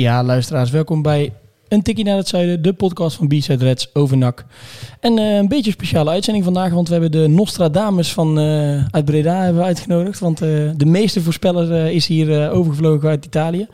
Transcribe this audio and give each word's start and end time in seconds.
Ja, 0.00 0.24
luisteraars, 0.24 0.70
welkom 0.70 1.02
bij 1.02 1.32
Een 1.68 1.82
Tikkie 1.82 2.04
naar 2.04 2.16
het 2.16 2.28
Zuiden, 2.28 2.62
de 2.62 2.72
podcast 2.72 3.16
van 3.16 3.28
B-Side 3.28 3.64
Reds 3.64 3.94
over 3.94 4.16
NAC. 4.16 4.44
En 5.00 5.18
eh, 5.18 5.36
een 5.36 5.48
beetje 5.48 5.66
een 5.66 5.72
speciale 5.72 6.10
uitzending 6.10 6.44
vandaag, 6.44 6.72
want 6.72 6.86
we 6.86 6.92
hebben 6.92 7.12
de 7.12 7.28
Nostradamus 7.28 8.12
van, 8.12 8.38
eh, 8.38 8.84
uit 8.90 9.04
Breda 9.04 9.34
hebben 9.42 9.62
we 9.62 9.68
uitgenodigd. 9.68 10.18
Want 10.18 10.42
eh, 10.42 10.48
de 10.76 10.86
meeste 10.86 11.20
voorspeller 11.20 11.90
is 11.92 12.06
hier 12.06 12.50
overgevlogen 12.50 13.08
uit 13.08 13.24
Italië. 13.24 13.66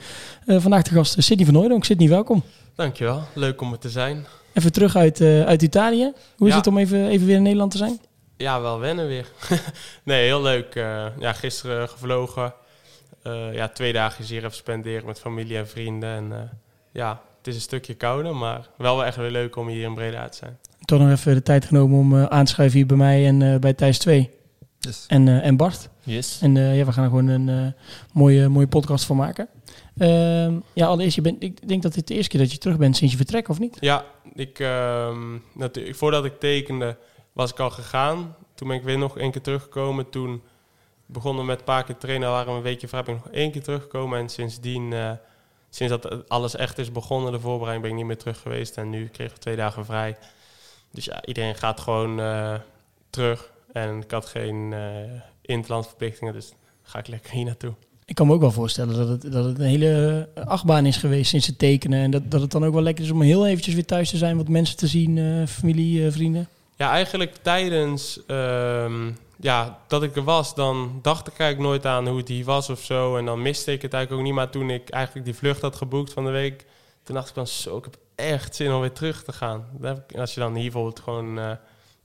Vandaag 0.47 0.83
de 0.83 0.91
gast 0.91 1.23
Sidney 1.23 1.47
van 1.47 1.55
Hooydonk. 1.55 1.85
Sidney, 1.85 2.09
welkom. 2.09 2.43
Dankjewel, 2.75 3.23
leuk 3.35 3.61
om 3.61 3.73
er 3.73 3.79
te 3.79 3.91
zijn. 3.91 4.27
Even 4.53 4.73
terug 4.73 4.97
uit, 4.97 5.21
uit 5.21 5.63
Italië. 5.63 6.13
Hoe 6.37 6.47
is 6.47 6.53
Ja. 6.53 6.59
het 6.59 6.67
om 6.67 6.79
even, 6.79 7.09
even 7.09 7.27
weer 7.27 7.37
in 7.37 7.43
Nederland 7.43 7.71
te 7.71 7.77
zijn? 7.77 8.01
Ja, 8.37 8.61
wel 8.61 8.79
wennen 8.79 9.07
weer. 9.07 9.27
nee, 10.05 10.25
heel 10.25 10.43
leuk. 10.43 10.75
ja, 11.19 11.33
gisteren 11.33 11.89
gevlogen. 11.89 12.55
Eh, 13.27 13.55
ja, 13.55 13.69
twee 13.69 13.93
dagen 13.93 14.25
hier 14.25 14.45
even 14.45 14.57
spenderen 14.57 15.07
met 15.07 15.21
familie 15.21 15.57
en 15.57 15.69
vrienden. 15.69 16.09
En 16.09 16.33
eh, 16.33 16.39
ja, 16.93 17.21
het 17.39 17.47
is 17.47 17.55
een 17.55 17.61
stukje 17.61 17.95
kouder, 17.95 18.37
maar 18.37 18.69
wel 18.77 19.05
echt 19.05 19.17
weer 19.17 19.31
leuk 19.31 19.57
om 19.57 19.69
hier 19.69 19.85
in 19.85 19.95
Breda 19.95 20.29
te 20.29 20.37
zijn. 20.37 20.59
Toch 20.85 21.01
nog 21.01 21.11
even 21.11 21.35
de 21.35 21.43
tijd 21.43 21.65
genomen 21.65 21.99
om 21.99 22.17
eh, 22.17 22.25
aan 22.25 22.45
te 22.45 22.53
schuiven 22.53 22.79
hier 22.79 22.87
bij 22.87 22.97
mij 22.97 23.27
en 23.27 23.43
eh, 23.43 23.59
bij 23.59 23.73
Thijs 23.73 23.99
2. 23.99 24.31
En, 25.09 25.29
eh, 25.29 25.45
en 25.45 25.57
Bart. 25.57 25.89
Yes. 26.03 26.39
En 26.43 26.57
eh, 26.57 26.77
ja, 26.79 26.85
we 26.85 26.93
gaan 26.93 27.05
er 27.05 27.11
gewoon 27.11 27.27
een 27.27 27.49
eh, 27.49 27.83
mooie, 28.13 28.49
mooie 28.49 28.67
podcast 28.67 29.05
van 29.05 29.17
maken. 29.17 29.49
Ehm, 29.97 30.55
ja, 30.73 30.87
allereerst, 30.87 31.15
je 31.17 31.21
bent, 31.21 31.43
ik 31.43 31.69
denk 31.69 31.83
dat 31.83 31.95
dit 31.95 32.07
de 32.07 32.15
eerste 32.15 32.31
keer 32.31 32.41
dat 32.41 32.53
je 32.53 32.59
terug 32.59 32.77
bent 32.77 32.97
sinds 32.97 33.13
je 33.13 33.19
vertrek, 33.19 33.49
of 33.49 33.59
niet? 33.59 33.77
Ja, 33.81 34.05
ik, 34.35 34.59
ehm, 34.59 35.39
natuurlijk, 35.55 35.97
voordat 35.97 36.25
ik 36.25 36.39
tekende 36.41 36.97
was 37.33 37.51
ik 37.51 37.59
al 37.59 37.71
gegaan. 37.71 38.35
Toen 38.55 38.69
ben 38.69 38.77
ik 38.77 38.83
weer 38.83 38.99
nog 38.99 39.19
één 39.19 39.31
keer 39.31 39.43
teruggekomen. 39.43 40.11
Toen 40.11 40.43
begonnen 41.07 41.47
met 41.47 41.59
een 41.59 41.65
paar 41.65 41.85
keer 41.85 41.97
trainen, 41.97 42.31
waren 42.31 42.51
we 42.53 42.57
een 42.57 42.63
weekje 42.63 42.89
vrij. 42.89 43.03
Ben 43.03 43.15
ik 43.15 43.25
nog 43.25 43.33
één 43.33 43.51
keer 43.51 43.63
teruggekomen. 43.63 44.19
En 44.19 44.29
sindsdien, 44.29 44.93
eh, 44.93 45.11
sinds 45.71 45.93
dat 45.93 46.29
alles 46.29 46.57
echt 46.57 46.79
is 46.79 46.93
begonnen, 46.93 47.33
de 47.33 47.41
voorbereiding, 47.41 47.83
ben 47.83 47.91
ik 47.91 47.97
niet 47.97 48.07
meer 48.07 48.19
terug 48.19 48.41
geweest. 48.41 48.77
En 48.77 48.91
nu 48.91 49.09
kregen 49.09 49.35
we 49.35 49.41
twee 49.41 49.57
dagen 49.57 49.85
vrij. 49.85 50.17
Dus 50.91 51.05
ja, 51.05 51.25
iedereen 51.25 51.55
gaat 51.55 51.81
gewoon 51.81 52.21
eh, 52.21 52.55
terug. 53.11 53.51
En 53.73 54.01
ik 54.01 54.11
had 54.11 54.27
geen 54.27 54.73
eh 54.73 55.21
interlandverplichtingen, 55.43 56.33
dus 56.33 56.53
ga 56.83 56.99
ik 56.99 57.07
lekker 57.07 57.33
hier 57.33 57.45
naartoe. 57.45 57.75
Ik 58.05 58.15
kan 58.15 58.27
me 58.27 58.33
ook 58.33 58.41
wel 58.41 58.51
voorstellen 58.51 58.97
dat 58.97 59.09
het, 59.09 59.33
dat 59.33 59.45
het 59.45 59.59
een 59.59 59.67
hele 59.67 60.29
achtbaan 60.35 60.87
is 60.87 60.97
geweest 60.97 61.31
sinds 61.31 61.47
het 61.47 61.59
tekenen. 61.59 62.03
En 62.03 62.11
dat, 62.11 62.31
dat 62.31 62.41
het 62.41 62.51
dan 62.51 62.65
ook 62.65 62.73
wel 62.73 62.83
lekker 62.83 63.05
is 63.05 63.11
om 63.11 63.23
heel 63.23 63.47
eventjes 63.47 63.75
weer 63.75 63.85
thuis 63.85 64.11
te 64.11 64.17
zijn, 64.17 64.37
wat 64.37 64.49
mensen 64.49 64.77
te 64.77 64.87
zien, 64.87 65.49
familie, 65.49 66.11
vrienden. 66.11 66.49
Ja, 66.77 66.91
eigenlijk 66.91 67.37
tijdens 67.43 68.21
ehm, 68.27 69.11
ja, 69.37 69.79
dat 69.87 70.03
ik 70.03 70.17
er 70.17 70.25
was, 70.25 70.55
dan 70.55 70.99
dacht 71.03 71.27
ik 71.29 71.39
eigenlijk 71.39 71.71
nooit 71.71 71.87
aan 71.87 72.09
hoe 72.09 72.19
het 72.19 72.29
hier 72.29 72.45
was 72.45 72.71
of 72.71 72.81
zo. 72.81 73.17
En 73.17 73.25
dan 73.25 73.43
miste 73.43 73.73
ik 73.73 73.83
het 73.83 73.93
eigenlijk 73.93 74.23
ook 74.23 74.29
niet. 74.29 74.39
Maar 74.39 74.51
toen 74.51 74.71
ik 74.71 74.89
eigenlijk 74.89 75.27
die 75.27 75.35
vlucht 75.35 75.63
had 75.63 75.77
geboekt 75.77 76.13
van 76.13 76.25
de 76.25 76.31
week, 76.31 76.67
toen 77.03 77.15
dacht 77.15 77.29
ik 77.29 77.35
van 77.35 77.47
zo, 77.47 77.77
ik 77.77 77.85
heb 77.85 77.97
echt 78.15 78.55
zin 78.55 78.73
om 78.73 78.81
weer 78.81 78.93
terug 78.93 79.25
te 79.25 79.33
gaan. 79.33 79.69
En 79.83 80.05
als 80.17 80.35
je 80.35 80.41
dan 80.41 80.55
hier 80.55 80.63
bijvoorbeeld 80.63 81.01
gewoon 81.01 81.39
eh, 81.39 81.51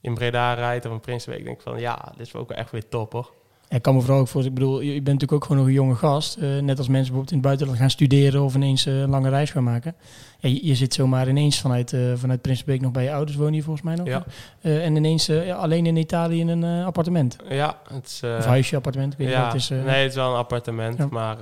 in 0.02 0.14
Breda 0.14 0.54
rijdt 0.54 0.86
of 0.86 0.92
in 0.92 1.00
Prinsbeek, 1.00 1.44
denk 1.44 1.58
ik 1.58 1.64
van 1.64 1.80
ja, 1.80 2.14
dit 2.18 2.28
is 2.28 2.36
ook 2.36 2.50
wel 2.50 2.58
echt 2.58 2.72
weer 2.72 2.90
top 2.90 3.12
hoor. 3.12 3.32
Ja, 3.72 3.78
ik 3.78 3.84
kan 3.84 3.96
me 3.96 4.02
vooral 4.02 4.20
ook 4.20 4.28
voor, 4.28 4.46
ik 4.46 4.54
bedoel, 4.54 4.82
je 4.82 4.88
bent 4.92 5.06
natuurlijk 5.06 5.32
ook 5.32 5.42
gewoon 5.44 5.58
nog 5.58 5.68
een 5.68 5.74
jonge 5.74 5.96
gast. 5.96 6.36
Eh, 6.38 6.42
net 6.44 6.78
als 6.78 6.88
mensen 6.88 6.90
bijvoorbeeld 7.14 7.30
in 7.32 7.38
het 7.38 7.46
buitenland 7.46 7.80
gaan 7.80 7.90
studeren 7.90 8.42
of 8.44 8.56
ineens 8.56 8.86
eh, 8.86 9.00
een 9.00 9.10
lange 9.10 9.30
reis 9.30 9.52
gaan 9.52 9.64
maken. 9.64 9.96
Ja, 10.40 10.50
je, 10.50 10.66
je 10.68 10.76
zit 10.76 10.94
zomaar 10.94 11.30
ineens 11.30 11.60
vanuit, 11.60 11.94
eh 11.94 12.00
vanuit 12.16 12.42
Prinsenbeek 12.42 12.82
nog 12.82 12.92
bij 12.92 13.04
je 13.04 13.12
ouders, 13.14 13.38
woon 13.38 13.54
je 13.54 13.62
volgens 13.64 13.86
mij 13.86 13.96
nog. 13.96 14.08
Ja, 14.08 14.24
en 14.62 14.96
ineens 14.96 15.30
alleen 15.52 15.86
in 15.86 15.96
Italië 15.96 16.40
in 16.40 16.48
een 16.48 16.86
appartement. 16.86 17.36
ja 17.50 17.78
het 17.94 18.06
is... 18.08 18.22
of 18.38 18.46
huisje, 18.46 18.76
appartement, 18.76 19.14
ik 19.14 19.20
weet 19.20 19.30
ja, 19.30 19.42
wat 19.44 19.52
het 19.54 19.62
is. 19.62 19.70
nee, 19.70 19.80
het 20.02 20.10
is 20.10 20.16
wel 20.16 20.32
een 20.32 20.38
appartement, 20.38 20.98
Ja. 20.98 21.08
maar 21.10 21.38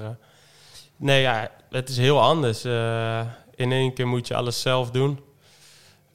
nee, 0.98 1.22
ja, 1.22 1.50
het 1.70 1.90
is 1.90 1.98
heel 1.98 2.22
anders. 2.22 2.66
In 3.56 3.72
één 3.72 3.94
keer 3.94 4.08
moet 4.08 4.28
je 4.28 4.36
alles 4.36 4.62
zelf 4.62 4.92
doen. 4.92 5.20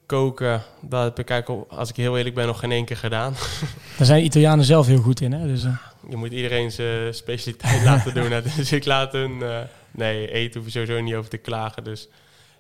Koken, 0.07 0.63
dat 0.83 1.03
heb 1.05 1.19
ik 1.19 1.31
eigenlijk, 1.31 1.71
al- 1.71 1.79
als 1.79 1.89
ik 1.89 1.97
heel 1.97 2.17
eerlijk 2.17 2.35
ben, 2.35 2.47
nog 2.47 2.59
geen 2.59 2.73
één 2.73 2.85
keer 2.85 2.97
gedaan. 2.97 3.33
Daar 3.99 4.07
zijn 4.07 4.25
Italianen 4.25 4.65
zelf 4.65 4.87
heel 4.87 4.99
goed 5.03 5.21
in, 5.21 5.33
hè? 5.33 5.47
Dus, 5.47 5.65
eh, 5.65 5.77
Je 6.09 6.17
moet 6.17 6.33
iedereen 6.33 6.71
zijn 6.71 7.15
specialiteit 7.15 7.85
laten 7.91 8.15
doen. 8.15 8.43
Dus 8.57 8.73
ik 8.73 8.85
laat 8.85 9.13
hun... 9.13 9.43
eh, 9.43 9.59
nee, 9.91 10.31
eten 10.33 10.61
hoef 10.61 10.73
je 10.73 10.79
sowieso 10.81 11.03
niet 11.03 11.15
over 11.15 11.31
te 11.31 11.37
klagen. 11.37 11.85
Dus 11.85 12.09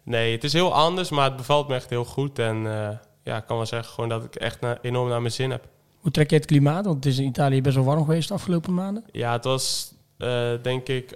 nee, 0.02 0.32
het 0.32 0.44
is 0.44 0.52
heel 0.52 0.74
anders, 0.74 1.10
maar 1.10 1.24
het 1.24 1.36
bevalt 1.36 1.68
me 1.68 1.74
echt 1.74 1.90
heel 1.90 2.04
goed. 2.04 2.38
En 2.38 2.56
eh, 2.56 2.88
ja, 3.22 3.36
ik 3.36 3.46
kan 3.46 3.56
wel 3.56 3.66
zeggen 3.66 3.94
gewoon 3.94 4.08
dat 4.10 4.24
ik 4.24 4.34
echt 4.34 4.60
na- 4.60 4.78
enorm 4.82 5.08
naar 5.08 5.20
mijn 5.20 5.32
zin 5.32 5.50
heb. 5.50 5.64
hoe 6.00 6.10
trek 6.10 6.30
je 6.30 6.36
het 6.36 6.46
klimaat? 6.46 6.84
Want 6.84 7.04
het 7.04 7.12
is 7.12 7.18
in 7.18 7.26
Italië 7.26 7.62
best 7.62 7.74
wel 7.76 7.84
warm 7.84 8.04
geweest 8.04 8.28
de 8.28 8.34
afgelopen 8.34 8.74
maanden. 8.74 9.04
Ja, 9.12 9.32
het 9.32 9.44
was 9.44 9.92
eh, 10.18 10.50
denk 10.62 10.88
ik 10.88 11.12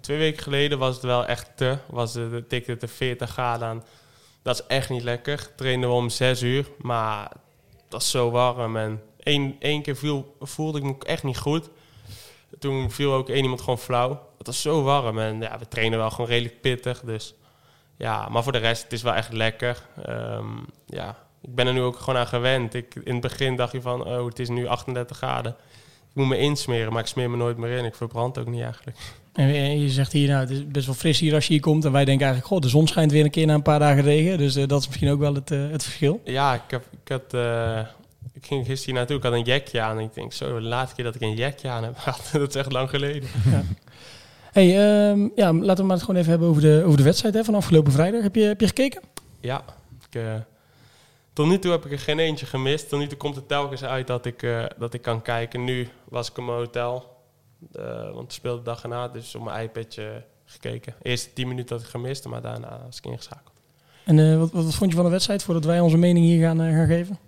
twee 0.00 0.18
weken 0.18 0.42
geleden 0.42 0.78
was 0.78 0.94
het 0.94 1.04
wel 1.04 1.26
echt 1.26 1.50
te. 1.54 1.76
Was 1.90 2.14
het, 2.14 2.32
het 2.32 2.48
tikte 2.48 2.76
de 2.76 2.88
40 2.88 3.30
graden 3.30 3.68
aan. 3.68 3.82
Dat 4.42 4.54
is 4.60 4.66
echt 4.66 4.90
niet 4.90 5.02
lekker. 5.02 5.48
Trainden 5.56 5.88
we 5.88 5.94
om 5.94 6.08
6 6.08 6.42
uur, 6.42 6.66
maar 6.78 7.30
dat 7.88 8.02
is 8.02 8.10
zo 8.10 8.30
warm. 8.30 8.76
En 8.76 9.00
één, 9.22 9.56
één 9.58 9.82
keer 9.82 9.96
viel, 9.96 10.36
voelde 10.40 10.78
ik 10.78 10.84
me 10.84 10.94
echt 10.98 11.22
niet 11.22 11.38
goed. 11.38 11.70
Toen 12.58 12.90
viel 12.90 13.12
ook 13.12 13.28
één 13.28 13.42
iemand 13.42 13.60
gewoon 13.60 13.78
flauw. 13.78 14.28
Het 14.38 14.46
was 14.46 14.62
zo 14.62 14.82
warm 14.82 15.18
en 15.18 15.40
ja, 15.40 15.58
we 15.58 15.68
trainen 15.68 15.98
wel 15.98 16.10
gewoon 16.10 16.30
redelijk 16.30 16.60
pittig. 16.60 17.00
Dus 17.00 17.34
ja, 17.96 18.28
maar 18.28 18.42
voor 18.42 18.52
de 18.52 18.58
rest, 18.58 18.82
het 18.82 18.92
is 18.92 19.02
wel 19.02 19.14
echt 19.14 19.32
lekker. 19.32 19.86
Ehm, 20.04 20.56
ja, 20.86 21.16
ik 21.42 21.54
ben 21.54 21.66
er 21.66 21.72
nu 21.72 21.80
ook 21.80 21.98
gewoon 21.98 22.20
aan 22.20 22.26
gewend. 22.26 22.74
Ik, 22.74 22.94
in 23.04 23.12
het 23.12 23.20
begin 23.20 23.56
dacht 23.56 23.72
je 23.72 23.80
van, 23.80 24.06
oh, 24.06 24.26
het 24.26 24.38
is 24.38 24.48
nu 24.48 24.66
38 24.66 25.16
graden. 25.16 25.56
Ik 26.08 26.18
moet 26.18 26.28
me 26.28 26.38
insmeren, 26.38 26.92
maar 26.92 27.02
ik 27.02 27.08
smeer 27.08 27.30
me 27.30 27.36
nooit 27.36 27.56
meer 27.56 27.78
in. 27.78 27.84
Ik 27.84 27.94
verbrand 27.94 28.38
ook 28.38 28.46
niet 28.46 28.62
eigenlijk. 28.62 28.96
En 29.32 29.80
je 29.80 29.88
zegt 29.88 30.12
hier, 30.12 30.28
nou, 30.28 30.40
het 30.40 30.50
is 30.50 30.66
best 30.66 30.86
wel 30.86 30.94
fris 30.94 31.20
hier 31.20 31.34
als 31.34 31.46
je 31.46 31.52
hier 31.52 31.62
komt. 31.62 31.84
En 31.84 31.92
wij 31.92 32.04
denken 32.04 32.26
eigenlijk, 32.26 32.54
goh, 32.54 32.62
de 32.62 32.68
zon 32.68 32.86
schijnt 32.86 33.12
weer 33.12 33.24
een 33.24 33.30
keer 33.30 33.46
na 33.46 33.54
een 33.54 33.62
paar 33.62 33.78
dagen 33.78 34.02
regen. 34.02 34.38
Dus 34.38 34.56
eh, 34.56 34.66
dat 34.66 34.80
is 34.80 34.86
misschien 34.86 35.10
ook 35.10 35.18
wel 35.18 35.34
het, 35.34 35.50
eh, 35.50 35.70
het 35.70 35.82
verschil. 35.82 36.20
Ja, 36.24 36.54
ik, 36.54 36.62
heb, 36.68 36.84
ik, 37.04 37.08
had, 37.08 37.34
eh, 37.34 37.80
ik 38.32 38.46
ging 38.46 38.66
gisteren 38.66 38.84
hier 38.84 38.94
naartoe. 38.94 39.16
Ik 39.16 39.22
had 39.22 39.32
een 39.32 39.42
jekje 39.54 39.80
aan. 39.80 39.98
En 39.98 40.04
ik 40.04 40.14
denk, 40.14 40.32
zo, 40.32 40.54
de 40.54 40.60
laatste 40.66 40.94
keer 40.94 41.04
dat 41.04 41.14
ik 41.14 41.20
een 41.20 41.34
jekje 41.34 41.68
aan 41.68 41.84
heb 41.84 41.98
gehad. 42.02 42.28
dat 42.32 42.48
is 42.48 42.54
echt 42.54 42.72
lang 42.72 42.90
geleden. 42.90 43.28
Hey, 44.52 44.68
ehm, 44.68 45.28
ja, 45.34 45.52
laten 45.52 45.76
we 45.76 45.82
maar 45.82 45.96
het 45.96 46.04
gewoon 46.04 46.20
even 46.20 46.30
hebben 46.30 46.48
over 46.48 46.62
de, 46.62 46.82
over 46.84 46.96
de 46.96 47.02
wedstrijd 47.02 47.34
hè, 47.34 47.44
van 47.44 47.54
afgelopen 47.54 47.92
vrijdag. 47.92 48.22
Heb 48.22 48.34
je, 48.34 48.42
heb 48.42 48.60
je 48.60 48.66
gekeken? 48.66 49.02
Ja, 49.40 49.64
ik, 50.08 50.14
eh, 50.22 50.34
tot 51.32 51.46
nu 51.46 51.58
toe 51.58 51.70
heb 51.70 51.84
ik 51.84 51.92
er 51.92 51.98
geen 51.98 52.18
eentje 52.18 52.46
gemist. 52.46 52.88
Tot 52.88 52.98
nu 52.98 53.06
toe 53.06 53.18
komt 53.18 53.36
het 53.36 53.48
telkens 53.48 53.84
uit 53.84 54.06
dat 54.06 54.26
ik, 54.26 54.42
eh, 54.42 54.64
dat 54.78 54.94
ik 54.94 55.02
kan 55.02 55.22
kijken. 55.22 55.64
Nu 55.64 55.88
was 56.04 56.30
ik 56.30 56.36
in 56.38 56.44
mijn 56.44 56.56
hotel. 56.58 57.16
eh, 57.72 58.10
want 58.12 58.24
ik 58.24 58.30
speelde 58.30 58.58
de 58.58 58.64
dag 58.64 58.82
erna, 58.82 59.08
dus 59.08 59.34
op 59.34 59.44
mijn 59.44 59.62
iPadje 59.64 60.24
gekeken. 60.44 60.94
Eerst 61.02 61.34
10 61.34 61.48
minuten 61.48 61.76
had 61.76 61.84
ik 61.84 61.90
gemist, 61.90 62.26
maar 62.26 62.40
daarna 62.42 62.80
was 62.86 62.96
ik 62.98 63.04
ingeschakeld. 63.06 63.52
En 64.04 64.38
wat, 64.38 64.50
wat 64.52 64.74
vond 64.74 64.90
je 64.90 64.96
van 64.96 65.04
de 65.04 65.10
wedstrijd 65.10 65.42
voordat 65.42 65.64
wij 65.64 65.80
onze 65.80 65.96
mening 65.96 66.24
hier 66.24 66.46
gaan, 66.46 66.58
gaan 66.58 66.86
geven? 66.86 67.18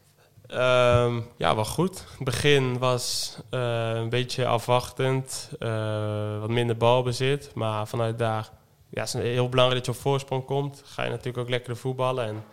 Ehm, 0.47 1.21
ja, 1.37 1.55
wel 1.55 1.65
goed. 1.65 1.99
Het 1.99 2.25
begin 2.25 2.78
was 2.78 3.37
eh, 3.50 3.91
een 3.94 4.09
beetje 4.09 4.47
afwachtend, 4.47 5.50
eh, 5.59 6.41
wat 6.41 6.50
minder 6.50 6.76
balbezit. 6.76 7.50
Maar 7.55 7.88
vanuit 7.88 8.19
daar 8.19 8.50
ja, 8.88 9.02
is 9.02 9.12
het 9.12 9.23
heel 9.23 9.49
belangrijk 9.49 9.85
dat 9.85 9.94
je 9.94 10.00
op 10.00 10.06
voorsprong 10.06 10.44
komt. 10.44 10.82
Ga 10.85 11.02
je 11.02 11.11
natuurlijk 11.11 11.38
ook 11.38 11.49
lekker 11.49 11.76
voetballen. 11.76 12.26
En 12.26 12.44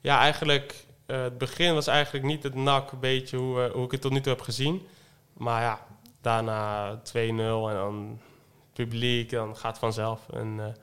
ja, 0.00 0.18
eigenlijk, 0.18 0.84
eh, 1.06 1.22
het 1.22 1.38
begin 1.38 1.74
was 1.74 1.86
eigenlijk 1.86 2.24
niet 2.24 2.42
het 2.42 2.54
nak, 2.54 3.00
beetje 3.00 3.36
hoe, 3.36 3.70
hoe 3.72 3.84
ik 3.84 3.90
het 3.90 4.00
tot 4.00 4.12
nu 4.12 4.20
toe 4.20 4.32
heb 4.32 4.42
gezien. 4.42 4.86
Maar 5.32 5.62
ja, 5.62 5.86
daarna 6.20 6.94
2-0 7.02 7.68
en 7.68 7.74
dan 7.74 8.20
publiek, 8.72 9.30
dan 9.30 9.56
gaat 9.56 9.70
het 9.70 9.78
vanzelf. 9.78 10.20
En, 10.32 10.76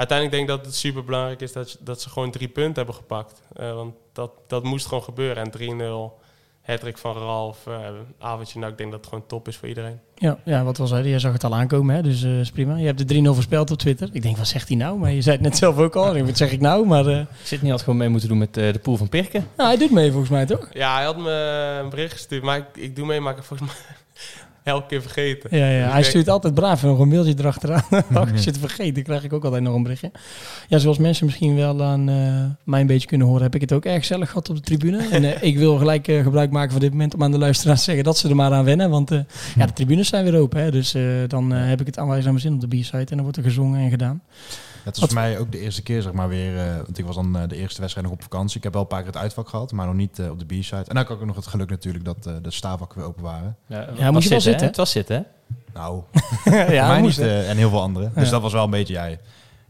uiteindelijk 0.00 0.30
denk 0.30 0.48
ik 0.48 0.56
dat 0.56 0.66
het 0.66 0.74
super 0.74 1.04
belangrijk 1.04 1.40
is 1.40 1.52
dat, 1.52 1.76
dat 1.80 2.00
ze 2.00 2.08
gewoon 2.08 2.30
drie 2.30 2.48
punten 2.48 2.74
hebben 2.74 2.94
gepakt. 2.94 3.42
Eh, 3.56 3.74
want 3.74 3.94
dat, 4.12 4.30
dat 4.46 4.64
moest 4.64 4.86
gewoon 4.86 5.02
gebeuren. 5.02 5.52
En 5.52 6.18
3-0, 6.18 6.20
hattrick 6.60 6.98
van 6.98 7.16
Ralf, 7.16 7.66
eh 7.66 7.74
avondje, 8.18 8.58
nou, 8.58 8.72
ik 8.72 8.78
denk 8.78 8.90
dat 8.90 9.00
het 9.00 9.08
gewoon 9.08 9.26
top 9.26 9.48
is 9.48 9.56
voor 9.56 9.68
iedereen. 9.68 10.00
Ja, 10.14 10.38
ja 10.44 10.64
wat 10.64 10.76
was 10.76 10.90
hij? 10.90 11.02
Jij 11.02 11.18
zag 11.18 11.32
het 11.32 11.44
al 11.44 11.54
aankomen, 11.54 11.94
hè? 11.94 12.02
dus 12.02 12.22
eh, 12.22 12.40
is 12.40 12.50
prima. 12.50 12.76
Je 12.76 12.86
hebt 12.86 13.08
de 13.08 13.14
3-0 13.14 13.22
voorspeld 13.22 13.70
op 13.70 13.78
Twitter. 13.78 14.08
Ik 14.12 14.22
denk, 14.22 14.36
wat 14.36 14.46
zegt 14.46 14.68
hij 14.68 14.76
nou? 14.76 14.98
Maar 14.98 15.12
je 15.12 15.22
zei 15.22 15.36
het 15.36 15.44
net 15.44 15.56
zelf 15.56 15.76
ook 15.76 15.96
al. 15.96 16.24
Wat 16.24 16.36
zeg 16.36 16.52
ik 16.52 16.60
nou? 16.60 16.86
Maar 16.86 17.06
eh, 17.06 17.18
Ik 17.18 17.26
zit 17.44 17.62
niet 17.62 17.70
had 17.70 17.80
gewoon 17.82 17.98
mee 17.98 18.08
moeten 18.08 18.28
doen 18.28 18.38
met 18.38 18.56
eh, 18.56 18.72
de 18.72 18.78
pool 18.78 18.96
van 18.96 19.08
Pirken. 19.08 19.46
nou, 19.56 19.68
hij 19.68 19.78
doet 19.78 19.90
mee 19.90 20.10
volgens 20.10 20.30
mij, 20.30 20.46
toch? 20.46 20.68
Ja, 20.72 20.94
hij 20.94 21.04
had 21.04 21.16
me 21.16 21.30
een 21.82 21.90
bericht 21.90 22.12
gestuurd, 22.12 22.42
maar 22.42 22.56
ik, 22.56 22.66
ik 22.74 22.96
doe 22.96 23.06
mee, 23.06 23.20
maar 23.20 23.30
ik 23.30 23.36
heb 23.36 23.46
volgens 23.46 23.70
mij... 23.70 23.96
elke 24.70 24.86
keer 24.86 25.02
vergeten. 25.02 25.58
Ja, 25.58 25.68
ja. 25.68 25.84
Dus 25.84 25.92
hij 25.92 26.02
stuurt 26.02 26.28
altijd 26.28 26.54
braaf 26.54 26.82
nog 26.82 26.98
een 26.98 27.08
mailtje 27.08 27.34
erachteraan. 27.38 27.84
Als 28.14 28.30
je 28.30 28.38
zit 28.38 28.54
te 28.54 28.60
vergeten, 28.60 29.02
krijg 29.02 29.24
ik 29.24 29.32
ook 29.32 29.44
altijd 29.44 29.62
nog 29.62 29.74
een 29.74 29.82
berichtje. 29.82 30.10
Ja, 30.68 30.78
zoals 30.78 30.98
mensen 30.98 31.26
misschien 31.26 31.56
wel 31.56 31.82
aan 31.82 32.08
eh, 32.08 32.44
mij 32.64 32.80
een 32.80 32.86
beetje 32.86 33.08
kunnen 33.08 33.26
horen, 33.26 33.42
heb 33.42 33.54
ik 33.54 33.60
het 33.60 33.72
ook 33.72 33.84
erg 33.84 33.98
gezellig 33.98 34.28
gehad 34.28 34.48
op 34.48 34.56
de 34.56 34.62
tribune. 34.62 35.08
En 35.10 35.24
eh, 35.24 35.42
ik 35.42 35.58
wil 35.58 35.76
gelijk 35.78 36.08
eh, 36.08 36.22
gebruik 36.22 36.50
maken 36.50 36.70
van 36.70 36.80
dit 36.80 36.90
moment 36.90 37.14
om 37.14 37.22
aan 37.22 37.30
de 37.30 37.38
luisteraars 37.38 37.78
te 37.78 37.84
zeggen 37.84 38.04
dat 38.04 38.18
ze 38.18 38.28
er 38.28 38.36
maar 38.36 38.52
aan 38.52 38.64
wennen. 38.64 38.90
Want 38.90 39.10
eh, 39.10 39.18
ja, 39.56 39.66
de 39.66 39.72
tribunes 39.72 40.08
zijn 40.08 40.24
weer 40.24 40.40
open. 40.40 40.62
Hè, 40.62 40.70
dus 40.70 40.96
dan 41.26 41.50
heb 41.50 41.80
ik 41.80 41.86
het 41.86 41.98
aanwijs 41.98 42.24
aan 42.24 42.30
mijn 42.30 42.40
zin 42.40 42.54
op 42.54 42.60
de 42.60 42.66
B-site. 42.66 42.96
En 42.96 43.06
dan 43.06 43.22
wordt 43.22 43.36
er 43.36 43.42
gezongen 43.42 43.80
en 43.80 43.90
gedaan. 43.90 44.22
Het 44.84 44.84
was 44.84 44.98
Wat- 45.00 45.10
voor 45.10 45.20
mij 45.20 45.38
ook 45.38 45.52
de 45.52 45.58
eerste 45.60 45.82
keer, 45.82 46.02
zeg 46.02 46.12
maar, 46.12 46.28
weer. 46.28 46.58
eh, 46.58 46.76
want 46.76 46.98
ik 46.98 47.04
was 47.04 47.14
dan 47.14 47.36
eh, 47.38 47.48
de 47.48 47.56
eerste 47.56 47.80
wedstrijd 47.80 48.06
nog 48.06 48.16
op 48.16 48.22
vakantie. 48.22 48.56
Ik 48.56 48.62
heb 48.62 48.72
wel 48.72 48.82
een 48.82 48.88
paar 48.88 49.02
keer 49.02 49.12
het 49.12 49.20
uitvak 49.22 49.48
gehad, 49.48 49.72
maar 49.72 49.86
nog 49.86 49.94
niet 49.94 50.18
eh, 50.18 50.30
op 50.30 50.38
de 50.38 50.44
B-side. 50.44 50.76
En 50.76 50.84
dan 50.86 50.96
had 50.96 51.04
ik 51.10 51.10
ook 51.12 51.24
nog 51.26 51.36
het 51.36 51.46
geluk 51.46 51.70
natuurlijk 51.70 52.04
dat 52.04 52.26
eh, 52.26 52.32
de 52.42 52.50
staafvakken 52.50 52.98
weer 52.98 53.06
open 53.06 53.22
waren. 53.22 53.56
Ja, 53.66 53.86
moet 53.88 54.12
was 54.14 54.22
je 54.22 54.28
wel 54.28 54.38
hè? 54.38 54.44
zitten. 54.44 54.66
Het 54.66 54.76
was 54.76 54.90
zitten, 54.90 55.16
hè? 55.16 55.22
Nou, 55.74 56.02
ja, 56.74 56.88
mij 56.88 57.00
moest, 57.00 57.18
niet 57.18 57.26
hè. 57.26 57.42
en 57.44 57.56
heel 57.56 57.70
veel 57.70 57.80
anderen. 57.80 58.12
Dus 58.14 58.24
Ja. 58.24 58.30
dat 58.30 58.42
was 58.42 58.52
wel 58.52 58.64
een 58.64 58.70
beetje, 58.70 58.92
ja, 58.92 59.08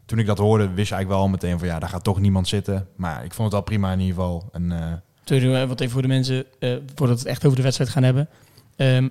toen 0.07 0.19
ik 0.19 0.27
dat 0.27 0.39
hoorde, 0.39 0.65
wist 0.65 0.89
je 0.89 0.95
eigenlijk 0.95 1.09
wel 1.09 1.19
al 1.21 1.29
meteen 1.29 1.59
van 1.59 1.69
ja, 1.69 1.79
daar 1.79 1.89
gaat 1.89 2.05
toch 2.05 2.21
niemand 2.21 2.49
zitten. 2.49 2.87
Maar 2.97 3.25
ik 3.25 3.33
vond 3.35 3.43
het 3.45 3.53
wel 3.53 3.63
prima 3.63 3.93
in 3.93 4.01
ieder 4.01 4.15
geval. 4.15 4.49
En 4.53 4.73
eh, 4.73 4.93
Sorry, 5.25 5.55
eh, 5.55 5.69
wat 5.69 5.81
even 5.81 5.93
voor 5.93 6.03
de 6.03 6.09
mensen, 6.09 6.45
eh, 6.59 6.71
voordat 6.95 7.17
we 7.17 7.23
het 7.23 7.25
echt 7.25 7.45
over 7.45 7.57
de 7.57 7.63
wedstrijd 7.63 7.91
gaan 7.91 8.03
hebben. 8.03 8.29
Ehm, 8.77 9.09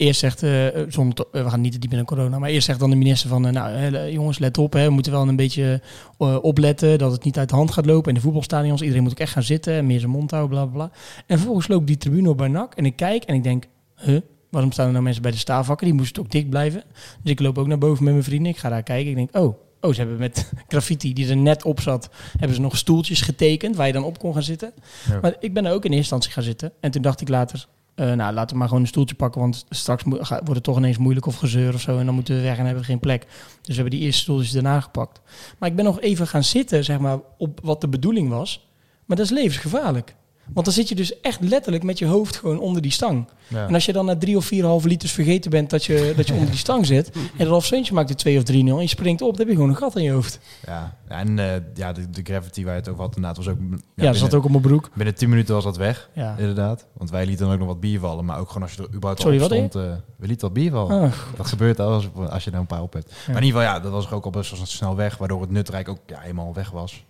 eerst 0.00 0.20
zegt, 0.20 0.42
eh, 0.42 0.66
zonder 0.88 1.14
te- 1.14 1.26
we 1.32 1.50
gaan 1.50 1.60
niet 1.60 1.72
te 1.72 1.78
diep 1.78 1.92
in 1.92 1.98
de 1.98 2.04
corona, 2.04 2.38
maar 2.38 2.50
eerst 2.50 2.66
zegt 2.66 2.78
dan 2.80 2.90
de 2.90 2.96
minister 2.96 3.28
van, 3.28 3.46
eh, 3.46 3.52
nou 3.52 4.10
jongens, 4.10 4.38
let 4.38 4.58
op, 4.58 4.72
hè, 4.72 4.84
we 4.84 4.90
moeten 4.90 5.12
wel 5.12 5.28
een 5.28 5.36
beetje 5.36 5.80
eh, 6.18 6.36
opletten 6.42 6.98
dat 6.98 7.12
het 7.12 7.24
niet 7.24 7.38
uit 7.38 7.48
de 7.48 7.54
hand 7.54 7.70
gaat 7.70 7.86
lopen. 7.86 8.08
In 8.08 8.14
de 8.14 8.20
voetbalstadions, 8.20 8.80
iedereen 8.80 9.02
moet 9.02 9.12
ook 9.12 9.18
echt 9.18 9.32
gaan 9.32 9.42
zitten 9.42 9.72
en 9.74 9.86
meer 9.86 9.98
zijn 9.98 10.10
mond 10.10 10.30
houden, 10.30 10.50
bla 10.50 10.66
bla 10.66 10.74
bla. 10.74 10.96
En 11.26 11.36
vervolgens 11.36 11.68
loopt 11.68 11.86
die 11.86 11.96
tribune 11.96 12.28
op 12.28 12.36
bij 12.36 12.48
NAC 12.48 12.74
en 12.74 12.84
ik 12.86 12.96
kijk 12.96 13.24
en 13.24 13.34
ik 13.34 13.42
denk, 13.42 13.64
huh, 13.96 14.20
waarom 14.50 14.72
staan 14.72 14.86
er 14.86 14.92
nou 14.92 15.04
mensen 15.04 15.22
bij 15.22 15.30
de 15.30 15.36
staafvakken? 15.36 15.86
Die 15.86 15.96
moesten 15.96 16.22
ook 16.22 16.30
dicht 16.30 16.50
blijven. 16.50 16.82
Dus 17.22 17.32
ik 17.32 17.40
loop 17.40 17.58
ook 17.58 17.66
naar 17.66 17.78
boven 17.78 18.04
met 18.04 18.12
mijn 18.12 18.24
vrienden, 18.24 18.52
ik 18.52 18.58
ga 18.58 18.68
daar 18.68 18.82
kijken. 18.82 19.10
Ik 19.10 19.16
denk, 19.16 19.36
oh, 19.36 19.56
oh, 19.80 19.92
ze 19.92 20.00
hebben 20.00 20.18
met 20.18 20.52
graffiti 20.68 21.12
die 21.12 21.28
er 21.28 21.36
net 21.36 21.64
op 21.64 21.80
zat, 21.80 22.10
hebben 22.36 22.56
ze 22.56 22.62
nog 22.62 22.76
stoeltjes 22.76 23.20
getekend 23.20 23.76
waar 23.76 23.86
je 23.86 23.92
dan 23.92 24.04
op 24.04 24.18
kon 24.18 24.32
gaan 24.32 24.42
zitten. 24.42 24.72
Ja. 25.08 25.18
Maar 25.22 25.34
ik 25.40 25.54
ben 25.54 25.66
er 25.66 25.72
ook 25.72 25.84
in 25.84 25.90
eerste 25.92 25.96
instantie 25.96 26.30
gaan 26.32 26.42
zitten. 26.42 26.72
En 26.80 26.90
toen 26.90 27.02
dacht 27.02 27.20
ik 27.20 27.28
later, 27.28 27.66
eh, 28.00 28.12
nou 28.12 28.34
laten 28.34 28.50
we 28.50 28.58
maar 28.58 28.68
gewoon 28.68 28.82
een 28.82 28.88
stoeltje 28.88 29.14
pakken, 29.14 29.40
want 29.40 29.64
straks 29.68 30.02
wordt 30.02 30.54
het 30.54 30.62
toch 30.62 30.76
ineens 30.76 30.98
moeilijk 30.98 31.26
of 31.26 31.36
gezeur 31.36 31.74
of 31.74 31.80
zo. 31.80 31.98
En 31.98 32.04
dan 32.04 32.14
moeten 32.14 32.34
we 32.34 32.40
weg 32.40 32.58
en 32.58 32.64
hebben 32.64 32.82
we 32.82 32.88
geen 32.88 32.98
plek. 32.98 33.26
Dus 33.26 33.66
we 33.66 33.72
hebben 33.72 33.90
die 33.90 34.00
eerste 34.00 34.22
stoeltjes 34.22 34.52
daarna 34.52 34.80
gepakt. 34.80 35.20
Maar 35.58 35.68
ik 35.68 35.76
ben 35.76 35.84
nog 35.84 36.00
even 36.00 36.26
gaan 36.26 36.44
zitten, 36.44 36.84
zeg 36.84 36.98
maar, 36.98 37.18
op 37.38 37.60
wat 37.62 37.80
de 37.80 37.88
bedoeling 37.88 38.28
was. 38.28 38.68
Maar 39.04 39.16
dat 39.16 39.26
is 39.26 39.32
levensgevaarlijk. 39.32 40.14
Want 40.54 40.66
dan 40.66 40.74
zit 40.74 40.88
je 40.88 40.94
dus 40.94 41.20
echt 41.20 41.40
letterlijk 41.40 41.84
met 41.84 41.98
je 41.98 42.06
hoofd 42.06 42.36
gewoon 42.36 42.58
onder 42.58 42.82
die 42.82 42.90
stang. 42.90 43.28
ja. 43.48 43.66
En 43.66 43.74
als 43.74 43.84
je 43.84 43.92
dan 43.92 44.04
na 44.06 44.16
drie 44.16 44.36
of 44.36 44.44
vier 44.44 44.64
halve 44.64 44.88
liters 44.88 45.12
vergeten 45.12 45.50
bent 45.50 45.70
dat 45.70 45.84
je, 45.84 46.12
dat 46.16 46.26
je 46.26 46.32
onder 46.32 46.48
die 46.50 46.58
stang 46.58 46.86
zit. 46.86 47.10
En 47.38 47.46
Ralf 47.46 47.64
Seuntje 47.64 47.94
maakt 47.94 48.10
er 48.10 48.16
2 48.16 48.36
of 48.38 48.42
3-0 48.42 48.54
en 48.54 48.80
je 48.80 48.86
springt 48.86 49.22
op, 49.22 49.28
dan 49.30 49.38
heb 49.38 49.48
je 49.48 49.54
gewoon 49.54 49.68
een 49.68 49.76
gat 49.76 49.96
in 49.96 50.02
je 50.02 50.10
hoofd. 50.10 50.38
ja. 50.66 50.98
En 51.08 51.38
eh, 51.38 51.60
ja, 51.74 51.92
de, 51.92 52.10
de 52.10 52.20
gravity 52.22 52.64
waar 52.64 52.72
je 52.74 52.78
het 52.80 52.88
over 52.88 53.00
had, 53.02 53.16
inderdaad, 53.16 53.44
was 53.44 53.48
ook. 53.54 53.58
Ja, 53.60 53.66
Ja, 53.70 53.76
dat 53.76 54.04
zat 54.04 54.12
binnen, 54.14 54.38
ook 54.38 54.44
op 54.44 54.50
mijn 54.50 54.62
broek. 54.62 54.90
binnen 54.94 55.14
10 55.14 55.28
minuten 55.28 55.54
was 55.54 55.64
dat 55.64 55.76
weg, 55.76 56.10
Ja. 56.14 56.36
inderdaad. 56.38 56.86
Want 56.92 57.10
wij 57.10 57.26
lieten 57.26 57.44
dan 57.44 57.54
ook 57.54 57.58
nog 57.60 57.68
wat 57.68 57.80
bier 57.80 58.00
vallen. 58.00 58.24
Maar 58.24 58.38
ook 58.38 58.46
gewoon 58.48 58.62
als 58.62 58.72
je 58.72 58.82
er 58.82 58.88
überhaupt 58.88 59.20
Sorry, 59.20 59.38
al 59.38 59.44
op 59.44 59.50
wat 59.50 59.58
stond, 59.58 59.84
eh, 59.86 59.92
we 60.16 60.26
lieten 60.26 60.46
wat 60.46 60.52
bier 60.56 60.70
vallen. 60.70 61.02
Ah, 61.02 61.12
Dat 61.36 61.46
gebeurt 61.46 61.80
al 61.80 61.92
als, 61.92 62.08
als 62.30 62.44
je 62.44 62.50
er 62.50 62.58
een 62.58 62.66
paar 62.66 62.82
op 62.82 62.92
hebt. 62.92 63.08
Maar 63.26 63.36
in 63.36 63.42
ieder 63.42 63.60
geval, 63.60 63.74
ja, 63.74 63.80
dat 63.82 63.92
was 63.92 64.10
ook 64.10 64.24
al 64.24 64.30
best 64.30 64.50
wel 64.56 64.66
snel 64.66 64.96
weg. 64.96 65.16
Waardoor 65.16 65.40
het 65.40 65.50
nutrijk 65.50 65.88
ook 65.88 65.98
ja, 66.06 66.18
helemaal 66.20 66.54
weg 66.54 66.70
was. 66.70 67.04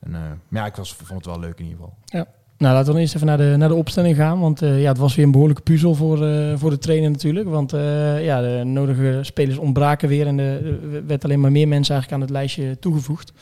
En, 0.00 0.14
eh, 0.14 0.20
maar 0.48 0.60
ja, 0.62 0.66
ik 0.66 0.76
was, 0.76 0.92
vond 0.94 1.10
het 1.24 1.26
wel 1.34 1.38
leuk 1.40 1.58
in 1.58 1.64
ieder 1.64 1.78
geval. 1.78 2.26
Nou, 2.60 2.72
laten 2.72 2.86
we 2.86 2.92
dan 2.92 3.02
eerst 3.02 3.14
even 3.14 3.26
naar 3.26 3.36
de, 3.36 3.54
naar 3.56 3.68
de 3.68 3.74
opstelling 3.74 4.16
gaan. 4.16 4.40
Want 4.40 4.62
eh, 4.62 4.82
ja, 4.82 4.88
het 4.88 4.98
was 4.98 5.14
weer 5.14 5.24
een 5.24 5.30
behoorlijke 5.30 5.62
puzzel 5.62 5.94
voor, 5.94 6.26
eh, 6.26 6.52
voor 6.56 6.70
de 6.70 6.78
trainer 6.78 7.10
natuurlijk. 7.10 7.48
Want 7.48 7.72
eh, 7.72 8.24
ja, 8.24 8.40
de 8.40 8.64
nodige 8.64 9.18
spelers 9.22 9.58
ontbraken 9.58 10.08
weer. 10.08 10.26
En 10.26 10.38
er 10.38 11.06
werd 11.06 11.24
alleen 11.24 11.40
maar 11.40 11.52
meer 11.52 11.68
mensen 11.68 11.94
eigenlijk 11.94 12.22
aan 12.22 12.28
het 12.28 12.38
lijstje 12.38 12.78
toegevoegd. 12.78 13.32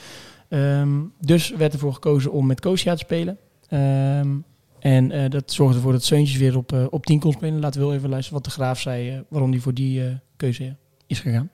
Ehm, 0.48 0.88
dus 1.20 1.50
werd 1.50 1.72
ervoor 1.72 1.92
gekozen 1.92 2.32
om 2.32 2.46
met 2.46 2.60
Kosia 2.60 2.92
te 2.92 2.98
spelen. 2.98 3.38
Ehm, 3.68 4.28
en 4.80 5.30
dat 5.30 5.52
zorgde 5.52 5.76
ervoor 5.76 5.92
dat 5.92 6.04
Seuntjes 6.04 6.38
weer 6.38 6.56
op, 6.56 6.88
op 6.90 7.06
10 7.06 7.18
kon 7.18 7.32
spelen. 7.32 7.60
Laten 7.60 7.80
we 7.80 7.86
wel 7.86 7.96
even 7.96 8.08
luisteren 8.08 8.42
wat 8.42 8.44
de 8.44 8.60
Graaf 8.60 8.80
zei. 8.80 9.24
waarom 9.28 9.50
die 9.50 9.62
voor 9.62 9.74
die 9.74 10.02
keuze 10.36 10.76
is 11.06 11.20
gegaan. 11.20 11.50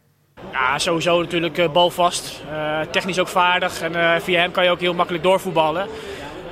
Ja, 0.52 0.78
sowieso 0.78 1.20
natuurlijk 1.20 1.72
balvast. 1.72 2.42
Technisch 2.90 3.18
ook 3.18 3.28
vaardig. 3.28 3.80
En 3.80 4.22
via 4.22 4.40
hem 4.40 4.50
kan 4.50 4.64
je 4.64 4.70
ook 4.70 4.80
heel 4.80 4.94
makkelijk 4.94 5.24
doorvoetballen. 5.24 5.86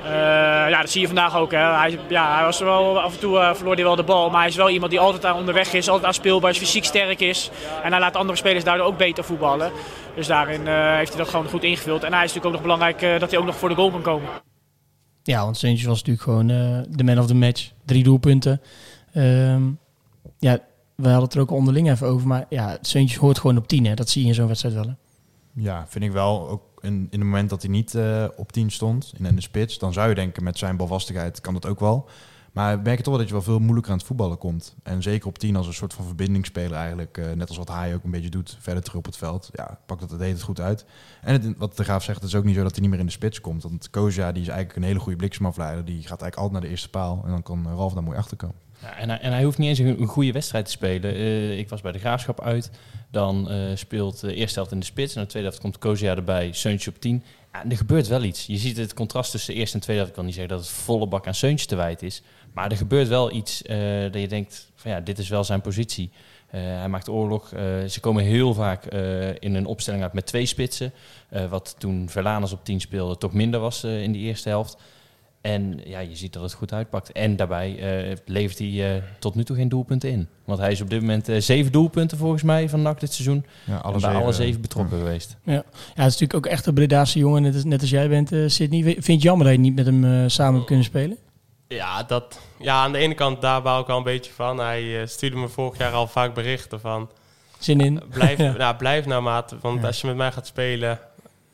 Eh, 0.03 0.69
ja, 0.69 0.81
dat 0.81 0.89
zie 0.89 1.01
je 1.01 1.07
vandaag 1.07 1.37
ook. 1.37 1.51
Hè. 1.51 1.57
Hij, 1.57 1.99
ja, 2.07 2.35
hij 2.35 2.43
was 2.43 2.59
wel, 2.59 3.01
af 3.01 3.13
en 3.13 3.19
toe 3.19 3.39
eh, 3.39 3.53
verloor 3.53 3.73
hij 3.73 3.83
wel 3.83 3.95
de 3.95 4.03
bal. 4.03 4.29
Maar 4.29 4.39
hij 4.39 4.49
is 4.49 4.55
wel 4.55 4.69
iemand 4.69 4.91
die 4.91 4.99
altijd 4.99 5.25
aan 5.25 5.35
onderweg 5.35 5.73
is. 5.73 5.89
Altijd 5.89 6.07
aanspeelbaar 6.07 6.49
is, 6.49 6.57
fysiek 6.57 6.83
sterk 6.83 7.19
is. 7.19 7.49
En 7.83 7.91
hij 7.91 7.99
laat 7.99 8.15
andere 8.15 8.37
spelers 8.37 8.63
daardoor 8.63 8.85
ook 8.85 8.97
beter 8.97 9.23
voetballen. 9.23 9.71
Dus 10.15 10.27
daarin 10.27 10.67
eh, 10.67 10.95
heeft 10.95 11.09
hij 11.09 11.17
dat 11.17 11.29
gewoon 11.29 11.49
goed 11.49 11.63
ingevuld. 11.63 12.03
En 12.03 12.13
hij 12.13 12.23
is 12.23 12.33
natuurlijk 12.33 12.45
ook 12.45 12.51
nog 12.51 12.61
belangrijk 12.61 13.01
eh, 13.01 13.19
dat 13.19 13.29
hij 13.29 13.39
ook 13.39 13.45
nog 13.45 13.55
voor 13.55 13.69
de 13.69 13.75
goal 13.75 13.91
kan 13.91 14.01
komen. 14.01 14.29
Ja, 15.23 15.43
want 15.43 15.57
Seuntjes 15.57 15.87
was 15.87 15.97
natuurlijk 16.03 16.23
gewoon 16.23 16.49
eh, 16.49 16.79
de 16.89 17.03
man 17.03 17.19
of 17.19 17.27
the 17.27 17.35
match. 17.35 17.71
Drie 17.85 18.03
doelpunten. 18.03 18.61
Ehm, 19.13 19.63
ja, 20.39 20.57
we 20.95 21.07
hadden 21.07 21.23
het 21.23 21.33
er 21.33 21.41
ook 21.41 21.51
onderling 21.51 21.89
even 21.89 22.07
over. 22.07 22.27
Maar 22.27 22.45
ja, 22.49 22.77
Seuntjes 22.81 23.17
hoort 23.17 23.39
gewoon 23.39 23.57
op 23.57 23.67
10. 23.67 23.85
Hè. 23.85 23.93
Dat 23.93 24.09
zie 24.09 24.21
je 24.21 24.27
in 24.27 24.33
zo'n 24.33 24.47
wedstrijd 24.47 24.75
wel. 24.75 24.87
Hè. 24.87 24.93
Ja, 25.53 25.85
vind 25.87 26.03
ik 26.03 26.11
wel. 26.11 26.49
Ook 26.49 26.72
in, 26.83 26.93
in 26.93 27.19
het 27.19 27.23
moment 27.23 27.49
dat 27.49 27.61
hij 27.61 27.71
niet 27.71 27.95
eh, 27.95 28.25
op 28.35 28.51
10 28.51 28.71
stond, 28.71 29.13
in, 29.17 29.35
de 29.35 29.41
spits, 29.41 29.77
dan 29.77 29.93
zou 29.93 30.09
je 30.09 30.15
denken 30.15 30.43
met 30.43 30.57
zijn 30.57 30.77
balvastigheid 30.77 31.41
kan 31.41 31.53
dat 31.53 31.65
ook 31.65 31.79
wel. 31.79 32.09
Maar 32.53 32.79
merk 32.79 32.97
je 32.97 33.03
toch 33.03 33.13
wel 33.13 33.17
dat 33.17 33.27
je 33.27 33.33
wel 33.33 33.43
veel 33.43 33.59
moeilijker 33.59 33.91
aan 33.91 33.97
het 33.97 34.07
voetballen 34.07 34.37
komt. 34.37 34.75
En 34.83 35.01
zeker 35.01 35.27
op 35.27 35.37
10 35.37 35.55
als 35.55 35.67
een 35.67 35.73
soort 35.73 35.93
van 35.93 36.05
verbindingsspeler 36.05 36.77
eigenlijk, 36.77 37.17
eh, 37.17 37.31
net 37.31 37.47
als 37.47 37.57
wat 37.57 37.67
hij 37.69 37.93
ook 37.93 38.03
een 38.03 38.11
beetje 38.11 38.29
doet, 38.29 38.57
verder 38.59 38.83
terug 38.83 38.97
op 38.97 39.05
het 39.05 39.17
veld. 39.17 39.49
Ja, 39.53 39.79
pakt 39.85 40.01
dat 40.01 40.09
het 40.09 40.19
deed 40.19 40.33
het 40.33 40.41
goed 40.41 40.59
uit. 40.59 40.85
En 41.21 41.55
wat 41.57 41.77
de 41.77 41.83
Graaf 41.83 42.03
zegt, 42.03 42.23
is 42.23 42.35
ook 42.35 42.43
niet 42.43 42.55
zo 42.55 42.63
dat 42.63 42.71
hij 42.71 42.81
niet 42.81 42.89
meer 42.89 42.99
in 42.99 43.05
de 43.05 43.11
spits 43.11 43.41
komt. 43.41 43.63
Want 43.63 43.89
Koja, 43.89 44.31
die 44.31 44.41
is 44.41 44.47
eigenlijk 44.47 44.77
een 44.77 44.83
hele 44.83 44.99
goede 44.99 45.17
bliksemafleider. 45.17 45.85
Die 45.85 46.01
gaat 46.01 46.21
eigenlijk 46.21 46.35
altijd 46.35 46.51
naar 46.51 46.61
de 46.61 46.67
eerste 46.67 46.89
paal 46.89 47.21
en 47.25 47.31
dan 47.31 47.43
kan 47.43 47.67
Ralf 47.67 47.93
daar 47.93 48.03
mooi 48.03 48.17
achter 48.17 48.37
komen. 48.37 48.55
Ja, 48.81 48.97
en, 48.97 49.09
hij, 49.09 49.19
en 49.19 49.31
hij 49.31 49.43
hoeft 49.43 49.57
niet 49.57 49.69
eens 49.69 49.79
een, 49.79 50.01
een 50.01 50.07
goede 50.07 50.31
wedstrijd 50.31 50.65
te 50.65 50.71
spelen. 50.71 51.13
Eh, 51.13 51.57
ik 51.57 51.69
was 51.69 51.81
bij 51.81 51.91
de 51.91 51.99
Graafschap 51.99 52.41
uit. 52.41 52.71
Dan 53.13 53.49
eh, 53.49 53.57
speelt 53.75 54.19
de 54.19 54.33
eerste 54.33 54.55
helft 54.55 54.71
in 54.71 54.79
de 54.79 54.85
spits. 54.85 55.15
En 55.15 55.21
de 55.21 55.27
tweede 55.27 55.47
helft 55.47 55.63
komt 55.63 55.77
Kozia 55.77 56.15
erbij. 56.15 56.49
Seuntje 56.53 56.89
op 56.89 56.99
10. 56.99 57.23
Ja, 57.53 57.65
er 57.69 57.77
gebeurt 57.77 58.07
wel 58.07 58.23
iets. 58.23 58.45
Je 58.45 58.57
ziet 58.57 58.77
het 58.77 58.93
contrast 58.93 59.31
tussen 59.31 59.53
de 59.53 59.59
eerste 59.59 59.75
en 59.75 59.81
tweede 59.81 60.01
helft. 60.01 60.17
Ik 60.17 60.17
kan 60.17 60.25
niet 60.25 60.35
zeggen 60.39 60.57
dat 60.57 60.65
het 60.65 60.75
volle 60.75 61.07
bak 61.07 61.27
aan 61.27 61.35
Seuntje 61.35 61.65
te 61.65 61.75
wijt 61.75 62.01
is. 62.01 62.21
Maar 62.53 62.71
er 62.71 62.77
gebeurt 62.77 63.07
wel 63.07 63.31
iets 63.31 63.61
eh, 63.61 64.01
dat 64.01 64.21
je 64.21 64.27
denkt... 64.27 64.71
Van 64.75 64.91
ja, 64.91 64.99
dit 64.99 65.17
is 65.17 65.29
wel 65.29 65.43
zijn 65.43 65.61
positie. 65.61 66.11
Eh, 66.49 66.61
hij 66.61 66.89
maakt 66.89 67.09
oorlog. 67.09 67.51
Eh, 67.51 67.61
ze 67.89 67.99
komen 67.99 68.23
heel 68.23 68.53
vaak 68.53 68.85
eh, 68.85 69.29
in 69.29 69.55
een 69.55 69.65
opstelling 69.65 70.03
uit 70.03 70.13
met 70.13 70.25
twee 70.25 70.45
spitsen. 70.45 70.93
Eh, 71.29 71.45
wat 71.45 71.75
toen 71.77 72.09
Verlaners 72.09 72.51
op 72.51 72.65
10 72.65 72.79
speelde 72.81 73.17
toch 73.17 73.33
minder 73.33 73.59
was 73.59 73.83
eh, 73.83 74.03
in 74.03 74.11
die 74.11 74.21
eerste 74.21 74.49
helft. 74.49 74.77
En 75.43 75.79
ja, 75.85 75.99
je 75.99 76.15
ziet 76.15 76.33
dat 76.33 76.41
het 76.43 76.53
goed 76.53 76.73
uitpakt. 76.73 77.11
En 77.11 77.35
daarbij 77.35 77.77
eh, 78.09 78.15
levert 78.25 78.57
hij 78.59 78.95
eh, 78.95 79.01
tot 79.19 79.35
nu 79.35 79.43
toe 79.43 79.55
geen 79.55 79.69
doelpunten 79.69 80.09
in. 80.09 80.27
Want 80.45 80.59
hij 80.59 80.71
is 80.71 80.81
op 80.81 80.89
dit 80.89 80.99
moment 81.01 81.29
eh, 81.29 81.39
zeven 81.41 81.71
doelpunten 81.71 82.17
volgens 82.17 82.43
mij 82.43 82.69
van 82.69 82.81
NAC 82.81 82.99
dit 82.99 83.13
seizoen. 83.13 83.45
Ja, 83.65 83.83
en 83.83 83.99
bij 83.99 84.15
alle 84.15 84.31
zeven 84.33 84.61
betrokken 84.61 84.97
geweest. 84.97 85.37
Ja, 85.43 85.53
het 85.53 85.65
is 85.95 86.03
natuurlijk 86.03 86.33
ook 86.35 86.45
echt 86.45 86.65
een 86.65 86.73
Bredaanse 86.73 87.19
jongen. 87.19 87.41
Net 87.41 87.53
als, 87.53 87.63
net 87.63 87.81
als 87.81 87.89
jij 87.89 88.09
bent, 88.09 88.31
eh 88.31 88.43
Sydney. 88.47 88.83
Vind 88.83 89.05
je 89.05 89.11
het 89.13 89.21
jammer 89.21 89.45
dat 89.45 89.55
je 89.55 89.61
niet 89.61 89.75
met 89.75 89.85
hem 89.85 90.03
eh, 90.05 90.23
samen 90.27 90.53
hebt 90.53 90.65
kunnen 90.65 90.85
spelen? 90.85 91.17
Ja, 91.67 92.03
dat, 92.03 92.39
ja, 92.59 92.75
aan 92.83 92.91
de 92.91 92.97
ene 92.97 93.13
kant 93.13 93.41
daar 93.41 93.61
bouw 93.61 93.81
ik 93.81 93.89
al 93.89 93.97
een 93.97 94.03
beetje 94.03 94.31
van. 94.33 94.57
Hij 94.59 95.05
stuurde 95.07 95.37
me 95.37 95.47
vorig 95.47 95.77
jaar 95.77 95.91
al 95.91 96.07
vaak 96.07 96.33
berichten 96.33 96.79
van... 96.79 97.09
Zin 97.59 97.79
in? 97.81 98.01
Blijf, 98.09 98.37
Ja. 98.37 98.51
nou, 98.57 98.75
blijf 98.75 99.05
nou 99.05 99.21
maat, 99.21 99.55
want 99.61 99.81
Ja. 99.81 99.87
als 99.87 100.01
je 100.01 100.07
met 100.07 100.15
mij 100.15 100.31
gaat 100.31 100.47
spelen... 100.47 100.99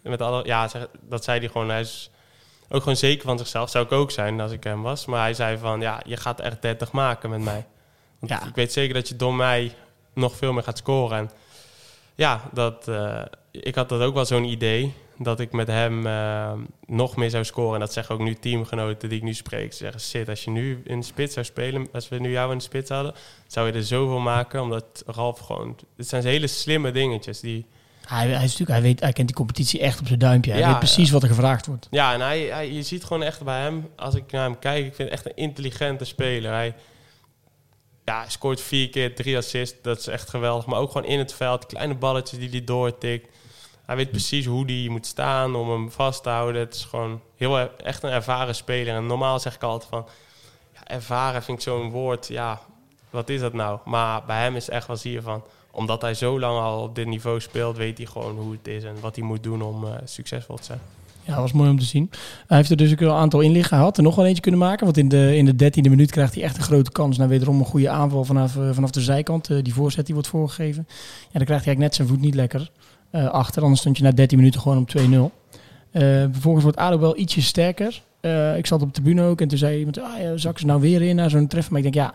Met 0.03 0.21
alle, 0.21 0.45
ja, 0.45 0.67
zeg- 0.67 0.87
dat 1.09 1.23
zei 1.23 1.39
hij 1.39 1.47
gewoon. 1.47 1.69
Hij 1.69 1.79
is 1.81 2.09
ook 2.69 2.81
gewoon 2.81 2.97
zeker 2.97 3.25
van 3.25 3.37
zichzelf. 3.37 3.69
Zou 3.69 3.85
ik 3.85 3.91
ook 3.91 4.11
zijn 4.11 4.39
als 4.41 4.51
ik 4.51 4.63
hem 4.63 4.81
was. 4.81 5.05
Maar 5.05 5.21
hij 5.21 5.33
zei 5.33 5.57
van, 5.57 5.81
ja, 5.81 6.01
je 6.05 6.17
gaat 6.17 6.39
echt 6.39 6.61
30 6.61 6.91
maken 6.91 7.29
met 7.29 7.41
mij. 7.41 7.65
Want 8.19 8.31
Ja. 8.31 8.47
ik 8.47 8.55
weet 8.55 8.73
zeker 8.73 8.93
dat 8.93 9.07
je 9.07 9.15
door 9.15 9.35
mij 9.35 9.73
nog 10.13 10.35
veel 10.35 10.53
meer 10.53 10.63
gaat 10.63 10.77
scoren. 10.77 11.17
En 11.17 11.29
ja, 12.15 12.41
dat, 12.53 12.87
eh, 12.87 13.21
ik 13.51 13.75
had 13.75 13.89
dat 13.89 14.01
ook 14.01 14.13
wel 14.13 14.25
zo'n 14.25 14.43
idee. 14.43 14.93
Dat 15.17 15.39
ik 15.39 15.51
met 15.51 15.67
hem 15.67 16.07
eh, 16.07 16.51
nog 16.85 17.15
meer 17.15 17.29
zou 17.29 17.43
scoren. 17.43 17.73
En 17.73 17.79
dat 17.79 17.93
zeggen 17.93 18.15
ook 18.15 18.21
nu 18.21 18.33
teamgenoten 18.33 19.09
die 19.09 19.17
ik 19.17 19.23
nu 19.23 19.33
spreek. 19.33 19.71
Ze 19.71 19.77
zeggen, 19.77 20.01
shit, 20.01 20.29
als 20.29 20.43
je 20.43 20.51
nu 20.51 20.81
in 20.83 20.99
de 20.99 21.05
spits 21.05 21.33
zou 21.33 21.45
spelen... 21.45 21.87
Als 21.93 22.09
we 22.09 22.19
nu 22.19 22.31
jou 22.31 22.51
in 22.51 22.57
de 22.57 22.63
spits 22.63 22.89
hadden... 22.89 23.13
Zou 23.47 23.67
je 23.67 23.73
er 23.73 23.83
zoveel 23.83 24.19
maken. 24.19 24.61
Omdat 24.61 25.03
Ralf 25.05 25.39
gewoon... 25.39 25.75
Het 25.97 26.07
zijn 26.07 26.23
hele 26.23 26.47
slimme 26.47 26.91
dingetjes 26.91 27.39
die... 27.39 27.65
Hij, 28.09 28.27
hij, 28.27 28.43
is 28.43 28.51
natuurlijk, 28.51 28.69
hij, 28.69 28.81
weet, 28.81 28.99
hij 28.99 29.13
kent 29.13 29.27
die 29.27 29.35
competitie 29.35 29.79
echt 29.79 29.99
op 29.99 30.07
zijn 30.07 30.19
duimpje. 30.19 30.51
Hij 30.51 30.59
Ja, 30.59 30.69
weet 30.69 30.77
precies 30.77 31.09
wat 31.09 31.23
er 31.23 31.29
gevraagd 31.29 31.65
wordt. 31.65 31.87
Ja, 31.91 32.13
en 32.13 32.21
hij, 32.21 32.39
hij, 32.39 32.71
je 32.71 32.83
ziet 32.83 33.03
gewoon 33.03 33.23
echt 33.23 33.43
bij 33.43 33.61
hem, 33.61 33.89
als 33.95 34.15
ik 34.15 34.31
naar 34.31 34.43
hem 34.43 34.59
kijk, 34.59 34.85
ik 34.85 34.95
vind 34.95 35.09
het 35.09 35.17
echt 35.17 35.25
een 35.25 35.43
intelligente 35.43 36.05
speler. 36.05 36.51
Hij, 36.51 36.75
ja, 38.05 38.19
hij 38.19 38.29
scoort 38.29 38.61
vier 38.61 38.89
keer, 38.89 39.15
drie 39.15 39.37
assists, 39.37 39.75
dat 39.81 39.99
is 39.99 40.07
echt 40.07 40.29
geweldig. 40.29 40.65
Maar 40.65 40.79
ook 40.79 40.91
gewoon 40.91 41.07
in 41.07 41.19
het 41.19 41.33
veld, 41.33 41.65
kleine 41.65 41.95
balletjes 41.95 42.39
die 42.39 42.49
hij 42.49 42.63
doortikt. 42.63 43.27
Hij 43.85 43.95
weet 43.95 44.11
precies 44.11 44.45
hoe 44.45 44.65
hij 44.65 44.87
moet 44.89 45.05
staan 45.05 45.55
om 45.55 45.69
hem 45.69 45.91
vast 45.91 46.23
te 46.23 46.29
houden. 46.29 46.61
Het 46.61 46.75
is 46.75 46.83
gewoon 46.83 47.21
heel 47.35 47.77
echt 47.77 48.03
een 48.03 48.09
ervaren 48.09 48.55
speler. 48.55 48.95
En 48.95 49.05
normaal 49.05 49.39
zeg 49.39 49.55
ik 49.55 49.63
altijd 49.63 49.89
van, 49.89 50.07
ja, 50.73 50.87
ervaren 50.87 51.43
vind 51.43 51.57
ik 51.57 51.63
zo'n 51.63 51.89
woord, 51.89 52.27
ja, 52.27 52.61
wat 53.09 53.29
is 53.29 53.39
dat 53.39 53.53
nou? 53.53 53.79
Maar 53.85 54.25
bij 54.25 54.41
hem 54.41 54.55
is 54.55 54.69
echt 54.69 54.87
wel 54.87 54.97
zie 54.97 55.11
je 55.11 55.21
van, 55.21 55.43
omdat 55.71 56.01
hij 56.01 56.13
zo 56.13 56.39
lang 56.39 56.59
al 56.59 56.83
op 56.83 56.95
dit 56.95 57.07
niveau 57.07 57.39
speelt, 57.39 57.77
weet 57.77 57.97
hij 57.97 58.07
gewoon 58.07 58.37
hoe 58.37 58.51
het 58.51 58.67
is 58.67 58.83
en 58.83 58.95
wat 59.01 59.15
hij 59.15 59.25
moet 59.25 59.43
doen 59.43 59.61
om 59.61 59.85
eh, 59.85 59.91
succesvol 60.05 60.55
te 60.55 60.63
zijn. 60.63 60.79
Ja, 61.29 61.35
dat 61.35 61.43
was 61.43 61.51
mooi 61.51 61.69
om 61.69 61.79
te 61.79 61.85
zien. 61.85 62.09
Hij 62.47 62.57
heeft 62.57 62.69
er 62.69 62.77
dus 62.77 62.91
ook 62.91 62.99
een 62.99 63.09
aantal 63.09 63.39
in 63.39 63.51
liggen 63.51 63.77
gehad. 63.77 63.97
En 63.97 64.03
nog 64.03 64.15
wel 64.15 64.25
eentje 64.25 64.41
kunnen 64.41 64.59
maken. 64.59 64.85
Want 64.85 64.97
in 64.97 65.09
de, 65.09 65.35
in 65.35 65.45
de 65.45 65.55
dertiende 65.55 65.89
minuut 65.89 66.11
krijgt 66.11 66.33
hij 66.33 66.43
echt 66.43 66.57
een 66.57 66.63
grote 66.63 66.91
kans. 66.91 67.17
naar 67.17 67.27
wederom 67.27 67.59
een 67.59 67.65
goede 67.65 67.89
aanval 67.89 68.23
vanaf, 68.23 68.57
eh, 68.57 68.69
vanaf 68.71 68.91
de 68.91 69.01
zijkant. 69.01 69.49
Eh, 69.49 69.63
die 69.63 69.73
voorzet 69.73 70.05
die 70.05 70.13
wordt 70.13 70.29
voorgegeven. 70.29 70.87
Ja, 70.87 71.37
dan 71.37 71.45
krijgt 71.45 71.65
hij 71.65 71.75
eigenlijk 71.75 71.79
net 71.79 71.95
zijn 71.95 72.07
voet 72.07 72.21
niet 72.21 72.35
lekker 72.35 72.71
eh, 73.11 73.27
achter. 73.27 73.61
Anders 73.61 73.79
stond 73.79 73.97
je 73.97 74.03
na 74.03 74.11
13 74.11 74.37
minuten 74.37 74.61
gewoon 74.61 74.77
op 74.77 74.89
2-0. 74.89 75.31
Eh, 75.91 76.01
vervolgens 76.31 76.63
wordt 76.63 76.77
ADO 76.77 76.99
wel 76.99 77.17
ietsje 77.17 77.41
sterker. 77.41 78.01
Ik 78.57 78.65
zat 78.65 78.81
op 78.81 78.93
de 78.93 79.01
tribune 79.01 79.23
ook 79.23 79.41
en 79.41 79.47
toen 79.47 79.57
zei 79.57 79.77
iemand... 79.77 79.99
Ah, 79.99 80.11
zak 80.35 80.59
ze 80.59 80.65
nou 80.65 80.81
weer 80.81 81.01
in 81.01 81.15
naar 81.15 81.29
zo'n 81.29 81.47
treffer? 81.47 81.73
Maar 81.73 81.81
ik 81.85 81.93
denk, 81.93 82.07
ja... 82.07 82.13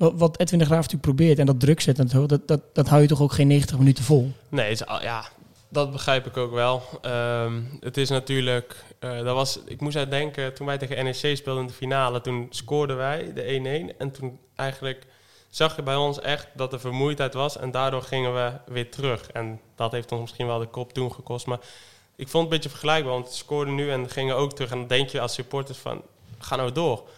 Wat 0.00 0.38
Edwin 0.38 0.58
de 0.58 0.64
Graaf 0.64 0.80
natuurlijk 0.80 1.16
probeert 1.16 1.38
en 1.38 1.46
dat 1.46 1.60
druk 1.60 1.80
zetten, 1.80 2.04
en 2.04 2.10
zo, 2.10 2.26
dat, 2.26 2.48
dat, 2.48 2.60
dat 2.72 2.88
hou 2.88 3.02
je 3.02 3.08
toch 3.08 3.20
ook 3.20 3.32
geen 3.32 3.46
90 3.46 3.78
minuten 3.78 4.04
vol? 4.04 4.32
Nee, 4.48 4.70
is 4.70 4.82
ja, 5.00 5.24
dat 5.68 5.92
begrijp 5.92 6.26
ik 6.26 6.36
ook 6.36 6.52
wel. 6.52 6.82
Ehm, 7.02 7.60
het 7.80 7.96
is 7.96 8.08
natuurlijk, 8.08 8.84
eh, 8.98 9.22
dat 9.22 9.34
was, 9.34 9.60
ik 9.66 9.80
moest 9.80 9.96
uit 9.96 10.10
denken, 10.10 10.54
toen 10.54 10.66
wij 10.66 10.78
tegen 10.78 11.04
NEC 11.04 11.36
speelden 11.36 11.62
in 11.62 11.68
de 11.68 11.74
finale, 11.74 12.20
toen 12.20 12.46
scoorden 12.50 12.96
wij 12.96 13.32
de 13.34 13.42
1-1. 13.42 13.98
En 13.98 14.10
toen 14.10 14.38
eigenlijk 14.56 15.06
zag 15.48 15.76
je 15.76 15.82
bij 15.82 15.96
ons 15.96 16.20
echt 16.20 16.46
dat 16.54 16.72
er 16.72 16.80
vermoeidheid 16.80 17.34
was 17.34 17.56
en 17.56 17.70
daardoor 17.70 18.02
gingen 18.02 18.34
we 18.34 18.52
weer 18.66 18.90
terug. 18.90 19.30
En 19.30 19.60
dat 19.74 19.92
heeft 19.92 20.12
ons 20.12 20.20
misschien 20.20 20.46
wel 20.46 20.58
de 20.58 20.66
kop 20.66 20.92
toen 20.92 21.12
gekost. 21.12 21.46
Maar 21.46 21.60
ik 22.16 22.28
vond 22.28 22.32
het 22.32 22.42
een 22.42 22.48
beetje 22.48 22.68
vergelijkbaar, 22.68 23.12
want 23.12 23.28
ze 23.28 23.36
scoorden 23.36 23.74
nu 23.74 23.90
en 23.90 24.10
gingen 24.10 24.36
ook 24.36 24.52
terug. 24.52 24.70
En 24.70 24.78
dan 24.78 24.86
denk 24.86 25.08
je 25.08 25.20
als 25.20 25.34
supporters 25.34 25.78
van, 25.78 26.02
ga 26.38 26.56
nou 26.56 26.72
door. 26.72 27.08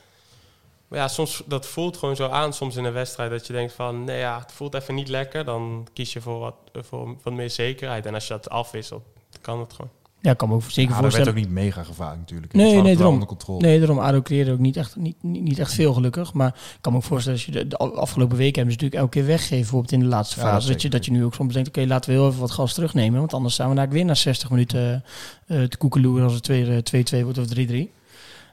Maar 0.93 1.01
ja, 1.01 1.09
soms, 1.09 1.43
dat 1.47 1.67
voelt 1.67 1.97
gewoon 1.97 2.17
zo 2.17 2.29
aan 2.29 2.53
soms 2.53 2.77
in 2.77 2.85
een 2.85 2.93
wedstrijd. 2.93 3.31
Dat 3.31 3.47
je 3.47 3.53
denkt 3.53 3.73
van, 3.73 4.05
nee 4.05 4.19
ja, 4.19 4.39
het 4.39 4.53
voelt 4.53 4.75
even 4.75 4.95
niet 4.95 5.09
lekker. 5.09 5.45
Dan 5.45 5.87
kies 5.93 6.13
je 6.13 6.21
voor 6.21 6.39
wat, 6.39 6.55
voor 6.73 7.17
wat 7.23 7.33
meer 7.33 7.51
zekerheid. 7.51 8.07
En 8.07 8.15
als 8.15 8.27
je 8.27 8.33
dat 8.33 8.51
afwisselt, 8.51 9.03
dan 9.31 9.41
kan 9.41 9.61
het 9.61 9.73
gewoon. 9.73 9.91
Ja, 10.21 10.31
ik 10.31 10.37
kan 10.37 10.49
me 10.49 10.55
ook 10.55 10.63
zeker 10.63 10.83
Ja, 10.83 10.87
dat 10.89 11.01
werd 11.01 11.15
voorstellen. 11.15 11.29
ook 11.29 11.47
niet 11.47 11.65
mega 11.65 11.83
gevaarlijk 11.83 12.21
natuurlijk. 12.21 12.53
Nee, 12.53 12.81
nee, 12.81 12.95
daarom. 12.95 13.13
onder 13.13 13.29
controle. 13.29 13.61
Nee, 13.61 13.79
daarom 13.79 13.99
ADO 13.99 14.23
creëerde 14.23 14.53
ook 14.53 14.59
niet 14.59 14.77
echt, 14.77 14.97
niet, 14.97 15.17
niet, 15.23 15.43
niet 15.43 15.59
echt 15.59 15.75
veel 15.75 15.93
gelukkig. 15.93 16.33
Maar 16.33 16.49
ik 16.49 16.79
kan 16.81 16.93
me 16.93 16.99
ook 16.99 17.05
voorstellen, 17.05 17.39
als 17.39 17.47
je 17.47 17.53
de, 17.53 17.69
de 17.69 17.77
afgelopen 17.77 18.37
weken 18.37 18.55
hebben 18.55 18.75
ze 18.75 18.81
natuurlijk 18.81 19.01
elke 19.03 19.19
keer 19.19 19.27
weggegeven, 19.27 19.61
bijvoorbeeld 19.61 19.93
in 19.93 20.01
de 20.01 20.07
laatste 20.07 20.37
Ja, 20.37 20.45
dat 20.45 20.55
fase. 20.55 20.73
Dat, 20.73 20.83
je, 20.83 20.89
dat 20.89 21.05
je 21.05 21.11
nu 21.11 21.25
ook 21.25 21.35
soms 21.35 21.55
denkt, 21.55 21.69
oké, 21.69 21.87
laten 21.87 22.11
we 22.11 22.17
heel 22.17 22.29
even 22.29 22.41
wat 22.41 22.51
gas 22.51 22.75
terugnemen. 22.75 23.19
Want 23.19 23.35
anders 23.35 23.55
staan 23.55 23.69
we 23.69 23.75
daar 23.75 23.89
weer 23.89 24.05
na 24.05 24.15
60 24.15 24.51
minuten 24.51 25.05
eh, 25.47 25.63
te 25.63 25.77
koekeloeren 25.77 26.25
als 26.25 26.35
het 26.35 26.47
weer 26.47 26.83
eh, 26.93 27.21
2-2 27.21 27.25
wordt 27.25 27.39
of 27.39 27.47
3-3. 27.57 28.02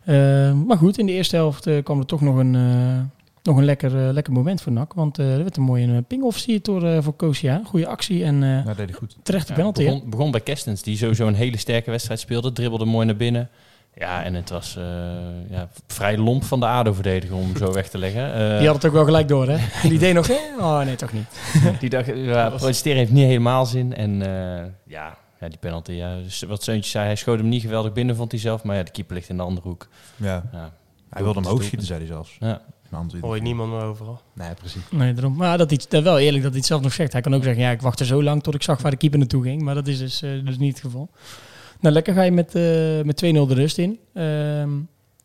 Eh, 0.04 0.54
maar 0.54 0.78
goed, 0.78 0.98
in 0.98 1.06
de 1.06 1.12
eerste 1.12 1.36
helft 1.36 1.68
eh, 1.68 1.84
kwam 1.84 2.00
er 2.00 2.06
toch 2.06 2.22
nog 2.22 2.38
een, 2.38 2.56
eh, 2.56 3.00
nog 3.44 3.58
een 3.58 3.66
lekker, 3.66 3.92
lekker 3.92 4.34
moment 4.34 4.62
voor 4.62 4.72
NAC. 4.72 4.94
Want 4.94 5.20
eh, 5.20 5.32
er 5.34 5.44
werd 5.44 5.58
een 5.58 5.64
mooie 5.64 5.88
uh, 5.88 5.98
ping-off 6.08 6.38
zie 6.38 6.54
je 6.54 6.60
door, 6.62 6.84
eh, 6.86 6.98
voor 7.02 7.14
Kosia. 7.14 7.62
Goede 7.66 7.88
actie 7.88 8.24
en 8.24 8.44
eh 8.44 8.50
Ja, 8.50 8.62
dat 8.64 8.78
deed 8.78 8.96
goed. 8.96 9.18
terechte 9.24 9.52
Ja, 9.52 9.58
penalty. 9.58 9.84
hè? 9.84 9.92
begon, 9.94 10.10
begon 10.10 10.32
bij 10.32 10.42
Kerstens, 10.42 10.82
die 10.82 10.98
sowieso 10.98 11.28
een 11.28 11.34
hele 11.36 11.58
sterke 11.58 11.92
wedstrijd 11.92 12.20
speelde. 12.20 12.52
Dribbelde 12.52 12.86
mooi 12.86 13.06
naar 13.06 13.16
binnen. 13.16 13.50
Ja, 13.96 14.24
en 14.24 14.34
het 14.34 14.50
was 14.50 14.76
eh, 14.78 14.84
ja, 15.50 15.70
vrij 15.88 16.18
lomp 16.18 16.44
van 16.44 16.60
de 16.60 16.66
ADO-verdediger 16.66 17.36
om 17.36 17.44
hem 17.44 17.58
zo 17.58 17.74
weg 17.74 17.90
te 17.90 17.98
leggen. 17.98 18.34
Eh, 18.34 18.58
Die 18.58 18.66
had 18.68 18.76
het 18.76 18.86
ook 18.86 18.94
wel 18.94 19.06
gelijk 19.06 19.28
door, 19.28 19.48
hè? 19.50 19.58
Die 19.90 20.00
deed 20.00 20.14
nog, 20.14 20.28
eh, 20.30 20.36
oh 20.60 20.80
nee, 20.84 20.96
toch 20.96 21.14
niet. 21.14 21.26
die 21.80 21.90
dacht, 21.90 22.08
ja, 22.16 22.50
protesteren 22.50 22.98
heeft 22.98 23.12
niet 23.12 23.26
helemaal 23.26 23.66
zin. 23.66 23.96
En 23.96 24.22
eh, 24.22 24.64
ja, 24.86 25.18
ja, 25.40 25.50
die 25.50 25.58
penalty, 25.58 25.92
ja, 25.92 26.16
dus 26.16 26.42
wat 26.42 26.64
Seuntje 26.64 26.90
zei, 26.90 27.06
hij 27.06 27.16
schoot 27.16 27.38
hem 27.40 27.50
niet 27.50 27.62
geweldig 27.62 27.94
binnen, 27.94 28.16
vond 28.16 28.32
hij 28.32 28.40
zelf. 28.40 28.64
Maar 28.64 28.76
ja, 28.76 28.84
de 28.84 28.92
keeper 28.92 29.16
ligt 29.16 29.30
in 29.30 29.38
de 29.38 29.44
andere 29.44 29.68
hoek. 29.68 29.88
Ja. 30.16 30.44
Ja, 30.52 30.74
Hij 31.10 31.24
wilde 31.24 31.40
hem 31.40 31.48
hoog 31.50 31.60
Doelpunt. 31.60 31.64
schieten, 31.66 31.88
zei 31.88 32.00
hij 32.00 32.08
zelfs. 32.08 32.38
ja. 32.40 32.62
Hoor 33.22 33.36
je 33.36 33.42
niemand 33.42 33.72
meer 33.72 33.82
overal. 33.82 34.22
Nee, 34.34 34.54
precies. 34.54 34.82
Nee, 34.92 35.14
daarom. 35.14 35.36
Maar 35.36 35.58
dat 35.58 35.72
iets, 35.72 35.88
dat 35.88 36.04
wel 36.04 36.20
eerlijk 36.20 36.42
dat 36.44 36.50
hij 36.52 36.60
het 36.60 36.68
zelf 36.70 36.82
nog 36.82 36.94
zegt. 36.94 37.12
Hij 37.14 37.22
kan 37.22 37.36
ook 37.36 37.44
zeggen, 37.44 37.64
ja, 37.64 37.72
ik 37.72 37.82
wachtte 37.82 38.06
zo 38.06 38.24
lang 38.24 38.44
tot 38.44 38.56
ik 38.56 38.64
zag 38.64 38.82
waar 38.82 38.92
de 38.92 38.98
keeper 38.98 39.20
naartoe 39.20 39.44
ging. 39.44 39.62
Maar 39.62 39.76
dat 39.76 39.88
is 39.88 39.98
dus, 39.98 40.22
eh, 40.22 40.30
dus 40.46 40.58
niet 40.58 40.74
het 40.74 40.82
geval. 40.82 41.10
Nou, 41.80 41.94
lekker 41.94 42.14
ga 42.14 42.22
je 42.22 42.32
met, 42.32 42.56
eh, 42.56 43.02
met 43.06 43.18
2-0 43.18 43.48
de 43.48 43.54
rust 43.54 43.78
in. 43.78 44.00
Ehm, 44.14 44.70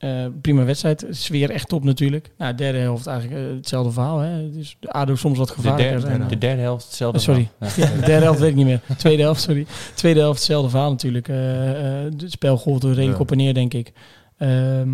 eh, 0.04 0.26
prima 0.40 0.64
wedstrijd. 0.64 1.06
Sfeer 1.10 1.50
echt 1.50 1.68
top 1.68 1.84
natuurlijk. 1.84 2.30
Nou, 2.38 2.54
derde 2.54 2.78
helft 2.78 3.06
eigenlijk 3.06 3.40
eh, 3.48 3.54
hetzelfde 3.56 3.92
verhaal. 3.92 4.18
Hè? 4.18 4.50
Dus 4.50 4.76
de 4.80 4.90
ADO 4.92 5.14
soms 5.14 5.38
wat 5.38 5.48
De, 5.48 5.54
gevaarlijker. 5.54 6.00
derde, 6.00 6.22
en, 6.22 6.28
de 6.28 6.38
derde 6.38 6.62
helft, 6.62 6.84
hetzelfde. 6.84 7.18
Oh, 7.18 7.24
sorry. 7.24 7.48
verhaal. 7.58 7.84
Ja. 7.86 7.94
ja, 7.94 7.94
de 8.00 8.06
derde 8.06 8.24
helft 8.24 8.40
weet 8.40 8.50
ik 8.50 8.56
niet 8.56 8.66
meer. 8.66 8.80
Tweede 8.96 9.22
helft, 9.22 9.40
sorry. 9.42 9.66
Tweede 9.94 10.20
helft 10.20 10.38
hetzelfde 10.38 10.70
verhaal 10.70 10.90
natuurlijk. 10.90 11.28
Eh, 11.28 12.04
eh, 12.06 12.12
het 12.18 12.30
spel 12.32 12.56
golft 12.56 12.82
er 12.82 12.88
redelijk 12.88 13.16
Ja. 13.16 13.20
op 13.22 13.30
en 13.30 13.36
neer, 13.36 13.54
denk 13.54 13.74
ik. 13.74 13.92
Ehm, 14.38 14.88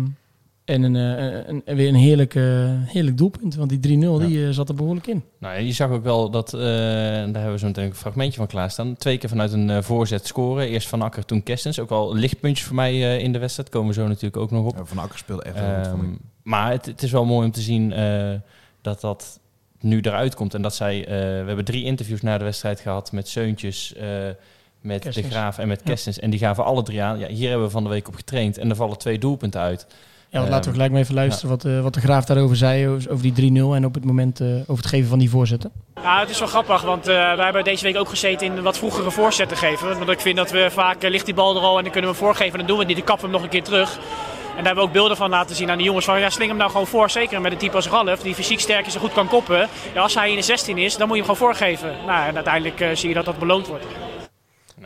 en 0.71 0.83
een, 0.83 0.95
eh, 0.95 1.47
een, 1.47 1.61
een- 1.65 1.75
weer 1.75 1.87
een 1.87 1.95
heerlijk, 1.95 2.35
eh, 2.35 2.43
heerlijk 2.85 3.17
doelpunt. 3.17 3.55
Want 3.55 3.69
die 3.69 3.79
3-0 3.79 4.19
die, 4.19 4.45
eh, 4.47 4.51
zat 4.53 4.69
er 4.69 4.75
behoorlijk 4.75 5.07
in. 5.07 5.23
Nou, 5.39 5.59
je 5.61 5.71
zag 5.71 5.89
ook 5.89 6.03
wel 6.03 6.29
dat, 6.29 6.53
eh, 6.53 6.59
daar 6.61 7.23
hebben 7.23 7.51
we 7.51 7.57
zo 7.59 7.65
meteen 7.67 7.85
een 7.85 7.95
fragmentje 7.95 8.37
van 8.37 8.47
klaarstaan. 8.47 8.95
Twee 8.95 9.17
keer 9.17 9.29
vanuit 9.29 9.51
een 9.53 9.69
eh, 9.69 9.81
voorzet 9.81 10.27
scoren. 10.27 10.67
Eerst 10.67 10.87
Van 10.87 11.01
Akker, 11.01 11.25
toen 11.25 11.43
Kerstens. 11.43 11.79
Ook 11.79 11.89
wel 11.89 12.15
lichtpuntjes 12.15 12.65
voor 12.67 12.75
mij 12.75 12.91
eh, 12.93 13.23
in 13.23 13.31
de 13.33 13.39
wedstrijd. 13.39 13.69
Komen 13.69 13.87
we 13.87 13.93
zo 13.93 14.07
natuurlijk 14.07 14.37
ook 14.37 14.51
nog 14.51 14.65
op. 14.65 14.75
Ja, 14.77 14.85
Van 14.85 14.97
Akker 14.97 15.17
speelde 15.17 15.43
echt 15.43 15.55
heel 15.59 15.75
goed, 15.75 15.87
vond 15.87 16.01
ik. 16.03 16.07
Ehm, 16.09 16.17
maar 16.43 16.71
het, 16.71 16.85
het 16.85 17.03
is 17.03 17.11
wel 17.11 17.25
mooi 17.25 17.45
om 17.45 17.51
te 17.51 17.61
zien 17.61 17.93
eh, 17.93 18.29
dat 18.81 19.01
dat 19.01 19.39
nu 19.79 19.99
eruit 20.01 20.35
komt. 20.35 20.53
En 20.53 20.61
dat 20.61 20.75
zij, 20.75 20.99
eh, 21.05 21.07
we 21.11 21.15
hebben 21.47 21.65
drie 21.65 21.83
interviews 21.83 22.21
na 22.21 22.37
de 22.37 22.43
wedstrijd 22.43 22.79
gehad 22.79 23.11
met 23.11 23.27
Seuntjes, 23.27 23.93
eh, 23.95 24.07
met 24.81 25.01
Kerstens. 25.01 25.27
De 25.27 25.31
Graaf 25.33 25.57
en 25.57 25.67
met 25.67 25.79
Ja. 25.79 25.85
Kerstens. 25.85 26.19
En 26.19 26.29
die 26.29 26.39
gaven 26.39 26.63
alle 26.65 26.83
drie 26.83 27.01
aan. 27.01 27.19
Ja, 27.19 27.27
hier 27.27 27.47
hebben 27.49 27.65
we 27.67 27.71
van 27.73 27.83
de 27.83 27.89
week 27.89 28.07
op 28.07 28.15
getraind. 28.15 28.57
En 28.57 28.69
er 28.69 28.75
vallen 28.75 28.97
twee 28.97 29.17
doelpunten 29.19 29.61
uit. 29.61 29.87
Ja, 30.31 30.41
Ehm, 30.41 30.49
laten 30.49 30.65
we 30.65 30.71
gelijk 30.71 30.91
maar 30.91 31.01
even 31.01 31.13
luisteren 31.13 31.49
wat, 31.49 31.65
eh, 31.65 31.81
wat 31.81 31.93
de 31.93 31.99
Graaf 31.99 32.25
daarover 32.25 32.55
zei. 32.55 32.87
Over 32.87 33.21
die 33.21 33.31
3-0 33.31 33.75
en 33.75 33.85
op 33.85 33.93
het 33.93 34.05
moment 34.05 34.39
eh, 34.39 34.47
over 34.47 34.83
het 34.83 34.85
geven 34.85 35.09
van 35.09 35.19
die 35.19 35.29
voorzetten. 35.29 35.71
Ja, 36.01 36.19
het 36.19 36.29
is 36.29 36.39
wel 36.39 36.47
grappig, 36.47 36.81
want 36.81 37.07
eh, 37.07 37.15
wij 37.15 37.43
hebben 37.43 37.63
deze 37.63 37.83
week 37.83 37.97
ook 37.97 38.09
gezeten 38.09 38.47
in 38.47 38.61
wat 38.61 38.77
vroegere 38.77 39.11
voorzetten 39.11 39.57
geven. 39.57 39.97
Want 39.97 40.09
ik 40.09 40.19
vind 40.19 40.35
dat 40.37 40.51
we 40.51 40.67
vaak, 40.71 41.01
ligt 41.01 41.25
die 41.25 41.33
bal 41.33 41.55
er 41.55 41.61
al 41.61 41.77
en 41.77 41.83
dan 41.83 41.91
kunnen 41.91 42.11
we 42.11 42.17
hem 42.17 42.25
voorgeven 42.25 42.51
en 42.51 42.57
dan 42.57 42.67
doen 42.67 42.75
we 42.75 42.81
het 42.81 42.87
niet. 42.87 42.97
Dan 42.97 43.05
kappen 43.05 43.25
we 43.25 43.31
hem 43.31 43.41
nog 43.41 43.51
een 43.51 43.57
keer 43.57 43.69
terug. 43.69 43.95
En 43.97 44.57
daar 44.57 44.65
hebben 44.65 44.83
we 44.83 44.89
ook 44.89 44.91
beelden 44.91 45.17
van 45.17 45.29
laten 45.29 45.55
zien 45.55 45.69
aan 45.69 45.77
de 45.77 45.83
jongens 45.83 46.05
van 46.05 46.19
ja, 46.19 46.29
sling 46.29 46.49
hem 46.49 46.57
nou 46.57 46.71
gewoon 46.71 46.87
voor. 46.87 47.09
Zeker 47.09 47.41
met 47.41 47.51
een 47.51 47.57
type 47.57 47.75
als 47.75 47.87
Ralf, 47.87 48.19
die 48.19 48.35
fysiek 48.35 48.59
sterk 48.59 48.85
is 48.85 48.93
en 48.93 48.99
goed 48.99 49.13
kan 49.13 49.27
koppen. 49.27 49.67
Ja, 49.93 50.01
als 50.01 50.15
hij 50.15 50.29
in 50.29 50.35
de 50.35 50.41
16 50.41 50.77
is, 50.77 50.97
dan 50.97 51.07
moet 51.07 51.17
je 51.17 51.23
hem 51.23 51.35
gewoon 51.35 51.49
voorgeven. 51.49 51.95
Nou, 52.05 52.27
en 52.27 52.35
uiteindelijk 52.35 52.79
eh, 52.79 52.89
zie 52.93 53.09
je 53.09 53.15
dat 53.15 53.25
dat 53.25 53.39
beloond 53.39 53.67
wordt. 53.67 53.85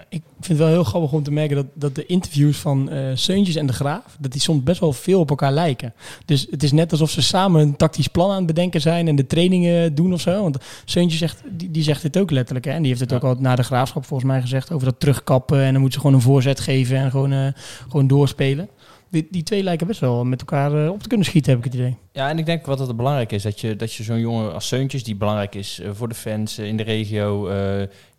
Ik 0.09 0.21
vind 0.33 0.47
het 0.47 0.57
wel 0.57 0.67
heel 0.67 0.83
grappig 0.83 1.11
om 1.11 1.23
te 1.23 1.31
merken 1.31 1.55
dat, 1.55 1.65
dat 1.73 1.95
de 1.95 2.05
interviews 2.05 2.57
van 2.57 2.89
eh 2.89 3.03
Seuntjes 3.13 3.55
en 3.55 3.65
de 3.65 3.73
Graaf, 3.73 4.17
dat 4.19 4.31
die 4.31 4.41
soms 4.41 4.63
best 4.63 4.79
wel 4.79 4.93
veel 4.93 5.19
op 5.19 5.29
elkaar 5.29 5.51
lijken. 5.51 5.93
Dus 6.25 6.47
het 6.49 6.63
is 6.63 6.71
net 6.71 6.91
alsof 6.91 7.09
ze 7.09 7.21
samen 7.21 7.61
een 7.61 7.75
tactisch 7.75 8.07
plan 8.07 8.29
aan 8.29 8.37
het 8.37 8.45
bedenken 8.45 8.81
zijn 8.81 9.07
en 9.07 9.15
de 9.15 9.27
trainingen 9.27 9.95
doen 9.95 10.13
of 10.13 10.21
zo. 10.21 10.41
Want 10.41 10.57
Seuntjes 10.85 11.19
zegt, 11.19 11.41
die, 11.51 11.71
die 11.71 11.83
zegt 11.83 12.01
dit 12.01 12.17
ook 12.17 12.31
letterlijk. 12.31 12.65
Hè? 12.65 12.71
En 12.71 12.79
die 12.79 12.87
heeft 12.87 12.99
het 13.01 13.09
Ja. 13.09 13.15
ook 13.15 13.23
al 13.23 13.35
na 13.39 13.55
de 13.55 13.63
Graafschap 13.63 14.05
volgens 14.05 14.29
mij 14.29 14.41
gezegd 14.41 14.71
over 14.71 14.87
dat 14.87 14.99
terugkappen. 14.99 15.59
En 15.61 15.71
dan 15.71 15.81
moeten 15.81 15.93
ze 15.93 15.99
gewoon 15.99 16.15
een 16.15 16.21
voorzet 16.25 16.59
geven 16.59 16.97
en 16.97 17.11
gewoon, 17.11 17.31
eh, 17.31 17.47
gewoon 17.89 18.07
doorspelen. 18.07 18.69
Die, 19.09 19.27
die 19.31 19.43
twee 19.43 19.63
lijken 19.63 19.87
best 19.87 19.99
wel 19.99 20.23
met 20.25 20.39
elkaar 20.39 20.85
eh, 20.85 20.91
op 20.91 21.01
te 21.01 21.07
kunnen 21.07 21.25
schieten, 21.25 21.51
heb 21.51 21.59
ik 21.65 21.71
het 21.71 21.81
idee. 21.81 21.95
Ja, 22.11 22.29
en 22.29 22.37
ik 22.39 22.45
denk 22.45 22.65
wat 22.65 22.79
het 22.79 22.95
belangrijk 22.95 23.31
is, 23.31 23.43
dat 23.43 23.59
je, 23.59 23.75
dat 23.75 23.93
je 23.93 24.03
zo'n 24.03 24.19
jongen 24.19 24.53
als 24.53 24.67
Seuntjes, 24.67 25.03
die 25.03 25.15
belangrijk 25.15 25.55
is 25.55 25.81
voor 25.93 26.07
de 26.09 26.15
fans 26.15 26.59
in 26.59 26.77
de 26.77 26.83
regio, 26.83 27.47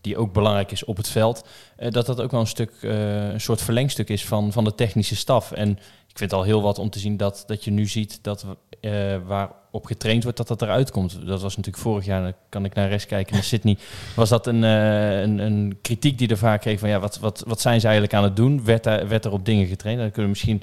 die 0.07 0.17
ook 0.17 0.33
belangrijk 0.33 0.73
is 0.73 0.85
op 0.85 0.97
het 0.97 1.09
veld, 1.09 1.47
eh, 1.77 1.91
dat 1.91 2.07
dat 2.07 2.21
ook 2.21 2.31
wel 2.31 2.41
een 2.41 2.47
stuk, 2.47 2.73
eh, 2.81 3.29
een 3.29 3.41
soort 3.41 3.63
verlengstuk 3.63 4.09
is 4.09 4.25
van, 4.25 4.53
van 4.53 4.65
de 4.65 4.75
technische 4.75 5.17
staf. 5.17 5.53
En 5.53 5.71
ik 6.09 6.19
vind 6.19 6.31
het 6.31 6.41
al 6.41 6.47
heel 6.47 6.63
wat 6.63 6.79
om 6.79 6.91
te 6.91 6.99
zien 6.99 7.17
dat, 7.17 7.45
dat 7.47 7.65
je 7.65 7.71
nu 7.71 7.87
ziet 7.87 8.19
dat 8.23 8.47
eh 8.81 9.17
waarop 9.27 9.85
getraind 9.85 10.23
wordt, 10.23 10.39
dat 10.39 10.49
dat 10.49 10.63
eruit 10.63 10.91
komt. 10.91 11.27
Dat 11.27 11.43
was 11.43 11.57
natuurlijk 11.57 11.85
vorig 11.85 12.05
jaar, 12.05 12.23
dan 12.23 12.33
kan 12.49 12.65
ik 12.65 12.75
naar 12.75 12.89
rechts 12.89 13.07
kijken, 13.07 13.35
naar 13.35 13.43
Sydney, 13.43 13.79
was 14.15 14.29
dat 14.29 14.47
een, 14.47 14.65
eh, 14.65 15.21
een, 15.21 15.39
een 15.39 15.79
kritiek 15.83 16.19
die 16.19 16.29
er 16.29 16.39
vaak 16.39 16.61
kreeg 16.61 16.79
van, 16.79 16.89
ja, 16.89 17.01
wat, 17.01 17.19
wat, 17.19 17.43
wat 17.47 17.61
zijn 17.61 17.81
ze 17.81 17.87
eigenlijk 17.87 18.17
aan 18.17 18.25
het 18.25 18.37
doen? 18.37 18.65
Werd, 18.65 18.85
daar, 18.85 19.09
werd 19.09 19.25
er 19.25 19.33
op 19.33 19.45
dingen 19.45 19.67
getraind? 19.67 20.01
Dan 20.01 20.11
kunnen 20.11 20.33
we 20.33 20.39
misschien 20.39 20.63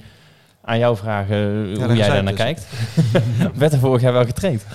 aan 0.62 0.78
jou 0.78 0.96
vragen 0.96 1.74
hoe 1.74 1.96
jij 1.96 2.08
daar 2.08 2.22
naar 2.22 2.32
dus. 2.32 2.42
kijkt. 2.42 2.66
werd 3.62 3.72
er 3.72 3.78
vorig 3.78 4.02
jaar 4.02 4.12
wel 4.12 4.24
getraind? 4.24 4.66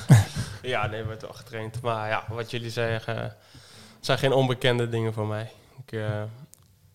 Ja, 0.62 0.88
nee, 0.88 1.04
wordt 1.04 1.22
wel 1.22 1.34
getraind. 1.34 1.82
Maar 1.82 2.10
ja, 2.10 2.24
wat 2.30 2.52
jullie 2.52 2.70
zeggen, 2.70 3.36
eh, 4.00 4.06
zijn 4.06 4.18
geen 4.18 4.34
onbekende 4.34 4.90
dingen 4.90 5.14
voor 5.14 5.28
mij. 5.28 5.52
Ik, 5.86 5.92
eh, 5.92 6.22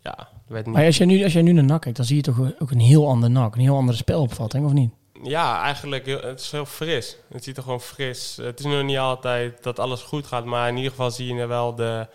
ja, 0.02 0.28
weet 0.46 0.66
niet. 0.66 0.74
Maar 0.74 0.84
als 0.86 0.96
jij 0.96 1.06
nu, 1.06 1.22
als 1.24 1.32
jij 1.32 1.42
nu 1.42 1.52
naar 1.52 1.64
NAC 1.64 1.80
kijkt, 1.80 1.96
dan 1.96 2.06
zie 2.06 2.16
je 2.16 2.22
toch 2.22 2.38
ook 2.58 2.70
een 2.70 2.80
heel 2.80 3.08
ander 3.08 3.30
NAC. 3.30 3.54
Een 3.54 3.60
heel 3.60 3.76
andere 3.76 3.96
spelopvatting, 3.98 4.64
of 4.66 4.72
niet? 4.72 4.92
Ja, 5.22 5.62
eigenlijk, 5.62 6.06
heel- 6.06 6.20
het 6.22 6.40
is 6.40 6.50
heel 6.50 6.66
fris. 6.66 7.16
Het 7.32 7.44
ziet 7.44 7.56
er 7.56 7.62
gewoon 7.62 7.80
fris. 7.80 8.36
Het 8.42 8.58
is 8.58 8.64
nog 8.64 8.82
niet 8.82 8.98
altijd 8.98 9.62
dat 9.62 9.78
alles 9.78 10.02
goed 10.02 10.26
gaat, 10.26 10.44
maar 10.44 10.68
in 10.68 10.76
ieder 10.76 10.90
geval 10.90 11.10
zie 11.10 11.34
je 11.34 11.46
wel 11.46 11.74
de... 11.74 12.06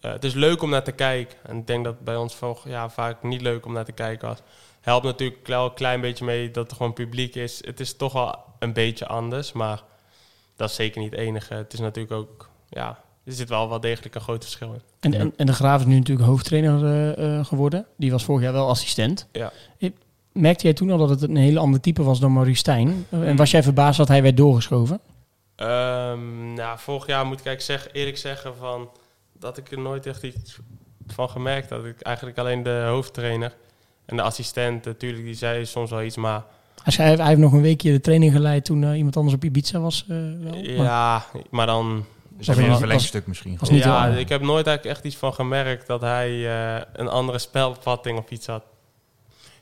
eh, 0.00 0.12
het 0.12 0.24
is 0.24 0.34
leuk 0.34 0.62
om 0.62 0.70
naar 0.70 0.82
te 0.84 0.92
kijken. 0.92 1.38
En 1.42 1.56
ik 1.56 1.66
denk 1.66 1.84
dat 1.84 2.00
bij 2.00 2.16
ons 2.16 2.38
jaar 2.64 2.90
vaak 2.90 3.22
niet 3.22 3.40
leuk 3.40 3.66
om 3.66 3.72
naar 3.72 3.84
te 3.84 3.92
kijken 3.92 4.28
was. 4.28 4.38
Helpt 4.80 5.04
natuurlijk 5.04 5.46
wel 5.46 5.64
een 5.64 5.74
klein 5.74 6.00
beetje 6.00 6.24
mee 6.24 6.50
dat 6.50 6.70
er 6.70 6.76
gewoon 6.76 6.92
publiek 6.92 7.34
is. 7.34 7.64
Het 7.64 7.80
is 7.80 7.96
toch 7.96 8.12
wel 8.12 8.34
een 8.58 8.72
beetje 8.72 9.06
anders, 9.06 9.52
maar 9.52 9.82
dat 10.56 10.68
is 10.70 10.74
zeker 10.76 11.00
niet 11.00 11.10
het 11.10 11.20
enige. 11.20 11.54
Het 11.54 11.72
is 11.72 11.78
natuurlijk 11.80 12.14
ook, 12.14 12.48
ja, 12.68 12.98
er 13.28 13.34
zit 13.34 13.48
wel 13.48 13.68
wel 13.68 13.80
degelijk 13.80 14.14
een 14.14 14.20
groot 14.20 14.42
verschil 14.42 14.72
in. 14.72 14.80
En, 15.00 15.14
en, 15.20 15.32
en 15.36 15.46
de 15.46 15.52
Graaf 15.52 15.80
is 15.80 15.86
nu 15.86 15.96
natuurlijk 15.96 16.28
hoofdtrainer 16.28 16.84
eh, 16.84 17.38
eh, 17.38 17.44
geworden. 17.46 17.86
Die 17.96 18.10
was 18.10 18.24
vorig 18.24 18.42
jaar 18.42 18.52
wel 18.52 18.68
assistent. 18.68 19.26
Ja. 19.32 19.52
Merkte 20.32 20.64
jij 20.64 20.72
toen 20.72 20.90
al 20.90 20.98
dat 20.98 21.08
het 21.08 21.22
een 21.22 21.36
hele 21.36 21.58
ander 21.58 21.80
type 21.80 22.02
was 22.02 22.20
dan 22.20 22.32
Maurice 22.32 22.58
Stijn? 22.58 23.06
En 23.10 23.36
was 23.36 23.50
jij 23.50 23.62
verbaasd 23.62 23.98
dat 23.98 24.08
hij 24.08 24.22
werd 24.22 24.36
doorgeschoven? 24.36 25.00
Ehm, 25.56 26.54
nou, 26.54 26.78
vorig 26.78 27.06
jaar 27.06 27.26
moet 27.26 27.40
ik 27.40 27.46
eigenlijk 27.46 27.82
zeg, 27.82 27.92
eerlijk 27.92 28.16
zeggen 28.18 28.56
van, 28.56 28.88
dat 29.38 29.56
ik 29.58 29.70
er 29.70 29.78
nooit 29.80 30.06
echt 30.06 30.22
iets 30.22 30.58
van 31.06 31.28
gemerkt 31.28 31.70
had. 31.70 31.84
Ik 31.84 32.00
eigenlijk 32.00 32.38
alleen 32.38 32.62
de 32.62 32.84
hoofdtrainer 32.86 33.54
en 34.04 34.16
de 34.16 34.22
assistent, 34.22 34.84
natuurlijk, 34.84 35.24
die 35.24 35.34
zei 35.34 35.66
soms 35.66 35.90
wel 35.90 36.02
iets, 36.02 36.16
maar 36.16 36.44
Als 36.84 36.96
hij, 36.96 37.14
hij 37.14 37.26
heeft 37.26 37.40
nog 37.40 37.52
een 37.52 37.60
weekje 37.62 37.92
de 37.92 38.00
training 38.00 38.32
geleid 38.32 38.64
toen 38.64 38.84
eh, 38.84 38.96
iemand 38.96 39.16
anders 39.16 39.34
op 39.34 39.44
Ibiza 39.44 39.80
was. 39.80 40.04
wel. 40.06 40.16
Maar- 40.46 40.64
ja, 40.64 41.24
maar 41.50 41.66
dan... 41.66 42.04
Dus 42.38 42.46
even 42.48 42.62
niet- 42.62 42.72
een 42.72 42.78
verlengstuk 42.78 43.26
misschien. 43.26 43.58
niet 43.70 43.82
ja, 43.84 44.06
ik 44.06 44.28
heb 44.28 44.40
nooit 44.40 44.66
eigenlijk 44.66 44.96
echt 44.96 45.06
iets 45.06 45.16
van 45.16 45.34
gemerkt 45.34 45.86
dat 45.86 46.00
hij 46.00 46.28
eh, 46.76 46.82
een 46.92 47.08
andere 47.08 47.38
spelopvatting 47.38 48.18
of 48.18 48.30
iets 48.30 48.46
had. 48.46 48.62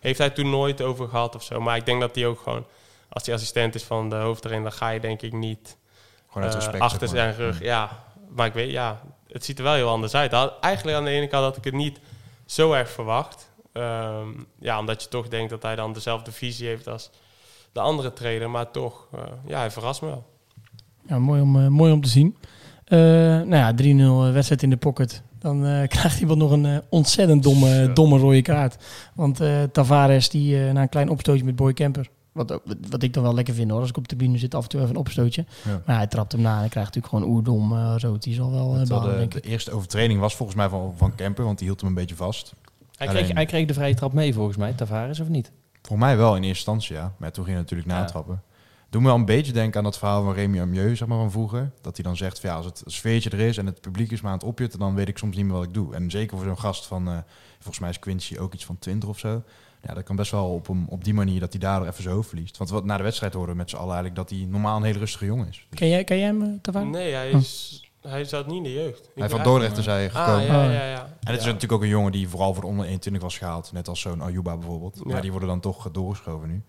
Heeft 0.01 0.19
hij 0.19 0.31
toen 0.31 0.51
nooit 0.51 0.83
over 0.83 1.09
gehad 1.09 1.35
of 1.35 1.43
zo. 1.43 1.61
Maar 1.61 1.77
ik 1.77 1.87
denk 1.87 2.01
dat 2.01 2.15
hij 2.15 2.27
ook 2.27 2.41
gewoon, 2.41 2.67
als 3.09 3.27
hij 3.27 3.35
assistent 3.35 3.75
is 3.75 3.83
van 3.83 4.09
de 4.11 4.17
hoofdtrainer, 4.17 4.69
dan 4.69 4.79
ga 4.79 4.89
je 4.89 5.01
denk 5.01 5.23
ik 5.23 5.33
niet 5.33 5.77
Gewoon 6.29 6.43
uit 6.49 6.53
eh, 6.57 6.61
respect. 6.61 6.83
achter 6.83 7.09
zeg 7.09 7.25
maar. 7.25 7.35
zijn 7.35 7.47
rug. 7.47 7.63
Ja, 7.63 8.05
maar 8.29 8.47
ik 8.47 8.53
weet, 8.53 8.71
ja, 8.71 9.03
het 9.29 9.45
ziet 9.45 9.59
er 9.59 9.65
wel 9.65 9.75
heel 9.75 9.89
anders 9.89 10.15
uit. 10.15 10.33
Had- 10.33 10.55
Eigenlijk 10.61 10.97
aan 10.97 11.05
de 11.05 11.11
ene 11.11 11.27
kant 11.27 11.45
had 11.45 11.57
ik 11.57 11.65
het 11.65 11.75
niet 11.75 12.01
zo 12.47 12.73
erg 12.73 12.91
verwacht. 12.91 13.51
Ehm, 13.73 14.29
ja, 14.59 14.79
omdat 14.79 15.03
je 15.03 15.09
toch 15.09 15.29
denkt 15.29 15.51
dat 15.51 15.63
hij 15.63 15.77
dan 15.77 15.93
dezelfde 15.93 16.33
visie 16.33 16.67
heeft 16.67 16.89
als 16.89 17.11
de 17.73 17.81
andere 17.81 18.13
trainer. 18.13 18.51
Maar 18.51 18.71
toch, 18.71 19.07
eh, 19.15 19.21
ja, 19.47 19.59
hij 19.59 19.71
verrast 19.71 20.03
me 20.03 20.09
wel. 20.09 20.27
Ja, 21.09 21.19
mooi 21.19 21.41
om, 21.41 21.69
mooi 21.73 21.93
om 21.93 22.01
te 22.03 22.09
zien. 22.09 22.37
Eh, 22.87 22.99
nou 22.99 23.55
ja, 23.57 23.73
3-0 24.31 24.33
wedstrijd 24.33 24.63
in 24.63 24.71
de 24.71 24.77
pocket. 24.77 25.23
Dan 25.39 25.67
eh, 25.67 25.89
krijgt 25.97 26.21
iemand 26.21 26.39
nog 26.39 26.51
een 26.51 26.67
eh, 26.67 26.77
ontzettend 26.89 27.43
domme, 27.43 27.91
domme 27.93 28.19
rode 28.19 28.43
kaart. 28.43 28.77
Want 29.15 29.41
eh, 29.41 29.63
Tavares, 29.63 30.29
die 30.29 30.67
eh, 30.67 30.73
na 30.73 30.83
een 30.83 30.89
klein 30.89 31.09
opstootje 31.09 31.45
met 31.45 31.57
Boy 31.57 31.73
Kemper. 31.73 32.09
Wat, 32.33 32.53
ook- 32.53 32.63
wat 32.91 33.03
ik 33.03 33.13
dan 33.15 33.23
wel 33.23 33.35
lekker 33.35 33.55
vind 33.55 33.71
hoor. 33.71 33.81
Als 33.81 33.89
ik 33.89 33.97
op 33.97 34.09
de 34.09 34.17
tribune 34.17 34.39
zit, 34.39 34.55
af 34.55 34.63
en 34.63 34.69
toe 34.69 34.81
even 34.81 34.93
een 34.93 35.01
opstootje. 35.01 35.45
Ja. 35.65 35.81
Maar 35.87 35.97
hij 35.97 36.07
trapt 36.07 36.33
hem 36.33 36.41
na 36.41 36.53
en 36.55 36.59
hij 36.59 36.69
krijgt 36.69 36.95
natuurlijk 36.95 37.15
gewoon 37.25 37.35
oerdom 37.37 37.73
eh, 37.73 37.95
rood. 37.99 38.23
Die 38.23 38.35
zal 38.35 38.51
wel 38.51 38.81
uh, 38.81 38.87
balen, 38.87 39.11
de, 39.13 39.19
denk 39.19 39.33
de 39.33 39.39
ik. 39.39 39.45
eerste 39.45 39.71
overtreding 39.73 40.21
was 40.21 40.35
volgens 40.37 40.59
mij 40.59 40.69
van, 40.69 40.95
van 40.97 41.15
Kemper, 41.15 41.45
want 41.45 41.59
die 41.59 41.67
hield 41.67 41.81
hem 41.81 41.89
een 41.89 41.95
beetje 41.97 42.15
vast. 42.17 42.53
Hij 42.97 43.09
Alleen- 43.09 43.23
kreeg, 43.23 43.35
hij 43.37 43.47
kreeg 43.47 43.67
de 43.67 43.75
vrije 43.75 43.95
trap 43.95 44.13
mee 44.13 44.35
volgens 44.35 44.57
mij, 44.57 44.73
Tavares, 44.73 45.21
of 45.21 45.29
niet? 45.29 45.53
Volgens 45.83 46.09
mij 46.09 46.17
wel 46.17 46.29
in 46.37 46.43
eerste 46.43 46.49
instantie, 46.49 46.95
ja. 46.97 47.13
Maar 47.17 47.31
toen 47.33 47.45
ging 47.45 47.57
hij 47.57 47.65
natuurlijk 47.65 47.91
Ja. 47.91 47.99
natrappen. 48.01 48.43
Doe 48.91 49.01
me 49.01 49.07
wel 49.07 49.17
een 49.17 49.25
beetje 49.25 49.53
denken 49.53 49.79
aan 49.79 49.85
dat 49.85 49.99
verhaal 49.99 50.25
van 50.25 50.33
Remy 50.35 50.61
Amieux, 50.61 50.99
zeg 50.99 51.09
maar, 51.09 51.19
van 51.19 51.31
vroeger. 51.31 51.71
Dat 51.81 51.97
hij 51.97 52.05
dan 52.05 52.17
zegt, 52.17 52.41
van, 52.41 52.51
ja, 52.51 52.57
als 52.57 52.67
het 52.67 52.83
sfeertje 52.87 53.31
er 53.31 53.41
is 53.41 53.59
en 53.59 53.67
het 53.67 53.81
publiek 53.81 54.11
is 54.11 54.21
maar 54.21 54.33
aan 54.33 54.39
het 54.39 54.47
opjutten, 54.47 54.79
dan 54.79 54.95
weet 54.95 55.09
ik 55.09 55.19
soms 55.19 55.37
niet 55.37 55.45
meer 55.45 55.55
wat 55.55 55.65
ik 55.65 55.75
doe. 55.75 55.95
En 55.95 56.11
zeker 56.11 56.37
voor 56.37 56.47
zo'n 56.47 56.59
gast 56.59 56.87
van, 56.87 57.09
eh, 57.09 57.17
volgens 57.55 57.79
mij 57.79 57.91
is 57.91 57.99
Quincy 57.99 58.39
ook 58.39 58.55
iets 58.55 58.65
van 58.65 58.79
20 58.79 59.09
of 59.09 59.19
zo. 59.19 59.43
Ja, 59.83 59.95
dat 59.95 60.05
kan 60.05 60.17
best 60.17 60.31
wel 60.31 60.49
op, 60.55 60.67
hem, 60.67 60.87
op 60.89 61.05
die 61.05 61.15
manier 61.15 61.41
dat 61.41 61.53
hij 61.53 61.61
daardoor 61.61 61.89
even 61.89 62.03
zijn 62.03 62.15
hoofd 62.15 62.29
verliest. 62.29 62.57
Want 62.57 62.71
wat 62.71 62.85
na 62.85 62.97
de 62.97 63.03
wedstrijd 63.03 63.35
horen 63.35 63.51
we 63.51 63.57
met 63.57 63.71
z'n 63.71 63.77
allen 63.77 63.95
eigenlijk 63.95 64.17
dat 64.17 64.31
hij 64.39 64.47
normaal 64.49 64.77
een 64.77 64.83
hele 64.83 64.99
rustige 64.99 65.25
jongen 65.25 65.49
is. 65.49 65.67
Dus 65.71 65.79
Ken 65.79 65.89
jij, 65.89 66.05
ken 66.05 66.17
jij 66.19 66.27
hem, 66.27 66.61
eh? 66.73 66.83
Nee, 66.83 67.13
hij, 67.15 67.31
Hm. 67.31 67.37
is, 67.37 67.91
hij 68.01 68.25
zat 68.25 68.47
niet 68.47 68.57
in 68.57 68.63
de 68.63 68.73
jeugd. 68.73 69.01
Ik 69.05 69.11
hij 69.15 69.29
van 69.29 69.43
Dordrecht 69.43 69.77
is 69.79 69.87
hij 69.87 69.97
eigenlijk- 69.97 70.27
gekomen. 70.27 70.49
Ah, 70.49 70.55
ja, 70.57 70.67
Oh, 70.69 70.73
ja, 70.73 70.89
ja. 70.91 71.05
En 71.05 71.31
het 71.33 71.41
is 71.41 71.45
natuurlijk 71.47 71.73
ook 71.73 71.83
een 71.83 71.89
jongen 71.89 72.13
die 72.13 72.29
vooral 72.29 72.53
voor 72.55 72.63
de 72.63 72.69
onder 72.69 72.87
21 72.87 73.23
was 73.23 73.39
gehaald. 73.39 73.73
Net 73.73 73.89
als 73.89 74.01
zo'n 74.01 74.21
Ayuba 74.23 74.57
bijvoorbeeld. 74.57 75.01
Ja. 75.05 75.13
Maar 75.13 75.21
die 75.23 75.31
worden 75.31 75.49
dan 75.49 75.61
toch 75.61 75.89
doorgeschoven 75.93 76.49
nu. 76.49 76.63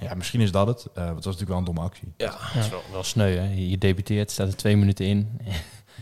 Ja, 0.00 0.14
misschien 0.14 0.40
is 0.40 0.50
dat 0.52 0.66
het. 0.66 0.78
Eh, 0.78 0.86
want 0.94 1.14
dat 1.14 1.14
was 1.14 1.24
natuurlijk 1.24 1.48
wel 1.50 1.58
een 1.58 1.64
domme 1.64 1.80
actie. 1.80 2.12
Ja, 2.16 2.26
Dat 2.54 2.64
is 2.64 2.68
wel, 2.70 2.82
wel 2.92 3.02
sneu, 3.02 3.36
hè? 3.36 3.52
Je 3.54 3.78
debuteert, 3.78 4.30
staat 4.30 4.48
er 4.48 4.56
twee 4.56 4.76
minuten 4.76 5.06
in. 5.06 5.28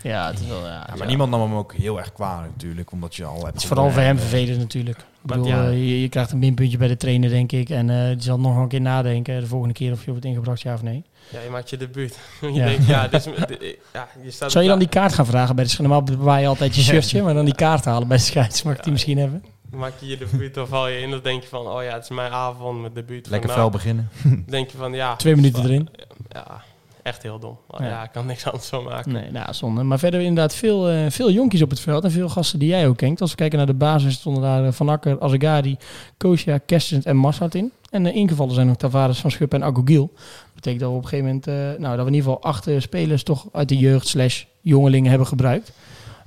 Ja, 0.03 0.27
het 0.31 0.41
is 0.41 0.47
wel... 0.47 0.61
Ja, 0.67 0.85
Ja, 0.89 0.95
maar 0.99 1.07
niemand 1.07 1.31
nam 1.31 1.41
hem 1.41 1.55
ook 1.55 1.75
heel 1.75 1.99
erg 1.99 2.13
kwalijk 2.13 2.53
natuurlijk. 2.53 2.93
Omdat 2.93 3.15
je 3.17 3.25
al 3.25 3.35
hebt... 3.35 3.47
Het 3.47 3.57
is 3.57 3.67
vooral 3.67 3.91
voor 3.91 4.03
hem 4.03 4.19
vervelend 4.19 4.59
natuurlijk. 4.59 4.99
Ik 4.99 5.05
Maar 5.23 5.39
bedoel, 5.39 5.53
ja. 5.53 5.65
eh, 5.67 5.73
je, 5.73 6.01
je 6.01 6.09
krijgt 6.09 6.33
een 6.33 6.39
minpuntje 6.39 6.79
bij 6.79 6.89
de 6.89 6.97
trainer, 6.97 7.31
denk 7.31 7.53
ik. 7.53 7.71
En 7.71 7.91
eh, 7.91 8.09
die 8.09 8.23
zal 8.23 8.41
nog 8.41 8.57
een 8.57 8.69
keer 8.69 8.81
nadenken 8.81 9.41
de 9.41 9.47
volgende 9.47 9.75
keer 9.75 9.93
of 9.93 10.05
je 10.05 10.11
wordt 10.11 10.25
ingebracht, 10.27 10.61
ja 10.61 10.75
of 10.75 10.83
nee. 10.83 11.05
ja, 11.31 11.41
je 11.41 11.51
maakt 11.51 11.71
je 11.71 11.77
debuut. 11.77 12.19
je 12.41 12.53
Ja. 12.53 12.65
denkt, 12.67 12.87
ja, 12.87 13.09
dit 13.09 13.27
is, 13.27 13.47
dit- 13.47 13.79
ja, 13.93 14.09
je 14.23 14.31
staat 14.31 14.53
Zou 14.53 14.65
je 14.65 14.71
dan 14.71 14.79
die 14.79 14.89
kaart 14.89 15.13
gaan 15.15 15.27
vragen 15.27 15.55
bij 15.55 15.65
de 15.65 15.71
scheids? 15.71 15.93
Normaal 15.93 16.17
bewaar 16.17 16.41
je 16.41 16.47
altijd 16.47 16.75
je 16.75 16.83
shirtje, 16.83 17.23
maar 17.23 17.35
dan 17.35 17.45
die 17.45 17.55
kaart 17.55 17.85
halen 17.85 18.09
bij 18.09 18.17
de 18.17 18.23
scheids. 18.23 18.63
Mag 18.63 18.77
ik 18.77 18.83
die 18.83 18.93
misschien 18.93 19.19
hebben? 19.19 19.45
Maak 19.77 19.93
je 20.01 20.07
je 20.07 20.17
debuut, 20.17 20.55
dan 20.55 20.67
val 20.67 20.89
je 20.89 20.99
in. 20.99 21.11
Dan 21.11 21.21
denk 21.23 21.43
je 21.43 21.49
van, 21.49 21.67
oh 21.67 21.83
ja, 21.83 21.93
het 21.93 22.03
is 22.03 22.11
mijn 22.11 22.33
avond, 22.33 22.81
mijn 22.81 22.93
debuut. 22.93 23.29
Lekker 23.29 23.57
nou, 23.57 23.71
beginnen. 23.71 24.09
Denk 24.47 24.71
je 24.71 24.77
van, 24.77 24.93
ja. 24.93 25.17
Twee 25.17 25.37
minuten 25.37 25.65
erin. 25.65 25.89
Ja, 26.29 26.63
echt 27.03 27.23
heel 27.23 27.39
dom. 27.39 27.59
Ja. 27.79 27.85
ja, 27.85 28.03
ik 28.05 28.13
kan 28.13 28.27
niks 28.27 28.47
anders 28.47 28.69
van 28.69 28.85
maken. 28.85 29.13
Nee, 29.13 29.31
nou, 29.31 29.55
zonde. 29.55 29.83
Maar 29.83 29.99
verder 29.99 30.21
inderdaad 30.21 30.55
veel, 30.55 30.89
eh, 30.89 31.11
veel 31.11 31.31
jonkies 31.31 31.63
op 31.63 31.71
het 31.71 31.81
veld 31.81 32.05
en 32.05 32.11
veel 32.11 32.29
gasten 32.29 32.59
die 32.59 32.69
jij 32.69 32.89
ook 32.89 32.97
kent. 32.97 33.21
Als 33.21 33.31
we 33.31 33.37
kijken 33.37 33.59
naar 33.59 33.67
de 33.67 33.75
basis 33.75 34.15
stonden 34.15 34.43
daar 34.43 34.65
eh, 34.65 34.73
Van 34.73 34.89
Akker, 34.89 35.21
Azegari, 35.21 35.77
Kosia, 36.17 36.59
Kerstens 36.59 37.05
en 37.05 37.17
Massart 37.17 37.55
in. 37.55 37.73
En 37.95 38.07
eh, 38.07 38.15
ingevallen 38.15 38.55
zijn 38.55 38.67
nog 38.67 38.77
Tavares, 38.77 39.21
Van 39.21 39.31
Schuppen 39.31 39.63
en 39.63 39.69
Agogil. 39.69 40.11
Dat 40.15 40.55
betekent 40.55 40.81
dat 40.81 40.91
we 40.91 40.97
op 40.97 41.03
een 41.03 41.09
gegeven 41.09 41.27
moment, 41.27 41.47
eh, 41.47 41.55
nou, 41.55 41.97
dat 41.97 42.05
we 42.05 42.11
in 42.11 42.17
ieder 42.17 42.31
geval 42.31 42.43
acht 42.43 42.69
spelers 42.79 43.23
toch 43.23 43.47
uit 43.53 43.69
de 43.69 43.79
jeugd 43.79 44.07
slash 44.07 44.45
jongelingen 44.61 45.11
hebben 45.11 45.29
gebruikt. 45.29 45.73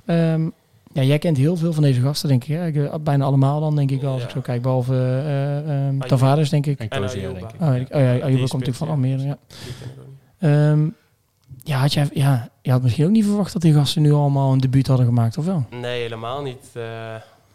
Ehm, 0.04 0.48
ja, 1.00 1.04
jij 1.04 1.18
kent 1.18 1.36
heel 1.36 1.56
veel 1.56 1.72
van 1.72 1.82
deze 1.82 2.00
gasten, 2.00 2.28
denk 2.28 2.44
ik. 2.44 2.56
Hè? 2.56 2.66
Ik, 2.66 2.76
eh, 2.76 2.94
bijna 3.00 3.24
allemaal 3.24 3.60
dan, 3.60 3.76
denk 3.76 3.90
ik 3.90 4.00
wel, 4.00 4.12
als 4.12 4.22
ik 4.22 4.30
zo 4.30 4.40
kijk. 4.40 4.62
Behalve 4.62 4.94
eh, 4.94 5.18
eh, 5.18 5.58
ehm, 5.58 5.86
Ayuba. 5.86 6.06
Tavares, 6.06 6.50
denk 6.50 6.66
ik. 6.66 6.78
En 6.78 6.88
denk 6.88 7.12
ik. 7.12 7.42
Oh, 7.60 7.68
oh 7.68 7.76
ja, 7.88 7.96
Ayuba 7.96 8.26
Die 8.26 8.48
komt 8.48 8.52
natuurlijk 8.52 8.76
van 8.76 8.86
ja. 8.86 8.92
Almere, 8.92 9.22
ja. 9.22 9.38
Ehm, 10.38 10.88
ja, 11.62 11.78
had 11.78 11.92
jij, 11.92 12.08
ja, 12.12 12.50
je 12.62 12.70
had 12.70 12.82
misschien 12.82 13.04
ook 13.04 13.10
niet 13.10 13.24
verwacht 13.24 13.52
dat 13.52 13.62
die 13.62 13.72
gasten 13.72 14.02
nu 14.02 14.12
allemaal 14.12 14.52
een 14.52 14.58
debuut 14.58 14.86
hadden 14.86 15.06
gemaakt, 15.06 15.38
of 15.38 15.44
wel? 15.44 15.66
Nee, 15.70 16.00
helemaal 16.00 16.42
niet. 16.42 16.70
Eh, 16.72 16.82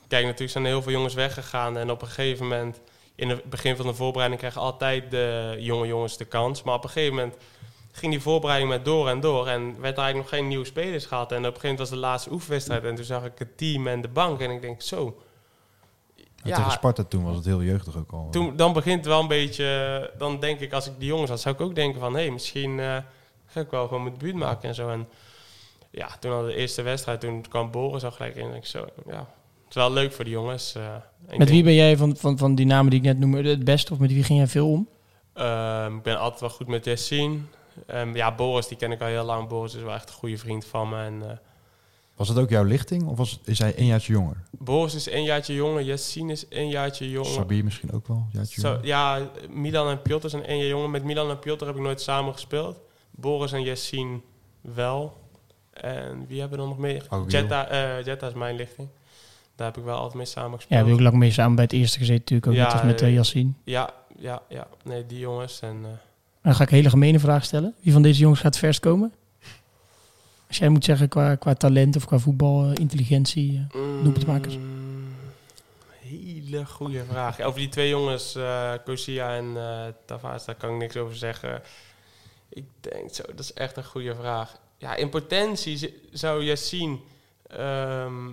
kijk, 0.08 0.24
natuurlijk 0.24 0.52
zijn 0.52 0.64
er 0.64 0.70
heel 0.70 0.82
veel 0.82 0.92
jongens 0.92 1.14
weggegaan. 1.14 1.78
En 1.78 1.92
op 1.92 2.02
een 2.02 2.08
gegeven 2.08 2.48
moment, 2.48 2.80
in 3.16 3.30
het 3.30 3.50
begin 3.50 3.76
van 3.76 3.86
de 3.86 3.94
voorbereiding, 3.94 4.40
krijgen 4.42 4.62
altijd 4.62 5.12
de 5.12 5.56
jonge 5.60 5.88
jongens 5.88 6.18
de 6.18 6.26
kans. 6.26 6.64
Maar 6.64 6.76
op 6.76 6.84
een 6.84 6.90
gegeven 6.90 7.16
moment 7.16 7.36
ging 7.96 8.12
die 8.12 8.22
voorbereiding 8.22 8.72
met 8.72 8.86
door 8.86 9.10
en 9.10 9.20
door. 9.20 9.48
En 9.48 9.64
werd 9.64 9.98
er 9.98 10.04
eigenlijk 10.04 10.16
nog 10.16 10.30
geen 10.30 10.48
nieuwe 10.48 10.66
spelers 10.66 11.06
gehad. 11.06 11.32
En 11.32 11.38
op 11.38 11.44
een 11.44 11.50
gegeven 11.52 11.70
moment 11.70 11.90
was 11.90 12.00
de 12.00 12.06
laatste 12.06 12.32
oefenwedstrijd. 12.32 12.84
En 12.84 12.96
toen 12.96 13.06
zag 13.06 13.26
ik 13.26 13.32
het 13.38 13.58
team 13.58 13.88
en 13.88 14.02
de 14.02 14.08
bank. 14.08 14.40
En 14.40 14.50
ik 14.52 14.62
denk, 14.62 14.82
zo. 14.82 15.22
Ja, 16.44 16.56
tegen 16.56 16.72
Sparta 16.72 17.04
toen 17.04 17.24
was 17.24 17.36
het 17.36 17.46
heel 17.46 17.64
jeugdig 17.64 17.98
ook 17.98 18.12
al. 18.12 18.28
Toen, 18.32 18.56
dan 18.56 18.74
begint 18.74 18.98
het 18.98 19.06
wel 19.06 19.22
een 19.22 19.28
beetje... 19.28 20.12
Dan 20.18 20.40
denk 20.40 20.60
ik, 20.60 20.74
als 20.74 20.88
ik 20.88 20.94
die 20.98 21.08
jongens 21.08 21.30
had, 21.30 21.40
zou 21.42 21.56
ik 21.56 21.62
ook 21.62 21.76
denken 21.76 22.00
van... 22.00 22.14
Hé, 22.14 22.22
hey, 22.22 22.32
misschien 22.32 22.80
eh, 22.80 22.98
ga 23.46 23.60
ik 23.60 23.70
wel 23.70 23.88
gewoon 23.88 24.04
mijn 24.04 24.16
debuut 24.18 24.36
maken 24.36 24.70
en 24.70 24.76
zo. 24.76 24.90
En 24.90 25.08
ja, 25.92 26.08
toen 26.20 26.32
hadden 26.32 26.50
we 26.50 26.56
de 26.56 26.62
eerste 26.62 26.82
wedstrijd. 26.82 27.20
Toen 27.20 27.46
kwam 27.50 27.72
Boris 27.72 28.04
al 28.04 28.12
gelijk 28.12 28.36
in. 28.36 28.50
En 28.50 28.56
ik 28.56 28.66
zo, 28.66 28.86
ja... 29.08 29.28
Het 29.64 29.82
is 29.82 29.88
wel 29.88 29.92
leuk 29.94 30.14
voor 30.14 30.24
de 30.24 30.30
jongens. 30.32 30.76
eh, 30.76 31.38
Met 31.38 31.50
wie 31.50 31.64
ben 31.64 31.74
jij 31.74 31.98
van, 31.98 32.16
van, 32.18 32.38
van 32.38 32.56
die 32.56 32.66
namen 32.66 32.90
die 32.90 33.00
ik 33.00 33.06
net 33.06 33.20
noemde 33.20 33.50
het 33.50 33.64
beste? 33.64 33.94
Of 33.94 34.00
met 34.00 34.12
wie 34.12 34.24
ging 34.24 34.38
jij 34.40 34.48
veel 34.48 34.70
om? 34.70 34.88
Ehm, 35.34 35.96
ik 35.96 36.02
ben 36.04 36.20
altijd 36.20 36.42
wel 36.42 36.50
goed 36.50 36.68
met 36.68 36.86
Yassine. 36.86 37.38
Ehm, 37.88 38.16
ja, 38.16 38.36
Boris, 38.36 38.68
die 38.68 38.78
ken 38.78 38.92
ik 38.92 39.02
al 39.02 39.08
heel 39.08 39.24
lang. 39.26 39.48
Boris 39.48 39.76
is 39.76 39.82
wel 39.82 39.94
echt 39.94 40.10
een 40.10 40.16
goede 40.16 40.38
vriend 40.38 40.66
van 40.66 40.90
me. 40.90 41.04
En, 41.04 41.30
eh, 41.30 41.38
Was 42.16 42.28
het 42.30 42.38
ook 42.38 42.50
jouw 42.50 42.64
lichting 42.64 43.08
of 43.08 43.18
was, 43.18 43.40
is 43.44 43.60
hij 43.60 43.74
een 43.78 43.86
jaartje 43.86 44.14
jonger? 44.14 44.36
Boris 44.52 44.96
is 44.96 45.12
een 45.12 45.24
jaartje 45.24 45.54
jonger. 45.54 45.82
Yassine 45.82 46.32
is 46.32 46.46
een 46.50 46.70
jaartje 46.70 47.10
jonger. 47.10 47.32
Sabir 47.32 47.64
misschien 47.64 47.92
ook 47.92 48.08
wel 48.08 48.18
een 48.18 48.30
jaartje 48.32 48.62
Zo, 48.62 48.68
jonger? 48.68 48.86
ja, 48.86 49.30
Milan 49.50 49.90
en 49.90 50.02
Piotr 50.02 50.28
zijn 50.28 50.46
één 50.46 50.58
jaar 50.58 50.68
jonger. 50.68 50.90
Met 50.90 51.04
Milan 51.04 51.30
en 51.30 51.40
Piotr 51.40 51.66
heb 51.66 51.76
ik 51.76 51.82
nooit 51.82 52.02
samen 52.02 52.34
gespeeld. 52.34 52.80
Boris 53.12 53.52
en 53.52 53.62
Yassine 53.64 54.20
wel. 54.62 55.22
En 55.74 56.26
wie 56.28 56.40
hebben 56.40 56.60
er 56.60 56.68
nog 56.68 56.78
meer? 56.78 57.06
Aguil. 57.10 57.28
Jetta, 57.28 57.68
eh, 57.68 58.06
Jetta 58.06 58.28
is 58.28 58.34
mijn 58.34 58.56
lichting. 58.56 58.88
Daar 59.56 59.68
heb 59.68 59.78
ik 59.78 59.84
wel 59.84 59.96
altijd 59.98 60.14
mee 60.14 60.26
samen 60.26 60.50
Ja, 60.52 60.56
gespeeld. 60.56 60.80
heb 60.80 60.88
je 60.90 60.94
ook 60.94 61.00
lang 61.00 61.16
mee 61.16 61.32
samen 61.32 61.56
bij 61.56 61.64
het 61.64 61.74
eerste 61.74 61.98
gezeten 61.98 62.20
natuurlijk. 62.22 62.48
Ook 62.48 62.54
Ja, 62.54 62.64
net 62.64 62.74
als 62.74 62.82
met 62.84 63.02
uh, 63.02 63.14
Yassine. 63.14 63.52
Ja, 63.64 63.90
ja, 64.18 64.42
ja. 64.50 64.68
Nee, 64.84 65.06
die 65.06 65.20
jongens. 65.20 65.60
En, 65.60 65.80
eh, 65.84 65.90
Dan 66.44 66.56
ga 66.56 66.64
ik 66.64 66.70
een 66.70 66.76
hele 66.76 66.90
gemene 66.90 67.20
vraag 67.20 67.44
stellen. 67.46 67.76
Wie 67.80 67.94
van 67.94 68.02
deze 68.02 68.20
jongens 68.20 68.40
gaat 68.40 68.58
verst 68.58 68.80
komen? 68.80 69.14
Als 70.48 70.58
jij 70.58 70.70
moet 70.70 70.84
zeggen 70.86 71.08
qua, 71.10 71.36
qua 71.36 71.54
talent 71.54 71.96
of 71.96 72.06
qua 72.06 72.18
voetbal, 72.20 72.66
eh, 72.66 72.72
intelligentie. 72.80 73.66
eh. 73.72 73.80
Doelpuntmakers? 74.04 74.56
Mm, 74.58 75.16
Hele 76.00 76.66
goede 76.66 77.04
vraag. 77.10 77.42
Over 77.42 77.60
die 77.60 77.70
twee 77.70 77.90
jongens, 77.90 78.36
eh 78.36 78.72
Kosia 78.86 79.36
en 79.36 79.54
eh 79.58 79.86
Tavares, 80.06 80.46
daar 80.46 80.56
kan 80.56 80.70
ik 80.74 80.78
niks 80.78 80.98
over 80.98 81.16
zeggen. 81.16 81.62
Ik 82.50 82.64
denk 82.80 83.14
zo, 83.14 83.24
dat 83.28 83.40
is 83.40 83.54
echt 83.54 83.78
een 83.78 83.86
goede 83.86 84.16
vraag. 84.16 84.56
Ja, 84.78 84.96
in 84.96 85.10
potentie 85.10 86.02
zou 86.12 86.44
Yassine 86.44 86.98
ehm, 87.48 88.32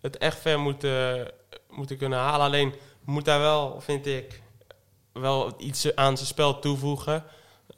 het 0.00 0.18
echt 0.18 0.38
ver 0.40 0.60
moeten, 0.60 1.30
moeten 1.70 1.96
kunnen 1.96 2.18
halen. 2.18 2.46
Alleen 2.46 2.74
moet 3.04 3.26
hij 3.26 3.38
wel, 3.38 3.80
vind 3.80 4.06
ik, 4.06 4.42
wel 5.12 5.54
iets 5.58 5.94
aan 5.94 6.16
zijn 6.16 6.28
spel 6.28 6.58
toevoegen. 6.58 7.24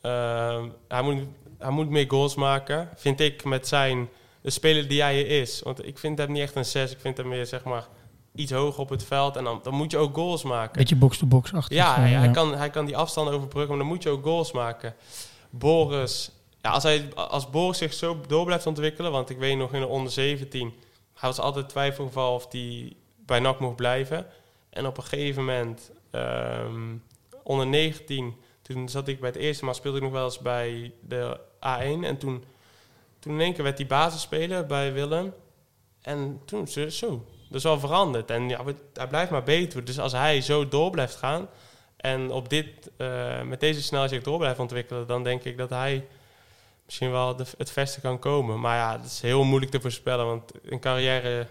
Ehm, 0.00 0.68
hij, 0.88 1.02
moet, 1.02 1.22
hij 1.58 1.70
moet 1.70 1.88
meer 1.88 2.04
goals 2.08 2.34
maken, 2.34 2.88
vind 2.94 3.20
ik, 3.20 3.44
met 3.44 3.68
zijn 3.68 4.08
de 4.40 4.50
speler 4.50 4.88
die 4.88 5.02
hij 5.02 5.20
is. 5.22 5.60
Want 5.62 5.86
ik 5.86 5.98
vind 5.98 6.18
hem 6.18 6.32
niet 6.32 6.42
echt 6.42 6.54
een 6.54 6.64
6. 6.64 6.92
Ik 6.92 7.00
vind 7.00 7.16
hem 7.16 7.28
meer, 7.28 7.46
zeg 7.46 7.64
maar, 7.64 7.86
iets 8.34 8.52
hoger 8.52 8.80
op 8.80 8.88
het 8.88 9.04
veld. 9.04 9.36
En 9.36 9.44
dan, 9.44 9.60
dan 9.62 9.74
moet 9.74 9.90
je 9.90 9.96
ook 9.96 10.14
goals 10.14 10.42
maken. 10.42 10.78
Beetje 10.78 10.96
box-to-box 10.96 11.52
achter. 11.52 11.76
Ja, 11.76 11.94
hij, 11.94 12.10
hij 12.10 12.30
kan, 12.30 12.54
hij 12.54 12.70
kan 12.70 12.84
die 12.84 12.96
afstand 12.96 13.30
overbruggen, 13.30 13.68
maar 13.68 13.78
dan 13.78 13.94
moet 13.94 14.02
je 14.02 14.08
ook 14.08 14.24
goals 14.24 14.52
maken. 14.52 14.94
Boris, 15.50 16.30
ja, 16.62 16.70
als, 16.70 16.82
hij, 16.82 17.08
als 17.14 17.50
Boris 17.50 17.78
zich 17.78 17.92
zo 17.92 18.20
door 18.26 18.44
blijft 18.44 18.66
ontwikkelen, 18.66 19.12
want 19.12 19.30
ik 19.30 19.38
weet 19.38 19.56
nog 19.56 19.72
in 19.72 19.80
de 19.80 19.86
onder 19.86 20.12
17, 20.12 20.74
hij 21.14 21.28
was 21.28 21.38
altijd 21.38 21.68
twijfelgeval 21.68 22.34
of 22.34 22.46
hij 22.50 22.92
bij 23.26 23.40
NAC 23.40 23.60
mocht 23.60 23.76
blijven. 23.76 24.26
En 24.70 24.86
op 24.86 24.96
een 24.96 25.02
gegeven 25.02 25.44
moment, 25.44 25.90
ehm, 26.10 26.96
onder 27.42 27.66
19, 27.66 28.36
toen 28.68 28.88
zat 28.88 29.08
ik 29.08 29.20
bij 29.20 29.28
het 29.28 29.38
eerste, 29.38 29.64
maar 29.64 29.74
speelde 29.74 29.96
ik 29.96 30.02
nog 30.02 30.12
wel 30.12 30.24
eens 30.24 30.38
bij 30.38 30.92
de 31.00 31.40
A1. 31.56 32.04
En 32.04 32.18
toen, 32.18 32.44
toen 33.18 33.32
in 33.32 33.40
één 33.40 33.54
keer 33.54 33.64
werd 33.64 33.76
die 33.76 33.86
basisspeler 33.86 34.66
bij 34.66 34.92
Willem. 34.92 35.34
En 36.02 36.40
toen, 36.44 36.68
zo, 36.68 36.88
zo 36.88 37.24
dat 37.48 37.56
is 37.56 37.62
wel 37.62 37.78
veranderd. 37.78 38.30
En 38.30 38.48
ja, 38.48 38.60
hij 38.92 39.06
blijft 39.06 39.30
maar 39.30 39.42
beter. 39.42 39.84
Dus 39.84 39.98
als 39.98 40.12
hij 40.12 40.40
zo 40.40 40.68
door 40.68 40.90
blijft 40.90 41.16
gaan 41.16 41.48
en 41.96 42.30
op 42.30 42.48
dit, 42.48 42.66
eh, 42.96 43.42
met 43.42 43.60
deze 43.60 43.82
snelheid 43.82 44.10
zich 44.10 44.22
door 44.22 44.38
blijft 44.38 44.58
ontwikkelen, 44.58 45.06
dan 45.06 45.22
denk 45.22 45.44
ik 45.44 45.56
dat 45.56 45.70
hij 45.70 46.06
misschien 46.84 47.10
wel 47.10 47.36
de, 47.36 47.44
het 47.58 47.70
verste 47.70 48.00
kan 48.00 48.18
komen. 48.18 48.60
Maar 48.60 48.76
ja, 48.76 48.96
dat 48.96 49.06
is 49.06 49.20
heel 49.20 49.44
moeilijk 49.44 49.70
te 49.72 49.80
voorspellen, 49.80 50.26
want 50.26 50.52
een 50.64 50.80
carrière 50.80 51.46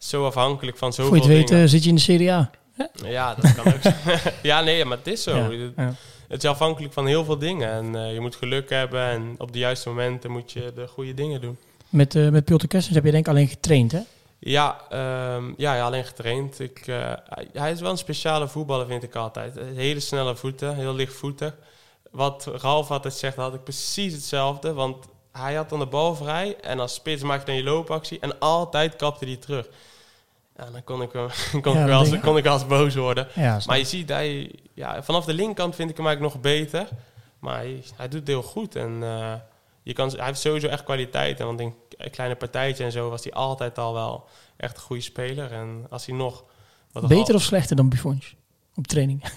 is 0.00 0.08
zo 0.08 0.26
afhankelijk 0.26 0.76
van 0.76 0.92
zoveel 0.92 1.06
Voor 1.06 1.16
je 1.16 1.22
het 1.22 1.32
weet 1.32 1.48
dingen. 1.48 1.64
eh, 1.64 1.70
zit 1.70 1.82
je 1.82 1.88
in 1.88 1.94
de 1.94 2.00
Serie 2.00 2.32
A. 2.32 2.50
Ja, 2.92 3.34
dat 3.34 3.54
kan 3.54 3.66
ook. 3.66 3.80
ja, 4.42 4.60
nee, 4.60 4.84
maar 4.84 4.98
het 4.98 5.06
is 5.06 5.22
zo. 5.22 5.52
Ja. 5.76 5.94
Het 6.28 6.42
is 6.44 6.50
afhankelijk 6.50 6.92
van 6.92 7.06
heel 7.06 7.24
veel 7.24 7.38
dingen. 7.38 7.70
En 7.70 7.94
eh, 8.04 8.12
je 8.12 8.20
moet 8.20 8.36
geluk 8.36 8.70
hebben 8.70 9.00
en 9.04 9.34
op 9.38 9.52
de 9.52 9.58
juiste 9.58 9.88
momenten 9.88 10.30
moet 10.30 10.52
je 10.52 10.72
de 10.74 10.86
goede 10.88 11.14
dingen 11.14 11.40
doen. 11.40 11.58
Met, 11.88 12.14
eh 12.14 12.28
met 12.28 12.44
Piotr 12.44 12.76
heb 12.76 13.04
je 13.04 13.10
denk 13.10 13.14
ik 13.26 13.28
alleen 13.28 13.48
getraind, 13.48 13.92
hè? 13.92 14.00
Ja, 14.38 14.80
ehm, 14.88 15.52
ja, 15.56 15.74
ja, 15.76 15.84
alleen 15.84 16.04
getraind. 16.04 16.60
Ik, 16.60 16.86
eh, 16.86 17.12
hij- 17.52 17.72
is 17.72 17.80
wel 17.80 17.90
een 17.90 17.98
speciale 17.98 18.48
voetballer, 18.48 18.86
vind 18.86 19.02
ik 19.02 19.14
altijd. 19.14 19.58
Hele 19.74 20.00
snelle 20.00 20.36
voeten, 20.36 20.74
heel 20.74 20.94
lichtvoetig. 20.94 21.54
Wat 22.10 22.46
Ralf 22.60 22.90
altijd 22.90 23.14
zegt, 23.14 23.36
had 23.36 23.54
ik 23.54 23.64
precies 23.64 24.12
hetzelfde. 24.12 24.72
Want 24.72 24.96
hij 25.32 25.54
had 25.54 25.68
dan 25.68 25.78
de 25.78 25.86
bal 25.86 26.14
vrij 26.14 26.56
en 26.60 26.80
als 26.80 26.94
spits 26.94 27.22
maakte 27.22 27.50
hij 27.50 27.62
dan 27.62 27.70
je 27.70 27.76
loopactie. 27.76 28.18
En 28.20 28.38
altijd 28.38 28.96
kapte 28.96 29.24
hij 29.24 29.36
terug. 29.36 29.68
Ja, 30.58 30.70
dan 30.70 30.84
kon 30.84 31.02
ik, 31.02 31.08
kon, 31.10 31.72
Ja, 31.72 31.82
ik 31.82 31.86
wel 31.86 32.18
kon 32.20 32.36
ik 32.36 32.44
wel 32.44 32.52
eens 32.52 32.66
boos 32.66 32.94
worden. 32.94 33.28
Ja, 33.34 33.60
Maar 33.66 33.78
je 33.78 33.84
ziet, 33.84 34.08
hij, 34.08 34.54
ja, 34.74 35.02
vanaf 35.02 35.24
de 35.24 35.34
linkerkant 35.34 35.74
vind 35.74 35.90
ik 35.90 35.96
hem 35.96 36.06
eigenlijk 36.06 36.34
nog 36.34 36.42
beter. 36.42 36.88
Maar 37.38 37.56
hij, 37.56 37.82
hij 37.96 38.08
doet 38.08 38.18
het 38.18 38.28
heel 38.28 38.42
goed. 38.42 38.76
En 38.76 38.98
eh, 39.02 39.32
je 39.82 39.92
kan, 39.92 40.08
hij 40.08 40.26
heeft 40.26 40.40
sowieso 40.40 40.66
echt 40.66 40.84
kwaliteiten. 40.84 41.46
Want 41.46 41.60
in 41.60 41.74
een 41.96 42.10
kleine 42.10 42.34
partijtje 42.34 42.84
en 42.84 42.92
zo 42.92 43.10
was 43.10 43.24
hij 43.24 43.32
altijd 43.32 43.78
al 43.78 43.92
wel 43.92 44.28
echt 44.56 44.76
een 44.76 44.82
goede 44.82 45.02
speler. 45.02 45.52
En 45.52 45.86
als 45.90 46.06
hij 46.06 46.16
nog... 46.16 46.44
Wat 46.92 47.08
Beter 47.08 47.34
of 47.34 47.42
slechter 47.42 47.76
dan 47.76 47.88
Buffons? 47.88 48.36
Op 48.74 48.86
training. 48.86 49.24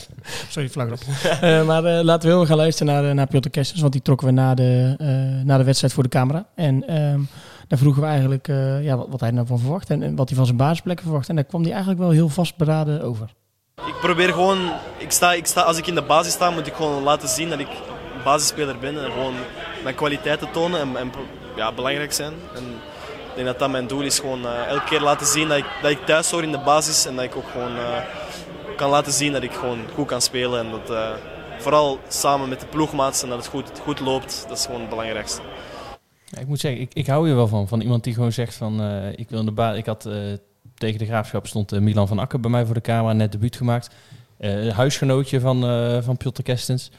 Sorry, 0.50 0.68
flauw 0.68 0.86
grap. 0.86 1.00
Eh, 1.40 1.66
maar 1.66 1.82
laten 1.82 2.28
we 2.28 2.34
heel 2.34 2.46
gaan 2.46 2.56
luisteren 2.56 2.92
naar, 2.92 3.08
eh, 3.08 3.14
naar 3.14 3.26
Piotr 3.26 3.48
Kessens. 3.48 3.80
Want 3.80 3.92
die 3.92 4.02
trokken 4.02 4.26
we 4.26 4.32
na 4.32 4.54
de, 4.54 4.94
na 5.44 5.58
de 5.58 5.64
wedstrijd 5.64 5.92
voor 5.92 6.02
de 6.02 6.08
camera. 6.08 6.46
En 6.54 6.88
ehm, 6.88 7.20
daar 7.68 7.78
vroegen 7.78 8.02
we 8.02 8.08
eigenlijk 8.08 8.48
eh, 8.48 8.84
ja, 8.84 8.96
wat, 8.96 9.06
wat 9.10 9.20
hij 9.20 9.30
nou 9.30 9.46
van 9.46 9.58
verwacht. 9.58 9.90
En, 9.90 10.02
en 10.02 10.16
wat 10.16 10.28
hij 10.28 10.36
van 10.36 10.46
zijn 10.46 10.58
basisplekken 10.58 11.04
verwacht. 11.04 11.28
En 11.28 11.34
daar 11.34 11.44
kwam 11.44 11.62
hij 11.62 11.70
eigenlijk 11.70 12.00
wel 12.00 12.10
heel 12.10 12.28
vastberaden 12.28 13.02
over. 13.02 13.34
Ik 13.86 13.96
probeer 14.00 14.32
gewoon, 14.32 14.58
ik 14.96 15.10
sta, 15.10 15.32
ik 15.32 15.46
sta, 15.46 15.60
als 15.60 15.78
ik 15.78 15.86
in 15.86 15.94
de 15.94 16.02
basis 16.02 16.32
sta, 16.32 16.50
moet 16.50 16.66
ik 16.66 16.74
gewoon 16.74 17.02
laten 17.02 17.28
zien 17.28 17.48
dat 17.48 17.58
ik 17.58 17.68
een 17.68 18.22
basisspeler 18.24 18.78
ben. 18.78 19.04
En 19.04 19.10
gewoon 19.10 19.34
mijn 19.82 19.94
kwaliteiten 19.94 20.50
tonen 20.50 20.80
en, 20.80 20.96
en 20.96 21.12
ja, 21.56 21.72
belangrijk 21.72 22.12
zijn. 22.12 22.32
En 22.54 22.62
ik 23.28 23.34
denk 23.34 23.46
dat 23.46 23.58
dat 23.58 23.70
mijn 23.70 23.86
doel 23.86 24.02
is, 24.02 24.18
gewoon 24.18 24.46
eh, 24.46 24.66
elke 24.66 24.84
keer 24.84 25.00
laten 25.00 25.26
zien 25.26 25.48
dat 25.48 25.56
ik, 25.56 25.66
dat 25.82 25.90
ik 25.90 26.06
thuis 26.06 26.30
hoor 26.30 26.42
in 26.42 26.52
de 26.52 26.62
basis. 26.64 27.06
En 27.06 27.16
dat 27.16 27.24
ik 27.24 27.36
ook 27.36 27.48
gewoon 27.52 27.76
eh, 27.76 27.96
kan 28.76 28.90
laten 28.90 29.12
zien 29.12 29.32
dat 29.32 29.42
ik 29.42 29.52
gewoon 29.52 29.78
goed 29.94 30.06
kan 30.06 30.20
spelen. 30.20 30.60
En 30.60 30.70
dat, 30.70 30.96
vooral 31.58 31.98
samen 32.08 32.48
met 32.48 32.60
de 32.60 32.66
ploegmaats 32.66 33.22
en 33.22 33.28
dat 33.28 33.38
het 33.38 33.46
goed, 33.46 33.70
goed 33.82 34.00
loopt, 34.00 34.44
dat 34.48 34.58
is 34.58 34.64
gewoon 34.64 34.80
het 34.80 34.90
belangrijkste. 34.90 35.40
Ja, 36.26 36.40
ik 36.40 36.46
moet 36.46 36.60
zeggen, 36.60 36.80
ik, 36.80 36.90
ik 36.94 37.06
hou 37.06 37.26
hier 37.26 37.36
wel 37.36 37.48
van. 37.48 37.68
Van 37.68 37.80
iemand 37.80 38.04
die 38.04 38.14
gewoon 38.14 38.32
zegt 38.32 38.54
van, 38.54 38.80
eh, 38.80 39.12
ik 39.16 39.30
wil 39.30 39.38
in 39.40 39.44
de 39.46 39.52
baan. 39.52 39.76
Ik 39.76 39.86
had 39.86 40.06
eh, 40.06 40.14
tegen 40.74 40.98
de 40.98 41.04
graafschap 41.06 41.46
stond 41.46 41.72
eh, 41.72 41.80
Milan 41.80 42.08
van 42.08 42.18
Akker 42.18 42.40
bij 42.40 42.50
mij 42.50 42.64
voor 42.64 42.74
de 42.74 42.80
camera, 42.80 43.12
net 43.12 43.32
debuut 43.32 43.56
gemaakt. 43.56 43.90
Eh, 44.36 44.68
huisgenootje 44.68 45.40
van, 45.40 45.64
eh 45.64 45.98
van 46.02 46.16
Piotr 46.16 46.42
Kestens. 46.42 46.90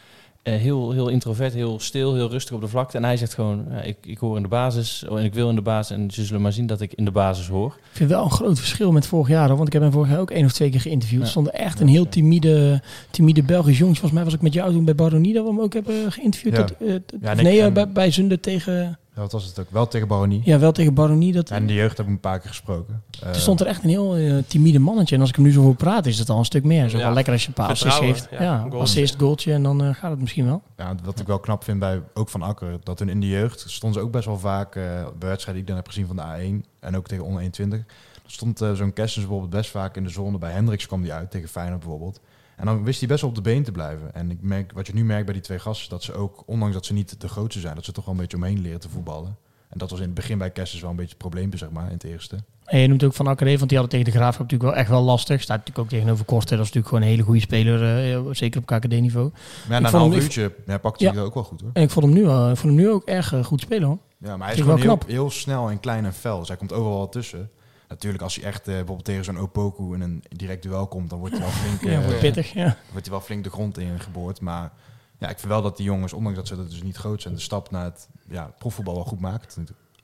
Eh, 0.43 0.53
heel, 0.55 0.91
heel 0.91 1.07
introvert, 1.07 1.53
heel 1.53 1.79
stil, 1.79 2.13
heel 2.13 2.29
rustig 2.29 2.55
op 2.55 2.61
de 2.61 2.67
vlakte. 2.67 2.97
En 2.97 3.03
hij 3.03 3.17
zegt 3.17 3.33
gewoon, 3.33 3.65
ik, 3.83 3.97
ik 4.01 4.17
hoor 4.17 4.35
in 4.35 4.41
de 4.41 4.47
basis 4.47 5.05
oh, 5.09 5.19
en 5.19 5.25
ik 5.25 5.33
wil 5.33 5.49
in 5.49 5.55
de 5.55 5.61
basis. 5.61 5.97
En 5.97 6.11
ze 6.11 6.25
zullen 6.25 6.41
maar 6.41 6.53
zien 6.53 6.67
dat 6.67 6.81
ik 6.81 6.93
in 6.93 7.05
de 7.05 7.11
basis 7.11 7.47
hoor. 7.47 7.67
Ik 7.77 7.97
vind 7.97 8.09
wel 8.09 8.23
een 8.23 8.31
groot 8.31 8.57
verschil 8.57 8.91
met 8.91 9.07
vorig 9.07 9.27
jaar. 9.27 9.47
Hoor, 9.47 9.55
want 9.55 9.67
ik 9.67 9.73
heb 9.73 9.81
hem 9.81 9.91
vorig 9.91 10.09
jaar 10.09 10.19
ook 10.19 10.31
één 10.31 10.45
of 10.45 10.51
twee 10.51 10.69
keer 10.69 10.81
geïnterviewd. 10.81 11.19
Ja. 11.19 11.25
Er 11.25 11.31
stond 11.31 11.49
echt 11.49 11.79
een 11.79 11.87
heel 11.87 12.09
timide, 12.09 12.81
timide 13.11 13.43
Belgisch 13.43 13.77
jongetje. 13.77 13.99
Volgens 13.99 14.11
mij 14.21 14.23
was 14.23 14.33
ik 14.33 14.41
met 14.41 14.53
jou 14.53 14.71
toen 14.71 14.85
bij 14.85 14.95
Baronie 14.95 15.33
dat 15.33 15.43
we 15.43 15.49
hem 15.49 15.59
ook 15.61 15.73
hebben 15.73 16.11
geïnterviewd. 16.11 16.55
Ja. 16.55 16.65
Dat, 16.87 17.03
Ja, 17.21 17.33
nee, 17.33 17.61
en- 17.61 17.73
bij, 17.73 17.89
bij 17.91 18.11
Zunde 18.11 18.39
tegen... 18.39 18.99
Wat 19.21 19.31
was 19.31 19.45
het 19.45 19.59
ook? 19.59 19.65
Wel 19.69 19.87
tegen 19.87 20.07
Baronie. 20.07 20.41
Ja, 20.43 20.59
wel 20.59 20.71
tegen 20.71 20.93
Baronie. 20.93 21.33
Dat, 21.33 21.49
En 21.49 21.67
de 21.67 21.73
jeugd 21.73 21.97
heb 21.97 22.05
ik 22.05 22.11
een 22.11 22.19
paar 22.19 22.39
keer 22.39 22.49
gesproken. 22.49 23.03
er 23.21 23.27
Eh, 23.27 23.33
stond 23.33 23.59
er 23.59 23.67
echt 23.67 23.83
een 23.83 23.89
heel 23.89 24.15
eh, 24.15 24.37
timide 24.47 24.79
mannetje. 24.79 25.15
En 25.15 25.21
als 25.21 25.29
ik 25.29 25.35
hem 25.35 25.45
nu 25.45 25.51
zo 25.51 25.61
voor 25.61 25.75
praat, 25.75 26.05
is 26.05 26.19
het 26.19 26.29
al 26.29 26.37
een 26.39 26.45
stuk 26.45 26.63
meer. 26.63 26.89
Zo 26.89 26.97
Ja. 26.97 27.03
wel 27.03 27.13
lekker 27.13 27.33
als 27.33 27.41
je 27.41 27.47
een 27.47 27.53
paar 27.53 27.69
assists 27.69 27.99
geeft. 27.99 28.27
ja. 28.31 28.41
Ja, 28.41 28.67
assist, 28.77 29.15
goaltje 29.19 29.53
en 29.53 29.63
dan 29.63 29.83
eh, 29.83 29.93
gaat 29.95 30.11
het 30.11 30.19
misschien 30.19 30.45
wel. 30.45 30.61
Ja, 30.77 30.95
wat 31.03 31.19
ik 31.19 31.27
wel 31.27 31.39
knap 31.39 31.63
vind 31.63 31.79
bij 31.79 32.01
ook 32.13 32.29
van 32.29 32.41
Akker, 32.41 32.77
dat 32.83 32.97
toen 32.97 33.09
in 33.09 33.19
de 33.19 33.27
jeugd 33.27 33.63
stonden 33.67 33.99
ze 33.99 34.05
ook 34.05 34.11
best 34.11 34.25
wel 34.25 34.39
vaak 34.39 34.75
eh, 34.75 34.83
bij 35.19 35.29
wedstrijden 35.29 35.53
die 35.53 35.61
ik 35.61 35.67
dan 35.67 35.75
heb 35.75 35.87
gezien 35.87 36.07
van 36.07 36.15
de 36.15 36.61
A1 36.61 36.69
en 36.79 36.97
ook 36.97 37.07
tegen 37.07 37.23
onder 37.23 37.39
21. 37.41 37.79
Dan 38.21 38.31
stond 38.55 38.77
zo'n 38.77 38.93
Kessens 38.93 39.25
bijvoorbeeld 39.25 39.51
best 39.51 39.69
vaak 39.69 39.95
in 39.95 40.03
de 40.03 40.09
zone. 40.09 40.37
Bij 40.37 40.51
Hendricks 40.51 40.87
kwam 40.87 41.01
die 41.01 41.13
uit 41.13 41.31
tegen 41.31 41.49
Feyenoord 41.49 41.79
bijvoorbeeld. 41.79 42.19
En 42.57 42.65
dan 42.65 42.83
wist 42.83 42.99
hij 42.99 43.07
best 43.07 43.21
wel 43.21 43.29
op 43.29 43.35
de 43.35 43.41
been 43.41 43.63
te 43.63 43.71
blijven. 43.71 44.13
En 44.13 44.31
ik 44.31 44.37
merk, 44.41 44.71
wat 44.71 44.87
je 44.87 44.93
nu 44.93 45.03
merkt 45.05 45.25
bij 45.25 45.33
die 45.33 45.43
twee 45.43 45.59
gasten, 45.59 45.89
dat 45.89 46.03
ze 46.03 46.13
ook, 46.13 46.43
ondanks 46.45 46.73
dat 46.73 46.85
ze 46.85 46.93
niet 46.93 47.21
de 47.21 47.27
grootste 47.27 47.59
zijn, 47.59 47.75
dat 47.75 47.85
ze 47.85 47.91
toch 47.91 48.05
wel 48.05 48.13
een 48.13 48.19
beetje 48.19 48.37
omheen 48.37 48.61
leren 48.61 48.79
te 48.79 48.89
voetballen. 48.89 49.37
En 49.69 49.77
dat 49.77 49.89
was 49.89 49.99
in 49.99 50.05
het 50.05 50.13
begin 50.13 50.37
bij 50.37 50.49
Kessens 50.51 50.81
wel 50.81 50.89
een 50.89 50.95
beetje 50.95 51.09
het 51.11 51.19
probleempje, 51.19 51.57
zeg 51.57 51.69
maar, 51.69 51.85
in 51.85 51.93
het 51.93 52.03
eerste. 52.03 52.37
En 52.65 52.79
je 52.79 52.87
noemt 52.87 53.03
ook 53.03 53.13
Van 53.13 53.27
Akker 53.27 53.45
even, 53.47 53.57
want 53.57 53.69
die 53.69 53.79
hadden 53.79 53.97
tegen 53.99 54.13
de 54.13 54.19
Graafschap 54.19 54.43
natuurlijk 54.43 54.71
wel 54.71 54.79
echt 54.81 54.89
wel 54.89 55.01
lastig. 55.03 55.41
Staat 55.41 55.57
natuurlijk 55.57 55.85
ook 55.85 55.91
tegenover 55.99 56.25
Korte. 56.25 56.55
Dat 56.55 56.65
is 56.65 56.73
natuurlijk 56.73 56.87
gewoon 56.87 57.03
een 57.03 57.09
hele 57.09 57.23
goede 57.23 57.39
speler, 57.39 58.13
eh, 58.13 58.21
zeker 58.31 58.61
op 58.61 58.65
KKD-niveau. 58.65 59.29
Maar 59.31 59.75
ja, 59.75 59.79
na 59.79 59.87
een 59.93 59.99
half 59.99 60.15
uurtje 60.15 60.51
ja, 60.65 60.77
pakte 60.77 61.03
Ja. 61.03 61.09
hij 61.09 61.19
er 61.19 61.25
ook 61.25 61.33
wel 61.33 61.43
goed 61.43 61.61
hoor. 61.61 61.69
En 61.73 61.83
ik 61.83 61.89
vond 61.89 62.05
hem 62.05 62.13
nu, 62.13 62.21
ik 62.21 62.57
vond 62.57 62.61
hem 62.61 62.75
nu 62.75 62.89
ook 62.89 63.05
erg 63.05 63.33
eh, 63.33 63.43
goed 63.43 63.61
spelen 63.61 63.87
hoor. 63.87 63.97
Ja, 64.17 64.37
maar 64.37 64.47
hij 64.47 64.55
is 64.55 64.61
gewoon 64.61 64.81
wel 64.81 64.99
heel, 65.05 65.15
heel 65.15 65.29
snel 65.29 65.69
en 65.69 65.79
klein 65.79 66.05
en 66.05 66.13
fel. 66.13 66.39
Dus 66.39 66.47
hij 66.47 66.57
komt 66.57 66.73
overal 66.73 67.09
tussen. 67.09 67.49
Natuurlijk, 67.87 68.23
als 68.23 68.35
hij 68.35 68.43
echt 68.43 68.59
eh, 68.59 68.65
bijvoorbeeld 68.65 69.05
tegen 69.05 69.23
zo'n 69.23 69.37
Opoku 69.39 69.93
in 69.93 70.01
een 70.01 70.23
direct 70.29 70.63
duel 70.63 70.87
komt, 70.87 71.09
dan 71.09 71.19
wordt 71.19 71.33
hij 71.37 71.43
wel 71.43 71.53
flink, 71.61 71.81
Ja, 71.83 71.99
eh, 71.99 72.05
wordt 72.05 72.19
pittig. 72.19 72.53
Ja. 72.53 72.75
wordt 72.91 73.05
hij 73.07 73.15
wel 73.15 73.25
flink 73.25 73.43
de 73.43 73.49
grond 73.49 73.77
in 73.77 73.99
geboord. 73.99 74.41
Maar 74.41 74.71
ja, 75.19 75.29
ik 75.29 75.39
vind 75.39 75.51
wel 75.51 75.61
dat 75.61 75.77
die 75.77 75.85
jongens, 75.85 76.13
ondanks 76.13 76.37
dat 76.37 76.47
ze 76.47 76.55
dat 76.55 76.69
dus 76.69 76.83
niet 76.83 76.97
groot 76.97 77.21
zijn, 77.21 77.33
de 77.33 77.39
stap 77.39 77.71
naar 77.71 77.83
het 77.83 78.07
ja, 78.29 78.51
profvoetbal 78.57 78.93
wel 78.95 79.03
goed 79.03 79.19
maakt. 79.19 79.57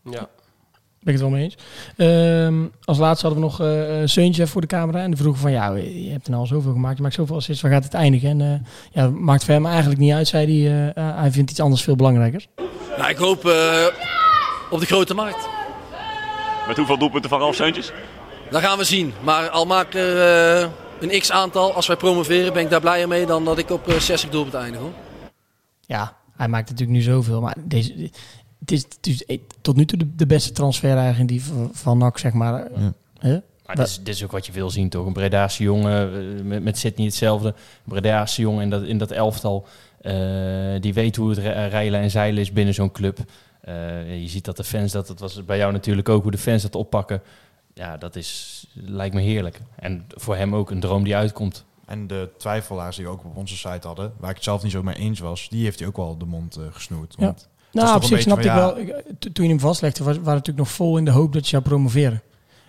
Ja. 0.03 0.29
Ben 0.99 1.13
ik 1.13 1.19
het 1.19 1.29
wel 1.29 1.37
mee 1.37 1.43
eens. 1.43 1.57
Ehm, 1.97 2.65
als 2.83 2.97
laatste 2.97 3.25
hadden 3.27 3.43
we 3.43 3.49
nog 3.49 3.59
eh 3.61 3.99
een 3.99 4.09
Seuntje 4.09 4.47
voor 4.47 4.61
de 4.61 4.67
camera. 4.67 5.01
En 5.01 5.07
die 5.09 5.19
vroegen 5.19 5.41
van, 5.41 5.51
ja, 5.51 5.73
je 5.75 6.09
hebt 6.11 6.23
er 6.25 6.29
nou 6.29 6.41
al 6.41 6.47
zoveel 6.47 6.71
gemaakt. 6.71 6.95
Je 6.97 7.01
maakt 7.03 7.15
zoveel 7.15 7.35
assists, 7.35 7.61
waar 7.61 7.71
gaat 7.71 7.83
het 7.83 7.93
eindigen? 7.93 8.29
En 8.29 8.41
eh, 8.41 8.59
ja, 8.91 9.09
maakt 9.09 9.43
voor 9.43 9.53
hem 9.53 9.65
eigenlijk 9.65 9.99
niet 9.99 10.13
uit, 10.13 10.27
zei 10.27 10.45
hij. 10.63 10.71
eh, 10.95 11.09
eh, 11.09 11.17
hij 11.17 11.31
vindt 11.31 11.51
iets 11.51 11.59
anders 11.59 11.81
veel 11.83 11.95
belangrijker. 11.95 12.45
Nou, 12.97 13.09
ik 13.09 13.17
hoop 13.17 13.45
eh, 13.45 13.85
op 14.69 14.79
de 14.79 14.85
grote 14.85 15.13
markt. 15.13 15.47
Met 16.67 16.77
hoeveel 16.77 16.97
doelpunten 16.97 17.29
van 17.29 17.39
Ralf 17.39 17.55
Seuntjes? 17.55 17.91
Dat 18.49 18.61
gaan 18.61 18.77
we 18.77 18.83
zien. 18.83 19.13
Maar 19.23 19.49
al 19.49 19.65
maak 19.65 19.93
er 19.93 20.61
eh, 20.61 20.69
een 20.99 21.19
x-aantal, 21.19 21.73
als 21.73 21.87
wij 21.87 21.95
promoveren, 21.95 22.53
ben 22.53 22.63
ik 22.63 22.69
daar 22.69 22.81
blijer 22.81 23.07
mee 23.07 23.25
dan 23.25 23.45
dat 23.45 23.57
ik 23.57 23.69
op 23.69 23.87
eh, 23.87 23.99
60 23.99 24.29
doelpunten 24.29 24.59
eindig. 24.59 24.81
Hoor. 24.81 24.93
Ja, 25.81 26.17
hij 26.35 26.47
maakt 26.47 26.69
natuurlijk 26.69 26.97
nu 26.97 27.03
zoveel. 27.03 27.41
Maar 27.41 27.55
deze, 27.59 28.09
het 28.59 28.71
is, 28.71 28.83
het 28.83 29.07
is 29.07 29.25
eh, 29.25 29.39
tot 29.61 29.75
nu 29.75 29.85
toe 29.85 29.97
de, 29.97 30.15
de 30.15 30.25
beste 30.25 30.51
transfer 30.51 30.97
eigenlijk 30.97 31.29
die 31.29 31.43
van, 31.43 31.69
van 31.73 31.97
NAC, 31.97 32.17
zeg 32.17 32.33
maar. 32.33 32.67
Ja. 33.21 33.41
Maar 33.65 33.75
dit 33.75 33.87
is, 33.87 33.97
dit 33.97 34.15
is 34.15 34.23
ook 34.23 34.31
wat 34.31 34.45
je 34.45 34.51
wil 34.51 34.69
zien, 34.69 34.89
toch? 34.89 35.05
Een 35.05 35.13
Bredaanse 35.13 35.63
jongen, 35.63 36.13
eh, 36.13 36.43
met, 36.43 36.63
met 36.63 36.77
Sydney 36.77 37.05
hetzelfde. 37.05 37.47
Een 37.47 37.53
Bredaanse 37.83 38.41
jongen 38.41 38.63
in 38.63 38.69
dat, 38.69 38.83
in 38.83 38.97
dat 38.97 39.11
elftal, 39.11 39.65
eh, 40.01 40.13
die 40.79 40.93
weet 40.93 41.15
hoe 41.15 41.29
het 41.29 41.37
rijlen 41.71 42.01
en 42.01 42.11
zeilen 42.11 42.41
is 42.41 42.51
binnen 42.51 42.73
zo'n 42.73 42.91
club. 42.91 43.19
Eh, 43.63 44.21
je 44.21 44.27
ziet 44.27 44.45
dat 44.45 44.57
de 44.57 44.63
fans, 44.63 44.91
dat, 44.91 45.07
dat 45.07 45.19
was 45.19 45.45
bij 45.45 45.57
jou 45.57 45.71
natuurlijk 45.71 46.09
ook, 46.09 46.21
hoe 46.21 46.31
de 46.31 46.37
fans 46.37 46.61
dat 46.61 46.75
oppakken. 46.75 47.21
Ja, 47.73 47.97
dat 47.97 48.15
is, 48.15 48.65
lijkt 48.73 49.15
me 49.15 49.21
heerlijk. 49.21 49.59
En 49.75 50.05
voor 50.07 50.35
hem 50.35 50.55
ook 50.55 50.71
een 50.71 50.79
droom 50.79 51.03
die 51.03 51.15
uitkomt. 51.15 51.65
En 51.85 52.07
de 52.07 52.29
twijfelaars 52.37 52.95
die 52.95 53.05
we 53.05 53.11
ook 53.11 53.23
op 53.25 53.37
onze 53.37 53.57
site 53.57 53.87
hadden, 53.87 54.13
waar 54.19 54.29
ik 54.29 54.35
het 54.35 54.43
zelf 54.43 54.63
niet 54.63 54.71
zo 54.71 54.83
mee 54.83 54.95
eens 54.95 55.19
was, 55.19 55.49
die 55.49 55.63
heeft 55.63 55.79
hij 55.79 55.87
ook 55.87 55.97
wel 55.97 56.17
de 56.17 56.25
mond 56.25 56.55
eh, 56.55 56.63
gesnoerd. 56.71 57.15
Ja. 57.17 57.25
Want 57.25 57.47
Nou, 57.71 57.87
op 57.95 58.01
een 58.01 58.07
zich 58.07 58.09
beetje 58.09 58.23
snapte 58.31 58.47
ik 58.47 58.53
wel. 58.53 58.79
ja, 58.79 59.01
to- 59.19 59.31
toen 59.31 59.43
je 59.45 59.51
hem 59.51 59.59
vastlegde, 59.59 60.03
was, 60.03 60.13
waren 60.15 60.27
we 60.29 60.31
natuurlijk 60.31 60.57
nog 60.65 60.71
vol 60.75 60.97
in 60.97 61.05
de 61.05 61.11
hoop 61.11 61.33
dat 61.33 61.43
je 61.43 61.49
zou 61.49 61.63
promoveren. 61.63 62.21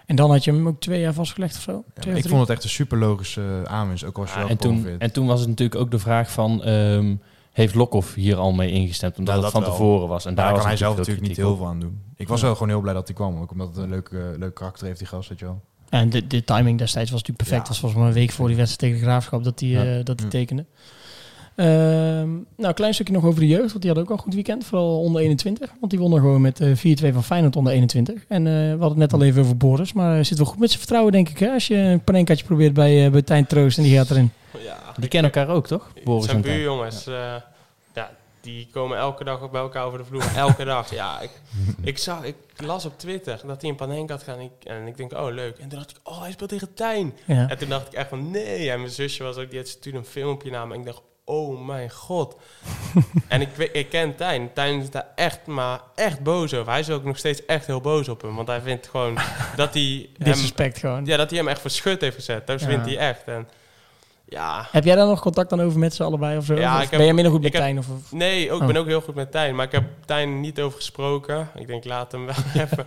En 0.07 0.17
dan 0.17 0.31
had 0.31 0.45
je 0.45 0.53
hem 0.53 0.69
ook 0.69 0.81
twee 0.81 1.01
jaar 1.01 1.13
vastgelegd 1.13 1.57
of 1.57 1.63
zo. 1.63 1.85
ja, 2.01 2.13
ik 2.13 2.29
vond 2.29 2.41
het 2.41 2.51
echt 2.51 2.65
een 2.65 2.71
super 2.71 2.99
logische 2.99 3.63
eh, 3.67 3.73
aanwinst, 3.73 4.05
ook 4.05 4.19
als 4.19 4.29
je 4.33 4.35
Ja, 4.35 4.41
wel 4.41 4.51
en, 4.51 4.57
toen, 4.57 4.87
en 4.99 5.13
toen 5.13 5.27
was 5.27 5.41
het 5.41 5.49
natuurlijk 5.49 5.81
ook 5.81 5.91
de 5.91 5.99
vraag 5.99 6.31
van, 6.31 6.63
ehm, 6.65 7.15
heeft 7.55 7.75
Lokhoff 7.75 8.15
hier 8.15 8.37
al 8.37 8.53
mee 8.53 8.71
ingestemd? 8.71 9.19
Omdat 9.19 9.35
Ja, 9.35 9.41
het 9.43 9.53
dat 9.53 9.63
van 9.63 9.71
wel. 9.71 9.79
tevoren 9.79 10.09
was. 10.09 10.25
En 10.27 10.35
daar 10.35 10.55
kan 10.55 10.67
hij 10.67 10.77
zelf 10.77 10.97
natuurlijk 10.97 11.27
niet 11.27 11.37
heel 11.37 11.51
op. 11.51 11.57
veel 11.57 11.67
aan 11.67 11.81
doen. 11.81 12.01
Ik 12.17 12.29
was 12.29 12.41
wel 12.43 12.53
gewoon 12.53 12.69
heel 12.69 12.81
blij 12.81 12.95
dat 12.95 13.07
hij 13.07 13.17
kwam, 13.17 13.41
ook 13.41 13.51
omdat 13.51 13.67
het 13.69 13.77
een 13.77 13.89
leuk, 13.89 14.09
eh, 14.13 14.19
leuk 14.39 14.55
karakter 14.55 14.87
heeft, 14.87 14.99
die 14.99 15.09
gast, 15.09 15.29
weet 15.29 15.39
je 15.39 15.45
wel. 15.45 15.61
En 15.89 16.11
de, 16.11 16.27
de 16.27 16.45
timing 16.45 16.79
destijds 16.79 17.11
was 17.11 17.21
natuurlijk 17.21 17.49
perfect. 17.49 17.53
Ja. 17.53 17.59
Dat 17.59 17.69
was 17.69 17.79
volgens 17.79 18.01
mij 18.01 18.09
een 18.11 18.27
week 18.27 18.31
voor 18.37 18.47
die 18.49 18.57
wedstrijd 18.57 18.81
tegen 18.93 19.05
de 19.07 19.11
Graafschap 19.11 19.45
dat 19.45 19.61
hij 19.61 19.69
Ja. 19.69 19.85
eh, 19.99 20.05
dat 20.05 20.21
hij 20.21 20.29
tekende. 20.29 20.65
Ehm, 21.57 22.29
nou, 22.33 22.45
een 22.57 22.75
klein 22.75 22.95
stukje 22.95 23.13
nog 23.13 23.25
over 23.25 23.41
de 23.41 23.47
jeugd, 23.47 23.69
want 23.71 23.81
die 23.83 23.91
had 23.91 24.01
ook 24.01 24.09
wel 24.09 24.17
een 24.17 24.23
goed 24.23 24.35
weekend. 24.35 24.65
Vooral 24.65 25.01
onder 25.01 25.23
21, 25.23 25.71
want 25.81 25.91
die 25.91 26.01
wonnen 26.01 26.21
gewoon 26.21 26.41
met 26.41 26.61
eh 26.61 26.75
4-2 26.77 27.13
van 27.13 27.25
Feyenoord 27.25 27.57
onder 27.57 27.73
21. 27.73 28.25
En 28.29 28.47
eh, 28.47 28.53
we 28.53 28.69
hadden 28.69 28.89
het 28.89 28.97
net 28.99 29.13
al 29.13 29.23
even 29.23 29.43
over 29.43 29.57
Boris, 29.57 29.93
maar 29.93 30.25
zit 30.25 30.39
wel 30.39 30.47
goed 30.47 30.59
met 30.59 30.69
zijn 30.69 30.81
vertrouwen, 30.81 31.13
denk 31.13 31.29
ik. 31.29 31.39
Hè? 31.39 31.51
Als 31.53 31.67
je 31.67 31.77
een 31.77 32.05
panenkaatje 32.05 32.45
probeert 32.45 32.73
bij, 32.73 33.05
eh 33.05 33.11
bij 33.13 33.23
Tijn 33.23 33.47
Troost 33.47 33.79
en 33.79 33.85
die 33.85 33.97
gaat 33.97 34.11
erin. 34.11 34.31
Ja 34.95 35.01
Die 35.01 35.09
kennen 35.09 35.33
elkaar 35.33 35.55
ook, 35.55 35.67
toch? 35.67 35.89
Boris 36.05 36.25
zijn 36.25 36.41
buurjongens. 36.41 37.07
eh, 37.07 37.35
ja, 37.95 38.11
die 38.41 38.69
komen 38.73 38.99
elke 38.99 39.25
dag 39.25 39.51
bij 39.51 39.61
elkaar 39.61 39.85
over 39.85 39.99
de 39.99 40.05
vloer. 40.05 40.25
Elke 40.37 40.65
dag, 40.75 40.91
ja. 40.95 41.21
Ik, 41.21 41.31
ik, 41.83 41.99
zag, 41.99 42.23
ik 42.23 42.37
las 42.57 42.85
op 42.85 42.99
Twitter 42.99 43.41
dat 43.47 43.61
hij 43.61 43.71
in 43.71 43.77
Panenka 43.77 44.15
had 44.15 44.23
gaan. 44.23 44.39
En 44.39 44.45
ik, 44.45 44.65
en 44.65 44.87
ik 44.87 44.97
denk, 44.97 45.13
oh 45.13 45.33
leuk. 45.33 45.59
En 45.59 45.69
toen 45.69 45.79
dacht 45.79 45.91
ik, 45.91 45.97
oh 46.03 46.21
hij 46.21 46.33
speelt 46.33 46.51
tegen 46.51 46.75
Tijn. 46.75 47.15
Ja. 47.25 47.49
En 47.49 47.59
toen 47.59 47.69
dacht 47.69 47.87
ik 47.87 47.93
echt 47.93 48.09
van, 48.09 48.31
nee. 48.31 48.71
En 48.71 48.79
mijn 48.81 48.93
zusje 48.93 49.23
was 49.23 49.37
ook, 49.37 49.51
die 49.51 49.59
had 49.59 49.69
stuurde 49.69 49.99
een 49.99 50.05
filmpje 50.05 50.51
naar 50.51 50.67
me. 50.67 50.75
En 50.75 50.81
ik 50.81 50.87
dacht, 50.87 51.03
oh 51.25 51.67
mijn 51.67 51.91
god. 51.91 52.37
en 53.29 53.41
ik, 53.41 53.57
ik 53.57 53.89
ken 53.91 54.15
Tijn. 54.17 54.53
Tijn 54.53 54.81
is 54.81 54.91
daar 54.91 55.07
echt, 55.15 55.47
maar 55.47 55.81
echt 55.95 56.21
boos 56.23 56.55
over. 56.55 56.71
Hij 56.73 56.81
is 56.81 56.91
ook 56.91 57.05
nog 57.05 57.19
steeds 57.19 57.45
echt 57.47 57.67
heel 57.67 57.81
boos 57.81 58.09
op 58.09 58.23
hem. 58.23 58.35
Want 58.37 58.49
hij 58.49 58.61
vindt 58.61 58.87
gewoon 58.89 59.15
dat 59.57 59.75
hij 59.75 60.09
hem, 60.19 60.25
Disrespect 60.33 60.79
gewoon. 60.79 61.05
ja, 61.05 61.17
dat 61.17 61.31
hij 61.31 61.39
hem 61.39 61.49
echt 61.49 61.61
voor 61.61 61.71
schut 61.71 62.01
heeft 62.01 62.15
gezet. 62.17 62.47
Dat 62.47 62.61
Ja. 62.61 62.67
vindt 62.67 62.87
hij 62.87 62.99
echt. 62.99 63.25
En 63.25 63.49
ja, 64.27 64.69
Heb 64.71 64.85
jij 64.85 64.95
daar 64.97 65.07
nog 65.07 65.21
contact 65.21 65.51
dan 65.51 65.61
over 65.61 65.79
met 65.79 65.95
z'n 65.95 66.03
allebei 66.03 66.37
of 66.39 66.45
zo? 66.45 66.55
Ja, 66.55 66.71
Of 66.77 66.83
ik 66.83 66.89
heb- 66.89 66.91
ben 66.91 67.05
jij 67.05 67.15
minder 67.15 67.33
goed 67.33 67.43
met 67.43 67.49
ik 67.55 67.57
heb- 67.57 67.63
Tijn? 67.67 67.79
Of, 67.79 67.89
of- 67.89 68.13
Nee, 68.13 68.51
ook, 68.51 68.57
ik 68.57 68.61
Oh. 68.61 68.67
ben 68.73 68.77
ook 68.83 68.87
heel 68.87 69.01
goed 69.01 69.15
met 69.15 69.31
Tijn. 69.31 69.55
Maar 69.55 69.65
ik 69.67 69.73
heb 69.73 69.85
Tijn 70.05 70.41
niet 70.41 70.61
over 70.61 70.77
gesproken. 70.77 71.49
Ik 71.55 71.67
denk, 71.67 71.85
laat 71.85 72.13
hem 72.13 72.27
wel 72.27 72.35
even. 72.65 72.85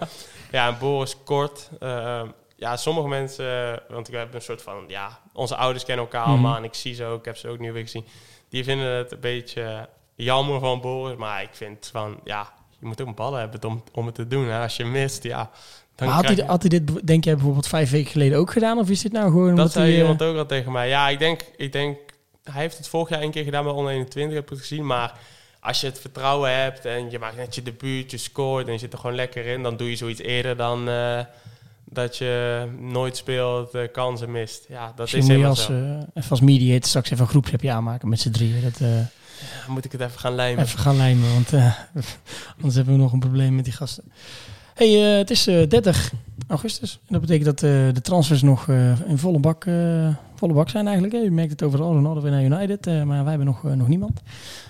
Ja, 0.52 0.68
en 0.68 0.78
Boris 0.80 1.16
kort. 1.24 1.70
Eh, 1.80 2.22
ja, 2.56 2.78
sommige 2.78 3.08
mensen... 3.08 3.82
Want 3.90 4.08
ik 4.08 4.14
heb 4.14 4.34
een 4.34 4.42
soort 4.42 4.62
van... 4.62 4.84
Ja, 4.88 5.20
onze 5.34 5.56
ouders 5.56 5.86
kennen 5.86 6.06
elkaar 6.06 6.22
Mhm. 6.22 6.30
allemaal. 6.32 6.56
En 6.58 6.64
ik 6.64 6.74
zie 6.74 6.94
ze 6.94 7.06
ook. 7.06 7.20
Ik 7.20 7.26
heb 7.26 7.38
ze 7.38 7.48
ook 7.50 7.60
nu 7.60 7.72
weer 7.72 7.84
gezien. 7.84 8.06
Die 8.50 8.64
vinden 8.64 8.88
het 8.96 9.12
een 9.12 9.20
beetje 9.20 9.90
jammer 10.16 10.60
van 10.60 10.82
Boris. 10.82 11.18
Maar 11.18 11.42
ik 11.42 11.50
vind 11.52 11.90
van... 11.92 12.20
Ja, 12.24 12.52
je 12.80 12.86
moet 12.86 13.02
ook 13.02 13.08
een 13.08 13.16
ballen 13.16 13.40
hebben 13.40 13.64
om, 13.70 13.84
om 13.94 14.06
het 14.06 14.16
te 14.16 14.28
doen. 14.28 14.46
Hè. 14.48 14.62
Als 14.62 14.76
je 14.78 14.86
mist, 14.86 15.24
ja... 15.24 15.50
Maar 16.06 16.16
had, 16.16 16.26
hij, 16.26 16.36
je- 16.36 16.44
had 16.46 16.62
hij 16.62 16.70
dit, 16.70 17.08
denk 17.08 17.24
jij, 17.24 17.34
bijvoorbeeld 17.34 17.68
vijf 17.68 17.90
weken 17.90 18.12
geleden 18.12 18.38
ook 18.38 18.52
gedaan? 18.52 18.78
Of 18.78 18.90
is 18.90 19.02
dit 19.02 19.12
nou 19.12 19.26
gewoon 19.32 19.56
dat 19.56 19.72
zei 19.72 19.84
hij... 19.86 19.94
eh, 19.94 20.00
iemand 20.00 20.22
ook 20.22 20.38
al 20.38 20.46
tegen 20.46 20.72
mij. 20.72 20.88
Ja, 20.88 21.10
ik 21.10 21.20
denk, 21.20 21.42
ik 21.58 21.72
denk, 21.72 21.98
hij 22.44 22.62
heeft 22.62 22.78
het 22.78 22.88
vorig 22.88 23.10
jaar 23.10 23.22
een 23.22 23.32
keer 23.32 23.44
gedaan 23.44 23.64
bij 23.64 23.74
onder 23.74 23.92
21, 23.94 24.36
heb 24.36 24.44
ik 24.44 24.50
het 24.50 24.60
gezien. 24.60 24.86
Maar 24.86 25.14
als 25.60 25.82
je 25.82 25.88
het 25.88 26.00
vertrouwen 26.00 26.62
hebt 26.62 26.86
en 26.86 27.10
je 27.12 27.20
maakt 27.20 27.36
net 27.38 27.56
je 27.56 27.62
debuut, 27.62 28.12
je 28.12 28.18
scoort 28.18 28.66
en 28.68 28.74
je 28.74 28.80
zit 28.80 28.94
er 28.94 29.00
gewoon 29.00 29.16
lekker 29.16 29.46
in, 29.46 29.64
dan 29.64 29.78
doe 29.78 29.90
je 29.90 29.96
zoiets 29.96 30.22
eerder 30.22 30.58
dan 30.58 30.90
eh, 30.90 31.20
dat 31.86 32.18
je 32.18 32.66
nooit 32.80 33.18
speelt, 33.18 33.74
eh, 33.74 33.82
kansen 33.92 34.32
mist. 34.32 34.66
Ja, 34.70 34.94
dat 34.96 35.06
is 35.06 35.12
je 35.12 35.22
helemaal 35.24 35.50
als, 35.50 35.66
zo. 35.66 35.72
eh, 35.74 36.00
even 36.14 36.30
als 36.30 36.42
mediator 36.42 36.88
straks 36.90 37.10
even 37.10 37.24
een 37.24 37.30
groepsappje 37.30 37.72
aanmaken 37.72 38.10
met 38.10 38.20
z'n 38.20 38.32
drieën. 38.32 38.62
Dat, 38.62 38.80
eh, 38.82 39.68
moet 39.68 39.86
ik 39.86 39.92
het 39.92 40.02
even 40.02 40.20
gaan 40.20 40.36
lijmen. 40.36 40.64
even 40.64 40.80
gaan 40.80 40.98
lijmen, 40.98 41.34
want 41.34 41.54
eh, 41.54 41.74
anders 42.56 42.76
hebben 42.76 42.94
we 42.94 43.00
nog 43.00 43.14
een 43.14 43.20
probleem 43.20 43.56
met 43.56 43.64
die 43.64 43.74
gasten. 43.74 44.12
Hey, 44.78 45.12
eh, 45.12 45.18
het 45.18 45.30
is 45.30 45.48
eh, 45.48 45.68
30 45.70 46.12
augustus. 46.48 46.94
En 46.94 47.08
dat 47.14 47.22
betekent 47.22 47.46
dat 47.46 47.64
eh, 47.64 47.70
de 47.94 48.02
transfers 48.02 48.42
nog 48.42 48.70
eh, 48.70 49.10
in 49.10 49.18
volle 49.18 49.40
bak, 49.40 49.66
eh, 49.66 50.16
volle 50.36 50.54
bak 50.54 50.70
zijn 50.70 50.86
eigenlijk. 50.86 51.16
hè. 51.16 51.22
Je 51.22 51.32
merkt 51.32 51.52
het 51.52 51.64
overal, 51.64 51.94
Ronaldo 51.94 52.22
weer 52.22 52.32
naar 52.32 52.44
United. 52.44 52.88
eh, 52.88 53.04
maar 53.04 53.20
wij 53.20 53.30
hebben 53.30 53.46
nog, 53.48 53.66
eh, 53.66 53.72
nog 53.72 53.88
niemand. 53.88 54.22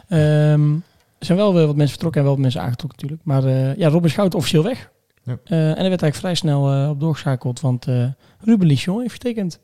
Ehm, 0.07 0.73
er 1.19 1.25
zijn 1.25 1.37
wel 1.37 1.53
weer 1.53 1.65
wat 1.65 1.75
mensen 1.75 1.89
vertrokken 1.89 2.19
en 2.21 2.25
wel 2.27 2.35
wat 2.35 2.43
mensen 2.43 2.61
aangetrokken 2.61 2.99
natuurlijk. 3.01 3.27
Maar 3.27 3.43
eh, 3.71 3.75
ja, 3.77 3.89
Robin 3.89 4.09
Schout 4.09 4.35
officieel 4.35 4.63
weg. 4.63 4.89
Ja. 5.23 5.37
Eh, 5.43 5.57
en 5.57 5.67
er 5.67 5.89
werd 5.89 6.01
eigenlijk 6.01 6.15
vrij 6.15 6.35
snel 6.35 6.71
eh, 6.73 6.89
op 6.89 6.99
doorgeschakeld, 6.99 7.59
want 7.59 7.87
eh, 7.87 8.05
Ruben 8.39 8.67
Lichon 8.67 8.99
heeft 9.01 9.11
getekend. 9.13 9.59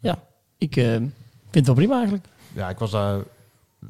Ja, 0.00 0.18
ik 0.58 0.76
eh, 0.76 0.84
vind 0.86 1.12
het 1.50 1.66
wel 1.66 1.74
prima 1.74 1.94
eigenlijk. 1.94 2.24
Ja, 2.52 2.68
ik 2.68 2.78
was 2.78 2.90
daar 2.90 3.18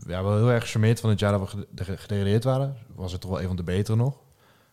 ja, 0.06 0.22
wel 0.22 0.36
heel 0.36 0.50
erg 0.50 0.62
gecharmeerd 0.62 1.00
van 1.00 1.10
het 1.10 1.20
jaar 1.20 1.32
dat 1.32 1.40
we 1.40 1.46
gede- 1.46 1.66
ge- 1.84 1.96
gedegradeerd 1.96 2.44
waren. 2.44 2.76
Was 2.94 3.12
het 3.12 3.20
toch 3.20 3.30
wel 3.30 3.40
een 3.40 3.46
van 3.46 3.56
de 3.56 3.62
betere 3.62 3.96
nog. 3.96 4.14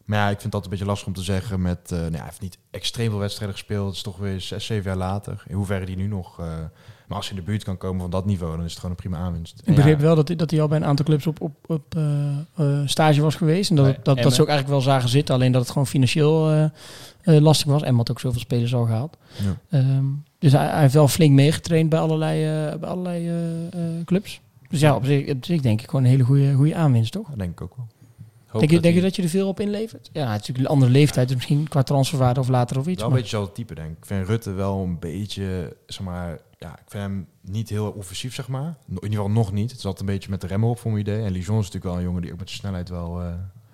Maar 0.08 0.18
ja, 0.20 0.24
ik 0.30 0.30
vind 0.42 0.44
het 0.44 0.54
altijd 0.54 0.64
een 0.64 0.70
beetje 0.70 0.86
lastig 0.86 1.08
om 1.08 1.14
te 1.14 1.22
zeggen 1.24 1.62
met... 1.62 1.80
eh 1.92 1.98
nou 1.98 2.12
ja, 2.12 2.18
hij 2.18 2.26
heeft 2.26 2.42
niet 2.42 2.58
extreem 2.72 3.10
veel 3.10 3.20
wedstrijden 3.20 3.56
gespeeld. 3.58 3.86
Het 3.88 3.96
is 3.96 4.02
toch 4.02 4.18
weer 4.18 4.42
zes, 4.42 4.66
zeven 4.66 4.84
jaar 4.90 4.98
later. 5.00 5.44
In 5.48 5.56
hoeverre 5.56 5.86
die 5.86 5.96
nu 5.96 6.08
nog... 6.08 6.40
eh, 6.40 6.46
maar 7.08 7.18
als 7.18 7.26
je 7.30 7.34
in 7.34 7.40
de 7.40 7.46
buurt 7.46 7.64
kan 7.64 7.78
komen 7.78 8.02
van 8.02 8.10
dat 8.10 8.26
niveau, 8.26 8.56
dan 8.56 8.66
is 8.66 8.72
het 8.72 8.80
gewoon 8.80 8.96
een 8.96 9.02
prima 9.02 9.18
aanwinst. 9.18 9.62
Ik 9.66 9.76
begreep 9.76 9.98
ja, 10.00 10.04
wel 10.06 10.16
dat, 10.16 10.28
hij- 10.28 10.38
dat 10.38 10.52
hij 10.52 10.62
al 10.62 10.68
bij 10.68 10.78
een 10.78 10.86
aantal 10.86 11.06
clubs 11.06 11.28
op, 11.28 11.42
op, 11.42 11.56
op 11.68 11.96
eh, 11.96 12.30
eh, 12.56 12.82
stage 12.88 13.22
was 13.22 13.36
geweest. 13.36 13.70
En 13.70 13.76
dat, 13.76 13.86
dat, 13.86 14.18
dat 14.24 14.34
ze 14.34 14.42
ook 14.42 14.48
eigenlijk 14.48 14.68
wel 14.78 14.94
zagen 14.94 15.10
zitten. 15.10 15.36
Alleen 15.36 15.52
dat 15.52 15.62
het 15.62 15.72
gewoon 15.72 15.88
financieel 15.88 16.50
eh, 16.52 16.64
eh, 17.22 17.42
lastig 17.42 17.68
was. 17.68 17.82
En 17.84 17.96
had 17.96 18.12
ook 18.12 18.20
zoveel 18.20 18.40
spelers 18.40 18.76
al 18.76 18.86
gehaald. 18.86 19.18
Ja. 19.70 19.80
Ehm, 19.80 20.06
dus 20.40 20.52
hij, 20.52 20.68
hij 20.68 20.82
heeft 20.82 20.94
wel 20.94 21.08
flink 21.08 21.34
meegetraind 21.34 21.90
bij 21.90 22.00
allerlei, 22.00 22.44
eh, 22.72 22.80
bij 22.80 22.90
allerlei 22.90 23.28
eh, 23.28 23.68
eh, 23.68 24.06
clubs. 24.06 24.42
Dus 24.70 24.80
ja, 24.80 24.96
op 24.96 25.06
zich, 25.06 25.30
op 25.30 25.46
zich 25.46 25.62
denk 25.62 25.82
ik 25.82 25.90
gewoon 25.90 26.04
een 26.06 26.10
hele 26.12 26.24
goede, 26.24 26.54
goede 26.54 26.76
aanwinst, 26.76 27.12
toch? 27.12 27.28
dat 27.30 27.38
denk 27.40 27.52
ik 27.52 27.62
ook 27.62 27.76
wel. 27.76 27.88
Denk 28.60 28.70
je, 28.70 28.76
dat 28.76 28.84
denk 28.84 28.96
je 28.96 29.02
dat 29.02 29.16
je 29.16 29.22
er 29.24 29.30
veel 29.30 29.48
op 29.48 29.60
inlevert? 29.60 30.10
Ja, 30.14 30.22
het 30.22 30.30
is 30.42 30.48
natuurlijk 30.48 30.60
een 30.68 30.74
andere 30.74 30.92
leeftijd. 30.92 31.28
Dus 31.28 31.36
misschien 31.36 31.68
qua 31.68 31.84
transferwaarde 31.84 32.40
of 32.40 32.48
later 32.48 32.78
of 32.80 32.88
iets. 32.88 32.96
Wel 32.96 33.06
een 33.06 33.12
maar- 33.12 33.22
beetje 33.22 33.38
zo'n 33.38 33.52
type, 33.52 33.76
denk 33.76 33.92
ik. 33.92 33.98
Ik 33.98 34.06
vind 34.06 34.28
Rutte 34.28 34.52
wel 34.52 34.84
een 34.84 35.00
beetje, 35.00 35.76
zeg 35.86 36.02
maar... 36.06 36.40
Ja, 36.60 36.72
ik 36.74 36.86
vind 36.88 37.04
hem 37.04 37.28
niet 37.42 37.70
heel 37.70 37.90
offensief, 37.98 38.34
zeg 38.34 38.48
maar. 38.48 38.76
In 38.88 38.94
ieder 38.94 39.10
geval 39.10 39.30
nog 39.30 39.52
niet. 39.52 39.72
Het 39.72 39.80
zat 39.82 40.00
een 40.00 40.06
beetje 40.06 40.30
met 40.30 40.42
de 40.42 40.48
remmen 40.48 40.70
op, 40.70 40.80
voor 40.80 40.92
mijn 40.92 41.04
idee. 41.04 41.24
En 41.24 41.32
Lijon 41.32 41.60
is 41.60 41.66
natuurlijk 41.66 41.84
wel 41.84 41.96
een 41.96 42.04
jongen 42.04 42.22
die 42.22 42.32
ook 42.32 42.40
met 42.40 42.48
zijn 42.50 42.60
snelheid 42.62 42.90
wel... 42.90 43.22
eh, 43.22 43.28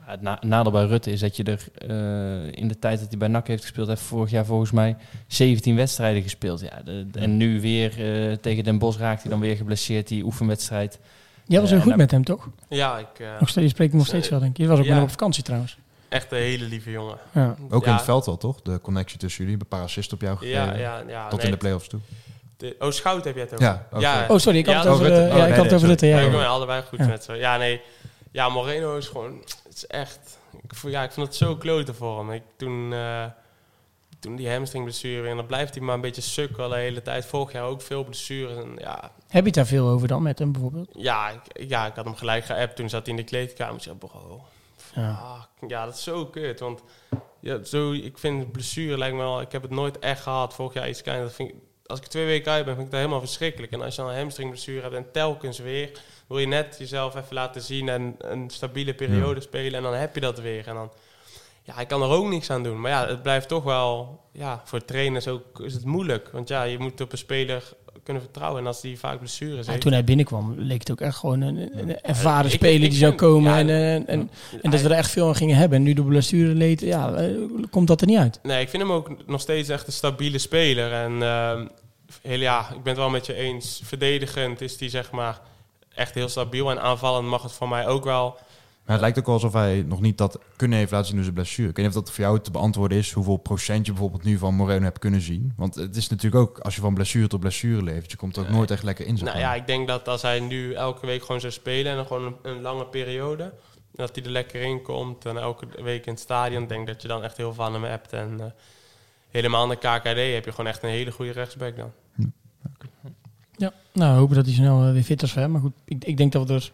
Ja, 0.06 0.12
Het 0.12 0.22
na- 0.22 0.40
nadeel 0.42 0.72
bij 0.72 0.86
Rutte 0.86 1.12
is 1.12 1.20
dat 1.20 1.36
je 1.36 1.44
er 1.44 1.68
eh, 1.78 2.62
in 2.62 2.68
de 2.68 2.80
tijd 2.80 3.00
dat 3.00 3.10
hij 3.10 3.18
bij 3.18 3.28
NAC 3.28 3.48
heeft 3.48 3.62
gespeeld, 3.62 3.88
heeft 3.88 4.02
vorig 4.02 4.32
jaar 4.32 4.46
volgens 4.46 4.72
mij 4.72 4.96
17 5.28 5.76
wedstrijden 5.76 6.22
gespeeld. 6.22 6.60
Ja, 6.60 6.82
de- 6.86 7.08
de- 7.12 7.20
en 7.20 7.38
nu 7.38 7.62
weer 7.62 7.90
eh, 8.30 8.36
tegen 8.38 8.64
Den 8.64 8.78
Bosch 8.78 9.00
raakt 9.00 9.22
hij 9.22 9.32
dan 9.32 9.40
weer 9.40 9.56
geblesseerd, 9.56 10.08
die 10.08 10.24
oefenwedstrijd. 10.24 11.00
Jij 11.46 11.60
was 11.60 11.70
Eh, 11.70 11.76
heel 11.76 11.84
goed 11.84 11.92
en 11.92 11.98
met 11.98 12.12
hem, 12.12 12.24
toch? 12.24 12.48
Ja, 12.70 12.98
ik, 12.98 13.20
eh, 13.20 13.28
Nog 13.40 13.50
steeds, 13.50 13.66
je 13.66 13.72
spreekt 13.74 13.90
hem 13.90 14.00
nog 14.00 14.08
steeds 14.08 14.30
wel, 14.30 14.40
denk 14.40 14.52
ik. 14.52 14.58
Je 14.58 14.68
was 14.68 14.78
ook 14.80 14.84
Ja. 14.84 14.90
met 14.90 14.98
hem 14.98 15.08
op 15.08 15.12
vakantie 15.12 15.44
trouwens. 15.44 15.78
echt 16.10 16.32
een 16.32 16.38
hele 16.38 16.66
lieve 16.66 16.92
jongen. 16.92 17.18
Ja. 17.32 17.56
ook 17.70 17.84
Ja. 17.84 17.90
in 17.90 17.96
het 17.96 18.04
veld 18.04 18.26
wel, 18.26 18.38
toch? 18.38 18.62
De 18.62 18.80
connectie 18.82 19.18
tussen 19.20 19.44
jullie. 19.44 19.60
Een 19.60 19.68
paar 19.68 19.82
assists 19.82 20.14
op 20.14 20.22
jou 20.22 20.38
gegeven. 20.38 20.62
Ja, 20.66 20.74
ja, 20.78 21.04
ja. 21.08 21.28
Tot 21.28 21.38
nee, 21.38 21.46
in 21.46 21.52
de 21.54 21.58
play-offs 21.60 21.88
toe. 21.88 22.00
de- 22.58 22.76
oh, 22.80 22.92
Schout 22.92 23.24
heb 23.26 23.34
je 23.36 23.40
het 23.42 23.54
over. 23.54 23.66
Ja, 23.66 23.88
ook 23.92 24.02
ja, 24.02 24.26
zo. 24.28 24.34
Oh, 24.34 24.40
sorry, 24.40 24.58
ik 24.58 24.66
had 24.66 24.74
Ja, 24.76 24.80
het 24.82 24.90
over, 24.90 25.06
oh, 25.06 25.08
Rutte. 25.12 25.24
eh, 25.26 25.32
Oh, 25.32 25.38
ja, 25.38 25.46
ik 25.48 25.56
had 25.56 25.66
het 25.66 25.74
over 25.74 25.88
Rutte. 25.88 26.06
Ja, 26.08 26.18
Ja, 26.20 26.26
ik 26.26 26.32
ja. 26.32 26.38
ben 26.38 26.48
allebei 26.48 26.82
goed 26.82 27.00
Ja. 27.00 27.06
met 27.08 27.24
zo. 27.24 27.34
Ja, 27.34 27.58
nee. 27.58 27.82
Ja, 28.32 28.50
Moreno 28.50 28.98
is 28.98 29.08
gewoon... 29.08 29.40
Het 29.64 29.74
is 29.76 29.88
echt... 29.88 30.38
Ik, 30.64 30.72
ja, 30.92 31.04
ik 31.04 31.12
vond 31.12 31.28
het 31.28 31.36
zo 31.36 31.56
kloten 31.56 31.96
voor 31.96 32.18
hem. 32.20 32.32
Ik, 32.32 32.42
toen, 32.58 32.94
eh, 32.94 33.24
toen 34.24 34.36
die 34.36 34.50
hamstringblessure. 34.52 35.30
En 35.30 35.36
dan 35.36 35.46
blijft 35.46 35.74
hij 35.76 35.84
maar 35.84 35.96
een 35.96 36.02
beetje 36.02 36.22
sukkelen 36.22 36.70
de 36.70 36.76
hele 36.76 37.02
tijd. 37.02 37.26
Vorig 37.26 37.52
jaar 37.52 37.64
ook 37.64 37.82
veel 37.82 38.04
blessures. 38.04 38.58
En 38.58 38.76
ja, 38.78 39.12
Heb 39.28 39.42
je 39.42 39.46
het 39.46 39.54
daar 39.54 39.66
veel 39.66 39.88
over 39.88 40.08
dan 40.08 40.24
met 40.24 40.40
hem 40.40 40.52
bijvoorbeeld? 40.52 40.90
ja, 40.94 41.30
ik, 41.30 41.70
ja, 41.70 41.86
ik 41.86 41.96
had 41.96 42.06
hem 42.06 42.16
gelijk 42.16 42.46
geappt. 42.46 42.76
Toen 42.76 42.90
zat 42.90 43.06
hij 43.06 43.16
in 43.16 43.22
de 43.22 43.28
kleedkamer. 43.28 43.76
Ik 43.76 43.82
zei, 43.82 43.96
bro... 43.96 44.42
Ja. 44.96 45.48
ja, 45.68 45.86
dat 45.86 45.94
is 45.94 46.04
zo 46.04 46.26
kut. 46.26 46.60
Want 46.60 46.82
ja, 47.40 47.64
zo, 47.64 47.92
ik 47.92 48.18
vind 48.18 48.52
blessure 48.52 48.98
lijkt 48.98 49.16
me 49.16 49.22
wel... 49.22 49.42
Ik 49.42 49.52
heb 49.52 49.62
het 49.62 49.72
nooit 49.72 50.00
echt 50.00 50.22
gehad. 50.22 50.54
Vorig 50.54 50.74
jaar 50.74 50.90
iets 50.90 51.02
klein. 51.02 51.22
Dat 51.22 51.34
vind 51.34 51.50
ik, 51.50 51.56
als 51.86 52.00
ik 52.00 52.06
twee 52.06 52.26
weken 52.26 52.52
uit 52.52 52.66
ben, 52.66 52.74
vind 52.74 52.86
ik 52.86 52.92
dat 52.92 53.02
helemaal 53.02 53.22
verschrikkelijk. 53.26 53.72
En 53.72 53.82
als 53.82 53.96
je 53.96 54.02
dan 54.02 54.12
een 54.12 54.18
hamstringblessure 54.18 54.82
hebt 54.82 54.96
en 54.96 55.12
telkens 55.12 55.60
weer... 55.60 55.92
wil 56.28 56.40
je 56.40 56.48
net 56.48 56.76
jezelf 56.80 57.16
even 57.16 57.34
laten 57.34 57.62
zien 57.62 57.90
en 57.90 58.16
een 58.18 58.50
stabiele 58.50 58.94
periode 58.94 59.42
spelen. 59.42 59.74
En 59.74 59.84
dan 59.84 59.94
heb 59.94 60.16
je 60.16 60.22
dat 60.22 60.40
weer. 60.40 60.68
En 60.68 60.74
dan... 60.76 60.92
Ja, 61.64 61.80
ik 61.80 61.88
kan 61.88 62.02
er 62.02 62.10
ook 62.10 62.30
niks 62.30 62.50
aan 62.50 62.64
doen. 62.64 62.82
Maar 62.82 62.92
ja, 62.92 63.08
het 63.08 63.22
blijft 63.22 63.48
toch 63.48 63.64
wel... 63.64 64.22
Ja, 64.32 64.62
voor 64.66 64.86
trainers 64.86 65.28
ook 65.28 65.60
is 65.60 65.74
het 65.74 65.86
moeilijk. 65.86 66.30
Want 66.32 66.48
ja, 66.48 66.64
je 66.64 66.80
moet 66.80 67.02
op 67.02 67.12
een 67.12 67.18
speler 67.18 67.64
kunnen 68.04 68.22
vertrouwen. 68.22 68.62
En 68.62 68.68
als 68.68 68.82
die 68.82 69.00
vaak 69.00 69.20
blessures 69.20 69.66
Ja, 69.66 69.72
heeft... 69.72 69.84
toen 69.84 69.92
hij 69.92 70.04
binnenkwam, 70.04 70.54
leek 70.58 70.80
het 70.80 70.92
ook 70.92 71.02
echt 71.02 71.18
gewoon 71.18 71.42
een, 71.42 71.80
een 71.80 72.02
ervaren 72.02 72.52
speler 72.52 72.84
ik 72.84 72.90
die 72.90 73.00
zou 73.00 73.14
komen. 73.14 73.52
ja, 73.52 73.58
en, 73.58 73.70
eh, 73.70 73.94
en, 73.94 74.08
en, 74.08 74.30
Ja, 74.62 74.70
dat 74.70 74.82
we 74.82 74.90
er 74.90 74.96
echt 74.96 75.12
veel 75.12 75.28
aan 75.28 75.36
gingen 75.36 75.56
hebben. 75.56 75.78
En 75.78 75.84
nu 75.84 75.94
door 75.94 76.06
blessure 76.06 76.54
leed, 76.54 76.82
ja, 76.82 77.14
eh, 77.14 77.30
komt 77.70 77.88
dat 77.88 78.02
er 78.02 78.08
niet 78.08 78.18
uit. 78.18 78.40
Nee, 78.44 78.62
ik 78.62 78.70
vind 78.70 78.84
hem 78.84 78.92
ook 78.92 79.28
nog 79.28 79.42
steeds 79.42 79.70
echt 79.70 79.88
een 79.88 79.94
stabiele 79.94 80.38
speler. 80.38 80.92
En 80.92 81.24
ehm, 81.24 81.68
heel, 82.22 82.40
ja, 82.40 82.60
ik 82.60 82.84
ben 82.84 82.94
het 82.94 82.98
wel 82.98 83.10
met 83.10 83.26
je 83.26 83.34
eens. 83.34 83.82
Verdedigend 83.84 84.62
is 84.62 84.80
hij 84.80 84.90
zeg 84.90 85.12
maar 85.12 85.40
echt 85.96 86.14
heel 86.14 86.30
stabiel. 86.30 86.72
En 86.72 86.82
aanvallend 86.82 87.28
mag 87.28 87.44
het 87.44 87.54
van 87.54 87.70
mij 87.70 87.88
ook 87.88 88.04
wel. 88.04 88.38
Maar 88.86 88.96
het 88.96 89.02
lijkt 89.02 89.20
ook 89.20 89.26
wel 89.26 89.36
alsof 89.36 89.54
hij 89.54 89.84
nog 89.88 90.02
niet 90.02 90.18
dat 90.18 90.40
kunnen 90.56 90.78
heeft 90.78 90.92
laten 90.92 91.06
zien 91.08 91.16
door 91.16 91.24
zijn 91.24 91.36
blessure. 91.36 91.70
Ik 91.70 91.76
weet 91.76 91.86
niet 91.86 91.96
of 91.96 92.04
dat 92.04 92.14
voor 92.14 92.24
jou 92.24 92.40
te 92.40 92.52
beantwoorden 92.52 92.98
is, 92.98 93.12
hoeveel 93.12 93.38
procent 93.38 93.86
je 93.86 93.92
bijvoorbeeld 93.92 94.24
nu 94.24 94.38
van 94.38 94.56
Moreno 94.56 94.84
hebt 94.84 95.00
kunnen 95.00 95.22
zien. 95.22 95.54
Want 95.56 95.76
het 95.76 95.96
is 95.96 96.10
natuurlijk 96.10 96.42
ook, 96.44 96.60
als 96.60 96.76
je 96.76 96.82
van 96.82 96.94
blessure 96.94 97.28
tot 97.28 97.40
blessure 97.40 97.84
leeft, 97.84 98.12
je 98.12 98.18
komt 98.18 98.36
er 98.36 98.44
ook 98.44 98.50
nooit 98.50 98.72
echt 98.72 98.84
lekker 98.84 99.06
in. 99.06 99.18
zeg 99.18 99.28
Nou 99.28 99.40
ja, 99.40 99.54
ik 99.54 99.68
denk 99.68 99.88
dat 99.88 100.08
als 100.08 100.22
hij 100.22 100.40
nu 100.40 100.74
elke 100.74 101.06
week 101.06 101.22
gewoon 101.24 101.42
zou 101.42 101.54
spelen 101.54 101.92
en 101.92 101.98
dan 101.98 102.06
gewoon 102.06 102.26
een, 102.26 102.52
een 102.52 102.62
lange 102.62 102.86
periode, 102.86 103.54
dat 103.92 104.16
hij 104.16 104.26
er 104.26 104.32
lekker 104.32 104.62
in 104.62 104.82
komt 104.82 105.26
en 105.26 105.38
elke 105.38 105.66
week 105.84 106.06
in 106.06 106.12
het 106.14 106.22
stadion, 106.22 106.68
denk 106.68 106.88
dat 106.88 107.02
je 107.02 107.08
dan 107.08 107.24
echt 107.24 107.38
heel 107.38 107.54
veel 107.54 107.64
van 107.64 107.74
hem 107.74 107.84
hebt. 107.84 108.14
En 108.14 108.40
eh, 108.40 108.46
helemaal 109.30 109.64
in 109.64 109.70
de 109.70 109.76
KKD 109.76 110.34
heb 110.34 110.46
je 110.46 110.52
gewoon 110.52 110.68
echt 110.68 110.84
een 110.84 110.90
hele 110.90 111.12
goede 111.12 111.32
rechtsback 111.32 111.78
dan. 111.78 111.92
Ja, 113.56 113.74
nou, 113.94 114.18
hopen 114.18 114.36
dat 114.36 114.46
hij 114.46 114.54
snel 114.54 114.84
eh, 114.84 114.92
weer 114.92 115.04
fit 115.04 115.22
is 115.22 115.34
hem. 115.34 115.52
Maar 115.52 115.62
goed, 115.62 115.74
ik, 115.86 116.06
ik 116.06 116.18
denk 116.18 116.32
dat 116.32 116.48
we 116.48 116.54
er 116.54 116.72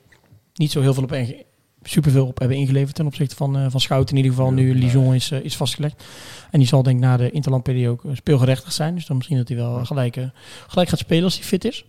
niet 0.54 0.72
zo 0.72 0.82
heel 0.82 0.94
veel 0.94 1.04
op 1.04 1.12
superveel 1.90 2.26
op 2.26 2.40
hebben 2.40 2.58
ingeleverd 2.58 2.96
ten 2.96 3.06
opzichte 3.06 3.36
van, 3.36 3.58
eh 3.58 3.66
van 3.70 3.80
Schout. 3.80 4.10
In 4.10 4.16
ieder 4.16 4.32
geval 4.32 4.52
nu 4.52 4.76
Lijon 4.76 5.14
is, 5.14 5.32
eh, 5.32 5.44
is 5.44 5.56
vastgelegd. 5.56 6.04
En 6.52 6.60
die 6.60 6.68
zal 6.68 6.84
denk 6.84 6.96
ik 6.96 7.04
na 7.04 7.18
de 7.18 7.32
interlandperiode 7.32 7.92
ook 7.92 8.06
eh, 8.06 8.16
speelgerechtig 8.16 8.72
zijn. 8.72 8.96
Dus 8.96 9.06
dan 9.06 9.16
misschien 9.16 9.38
dat 9.38 9.48
hij 9.48 9.58
wel 9.58 9.86
gelijk, 9.86 10.18
gelijk 10.68 10.90
gaat 10.90 11.00
spelen 11.00 11.24
als 11.24 11.36
hij 11.36 11.44
fit 11.44 11.66
is. 11.66 11.86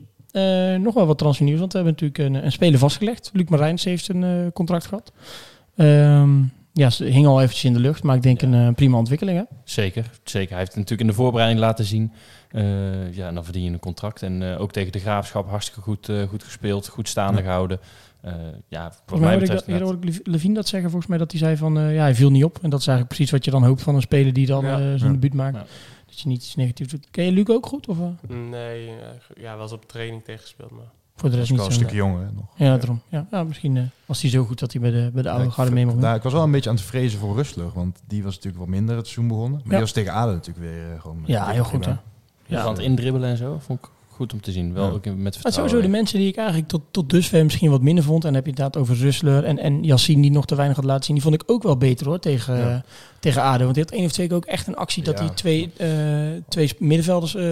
Nog 0.78 0.94
wel 0.94 1.06
wat 1.06 1.18
transfernieuws, 1.18 1.58
want 1.58 1.72
we 1.72 1.78
hebben 1.78 1.96
natuurlijk 2.00 2.34
een, 2.34 2.44
een 2.44 2.52
speler 2.52 2.78
vastgelegd. 2.78 3.30
Luc 3.32 3.48
Marijns 3.48 3.84
heeft 3.84 4.08
een 4.08 4.50
contract 4.52 4.86
gehad. 4.86 5.12
Ehm, 5.76 6.42
ja, 6.72 6.90
ze 6.90 7.04
hing 7.04 7.26
al 7.26 7.40
eventjes 7.40 7.64
in 7.64 7.72
de 7.72 7.78
lucht, 7.78 8.02
maar 8.02 8.16
ik 8.16 8.22
denk 8.22 8.42
een 8.42 8.74
prima 8.74 8.96
ontwikkeling. 8.96 9.38
Hè? 9.38 9.44
Zeker, 9.64 10.10
zeker. 10.24 10.50
Hij 10.50 10.58
heeft 10.58 10.74
het 10.74 10.80
natuurlijk 10.80 11.00
in 11.00 11.16
de 11.16 11.22
voorbereiding 11.22 11.60
laten 11.60 11.84
zien. 11.84 12.12
Ja, 13.12 13.32
dan 13.32 13.44
verdien 13.44 13.64
je 13.64 13.70
een 13.70 13.78
contract. 13.78 14.22
En 14.22 14.42
ook 14.42 14.72
tegen 14.72 14.92
de 14.92 14.98
graafschap 14.98 15.48
hartstikke 15.48 15.80
goed, 15.80 16.08
goed 16.28 16.44
gespeeld, 16.44 16.88
goed 16.88 17.08
staande 17.08 17.42
gehouden. 17.42 17.80
Eh, 18.22 18.33
ja, 18.68 18.92
Volgens 18.92 19.20
mij 19.20 19.28
hoorde 19.30 19.35
ik, 19.35 19.40
betreft 19.40 19.66
dat, 19.66 19.80
hoorde 19.88 20.06
ik 20.09 20.26
Levine 20.26 20.54
dat 20.54 20.68
zeggen, 20.68 20.90
volgens 20.90 21.11
mij 21.11 21.18
dat 21.18 21.30
hij 21.30 21.40
zei 21.40 21.56
van, 21.56 21.78
eh, 21.78 21.94
ja, 21.94 22.00
hij 22.00 22.14
viel 22.14 22.30
niet 22.30 22.44
op. 22.44 22.59
En 22.62 22.70
dat 22.70 22.80
is 22.80 22.87
eigenlijk 22.87 23.16
precies 23.16 23.30
wat 23.35 23.44
je 23.44 23.50
dan 23.50 23.64
hoopt 23.64 23.83
van 23.83 23.94
een 23.94 24.00
speler 24.00 24.33
die 24.33 24.46
dan 24.46 24.64
Ja. 24.64 24.72
eh, 24.72 24.78
zijn 24.78 24.98
Ja. 24.98 25.09
debuut 25.11 25.35
maakt. 25.35 25.56
Ja. 25.56 25.64
Dat 26.06 26.20
je 26.20 26.28
niet 26.28 26.42
iets 26.42 26.54
negatiefs 26.56 26.90
doet. 26.90 27.06
Ken 27.11 27.24
je 27.24 27.33
Luc 27.33 27.46
ook 27.48 27.66
goed? 27.66 27.88
Of 27.88 27.96
Nee, 28.28 28.90
ja, 29.40 29.52
wel 29.54 29.62
eens 29.62 29.72
op 29.72 29.88
training 29.88 30.24
tegengespeeld, 30.24 30.70
maar... 30.70 30.85
voor 31.16 31.30
de 31.30 31.37
rest 31.37 31.50
niet 31.50 31.61
een 31.61 31.72
stukje 31.72 31.96
jonger 31.96 32.24
hè, 32.26 32.33
nog. 32.33 32.44
Ja, 32.56 32.76
daarom. 32.76 33.00
Ja, 33.30 33.44
misschien 33.44 33.76
eh, 33.76 33.83
was 34.06 34.20
hij 34.22 34.30
zo 34.30 34.44
goed 34.44 34.59
dat 34.59 34.72
hij 34.72 34.80
bij 34.80 34.90
de, 34.90 35.11
bij 35.12 35.22
de 35.22 35.30
oude 35.30 35.44
Ja, 35.44 35.50
garde 35.50 35.70
mee 35.72 35.87
mocht 35.87 36.00
daar, 36.00 36.14
ik 36.16 36.22
was 36.22 36.33
wel 36.33 36.42
een 36.42 36.50
beetje 36.50 36.70
aan 36.70 36.76
het 36.76 36.85
vrezen 36.85 37.18
voor 37.18 37.37
Rustler, 37.37 37.70
want 37.74 38.02
die 38.06 38.22
was 38.22 38.35
natuurlijk 38.35 38.62
wat 38.64 38.68
minder 38.74 38.96
het 38.96 39.06
seizoen 39.06 39.28
begonnen. 39.28 39.52
Maar 39.59 39.64
Ja. 39.64 39.70
die 39.70 39.80
was 39.80 39.92
tegen 39.92 40.12
Aden 40.12 40.35
natuurlijk 40.35 40.66
weer 40.66 41.00
gewoon... 41.00 41.22
Ja, 41.26 41.48
heel 41.48 41.64
goed 41.64 41.85
hè. 41.85 41.94
Ja, 42.46 42.61
aan 42.62 42.68
het 42.72 42.78
indribbelen 42.78 43.28
en 43.30 43.37
zo 43.37 43.59
vond 43.61 43.78
ik 43.78 43.90
goed 44.20 44.33
om 44.33 44.40
te 44.40 44.52
zien. 44.52 44.72
Wel 44.72 44.87
Ja. 44.87 44.90
ook 44.92 45.04
met 45.04 45.16
Maar 45.16 45.33
vertrouwen. 45.33 45.52
sowieso 45.70 45.80
de 45.80 45.96
mensen 45.96 46.18
die 46.18 46.28
ik 46.28 46.37
eigenlijk 46.37 46.68
tot, 46.68 46.83
tot 46.90 47.11
dusver 47.11 47.44
misschien 47.44 47.70
wat 47.70 47.83
minder 47.83 48.04
vond. 48.04 48.24
En 48.24 48.33
dan 48.33 48.35
heb 48.35 48.44
je 48.44 48.50
het 48.50 48.59
inderdaad 48.59 48.83
over 48.83 49.04
Rustler 49.04 49.44
en, 49.44 49.59
en 49.59 49.83
Yassine 49.85 50.22
die 50.22 50.30
nog 50.30 50.46
te 50.46 50.54
weinig 50.54 50.76
had 50.76 50.85
laten 50.85 51.04
zien. 51.04 51.14
Die 51.14 51.24
vond 51.24 51.35
ik 51.35 51.42
ook 51.46 51.62
wel 51.62 51.76
beter 51.76 52.06
hoor 52.06 52.18
tegen, 52.18 52.56
Ja. 52.56 52.74
eh, 52.74 52.80
tegen 53.20 53.42
ADO. 53.42 53.62
Want 53.62 53.74
die 53.74 53.85
had 53.85 53.92
één 53.92 54.04
of 54.04 54.12
twee 54.12 54.26
keer 54.26 54.37
ook 54.37 54.44
echt 54.44 54.66
een 54.66 54.76
actie 54.76 55.02
dat 55.02 55.18
Ja. 55.18 55.24
die 55.24 55.35
twee, 55.35 55.72
eh, 55.76 55.88
twee 56.48 56.70
middenvelders 56.78 57.35
eh, 57.35 57.44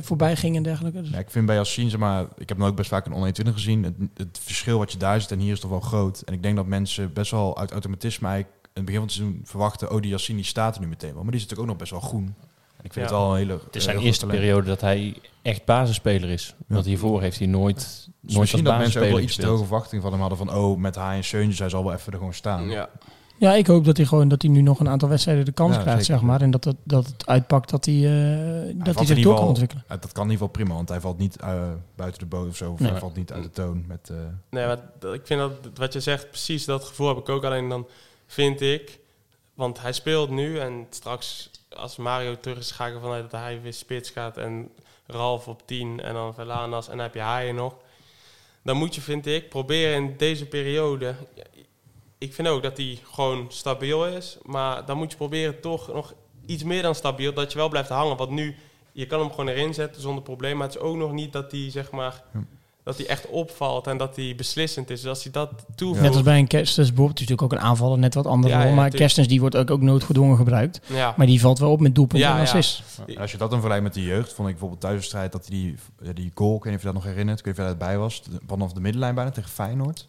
voorbij 0.00 0.36
gingen 0.36 0.56
en 0.56 0.62
dergelijke. 0.62 1.00
Dus, 1.00 1.10
Ja, 1.10 1.18
ik 1.18 1.30
vind 1.30 1.46
bij 1.46 1.56
Yassine, 1.56 1.90
zeg 1.90 2.00
maar, 2.00 2.22
ik 2.38 2.48
heb 2.48 2.58
hem 2.58 2.66
ook 2.66 2.76
best 2.76 2.88
vaak 2.88 3.04
een 3.06 3.12
121 3.12 3.54
gezien. 3.54 3.82
Het, 3.82 3.94
het 4.16 4.38
verschil 4.42 4.78
wat 4.78 4.92
je 4.92 4.98
daar 4.98 5.20
ziet 5.20 5.30
en 5.30 5.38
hier 5.38 5.52
is 5.52 5.60
toch 5.60 5.70
wel 5.70 5.80
groot. 5.80 6.20
En 6.20 6.32
ik 6.32 6.42
denk 6.42 6.56
dat 6.56 6.66
mensen 6.66 7.12
best 7.12 7.30
wel 7.30 7.58
uit 7.58 7.70
automatisme 7.72 8.28
eigenlijk 8.28 8.60
in 8.64 8.70
het 8.82 8.84
begin 8.84 9.00
van 9.00 9.08
het 9.08 9.16
seizoen 9.16 9.40
verwachten, 9.44 9.90
oh 9.92 10.00
die 10.00 10.10
Yassine 10.10 10.36
die 10.38 10.46
staat 10.46 10.74
er 10.74 10.80
nu 10.80 10.86
meteen 10.86 11.14
wel. 11.14 11.22
Maar 11.22 11.32
die 11.32 11.40
is 11.40 11.46
natuurlijk 11.48 11.70
ook 11.70 11.78
nog 11.78 11.88
best 11.88 12.00
wel 12.00 12.08
groen. 12.10 12.34
En 12.82 12.88
ik 12.88 12.92
vind 12.92 13.08
Ja. 13.08 13.12
het 13.16 13.22
wel 13.22 13.30
een 13.30 13.36
hele 13.36 13.52
Het 13.64 13.76
is 13.76 13.84
zijn 13.84 13.98
eerste 13.98 14.26
periode. 14.26 14.46
periode 14.46 14.68
dat 14.68 14.80
hij 14.80 15.14
echt 15.42 15.64
basisspeler 15.64 16.30
is. 16.30 16.54
Want 16.66 16.84
hiervoor 16.84 17.20
heeft 17.20 17.38
hij 17.38 17.46
nooit, 17.46 17.74
Dus 17.76 18.06
nooit 18.06 18.28
als 18.28 18.38
misschien 18.38 18.64
dat 18.64 18.78
mensen 18.78 19.02
ook 19.02 19.08
wel 19.08 19.20
iets 19.20 19.36
te 19.36 19.46
hoge 19.46 19.64
verwachtingen 19.64 20.02
van 20.02 20.12
hem 20.12 20.20
hadden 20.20 20.38
van, 20.38 20.54
oh 20.54 20.78
met 20.78 20.94
hij 20.94 21.16
en 21.16 21.24
Seuntjes, 21.24 21.58
hij 21.58 21.68
zal 21.68 21.84
wel 21.84 21.92
even 21.92 22.12
er 22.12 22.18
gewoon 22.18 22.34
staan. 22.34 22.68
Ja. 22.68 22.88
Ja, 23.38 23.52
ik 23.54 23.66
hoop 23.66 23.84
dat 23.84 23.96
hij 23.96 24.06
gewoon 24.06 24.28
dat 24.28 24.42
hij 24.42 24.50
nu 24.50 24.60
nog 24.62 24.80
een 24.80 24.88
aantal 24.88 25.08
wedstrijden 25.08 25.44
de 25.44 25.52
kans 25.52 25.74
Ja, 25.76 25.80
krijgt, 25.82 26.04
zeker. 26.04 26.14
zeg 26.20 26.28
maar. 26.30 26.40
En 26.40 26.50
dat 26.50 26.64
het, 26.64 26.76
dat 26.84 27.06
het 27.06 27.26
uitpakt 27.26 27.70
dat 27.70 27.84
hij, 27.84 27.94
eh, 27.94 28.02
Hij 28.02 28.74
dat 28.76 28.94
hij 28.94 29.06
zich 29.06 29.22
door 29.22 29.34
kan 29.34 29.46
ontwikkelen. 29.46 29.84
Dat 29.88 30.12
kan 30.12 30.24
in 30.24 30.30
ieder 30.30 30.32
geval 30.32 30.48
prima, 30.48 30.74
want 30.74 30.88
hij 30.88 31.00
valt 31.00 31.18
niet 31.18 31.36
eh, 31.36 31.62
buiten 31.96 32.20
de 32.20 32.26
boot 32.26 32.48
of 32.48 32.56
zo. 32.56 32.72
Of 32.72 32.78
Nee. 32.78 32.90
hij 32.90 32.98
valt 33.00 33.16
niet 33.16 33.32
uit 33.32 33.42
de 33.42 33.50
toon. 33.50 33.84
Met, 33.88 34.10
eh, 34.10 34.16
Nee, 34.50 34.66
maar 34.66 34.78
ik 35.14 35.20
vind 35.24 35.40
dat 35.40 35.52
wat 35.74 35.92
je 35.92 36.00
zegt, 36.00 36.28
precies 36.28 36.64
dat 36.64 36.84
gevoel 36.84 37.08
heb 37.08 37.16
ik 37.16 37.28
ook. 37.28 37.44
Alleen 37.44 37.68
dan 37.68 37.86
vind 38.26 38.60
ik, 38.60 38.98
want 39.54 39.80
hij 39.80 39.92
speelt 39.92 40.30
nu 40.30 40.58
en 40.58 40.86
straks 40.90 41.50
als 41.76 41.96
Mario 41.96 42.36
terug 42.40 42.58
is, 42.58 42.70
ga 42.70 42.86
ik 42.86 42.94
ervan 42.94 43.12
uit 43.12 43.30
dat 43.30 43.40
hij 43.40 43.60
weer 43.62 43.72
spits 43.72 44.10
gaat 44.10 44.36
en 44.36 44.70
Ralf 45.06 45.48
op 45.48 45.66
10 45.66 46.00
en 46.00 46.14
dan 46.14 46.34
Verlanas 46.34 46.88
en 46.88 46.96
dan 46.96 47.04
heb 47.04 47.14
je 47.14 47.20
Haaien 47.20 47.54
nog. 47.54 47.74
Dan 48.62 48.76
moet 48.76 48.94
je, 48.94 49.00
vind 49.00 49.26
ik, 49.26 49.48
proberen 49.48 49.94
in 49.94 50.16
deze 50.16 50.46
periode. 50.46 51.14
Ik 52.18 52.34
vind 52.34 52.48
ook 52.48 52.62
dat 52.62 52.76
hij 52.76 52.98
gewoon 53.12 53.46
stabiel 53.48 54.06
is, 54.06 54.38
maar 54.42 54.84
dan 54.86 54.96
moet 54.96 55.10
je 55.10 55.16
proberen 55.16 55.60
toch 55.60 55.92
nog 55.92 56.14
iets 56.46 56.62
meer 56.62 56.82
dan 56.82 56.94
stabiel, 56.94 57.32
dat 57.32 57.52
je 57.52 57.58
wel 57.58 57.68
blijft 57.68 57.88
hangen. 57.88 58.16
Want 58.16 58.30
nu, 58.30 58.56
je 58.92 59.06
kan 59.06 59.20
hem 59.20 59.30
gewoon 59.30 59.48
erin 59.48 59.74
zetten 59.74 60.02
zonder 60.02 60.22
probleem, 60.22 60.56
maar 60.56 60.66
het 60.66 60.76
is 60.76 60.82
ook 60.82 60.96
nog 60.96 61.12
niet 61.12 61.32
dat 61.32 61.52
hij 61.52 61.70
zeg 61.70 61.90
maar. 61.90 62.24
Dat 62.84 62.96
hij 62.96 63.06
echt 63.06 63.26
opvalt 63.28 63.86
en 63.86 63.96
dat 63.96 64.16
hij 64.16 64.34
beslissend 64.36 64.90
is. 64.90 65.00
Dus 65.00 65.08
als 65.10 65.22
hij 65.22 65.32
dat 65.32 65.50
toevoegt... 65.74 66.00
Net 66.00 66.12
als 66.14 66.22
bij 66.22 66.38
een 66.38 66.46
Kerstens 66.46 66.86
bijvoorbeeld, 66.88 67.18
het 67.18 67.28
is 67.28 67.34
natuurlijk 67.34 67.52
ook 67.52 67.64
een 67.64 67.70
aanvaller, 67.70 67.98
net 67.98 68.14
wat 68.14 68.26
andere 68.26 68.52
Ja, 68.54 68.60
rol. 68.60 68.68
ja, 68.68 68.74
maar. 68.74 68.90
Kerstens 68.90 69.28
die 69.28 69.40
wordt 69.40 69.56
ook, 69.56 69.70
ook 69.70 69.80
noodgedwongen 69.80 70.36
gebruikt. 70.36 70.80
Ja. 70.86 71.14
Maar 71.16 71.26
die 71.26 71.40
valt 71.40 71.58
wel 71.58 71.70
op 71.70 71.80
met 71.80 71.94
doelpunten 71.94 72.28
Ja, 72.28 72.38
en. 72.38 72.46
En 73.06 73.18
Als 73.18 73.30
je 73.32 73.36
dat 73.38 73.50
dan 73.50 73.60
vergelijkt 73.60 73.82
met 73.84 73.94
de 73.94 74.02
jeugd, 74.02 74.32
vond 74.32 74.46
ik 74.48 74.52
bijvoorbeeld 74.54 74.80
thuiswedstrijd 74.80 75.32
dat 75.32 75.46
hij 75.46 75.56
die, 75.56 75.76
ja, 76.02 76.12
die 76.12 76.30
goal, 76.34 76.56
ik 76.56 76.62
weet 76.62 76.72
niet 76.72 76.74
of 76.74 76.86
je 76.86 76.92
dat 76.92 77.02
nog 77.02 77.04
herinnert, 77.12 77.38
ik 77.38 77.44
weet 77.44 77.56
niet 77.56 77.66
of 77.66 77.70
jij 77.72 77.80
erbij 77.80 77.98
was, 77.98 78.22
vanaf 78.46 78.72
de 78.72 78.80
middenlijn 78.80 79.14
bijna 79.14 79.30
tegen 79.30 79.50
Feyenoord. 79.50 80.08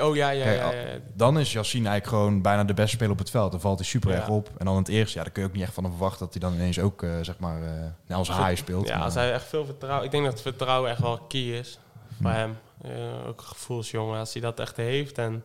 Oh 0.00 0.16
ja, 0.16 0.30
ja, 0.30 0.44
Kijk, 0.44 0.58
ja. 0.60 0.70
ja, 0.72 0.80
ja. 0.80 0.98
Dan 1.14 1.38
is 1.38 1.52
Yassine 1.52 1.88
eigenlijk 1.88 2.22
gewoon 2.22 2.42
bijna 2.42 2.64
de 2.64 2.74
beste 2.74 2.90
speler 2.96 3.12
op 3.12 3.18
het 3.18 3.30
veld. 3.30 3.50
Dan 3.50 3.60
valt 3.60 3.78
hij 3.78 3.88
super 3.88 4.10
Ja. 4.10 4.16
erg 4.16 4.28
op. 4.28 4.50
En 4.58 4.64
dan 4.64 4.74
in 4.74 4.80
het 4.80 4.88
eerste, 4.88 5.16
ja, 5.18 5.24
daar 5.24 5.32
kun 5.32 5.42
je 5.42 5.48
ook 5.48 5.54
niet 5.54 5.64
echt 5.64 5.74
van 5.74 5.82
hem 5.84 5.92
verwachten 5.92 6.18
dat 6.24 6.32
hij 6.34 6.40
dan 6.50 6.52
ineens 6.58 6.78
ook, 6.78 7.02
eh, 7.02 7.10
zeg 7.22 7.38
maar, 7.38 7.62
eh 7.62 7.68
net 8.06 8.18
als 8.18 8.28
haai 8.28 8.56
speelt. 8.56 8.88
Ja, 8.88 8.94
Maar- 8.96 9.04
als 9.04 9.14
hij 9.14 9.32
echt 9.32 9.44
veel 9.44 9.64
vertrouwen... 9.64 10.04
Ik 10.04 10.10
denk 10.10 10.24
dat 10.24 10.40
vertrouwen 10.42 10.90
echt 10.90 11.00
wel 11.00 11.18
key 11.28 11.40
is 11.58 11.78
voor 12.20 12.30
hem. 12.30 12.58
Eh, 12.82 13.26
ook 13.28 13.40
een 13.40 13.46
gevoelsjongen. 13.46 14.18
Als 14.18 14.32
hij 14.32 14.42
dat 14.42 14.60
echt 14.60 14.76
heeft, 14.76 15.18
en, 15.18 15.44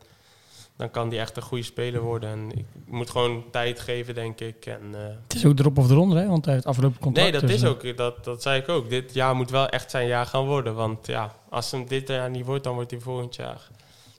dan 0.78 0.92
kan 0.92 1.10
hij 1.10 1.20
echt 1.20 1.38
een 1.38 1.44
goede 1.44 1.64
speler 1.64 2.02
worden. 2.02 2.30
En 2.30 2.52
ik 2.58 2.66
moet 2.86 3.10
gewoon 3.10 3.44
tijd 3.52 3.80
geven, 3.80 4.14
denk 4.16 4.40
ik. 4.40 4.66
En, 4.66 4.82
eh, 4.94 5.02
Het 5.24 5.36
is 5.36 5.46
ook 5.46 5.56
drop 5.56 5.78
of 5.78 5.90
eronder, 5.90 6.18
hè? 6.18 6.28
Want 6.28 6.46
hij 6.46 6.54
heeft 6.54 6.66
afgelopen 6.66 7.00
contract. 7.00 7.32
nee, 7.32 7.40
dat 7.40 7.50
dus, 7.50 7.58
is 7.60 7.64
eh, 7.64 7.70
ook, 7.70 7.98
dat, 7.98 8.24
dat 8.24 8.42
zei 8.42 8.62
ik 8.62 8.70
ook. 8.70 8.90
Dit 8.90 9.14
jaar 9.14 9.36
moet 9.36 9.50
wel 9.50 9.68
echt 9.68 9.92
zijn 9.92 10.08
jaar 10.08 10.26
gaan 10.26 10.46
worden. 10.46 10.76
Want 10.76 11.08
ja, 11.08 11.36
als 11.50 11.72
hem 11.72 11.88
dit 11.88 12.08
jaar 12.08 12.30
niet 12.30 12.46
wordt, 12.46 12.64
dan 12.64 12.74
wordt 12.74 12.92
hij 12.92 13.00
volgend 13.00 13.36
jaar, 13.36 13.70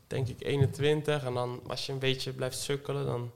denk 0.06 0.28
ik, 0.28 0.36
21. 0.46 1.24
En 1.24 1.34
dan, 1.34 1.60
als 1.66 1.86
je 1.86 1.92
een 1.92 1.98
beetje 1.98 2.32
blijft 2.32 2.58
sukkelen, 2.58 3.06
dan... 3.06 3.30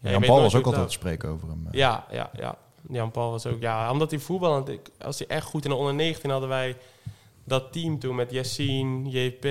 Ja, 0.00 0.10
Jan 0.10 0.20
Paul 0.20 0.40
was 0.40 0.54
ook 0.54 0.58
het 0.58 0.66
altijd 0.66 0.86
te 0.86 0.92
spreken 0.92 1.28
over 1.28 1.48
hem. 1.48 1.68
Ja, 1.70 2.06
ja, 2.10 2.30
ja. 2.36 2.56
Jan 2.88 3.10
Paul 3.10 3.30
was 3.30 3.46
ook. 3.46 3.60
Ja, 3.60 3.90
omdat 3.90 4.10
hij 4.10 4.20
voetbal. 4.20 4.68
ik- 4.70 4.90
Als 4.98 5.18
hij 5.18 5.28
echt 5.28 5.46
goed 5.46 5.64
in 5.64 5.70
de 5.70 5.76
onder 5.76 5.94
19 5.94 6.30
hadden 6.30 6.48
wij 6.48 6.76
dat 7.48 7.72
team 7.72 7.98
toen 7.98 8.14
met 8.14 8.30
Yassine, 8.30 9.08
JP, 9.08 9.44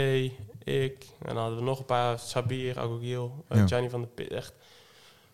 ik. 0.64 1.06
En 1.22 1.34
dan 1.34 1.38
hadden 1.38 1.58
we 1.58 1.64
nog 1.64 1.80
een 1.80 1.86
paar, 1.86 2.20
Sabir, 2.20 2.80
Agogil, 2.80 3.44
eh, 3.48 3.58
Ja. 3.58 3.68
Gianni 3.68 3.90
van 3.90 4.02
de 4.02 4.08
Pit. 4.08 4.32
Echt 4.32 4.54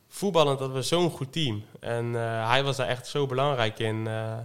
voetballend 0.08 0.60
hadden 0.60 0.78
we 0.78 0.84
zo'n 0.84 1.10
goed 1.10 1.32
team. 1.32 1.64
En 1.80 2.16
eh, 2.16 2.50
hij 2.50 2.64
was 2.64 2.76
daar 2.78 2.88
echt 2.88 3.08
zo 3.08 3.26
belangrijk 3.26 3.80
in. 3.80 4.08
eh, 4.08 4.38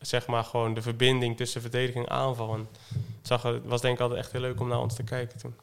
zeg 0.00 0.26
maar 0.26 0.44
gewoon 0.44 0.74
de 0.74 0.82
verbinding 0.82 1.36
tussen 1.36 1.60
verdediging 1.60 2.06
en 2.06 2.10
aanval. 2.16 2.54
En 2.54 2.58
het 2.88 3.26
zag, 3.26 3.42
het 3.42 3.60
was 3.64 3.80
denk 3.80 3.94
ik 3.94 4.00
altijd 4.00 4.20
echt 4.20 4.32
heel 4.32 4.40
leuk 4.40 4.60
om 4.60 4.68
naar 4.68 4.80
ons 4.80 4.94
te 4.94 5.02
kijken 5.02 5.38
toen. 5.38 5.54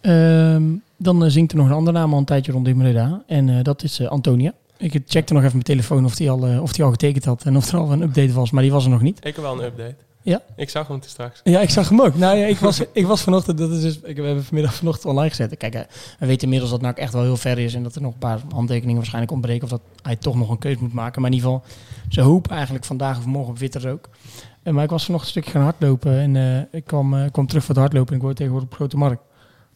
Ehm, 0.00 0.62
dan 0.96 1.30
zingt 1.30 1.52
er 1.52 1.58
nog 1.58 1.66
een 1.66 1.72
andere 1.72 1.96
naam 1.98 2.12
al 2.12 2.18
een 2.18 2.24
tijdje 2.24 2.52
rond 2.52 2.66
in 2.68 2.78
Breda. 2.78 3.22
En 3.26 3.48
eh, 3.48 3.62
dat 3.62 3.82
is 3.82 3.98
eh, 4.00 4.06
Antonia. 4.08 4.52
Ik 4.76 5.02
checkte 5.06 5.32
nog 5.32 5.42
even 5.42 5.52
mijn 5.52 5.64
telefoon 5.64 6.04
of 6.04 6.14
die, 6.16 6.30
al, 6.30 6.60
of 6.60 6.72
die 6.72 6.84
al 6.84 6.90
getekend 6.90 7.24
had 7.24 7.42
en 7.44 7.56
of 7.56 7.72
er 7.72 7.78
al 7.78 7.92
een 7.92 8.02
update 8.02 8.32
was, 8.32 8.50
maar 8.50 8.62
die 8.62 8.72
was 8.72 8.84
er 8.84 8.90
nog 8.90 9.02
niet. 9.02 9.18
Ik 9.18 9.34
heb 9.34 9.44
wel 9.44 9.58
een 9.58 9.64
update. 9.64 9.96
Ja? 10.24 10.42
Ik 10.56 10.70
zag 10.70 10.88
hem 10.88 11.00
toen 11.00 11.10
straks. 11.10 11.40
Ja, 11.44 11.60
ik 11.60 11.70
zag 11.70 11.88
hem 11.88 12.00
ook. 12.00 12.14
Nou 12.14 12.36
ja, 12.36 12.46
ik 12.46 12.58
was, 12.58 12.80
ik 12.92 13.06
was 13.06 13.22
vanochtend, 13.22 13.58
dat 13.58 13.70
is 13.70 13.80
dus, 13.80 14.00
ik, 14.00 14.16
we 14.16 14.22
hebben 14.22 14.44
vanmiddag 14.44 14.74
vanochtend 14.74 15.06
online 15.06 15.28
gezet. 15.28 15.56
Kijk, 15.56 15.74
eh, 15.74 15.80
we 16.18 16.26
weten 16.26 16.42
inmiddels 16.42 16.70
dat 16.70 16.80
NAC 16.80 16.98
echt 16.98 17.12
wel 17.12 17.22
heel 17.22 17.36
ver 17.36 17.58
is 17.58 17.74
en 17.74 17.82
dat 17.82 17.94
er 17.94 18.02
nog 18.02 18.12
een 18.12 18.18
paar 18.18 18.40
handtekeningen 18.52 18.96
waarschijnlijk 18.96 19.32
ontbreken 19.32 19.64
of 19.64 19.70
dat 19.70 19.82
hij 20.02 20.16
toch 20.16 20.36
nog 20.36 20.50
een 20.50 20.58
keus 20.58 20.76
moet 20.76 20.92
maken. 20.92 21.20
Maar 21.20 21.30
in 21.30 21.36
ieder 21.36 21.50
geval, 21.50 21.66
ze 22.08 22.20
hopen 22.20 22.50
eigenlijk 22.50 22.84
vandaag 22.84 23.18
of 23.18 23.26
morgen 23.26 23.50
op 23.50 23.58
witte 23.58 23.80
rook. 23.80 24.08
Eh, 24.62 24.72
maar 24.72 24.84
ik 24.84 24.90
was 24.90 25.04
vanochtend 25.04 25.36
een 25.36 25.42
stukje 25.42 25.58
gaan 25.58 25.68
hardlopen 25.68 26.20
en 26.20 26.36
eh, 26.36 26.78
ik 26.78 26.84
kwam, 26.84 27.30
kwam 27.30 27.46
terug 27.46 27.64
voor 27.64 27.74
het 27.74 27.82
hardlopen 27.82 28.10
en 28.10 28.16
ik 28.16 28.22
woon 28.22 28.34
tegenwoordig 28.34 28.68
op 28.68 28.74
Grote 28.74 28.96
Markt. 28.96 29.22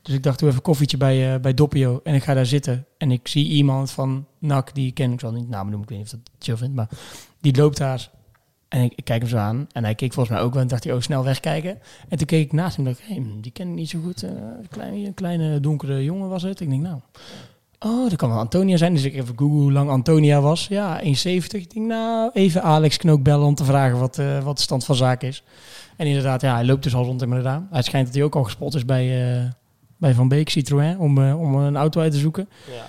Dus 0.09 0.15
ik 0.15 0.23
dacht, 0.23 0.39
doe 0.39 0.49
even 0.49 0.63
koffietje 0.63 0.97
bij, 0.97 1.35
eh, 1.35 1.41
bij 1.41 1.55
Doppio 1.55 2.01
en 2.05 2.15
ik 2.15 2.23
ga 2.23 2.35
daar 2.35 2.47
zitten. 2.47 2.87
En 2.99 3.11
ik 3.11 3.29
zie 3.29 3.47
iemand 3.47 3.91
van 3.91 4.27
NAC, 4.39 4.75
die 4.75 4.93
ken 4.93 5.13
ik 5.13 5.21
wel 5.21 5.33
niet 5.33 5.49
namen 5.49 5.71
noemen, 5.71 5.83
ik 5.83 5.89
weet 5.89 5.99
niet 5.99 6.15
of 6.15 6.21
dat 6.21 6.31
chill 6.39 6.57
vindt, 6.57 6.75
maar 6.75 6.89
die 7.41 7.57
loopt 7.57 7.77
daar 7.77 8.11
en 8.69 8.83
ik, 8.83 9.05
kijk 9.05 9.21
hem 9.21 9.31
zo 9.31 9.37
aan. 9.37 9.67
En 9.73 9.85
hij 9.85 9.95
keek 9.95 10.13
volgens 10.13 10.37
mij 10.37 10.45
ook 10.45 10.53
wel 10.53 10.63
en 10.63 10.69
dacht 10.69 10.85
hij, 10.85 10.93
oh, 10.93 11.01
snel 11.01 11.25
wegkijken. 11.25 11.79
En 12.09 12.19
toen 12.19 12.27
keek 12.27 12.45
ik 12.45 12.53
naast 12.53 12.77
hem 12.77 12.87
hey, 12.87 13.23
die 13.41 13.53
ken 13.53 13.69
ik 13.69 13.75
niet 13.75 13.89
zo 13.89 13.99
goed. 14.05 14.23
Eh, 14.23 14.31
een, 14.31 14.69
kleine, 14.71 15.07
een 15.07 15.15
kleine 15.15 15.61
donkere 15.61 16.05
jongen 16.05 16.29
was 16.29 16.43
het. 16.43 16.61
Ik 16.61 16.69
denk, 16.71 16.83
nou, 16.83 17.01
oh, 17.79 18.09
dat 18.09 18.17
kan 18.19 18.29
wel 18.29 18.39
Antonia 18.39 18.77
zijn. 18.77 18.95
Dus 18.95 19.05
ik 19.05 19.15
even 19.15 19.39
googlen 19.39 19.61
hoe 19.61 19.73
lang 19.73 19.91
Antonia 19.91 20.41
was. 20.41 20.67
Ja, 20.67 21.01
1,70. 21.03 21.07
Ik 21.07 21.75
denk, 21.75 21.87
nou, 21.87 22.31
even 22.33 22.63
Alex 22.63 22.97
Knook 22.97 23.23
bellen 23.23 23.47
om 23.47 23.55
te 23.55 23.65
vragen 23.65 23.99
wat, 23.99 24.19
eh, 24.19 24.45
wat 24.45 24.57
de 24.57 24.63
stand 24.63 24.85
van 24.85 24.95
zaken 24.95 25.29
is. 25.29 25.43
En 25.97 26.07
inderdaad, 26.07 26.41
ja, 26.41 26.55
hij 26.55 26.65
loopt 26.65 26.83
dus 26.83 26.95
al 26.95 27.05
rond 27.05 27.23
in 27.23 27.29
Breda. 27.29 27.67
Hij 27.71 27.83
schijnt 27.83 28.07
dat 28.07 28.15
hij 28.15 28.25
ook 28.25 28.37
al 28.37 28.45
gespot 28.45 28.75
is 28.75 28.85
bij, 28.85 29.37
eh, 29.37 29.45
bij 29.97 30.15
Van 30.15 30.29
Beek 30.29 30.49
Citroën 30.49 30.99
om, 30.99 31.33
om 31.33 31.55
een 31.55 31.77
auto 31.77 32.01
uit 32.01 32.13
te 32.13 32.19
zoeken. 32.19 32.49
Ja, 32.67 32.85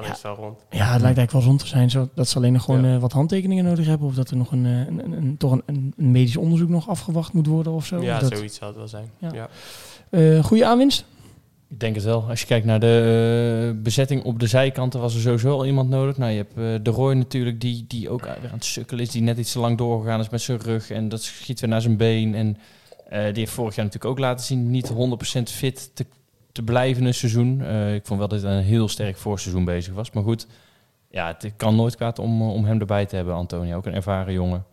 dan 0.00 0.06
Ja. 0.10 0.16
is 0.16 0.22
het 0.22 0.36
wel 0.36 0.44
rond. 0.46 0.58
Ja, 0.70 0.76
het 0.92 1.00
lijkt 1.00 1.02
eigenlijk 1.18 1.32
wel 1.32 1.42
rond 1.42 1.58
te 1.60 1.66
zijn. 1.66 1.90
Zo, 1.90 2.08
dat 2.14 2.28
ze 2.28 2.36
alleen 2.36 2.52
nog 2.52 2.62
gewoon 2.64 2.84
Ja. 2.84 2.94
eh, 2.94 3.00
wat 3.00 3.12
handtekeningen 3.12 3.64
nodig 3.64 3.86
hebben. 3.86 4.06
Of 4.08 4.14
dat 4.14 4.30
er 4.30 4.36
nog 4.36 4.52
een, 4.52 4.66
eh, 4.66 4.72
een, 4.78 5.04
een, 5.04 5.12
een- 5.12 5.36
toch 5.36 5.52
een, 5.52 5.62
een, 5.66 5.94
medisch 6.10 6.36
onderzoek 6.36 6.68
nog 6.68 6.88
afgewacht 6.88 7.32
moet 7.32 7.46
worden 7.46 7.72
of 7.72 7.86
zo. 7.86 8.02
Ja, 8.02 8.18
dat, 8.18 8.32
zoiets 8.36 8.56
zou 8.56 8.70
het 8.70 8.78
wel 8.78 8.88
zijn. 8.88 9.10
Ja. 9.18 9.30
Ja. 9.32 9.48
Eh, 10.10 10.44
goede 10.44 10.66
aanwinst? 10.66 11.04
Ik 11.70 11.80
denk 11.80 11.94
het 11.94 12.04
wel. 12.04 12.24
Als 12.28 12.40
je 12.40 12.46
kijkt 12.46 12.66
naar 12.66 12.80
de 12.80 13.78
bezetting 13.82 14.24
op 14.24 14.38
de 14.40 14.46
zijkanten, 14.46 15.00
was 15.00 15.14
er 15.14 15.20
sowieso 15.20 15.50
al 15.52 15.66
iemand 15.66 15.88
nodig. 15.88 16.16
Nou, 16.16 16.30
je 16.30 16.36
hebt 16.36 16.56
eh, 16.56 16.84
de 16.84 16.90
Roy 16.90 17.14
natuurlijk, 17.14 17.60
die, 17.60 17.84
die 17.88 18.10
ook 18.10 18.20
weer 18.24 18.34
aan 18.50 18.50
het 18.54 18.64
sukkelen 18.64 19.04
is. 19.04 19.10
Die 19.10 19.22
net 19.22 19.38
iets 19.38 19.52
te 19.52 19.58
lang 19.58 19.78
doorgegaan 19.78 20.20
is 20.20 20.28
met 20.28 20.40
zijn 20.40 20.58
rug. 20.60 20.90
En 20.90 21.08
dat 21.08 21.22
schiet 21.22 21.60
weer 21.60 21.70
naar 21.70 21.80
zijn 21.80 21.96
been. 21.96 22.34
En 22.34 22.56
eh, 23.08 23.24
die 23.24 23.38
heeft 23.38 23.52
vorig 23.52 23.74
jaar 23.74 23.84
natuurlijk 23.84 24.12
ook 24.12 24.18
laten 24.18 24.44
zien 24.46 24.70
niet 24.70 24.88
100% 24.92 25.42
fit 25.50 25.90
te, 25.94 26.06
te 26.58 26.64
blijven 26.64 27.04
een 27.04 27.14
seizoen. 27.14 27.60
Eh, 27.60 27.94
ik 27.94 28.06
vond 28.06 28.18
wel 28.18 28.28
dat 28.28 28.42
hij 28.42 28.56
een 28.56 28.62
heel 28.62 28.88
sterk 28.88 29.16
voorseizoen 29.16 29.64
bezig 29.64 29.94
was. 29.94 30.10
Maar 30.10 30.22
goed, 30.22 30.46
ja, 31.10 31.26
het 31.26 31.52
kan 31.56 31.76
nooit 31.76 31.96
kwaad 31.96 32.18
om, 32.18 32.42
om 32.42 32.64
hem 32.64 32.80
erbij 32.80 33.06
te 33.06 33.16
hebben, 33.16 33.34
Antonio. 33.34 33.76
Ook 33.76 33.86
een 33.86 33.94
ervaren 33.94 34.32
jongen. 34.32 34.64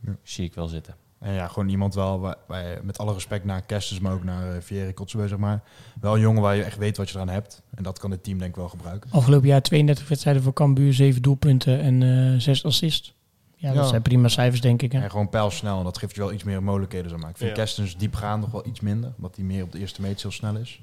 Ja. 0.00 0.16
Zie 0.22 0.44
ik 0.44 0.54
wel 0.54 0.66
zitten. 0.66 0.94
En 1.18 1.32
ja, 1.32 1.48
gewoon 1.48 1.68
iemand 1.68 1.94
wel, 1.94 2.20
waar, 2.20 2.36
waar 2.46 2.68
je 2.68 2.78
met 2.82 2.98
alle 2.98 3.12
respect 3.12 3.44
naar 3.44 3.62
Kerstens, 3.62 4.00
maar 4.00 4.12
ook 4.12 4.24
naar 4.24 4.54
uh, 4.54 4.60
Vieri 4.60 4.92
Kotzebue, 4.92 5.28
zeg 5.28 5.38
maar. 5.38 5.62
Wel 6.00 6.14
een 6.14 6.20
jongen 6.20 6.42
waar 6.42 6.56
je 6.56 6.62
echt 6.62 6.78
weet 6.78 6.96
wat 6.96 7.08
je 7.08 7.14
eraan 7.14 7.28
hebt. 7.28 7.62
En 7.74 7.82
dat 7.82 7.98
kan 7.98 8.10
het 8.10 8.24
team 8.24 8.38
denk 8.38 8.50
ik 8.50 8.56
wel 8.56 8.68
gebruiken. 8.68 9.10
Afgelopen 9.10 9.48
jaar 9.48 9.62
32 9.62 10.08
wedstrijden 10.08 10.42
voor 10.42 10.52
Cambuur, 10.52 10.94
7 10.94 11.22
doelpunten 11.22 11.80
en 11.80 12.02
eh 12.32 12.40
6 12.40 12.64
assists. 12.64 13.14
Ja, 13.56 13.72
dat 13.72 13.88
zijn 13.88 14.02
prima 14.02 14.28
cijfers, 14.28 14.60
denk 14.60 14.82
ik. 14.82 14.92
Hè? 14.92 15.00
En 15.00 15.10
gewoon 15.10 15.28
pijlsnel. 15.28 15.78
En 15.78 15.84
dat 15.84 15.98
geeft 15.98 16.14
je 16.14 16.20
wel 16.20 16.32
iets 16.32 16.44
meer 16.44 16.62
mogelijkheden. 16.62 17.10
Zeg 17.10 17.18
maar. 17.18 17.30
Ik 17.30 17.36
vind 17.36 17.50
Ja. 17.50 17.56
Kerstens 17.56 17.96
diepgaand 17.96 18.40
nog 18.40 18.50
wel 18.50 18.66
iets 18.66 18.80
minder. 18.80 19.12
Omdat 19.16 19.36
hij 19.36 19.44
meer 19.44 19.62
op 19.62 19.72
de 19.72 19.78
eerste 19.78 20.00
meter 20.00 20.22
heel 20.22 20.30
snel 20.30 20.56
is. 20.56 20.80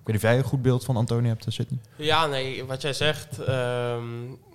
Ik 0.00 0.06
weet 0.06 0.14
niet 0.14 0.24
of 0.24 0.30
jij 0.30 0.38
een 0.38 0.44
goed 0.44 0.62
beeld 0.62 0.84
van 0.84 0.96
Antonia 0.96 1.28
hebt, 1.28 1.46
eh, 1.46 1.52
Sydney. 1.52 1.78
Ja, 1.96 2.26
nee, 2.26 2.64
wat 2.64 2.82
jij 2.82 2.92
zegt, 2.92 3.38
ehm, 3.38 4.04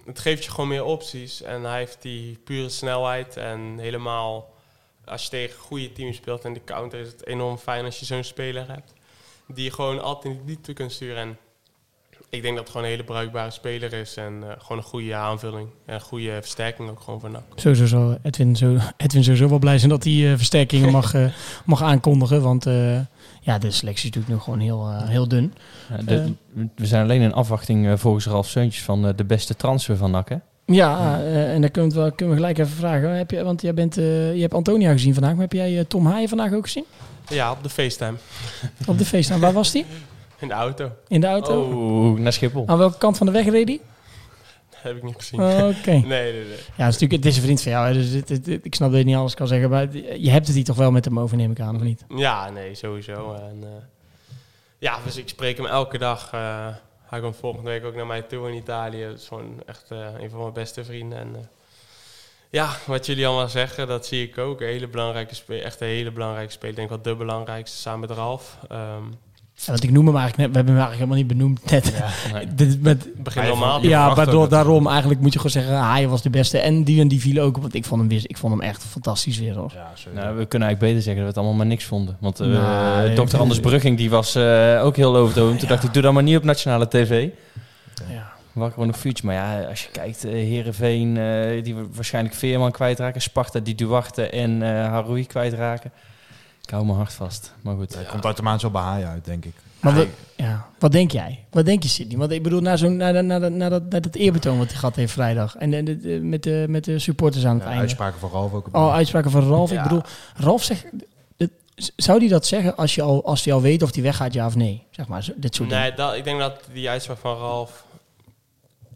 het 0.05 0.19
geeft 0.19 0.43
je 0.43 0.51
gewoon 0.51 0.69
meer 0.69 0.83
opties. 0.83 1.41
En 1.41 1.63
hij 1.63 1.77
heeft 1.77 1.97
die 2.01 2.39
pure 2.43 2.69
snelheid. 2.69 3.37
En 3.37 3.77
helemaal, 3.77 4.53
als 5.05 5.23
je 5.23 5.29
tegen 5.29 5.59
goede 5.59 5.91
teams 5.91 6.17
speelt 6.17 6.45
en 6.45 6.53
de 6.53 6.63
counter, 6.63 6.99
is 6.99 7.07
het 7.07 7.25
enorm 7.25 7.57
fijn 7.57 7.85
als 7.85 7.99
je 7.99 8.05
zo'n 8.05 8.23
speler 8.23 8.67
hebt. 8.67 8.93
Die 9.47 9.63
je 9.63 9.71
gewoon 9.71 10.01
altijd 10.01 10.33
in 10.33 10.39
de 10.39 10.45
diepte 10.45 10.73
kunt 10.73 10.91
sturen. 10.91 11.17
En 11.17 11.37
ik 12.29 12.41
denk 12.41 12.55
dat 12.55 12.63
het 12.63 12.69
gewoon 12.69 12.83
een 12.83 12.91
hele 12.91 13.03
bruikbare 13.03 13.51
speler 13.51 13.93
is. 13.93 14.15
En 14.15 14.43
eh, 14.43 14.49
gewoon 14.57 14.77
een 14.77 14.83
goede 14.83 15.15
aanvulling. 15.15 15.69
En 15.85 15.93
een 15.93 16.01
goede 16.01 16.37
versterking 16.41 16.89
ook 16.89 16.99
gewoon 17.01 17.19
voor 17.19 17.29
NAC. 17.29 17.43
Sowieso 17.55 17.85
zal 17.85 18.17
Edwin, 18.23 18.55
zo, 18.55 18.77
Edwin 18.97 19.23
sowieso 19.23 19.49
wel 19.49 19.59
blij 19.59 19.77
zijn 19.77 19.89
dat 19.89 20.03
hij 20.03 20.31
eh, 20.31 20.37
versterkingen 20.37 20.91
mag, 20.91 21.13
eh, 21.13 21.25
mag 21.65 21.81
aankondigen. 21.81 22.41
Want 22.41 22.65
eh, 22.65 22.99
ja, 23.45 23.57
de 23.57 23.71
selectie 23.71 24.09
is 24.09 24.15
natuurlijk 24.15 24.33
nog 24.33 24.43
gewoon 24.43 24.59
heel, 24.59 24.87
eh, 25.01 25.09
heel 25.09 25.27
dun. 25.27 25.53
Ja, 25.89 26.03
de- 26.05 26.33
we 26.75 26.85
zijn 26.85 27.03
alleen 27.03 27.21
in 27.21 27.33
afwachting 27.33 27.87
eh, 27.87 27.93
volgens 27.97 28.25
Ralf 28.25 28.47
Seuntjes 28.47 28.83
van 28.83 29.07
eh, 29.07 29.13
de 29.15 29.25
beste 29.25 29.55
transfer 29.55 29.97
van 29.97 30.11
NAC, 30.11 30.29
hè? 30.29 30.35
Ja, 30.65 31.19
eh, 31.19 31.53
en 31.53 31.61
dan 31.61 31.71
kunnen 31.71 31.91
we, 31.91 31.97
wel- 31.99 32.11
kunnen 32.11 32.35
we 32.35 32.41
gelijk 32.41 32.57
even 32.57 32.75
vragen. 32.75 33.09
Heb 33.17 33.31
je, 33.31 33.43
want 33.43 33.61
jij 33.61 33.73
bent, 33.73 33.97
eh, 33.97 34.33
je 34.35 34.41
hebt 34.41 34.53
Antonia 34.53 34.91
gezien 34.91 35.13
vandaag, 35.13 35.31
maar 35.31 35.41
heb 35.41 35.53
jij 35.53 35.77
eh, 35.79 35.85
Tom 35.87 36.05
Haaien 36.05 36.29
vandaag 36.29 36.53
ook 36.53 36.63
gezien? 36.65 36.83
Ja, 37.29 37.51
op 37.51 37.63
de 37.63 37.69
FaceTime. 37.69 38.13
Op 38.87 38.97
de 38.97 39.05
feest. 39.05 39.37
Waar 39.37 39.53
was 39.53 39.71
die? 39.71 39.85
In 40.39 40.47
de 40.47 40.53
auto. 40.53 40.91
In 41.07 41.21
de 41.21 41.27
auto? 41.27 41.61
Oh, 41.61 42.19
naar 42.19 42.33
Schiphol. 42.33 42.63
Aan 42.67 42.77
welke 42.77 42.97
kant 42.97 43.17
van 43.17 43.25
de 43.25 43.31
weg 43.31 43.45
reed 43.49 43.67
hij? 43.67 43.79
Heb 44.85 44.95
ik 44.97 45.03
niet 45.03 45.15
gezien. 45.17 45.39
Oh, 45.41 45.67
Oké. 45.79 45.91
nee, 45.91 46.03
nee, 46.03 46.31
nee. 46.33 46.43
Ja, 46.75 46.85
het 46.85 46.93
is 46.95 46.99
natuurlijk 46.99 47.11
het 47.11 47.25
is 47.25 47.35
een 47.37 47.43
vriend 47.43 47.61
van 47.61 47.71
jou. 47.71 47.87
Hè, 47.87 47.93
dus 47.93 48.09
het- 48.09 48.29
het- 48.29 48.45
het- 48.45 48.65
ik 48.65 48.75
snap 48.75 48.89
dat 48.89 48.99
je 48.99 49.05
niet 49.05 49.15
alles 49.15 49.33
kan 49.33 49.47
zeggen. 49.47 49.69
Maar 49.69 49.93
je 49.95 50.29
hebt 50.29 50.45
het 50.47 50.55
hier 50.55 50.65
toch 50.65 50.75
wel 50.75 50.91
met 50.91 51.05
hem 51.05 51.19
over, 51.19 51.37
neem 51.37 51.51
ik 51.51 51.59
aan, 51.59 51.75
of 51.75 51.81
niet? 51.81 52.05
Ja, 52.15 52.49
nee, 52.49 52.75
sowieso. 52.75 53.33
En, 53.33 53.57
eh, 53.63 53.69
ja, 54.79 54.97
dus 55.05 55.17
ik 55.17 55.29
spreek 55.29 55.57
hem 55.57 55.65
elke 55.65 55.97
dag. 55.97 56.29
eh, 56.33 56.67
hij 57.05 57.19
komt 57.19 57.35
volgende 57.35 57.69
week 57.69 57.85
ook 57.85 57.95
naar 57.95 58.05
mij 58.05 58.21
toe 58.21 58.47
in 58.49 58.55
Italië. 58.55 59.01
Het 59.01 59.19
is 59.19 59.27
gewoon 59.27 59.61
echt 59.65 59.85
eh, 59.91 60.07
een 60.19 60.29
van 60.29 60.39
mijn 60.39 60.53
beste 60.53 60.83
vrienden. 60.85 61.17
En, 61.19 61.49
ja, 62.49 62.69
wat 62.85 63.05
jullie 63.05 63.27
allemaal 63.27 63.49
zeggen, 63.49 63.87
dat 63.87 64.05
zie 64.05 64.27
ik 64.27 64.37
ook. 64.37 64.61
Een 64.61 64.67
hele 64.67 64.87
belangrijke 64.87 65.35
speler, 65.35 65.63
echt 65.63 65.81
een 65.81 65.87
hele 65.87 66.11
belangrijke 66.11 66.51
speler. 66.51 66.69
Ik 66.69 66.75
denk 66.75 66.89
wel 66.89 67.01
de 67.01 67.15
belangrijkste, 67.15 67.77
samen 67.77 67.99
met 68.07 68.17
Ralf. 68.17 68.57
Ehm 68.67 69.03
Ja, 69.57 69.71
want 69.71 69.83
ik 69.83 69.91
noem 69.91 70.05
hem 70.05 70.15
eigenlijk 70.17 70.37
net. 70.37 70.49
We 70.49 70.55
hebben 70.55 70.75
hem 70.75 70.83
eigenlijk 70.83 71.11
helemaal 71.11 71.17
niet 71.17 71.27
benoemd 71.27 71.71
net. 71.71 72.03
Nee. 72.33 72.47
Dit- 72.69 72.81
met, 72.81 73.23
begin 73.23 73.43
normaal. 73.47 73.83
ja, 73.83 74.15
waardoor 74.15 74.49
daarom 74.49 74.87
eigenlijk 74.87 75.19
moet 75.19 75.33
je 75.33 75.39
gewoon 75.39 75.51
zeggen, 75.61 75.75
Haaien 75.75 76.09
was 76.09 76.21
de 76.21 76.29
beste. 76.29 76.57
En 76.59 76.83
die 76.83 77.01
en 77.01 77.07
die 77.07 77.19
vielen 77.19 77.43
ook. 77.43 77.55
op, 77.55 77.61
Want 77.61 77.73
ik 77.75 77.85
vond 77.85 77.99
hem, 77.99 78.09
weer, 78.09 78.21
ik 78.23 78.37
vond 78.37 78.53
hem 78.53 78.61
echt 78.61 78.83
fantastisch 78.83 79.39
weer. 79.39 79.55
Hoor. 79.55 79.71
Ja, 79.73 79.91
zo. 79.95 80.09
Nou, 80.13 80.37
we 80.37 80.45
kunnen 80.45 80.67
eigenlijk 80.67 80.79
beter 80.79 81.01
zeggen 81.01 81.15
dat 81.15 81.21
we 81.23 81.27
het 81.27 81.37
allemaal 81.37 81.53
maar 81.53 81.65
niks 81.65 81.83
vonden. 81.85 82.17
Want 82.19 82.39
eh 82.39 82.47
Nou, 82.47 83.05
nee, 83.07 83.15
dokter 83.15 83.39
Anders 83.39 83.59
Brugging 83.59 83.97
die 83.97 84.09
was 84.09 84.35
eh, 84.35 84.79
ook 84.83 84.95
heel 84.95 85.11
lovend. 85.11 85.59
Toen 85.59 85.67
dacht 85.69 85.83
ik, 85.83 85.93
doe 85.93 86.01
dat 86.01 86.13
maar 86.13 86.23
niet 86.23 86.37
op 86.37 86.43
nationale 86.43 86.87
tv. 86.87 87.27
Ja. 88.09 88.33
Wakker 88.53 88.73
gewoon 88.73 88.87
een 88.87 88.95
vuurtje. 88.99 89.25
Maar 89.25 89.35
ja, 89.35 89.61
als 89.69 89.83
je 89.83 89.89
kijkt, 89.91 90.23
Heerenveen, 90.23 91.17
eh, 91.17 91.63
die 91.63 91.75
we 91.75 91.85
waarschijnlijk 91.93 92.35
Veerman 92.35 92.71
kwijtraken. 92.71 93.21
Sparta, 93.21 93.59
die 93.59 93.75
Duarte 93.75 94.29
en 94.29 94.61
eh 94.63 94.69
Haroui 94.69 95.25
kwijtraken. 95.25 95.91
Ik 96.65 96.71
hou 96.71 96.85
mijn 96.85 96.97
hart 96.97 97.13
vast. 97.13 97.53
Maar 97.61 97.75
goed. 97.75 97.93
Hij 97.95 98.03
komt 98.03 98.23
automatisch 98.23 98.61
wel 98.61 98.71
bij 98.71 98.81
Haaien 98.81 99.07
uit, 99.07 99.25
denk 99.25 99.45
ik. 99.45 99.53
Maar 99.79 99.95
wat, 99.95 100.07
ja, 100.35 100.65
wat 100.79 100.91
denk 100.91 101.11
jij? 101.11 101.45
Wat 101.49 101.65
denk 101.65 101.83
je, 101.83 101.89
Sidney? 101.89 102.17
Want 102.17 102.31
ik 102.31 102.43
bedoel, 102.43 102.61
na, 102.61 102.77
zo'n, 102.77 102.97
na, 102.97 103.11
na, 103.11 103.21
na, 103.21 103.39
dat- 103.39 103.51
na, 103.51 103.69
dat, 103.69 103.89
na 103.89 103.99
dat 103.99 104.15
eerbetoon 104.15 104.57
wat 104.57 104.67
hij 104.67 104.75
gehad 104.75 104.95
heeft 104.95 105.11
vrijdag. 105.13 105.55
En, 105.55 105.73
en 105.73 105.85
de- 105.85 105.97
de- 105.97 106.19
met, 106.21 106.43
de, 106.43 106.65
met 106.69 106.83
de 106.83 106.99
supporters 106.99 107.45
aan 107.45 107.53
het 107.53 107.59
ja, 107.61 107.65
einde. 107.67 107.81
uitspraken 107.81 108.19
van 108.19 108.29
Ralf 108.29 108.53
ook. 108.53 108.67
Oh, 108.71 108.93
uitspraken 108.93 109.31
van 109.31 109.47
Ralf. 109.49 109.71
Ik 109.71 109.81
bedoel, 109.83 110.01
Ralf 110.35 110.63
zegt... 110.63 110.85
het- 111.37 111.51
zou 111.95 112.19
hij 112.19 112.27
dat 112.27 112.45
zeggen 112.45 112.75
als, 112.75 112.95
je 112.95 113.01
al, 113.01 113.25
als 113.25 113.43
hij 113.45 113.53
al 113.53 113.61
weet 113.61 113.83
of 113.83 113.93
hij 113.93 114.03
weggaat, 114.03 114.33
ja 114.33 114.45
of 114.45 114.55
nee? 114.55 114.83
Zeg 114.91 115.07
maar, 115.07 115.23
zo- 115.23 115.33
dit 115.35 115.55
soort 115.55 115.69
Nee, 115.69 115.79
dingen. 115.81 115.95
dat, 115.95 116.15
ik 116.15 116.23
denk 116.23 116.39
dat 116.39 116.59
die 116.73 116.89
uitspraak 116.89 117.17
van 117.17 117.37
Ralf, 117.37 117.83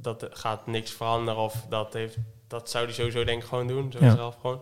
dat 0.02 0.28
gaat 0.32 0.68
niks 0.68 0.92
veranderen. 0.92 1.42
Of 1.42 1.66
dat, 1.70 1.94
heeft, 1.94 2.16
dat 2.48 2.70
zou 2.70 2.86
hij 2.86 2.94
sowieso 2.94 3.24
denk 3.24 3.42
ik 3.42 3.48
gewoon 3.48 3.68
doen. 3.68 3.92
Zoals 3.92 4.14
Ja. 4.14 4.20
Ralf 4.20 4.36
gewoon. 4.42 4.60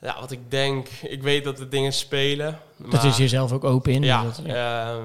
Ja, 0.00 0.20
wat 0.20 0.30
ik 0.30 0.50
denk, 0.50 0.88
ik 0.88 1.22
weet 1.22 1.44
dat 1.44 1.56
de 1.56 1.68
dingen 1.68 1.92
spelen. 1.92 2.60
Dat 2.76 3.04
is 3.04 3.16
jezelf 3.16 3.52
ook 3.52 3.64
open 3.64 3.92
in. 3.92 4.02
Ja, 4.02 4.22
dat- 4.22 4.40
ja. 4.44 4.94
ehm, 4.94 5.04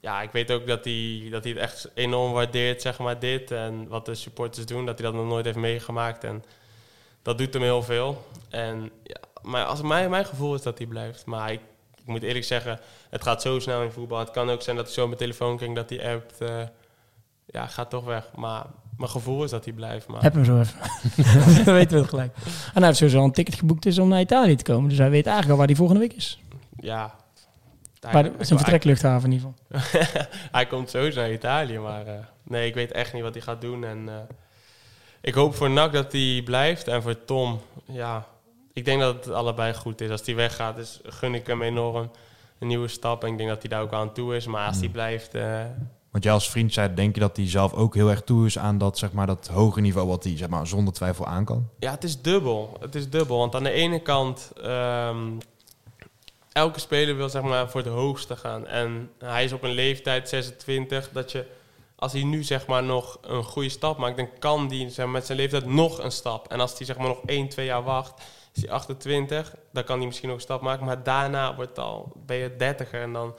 ja, 0.00 0.22
ik 0.22 0.30
weet 0.32 0.50
ook 0.50 0.66
dat 0.66 0.84
hij, 0.84 1.28
dat 1.30 1.42
hij 1.44 1.52
het 1.52 1.60
echt 1.62 1.88
enorm 1.94 2.32
waardeert, 2.32 2.82
zeg 2.82 2.98
maar, 2.98 3.18
dit. 3.18 3.50
En 3.50 3.88
wat 3.88 4.06
de 4.06 4.14
supporters 4.14 4.66
doen, 4.66 4.86
dat 4.86 4.98
hij 4.98 5.06
dat 5.10 5.16
nog 5.20 5.26
nooit 5.28 5.44
heeft 5.44 5.56
meegemaakt. 5.56 6.24
En 6.24 6.44
dat 7.22 7.38
doet 7.38 7.52
hem 7.54 7.62
heel 7.62 7.82
veel. 7.82 8.26
En 8.48 8.90
ja, 9.04 9.16
maar 9.42 9.64
als 9.64 9.82
mijn, 9.82 10.10
mijn 10.10 10.24
gevoel 10.26 10.54
is 10.54 10.62
dat 10.62 10.78
hij 10.78 10.86
blijft. 10.86 11.26
Maar 11.26 11.52
ik, 11.52 11.60
ik 11.96 12.06
moet 12.06 12.22
eerlijk 12.22 12.44
zeggen, 12.44 12.80
het 13.10 13.22
gaat 13.22 13.42
zo 13.42 13.58
snel 13.58 13.82
in 13.82 13.90
voetbal. 13.90 14.18
Het 14.18 14.30
kan 14.30 14.50
ook 14.50 14.62
zijn 14.62 14.76
dat 14.76 14.84
hij 14.84 14.94
zo 14.94 15.06
mijn 15.06 15.18
telefoon 15.18 15.56
krijgt, 15.56 15.74
dat 15.74 15.90
hij 15.90 16.14
appt. 16.14 16.40
eh, 16.40 16.62
ja, 17.46 17.66
gaat 17.66 17.90
toch 17.90 18.04
weg. 18.04 18.24
Maar 18.36 18.66
mijn 19.00 19.12
gevoel 19.12 19.44
is 19.44 19.50
dat 19.50 19.64
hij 19.64 19.72
blijft. 19.74 20.06
Maar 20.06 20.22
Heb 20.22 20.34
hem 20.34 20.44
zo 20.44 20.58
even. 20.60 20.78
Dan 21.64 21.74
weten 21.74 21.94
we 21.94 22.00
het 22.00 22.08
gelijk. 22.08 22.34
En 22.36 22.72
hij 22.72 22.84
heeft 22.84 22.96
sowieso 22.96 23.18
al 23.18 23.24
een 23.24 23.32
ticket 23.32 23.54
geboekt 23.54 23.86
is 23.86 23.98
om 23.98 24.08
naar 24.08 24.20
Italië 24.20 24.56
te 24.56 24.64
komen. 24.64 24.88
Dus 24.88 24.98
hij 24.98 25.10
weet 25.10 25.26
eigenlijk 25.26 25.50
al 25.50 25.56
waar 25.56 25.66
hij 25.66 25.76
volgende 25.76 26.00
week 26.00 26.12
is. 26.12 26.40
ja... 26.76 27.18
Waar 28.00 28.22
de, 28.22 28.32
zijn 28.40 28.58
vertrekluchthaven 28.58 29.30
in 29.30 29.36
ieder 29.36 29.52
geval. 29.68 30.20
hij 30.52 30.66
komt 30.66 30.90
sowieso 30.90 31.20
naar 31.20 31.32
Italië, 31.32 31.78
maar 31.78 32.06
eh, 32.06 32.14
nee, 32.42 32.68
ik 32.68 32.74
weet 32.74 32.92
echt 32.92 33.12
niet 33.12 33.22
wat 33.22 33.34
hij 33.34 33.42
gaat 33.42 33.60
doen. 33.60 33.84
En 33.84 34.08
eh, 34.08 34.14
ik 35.20 35.34
hoop 35.34 35.54
voor 35.54 35.70
NAC 35.70 35.92
dat 35.92 36.12
hij 36.12 36.42
blijft. 36.44 36.88
En 36.88 37.02
voor 37.02 37.24
Tom, 37.24 37.60
ja, 37.84 38.26
ik 38.72 38.84
denk 38.84 39.00
dat 39.00 39.24
het 39.24 39.34
allebei 39.34 39.74
goed 39.74 40.00
is. 40.00 40.10
Als 40.10 40.22
hij 40.24 40.34
weggaat, 40.34 40.76
dus 40.76 41.00
gun 41.04 41.34
ik 41.34 41.46
hem 41.46 41.62
enorm 41.62 42.10
een 42.58 42.66
nieuwe 42.66 42.88
stap. 42.88 43.24
En 43.24 43.30
ik 43.30 43.36
denk 43.36 43.48
dat 43.48 43.60
hij 43.60 43.70
daar 43.70 43.82
ook 43.82 43.92
aan 43.92 44.12
toe 44.12 44.36
is. 44.36 44.46
Maar 44.46 44.66
als 44.66 44.78
hij 44.78 44.88
blijft, 44.88 45.34
eh, 45.34 45.64
Want 46.10 46.24
jij 46.24 46.32
als 46.32 46.50
vriend 46.50 46.72
zei, 46.72 46.94
denk 46.94 47.14
je 47.14 47.20
dat 47.20 47.36
hij 47.36 47.48
zelf 47.48 47.72
ook 47.72 47.94
heel 47.94 48.10
erg 48.10 48.22
toe 48.22 48.46
is 48.46 48.58
aan 48.58 48.78
dat, 48.78 48.98
zeg 48.98 49.12
maar, 49.12 49.26
dat 49.26 49.48
hoge 49.48 49.80
niveau 49.80 50.08
wat 50.08 50.24
hij 50.24 50.36
zeg 50.36 50.48
maar, 50.48 50.66
zonder 50.66 50.94
twijfel 50.94 51.26
aan 51.26 51.44
kan? 51.44 51.68
Ja, 51.78 51.90
het 51.90 52.04
is 52.04 52.22
dubbel. 52.22 52.76
Het 52.80 52.94
is 52.94 53.10
dubbel. 53.10 53.38
Want 53.38 53.54
aan 53.54 53.62
de 53.62 53.70
ene 53.70 54.00
kant, 54.00 54.52
ehm, 54.62 55.28
elke 56.52 56.80
speler 56.80 57.16
wil 57.16 57.28
zeg 57.28 57.42
maar 57.42 57.70
voor 57.70 57.80
het 57.80 57.90
hoogste 57.90 58.36
gaan. 58.36 58.66
En 58.66 59.10
hij 59.18 59.44
is 59.44 59.52
op 59.52 59.62
een 59.62 59.70
leeftijd, 59.70 60.28
26, 60.28 61.10
dat 61.12 61.32
je, 61.32 61.46
als 61.96 62.12
hij 62.12 62.22
nu 62.22 62.42
zeg 62.42 62.66
maar 62.66 62.82
nog 62.82 63.18
een 63.22 63.44
goede 63.44 63.68
stap 63.68 63.98
maakt, 63.98 64.16
dan 64.16 64.28
kan 64.38 64.68
hij 64.68 64.88
zeg 64.88 65.04
maar, 65.04 65.14
met 65.14 65.26
zijn 65.26 65.38
leeftijd 65.38 65.66
nog 65.66 66.02
een 66.02 66.12
stap. 66.12 66.48
En 66.48 66.60
als 66.60 66.76
hij 66.76 66.86
zeg 66.86 66.98
maar 66.98 67.08
nog 67.08 67.20
1, 67.26 67.48
2 67.48 67.66
jaar 67.66 67.82
wacht, 67.82 68.22
is 68.54 68.62
hij 68.62 68.70
28, 68.70 69.54
dan 69.72 69.84
kan 69.84 69.96
hij 69.96 70.06
misschien 70.06 70.28
nog 70.28 70.36
een 70.36 70.44
stap 70.44 70.60
maken. 70.60 70.86
Maar 70.86 71.02
daarna 71.02 71.54
wordt 71.54 71.78
al, 71.78 72.12
ben 72.26 72.36
je 72.36 72.56
30 72.56 72.90
en 72.90 73.12
dan 73.12 73.34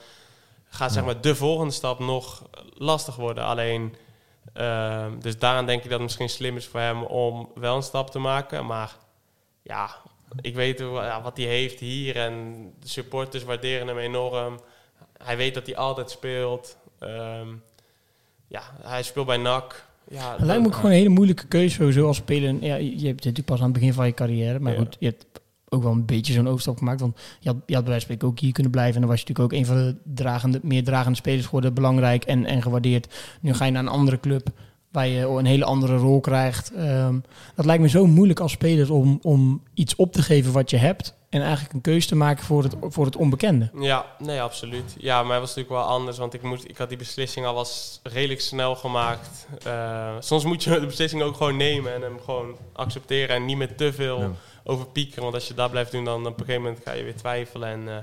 gaat 0.74 0.92
zeg 0.92 1.04
maar 1.04 1.20
de 1.20 1.34
volgende 1.34 1.72
stap 1.72 1.98
nog 1.98 2.42
lastig 2.74 3.16
worden. 3.16 3.44
Alleen, 3.44 3.94
ehm, 4.52 5.18
dus 5.20 5.38
daaraan 5.38 5.66
denk 5.66 5.78
ik 5.78 5.84
dat 5.84 5.92
het 5.92 6.02
misschien 6.02 6.28
slim 6.28 6.56
is 6.56 6.66
voor 6.66 6.80
hem 6.80 7.02
om 7.02 7.48
wel 7.54 7.76
een 7.76 7.82
stap 7.82 8.10
te 8.10 8.18
maken. 8.18 8.66
Maar 8.66 8.96
ja, 9.62 9.90
ik 10.40 10.54
weet 10.54 10.78
ja, 10.78 11.22
wat 11.22 11.36
hij 11.36 11.46
heeft 11.46 11.80
hier 11.80 12.16
en 12.16 12.54
de 12.80 12.88
supporters 12.88 13.44
waarderen 13.44 13.86
hem 13.86 13.98
enorm. 13.98 14.60
Hij 15.22 15.36
weet 15.36 15.54
dat 15.54 15.66
hij 15.66 15.76
altijd 15.76 16.10
speelt. 16.10 16.76
Ehm, 16.98 17.48
ja, 18.46 18.62
hij 18.82 19.02
speelt 19.02 19.26
bij 19.26 19.36
NAC. 19.36 19.84
Ja, 20.08 20.32
Het 20.32 20.40
lijkt 20.40 20.60
me 20.62 20.66
ook 20.68 20.74
gewoon 20.74 20.90
een 20.90 20.96
hele 20.96 21.08
moeilijke 21.08 21.46
keuze 21.46 21.74
sowieso 21.74 22.06
als 22.06 22.16
speler. 22.16 22.54
Ja, 22.60 22.74
je 22.74 22.90
je 23.00 23.06
hebt 23.06 23.16
natuurlijk 23.24 23.44
pas 23.46 23.58
aan 23.58 23.64
het 23.64 23.72
begin 23.72 23.92
van 23.92 24.06
je 24.06 24.14
carrière. 24.14 24.60
Maar 24.60 24.72
Ja. 24.72 24.78
goed, 24.78 24.96
je 24.98 25.06
hebt 25.06 25.26
ook 25.72 25.82
wel 25.82 25.92
een 25.92 26.06
beetje 26.06 26.32
zo'n 26.32 26.48
overstap 26.48 26.78
gemaakt. 26.78 27.00
Want 27.00 27.20
je 27.40 27.48
had, 27.48 27.56
je 27.66 27.74
had 27.74 27.84
bij 27.84 27.92
wijze 27.92 28.06
van 28.06 28.16
spreken 28.16 28.28
ook 28.28 28.38
hier 28.38 28.52
kunnen 28.52 28.72
blijven. 28.72 28.94
En 28.94 29.00
dan 29.00 29.10
was 29.10 29.20
je 29.20 29.26
natuurlijk 29.26 29.54
ook 29.54 29.60
een 29.60 29.66
van 29.66 29.76
de 29.76 29.96
dragende, 30.22 30.60
meer 30.62 30.84
dragende 30.84 31.16
spelers 31.18 31.44
geworden. 31.44 31.74
Belangrijk 31.74 32.24
en, 32.24 32.46
en 32.46 32.62
gewaardeerd. 32.62 33.14
Nu 33.40 33.54
ga 33.54 33.64
je 33.64 33.70
naar 33.70 33.82
een 33.82 33.88
andere 33.88 34.20
club 34.20 34.50
waar 34.92 35.06
je 35.06 35.26
een 35.26 35.44
hele 35.44 35.64
andere 35.64 35.96
rol 35.96 36.20
krijgt. 36.20 36.72
Ehm, 36.72 37.18
dat 37.54 37.64
lijkt 37.64 37.82
me 37.82 37.88
zo 37.88 38.06
moeilijk 38.06 38.40
als 38.40 38.52
speler 38.52 38.92
om, 38.92 39.18
om 39.22 39.62
iets 39.74 39.96
op 39.96 40.12
te 40.12 40.22
geven 40.22 40.52
wat 40.52 40.70
je 40.70 40.76
hebt. 40.76 41.14
En 41.28 41.42
eigenlijk 41.42 41.72
een 41.72 41.80
keuze 41.80 42.08
te 42.08 42.14
maken 42.14 42.44
voor 42.44 42.62
het, 42.62 42.74
voor 42.80 43.04
het 43.04 43.16
onbekende. 43.16 43.70
Ja, 43.78 44.06
nee, 44.18 44.42
absoluut. 44.42 44.94
Ja, 44.98 45.22
maar 45.22 45.32
het 45.32 45.40
was 45.40 45.54
natuurlijk 45.54 45.84
wel 45.84 45.96
anders, 45.96 46.18
want 46.18 46.34
ik, 46.34 46.42
moest, 46.42 46.64
ik 46.64 46.76
had 46.76 46.88
die 46.88 46.98
beslissing 46.98 47.46
al 47.46 47.54
was 47.54 48.00
redelijk 48.02 48.40
snel 48.40 48.74
gemaakt. 48.74 49.46
Eh, 49.64 50.14
soms 50.20 50.44
moet 50.44 50.64
je 50.64 50.80
de 50.80 50.86
beslissing 50.86 51.22
ook 51.22 51.36
gewoon 51.36 51.56
nemen 51.56 51.94
en 51.94 52.02
hem 52.02 52.20
gewoon 52.24 52.56
accepteren 52.72 53.36
en 53.36 53.44
niet 53.44 53.56
met 53.56 53.78
te 53.78 53.92
veel 53.92 54.20
Ja. 54.20 54.30
Over 54.64 54.86
piekeren. 54.86 55.22
Want 55.22 55.34
als 55.34 55.48
je 55.48 55.54
dat 55.54 55.70
blijft 55.70 55.92
doen, 55.92 56.04
dan 56.04 56.20
op 56.26 56.38
een 56.40 56.44
gegeven 56.44 56.62
moment 56.62 56.80
ga 56.84 56.92
je 56.92 57.02
weer 57.02 57.16
twijfelen. 57.16 57.68
En, 57.68 57.88
eh, 57.88 57.94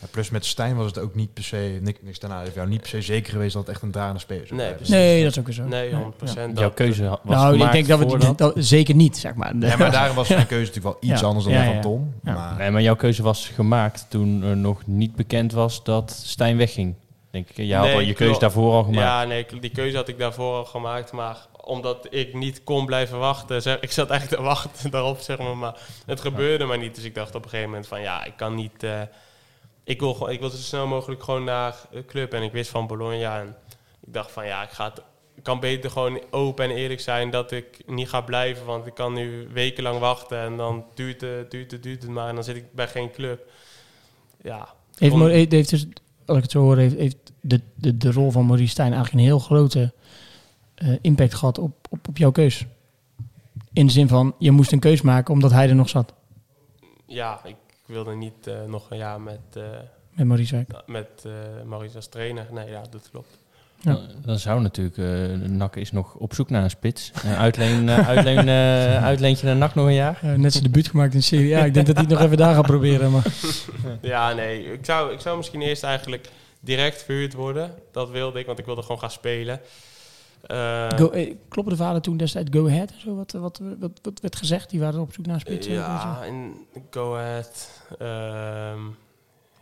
Ja, 0.00 0.06
plus 0.10 0.30
met 0.30 0.44
Stijn 0.46 0.76
was 0.76 0.86
het 0.86 0.98
ook 0.98 1.14
niet 1.14 1.32
per 1.34 1.42
se, 1.44 1.78
niks, 1.82 1.98
niks 2.02 2.18
daarna, 2.18 2.40
heeft 2.40 2.54
jou 2.54 2.68
niet 2.68 2.80
per 2.80 2.88
se 2.88 3.02
zeker 3.02 3.32
geweest 3.32 3.52
dat 3.54 3.62
het 3.66 3.70
echt 3.74 3.82
een 3.82 3.90
dragende 3.90 4.20
speler 4.20 4.46
zou 4.46 4.60
Nee. 4.60 4.74
Nee, 4.88 5.22
dat 5.22 5.30
is 5.32 5.38
ook 5.38 5.52
zo. 5.52 5.64
nee, 5.64 5.90
Ja, 5.90 5.98
100%. 5.98 6.54
ja. 6.54 6.60
Jouw 6.60 6.70
keuze 6.72 7.02
was 7.08 7.18
Nou, 7.22 7.64
ik 7.64 7.72
denk 7.72 7.86
dat 7.86 7.98
we 7.98 8.18
die- 8.18 8.34
dat, 8.34 8.52
zeker 8.56 8.94
niet, 8.94 9.16
zeg 9.18 9.34
maar. 9.34 9.56
Ja, 9.58 9.76
maar 9.76 9.90
daarom 9.90 10.16
was 10.16 10.26
zijn 10.26 10.46
keuze 10.46 10.66
natuurlijk 10.72 11.00
wel 11.00 11.10
iets 11.12 11.20
Ja. 11.20 11.26
anders 11.26 11.44
dan 11.44 11.54
Ja, 11.54 11.60
die 11.60 11.68
ja. 11.68 11.82
van 11.82 11.90
Tom. 11.90 12.14
Ja. 12.24 12.34
Maar, 12.34 12.56
Nee, 12.58 12.70
maar 12.70 12.82
jouw 12.82 12.96
keuze 12.96 13.22
was 13.22 13.48
gemaakt 13.48 14.06
toen 14.08 14.42
er 14.42 14.56
nog 14.56 14.86
niet 14.86 15.14
bekend 15.14 15.52
was 15.52 15.84
dat 15.84 16.10
Stijn 16.24 16.56
wegging. 16.56 16.94
Denk 17.36 17.50
ik. 17.50 17.56
Je 17.56 17.74
had 17.74 17.92
al 17.92 18.00
je 18.00 18.14
keuze 18.14 18.38
daarvoor 18.40 18.72
al 18.72 18.82
gemaakt. 18.84 19.00
Ja, 19.06 19.24
nee, 19.24 19.46
die 19.60 19.70
keuze 19.70 19.96
had 19.96 20.08
ik 20.08 20.18
daarvoor 20.18 20.54
al 20.54 20.64
gemaakt. 20.64 21.12
Maar 21.12 21.46
omdat 21.60 22.06
ik 22.10 22.34
niet 22.34 22.64
kon 22.64 22.86
blijven 22.86 23.18
wachten. 23.18 23.62
Zeg, 23.62 23.80
ik 23.80 23.90
zat 23.90 24.10
eigenlijk 24.10 24.40
te 24.40 24.48
wachten 24.48 24.90
daarop, 24.96 25.18
zeg 25.20 25.38
maar. 25.38 25.56
Maar 25.56 25.80
het 26.06 26.20
gebeurde 26.20 26.64
maar 26.64 26.78
niet. 26.78 26.94
Dus 26.94 27.04
ik 27.04 27.14
dacht 27.14 27.34
op 27.34 27.42
een 27.44 27.48
gegeven 27.50 27.70
moment 27.70 27.88
van 27.88 28.00
ja, 28.00 28.24
ik 28.24 28.32
kan 28.36 28.54
niet. 28.54 28.82
eh, 28.82 29.00
ik, 29.84 30.00
wil 30.00 30.14
gewoon, 30.14 30.30
ik 30.30 30.40
wil 30.40 30.48
zo 30.50 30.56
snel 30.56 30.86
mogelijk 30.86 31.22
gewoon 31.22 31.44
naar 31.44 31.74
de 31.90 32.04
club. 32.04 32.32
En 32.34 32.42
ik 32.42 32.52
wist 32.52 32.70
van 32.70 32.86
Bologna. 32.86 33.40
En 33.40 33.56
ik 34.06 34.12
dacht 34.12 34.30
van 34.30 34.46
ja, 34.46 34.62
ik, 34.62 34.70
ga 34.70 34.84
het, 34.84 35.02
ik 35.34 35.42
kan 35.42 35.60
beter 35.60 35.90
gewoon 35.90 36.22
open 36.30 36.64
en 36.64 36.76
eerlijk 36.76 37.00
zijn 37.00 37.30
dat 37.30 37.52
ik 37.52 37.78
niet 37.86 38.08
ga 38.08 38.20
blijven. 38.20 38.64
Want 38.66 38.86
ik 38.86 38.94
kan 38.94 39.12
nu 39.12 39.48
wekenlang 39.52 39.98
wachten. 39.98 40.38
En 40.38 40.56
dan 40.56 40.84
duurt 40.94 41.20
het, 41.20 41.50
duurt 41.50 41.70
het, 41.70 41.82
duurt 41.82 42.02
het 42.02 42.10
maar. 42.10 42.28
En 42.28 42.34
dan 42.34 42.44
zit 42.44 42.56
ik 42.56 42.72
bij 42.72 42.88
geen 42.88 43.10
club. 43.12 43.40
Ja. 44.42 44.68
Heeft, 44.98 45.12
Om- 45.12 45.18
Mo- 45.18 45.26
heeft, 45.26 45.52
heeft 45.52 45.70
dus, 45.70 45.86
als 46.26 46.36
ik 46.36 46.42
het 46.42 46.52
zo 46.52 46.60
hoor, 46.60 46.76
heeft, 46.76 46.96
heeft 46.96 47.32
de, 47.40 47.60
de, 47.74 47.96
de 47.96 48.12
rol 48.12 48.30
van 48.30 48.46
Maurice 48.46 48.70
Stijn 48.70 48.92
eigenlijk 48.92 49.22
een 49.22 49.28
heel 49.30 49.38
grote 49.38 49.92
eh, 50.74 50.94
impact 51.00 51.34
gehad 51.34 51.58
op, 51.58 51.86
op, 51.90 52.08
op 52.08 52.16
jouw 52.16 52.30
keus. 52.30 52.66
In 53.72 53.86
de 53.86 53.92
zin 53.92 54.08
van, 54.08 54.34
je 54.38 54.50
moest 54.50 54.72
een 54.72 54.78
keus 54.78 55.02
maken 55.02 55.34
omdat 55.34 55.50
hij 55.50 55.68
er 55.68 55.74
nog 55.74 55.88
zat 55.88 56.14
ja, 57.06 57.40
ik 57.44 57.56
wilde 57.86 58.14
niet 58.14 58.46
eh, 58.46 58.64
nog 58.64 58.90
een 58.90 58.96
jaar 58.96 59.20
met... 59.20 59.40
eh, 59.52 59.62
met 60.10 60.26
Maurice. 60.26 60.66
Met 60.86 61.24
Maurice 61.64 61.96
als 61.96 62.08
trainer. 62.08 62.46
Nee, 62.50 62.70
ja, 62.70 62.82
dat 62.90 63.10
klopt. 63.10 63.38
Ja. 63.80 63.92
Dan, 63.92 64.00
dan 64.24 64.38
zou 64.38 64.60
natuurlijk, 64.60 64.98
eh 64.98 65.48
NAC 65.48 65.76
is 65.76 65.92
nog 65.92 66.14
op 66.14 66.34
zoek 66.34 66.50
naar 66.50 66.62
een 66.62 66.70
spits. 66.70 67.12
Een 67.24 67.34
uitleen, 67.34 67.88
eh, 67.88 68.08
uitleen, 68.08 68.48
eh, 68.48 69.04
uitleentje 69.10 69.46
naar 69.46 69.56
NAC 69.56 69.74
nog 69.74 69.86
een 69.86 69.94
jaar. 69.94 70.20
Net 70.36 70.52
zijn 70.52 70.64
debuut 70.64 70.88
gemaakt 70.88 71.14
in 71.14 71.22
Serie 71.22 71.56
A. 71.56 71.64
Ik 71.64 71.74
denk 71.74 71.86
dat 71.86 71.96
hij 71.96 72.04
het 72.04 72.14
nog 72.14 72.22
even 72.22 72.36
daar 72.36 72.54
gaat 72.54 72.66
proberen. 72.66 73.10
Maar. 73.10 73.26
Ja, 74.00 74.32
nee. 74.32 74.72
Ik 74.72 74.84
zou, 74.84 75.12
ik 75.12 75.20
zou 75.20 75.36
misschien 75.36 75.62
eerst 75.62 75.82
eigenlijk 75.82 76.28
direct 76.60 77.02
verhuurd 77.02 77.34
worden. 77.34 77.70
Dat 77.92 78.10
wilde 78.10 78.38
ik, 78.38 78.46
want 78.46 78.58
ik 78.58 78.64
wilde 78.64 78.82
gewoon 78.82 78.98
gaan 78.98 79.10
spelen. 79.10 79.60
Eh, 80.46 80.88
Go, 80.96 81.10
eh, 81.10 81.34
kloppen 81.48 81.76
de 81.76 81.82
vader 81.82 82.02
toen 82.02 82.16
destijds 82.16 82.50
Go 82.52 82.66
Ahead 82.66 82.90
en 82.90 83.00
zo? 83.00 83.14
Wat, 83.14 83.32
wat, 83.32 83.60
wat, 83.78 83.90
wat 84.02 84.20
werd 84.20 84.36
gezegd? 84.36 84.70
Die 84.70 84.80
waren 84.80 85.00
op 85.00 85.12
zoek 85.12 85.26
naar 85.26 85.34
een 85.34 85.40
spits. 85.40 85.66
en 85.66 85.72
ja, 85.72 86.22
in 86.24 86.66
Go 86.90 87.16
Ahead, 87.16 87.70
ehm 87.98 88.80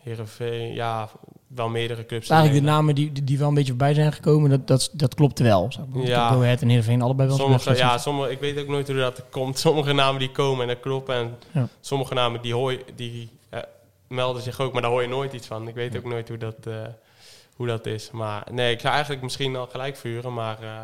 Heerenveen, 0.05 0.75
ja, 0.75 1.09
wel 1.47 1.69
meerdere 1.69 2.07
clubs. 2.07 2.29
Eigenlijk 2.29 2.65
de 2.65 2.71
namen 2.71 2.95
die, 2.95 3.25
die, 3.25 3.39
wel 3.39 3.49
een 3.49 3.55
beetje 3.55 3.69
voorbij 3.71 3.95
zijn 3.95 4.13
gekomen, 4.13 4.51
dat, 4.51 4.67
dat, 4.67 4.91
dat 4.93 5.15
klopte 5.15 5.43
wel. 5.43 5.73
Ja. 5.95 6.29
Go 6.31 6.41
Ahead 6.43 6.61
en 6.63 6.69
Heerenveen 6.69 7.03
allebei 7.03 7.29
wel. 7.29 7.37
Sommige, 7.37 7.77
ja, 7.77 7.99
sommige, 7.99 8.31
ik 8.31 8.41
weet 8.41 8.59
ook 8.59 8.69
nooit 8.69 8.87
hoe 8.89 8.97
dat 8.97 9.23
komt. 9.31 9.59
Sommige 9.67 9.93
namen 9.93 10.19
die 10.21 10.31
komen 10.31 10.63
en 10.63 10.69
dat 10.69 10.81
kloppen. 10.81 11.15
En 11.15 11.37
Ja. 11.53 11.69
sommige 11.81 12.15
namen 12.15 12.43
die, 12.43 12.55
hoor, 12.55 12.77
die 12.97 13.29
eh, 13.49 13.61
melden 14.09 14.43
zich 14.43 14.61
ook, 14.61 14.73
maar 14.73 14.83
daar 14.83 14.91
hoor 14.91 15.03
je 15.03 15.09
nooit 15.09 15.33
iets 15.33 15.47
van. 15.47 15.69
Ik 15.69 15.75
weet 15.75 15.97
ook 15.97 16.05
nooit 16.05 16.29
hoe 16.29 16.39
dat, 16.39 16.57
eh, 16.67 16.75
hoe 17.57 17.67
dat 17.67 17.87
is. 17.87 18.11
Maar 18.11 18.47
nee, 18.51 18.73
ik 18.73 18.81
zou 18.81 18.93
eigenlijk 18.93 19.23
misschien 19.23 19.57
al 19.57 19.67
gelijk 19.67 19.97
vuren, 19.97 20.35
maar 20.35 20.63
eh, 20.63 20.83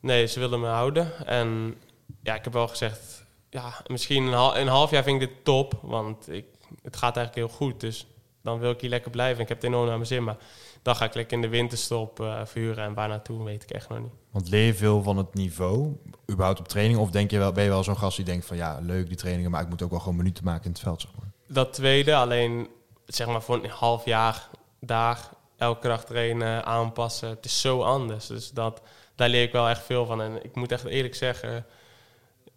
nee, 0.00 0.26
ze 0.26 0.38
wilden 0.40 0.60
me 0.60 0.66
houden. 0.66 1.26
En 1.26 1.74
ja, 2.22 2.34
ik 2.34 2.44
heb 2.44 2.52
wel 2.52 2.68
gezegd, 2.68 3.24
ja, 3.50 3.74
misschien 3.86 4.22
een, 4.26 4.32
hal- 4.32 4.56
een 4.58 4.68
half 4.68 4.90
jaar 4.90 5.02
vind 5.02 5.22
ik 5.22 5.28
dit 5.28 5.44
top, 5.44 5.78
want 5.82 6.32
ik, 6.32 6.44
het 6.82 6.96
gaat 6.96 7.16
eigenlijk 7.16 7.48
heel 7.48 7.56
goed. 7.56 7.80
Dus 7.80 8.06
dan 8.42 8.58
wil 8.58 8.70
ik 8.70 8.80
hier 8.80 8.90
lekker 8.90 9.10
blijven. 9.10 9.42
Ik 9.42 9.48
heb 9.48 9.56
het 9.56 9.66
enorm 9.66 9.86
naar 9.86 9.96
mijn 9.96 10.06
zin, 10.06 10.24
maar 10.24 10.36
dan 10.82 10.96
ga 10.96 11.04
ik 11.04 11.14
lekker 11.14 11.36
in 11.36 11.42
de 11.42 11.48
winterstop 11.48 12.20
eh 12.20 12.40
verhuren. 12.44 12.84
En 12.84 12.94
waar 12.94 13.08
naartoe 13.08 13.44
weet 13.44 13.62
ik 13.62 13.70
echt 13.70 13.88
nog 13.88 13.98
niet. 13.98 14.12
Want 14.30 14.48
leer 14.48 14.66
je 14.66 14.74
veel 14.74 15.02
van 15.02 15.16
het 15.16 15.34
niveau, 15.34 15.96
überhaupt 16.30 16.60
op 16.60 16.68
training? 16.68 16.98
Of 16.98 17.10
denk 17.10 17.30
je 17.30 17.38
wel, 17.38 17.52
ben 17.52 17.64
je 17.64 17.70
wel 17.70 17.84
zo'n 17.84 17.96
gast 17.96 18.16
die 18.16 18.24
denkt 18.24 18.46
van 18.46 18.56
ja, 18.56 18.78
leuk 18.82 19.08
die 19.08 19.16
trainingen, 19.16 19.50
maar 19.50 19.62
ik 19.62 19.68
moet 19.68 19.82
ook 19.82 19.90
wel 19.90 20.00
gewoon 20.00 20.16
minuten 20.16 20.44
maken 20.44 20.64
in 20.64 20.70
het 20.70 20.80
veld, 20.80 21.00
zeg 21.00 21.10
maar. 21.18 21.30
Dat 21.48 21.72
tweede, 21.72 22.14
alleen 22.14 22.68
zeg 23.06 23.26
maar 23.26 23.42
voor 23.42 23.64
een 23.64 23.70
half 23.70 24.04
jaar 24.04 24.48
daar 24.80 25.28
elke 25.56 25.88
dag 25.88 26.04
trainen, 26.04 26.64
aanpassen. 26.64 27.28
Het 27.28 27.44
is 27.44 27.60
zo 27.60 27.82
anders. 27.82 28.26
Dus 28.26 28.50
dat, 28.50 28.80
daar 29.14 29.28
leer 29.28 29.42
ik 29.42 29.52
wel 29.52 29.68
echt 29.68 29.82
veel 29.82 30.06
van. 30.06 30.22
En 30.22 30.44
ik 30.44 30.54
moet 30.54 30.72
echt 30.72 30.84
eerlijk 30.84 31.14
zeggen, 31.14 31.66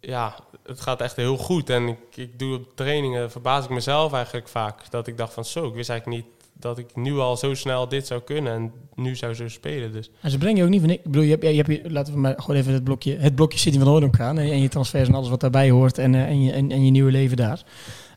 ja, 0.00 0.34
het 0.62 0.80
gaat 0.80 1.00
echt 1.00 1.16
heel 1.16 1.36
goed. 1.36 1.70
En 1.70 1.88
ik, 1.88 1.98
ik 2.14 2.38
doe 2.38 2.56
op 2.56 2.76
trainingen, 2.76 3.30
verbaas 3.30 3.64
ik 3.64 3.70
mezelf 3.70 4.12
eigenlijk 4.12 4.48
vaak. 4.48 4.90
Dat 4.90 5.06
ik 5.06 5.16
dacht 5.16 5.32
van 5.32 5.44
zo, 5.44 5.66
ik 5.66 5.74
wist 5.74 5.90
eigenlijk 5.90 6.22
niet 6.22 6.32
dat 6.52 6.78
ik 6.78 6.96
nu 6.96 7.18
al 7.18 7.36
zo 7.36 7.54
snel 7.54 7.88
dit 7.88 8.06
zou 8.06 8.20
kunnen. 8.20 8.52
En 8.52 8.72
nu 8.94 9.16
zou 9.16 9.34
zo 9.34 9.48
spelen. 9.48 9.92
Dus 9.92 10.10
En 10.20 10.30
ze 10.30 10.38
brengen 10.38 10.56
je 10.56 10.64
ook 10.64 10.68
niet 10.68 10.80
van. 10.80 10.90
Ik 10.90 11.02
bedoel, 11.02 11.22
je 11.22 11.30
hebt, 11.30 11.42
je 11.42 11.62
hebt 11.62 11.90
laten 11.90 12.12
we 12.12 12.18
maar 12.18 12.34
gewoon 12.36 12.60
even 12.60 12.72
het 12.72 12.84
blokje, 12.84 13.16
het 13.16 13.34
blokje 13.34 13.58
City 13.58 13.78
van 13.78 13.86
Hooydonk 13.86 14.16
gaan. 14.16 14.38
En, 14.38 14.50
en 14.50 14.60
je 14.60 14.68
transfers 14.68 15.08
en 15.08 15.14
alles 15.14 15.28
wat 15.28 15.40
daarbij 15.40 15.70
hoort. 15.70 15.98
En, 15.98 16.14
eh, 16.14 16.22
en, 16.22 16.42
je, 16.42 16.52
en, 16.52 16.70
en 16.70 16.84
je 16.84 16.90
nieuwe 16.90 17.10
leven 17.10 17.36
daar. 17.36 17.62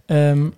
Ehm, 0.06 0.50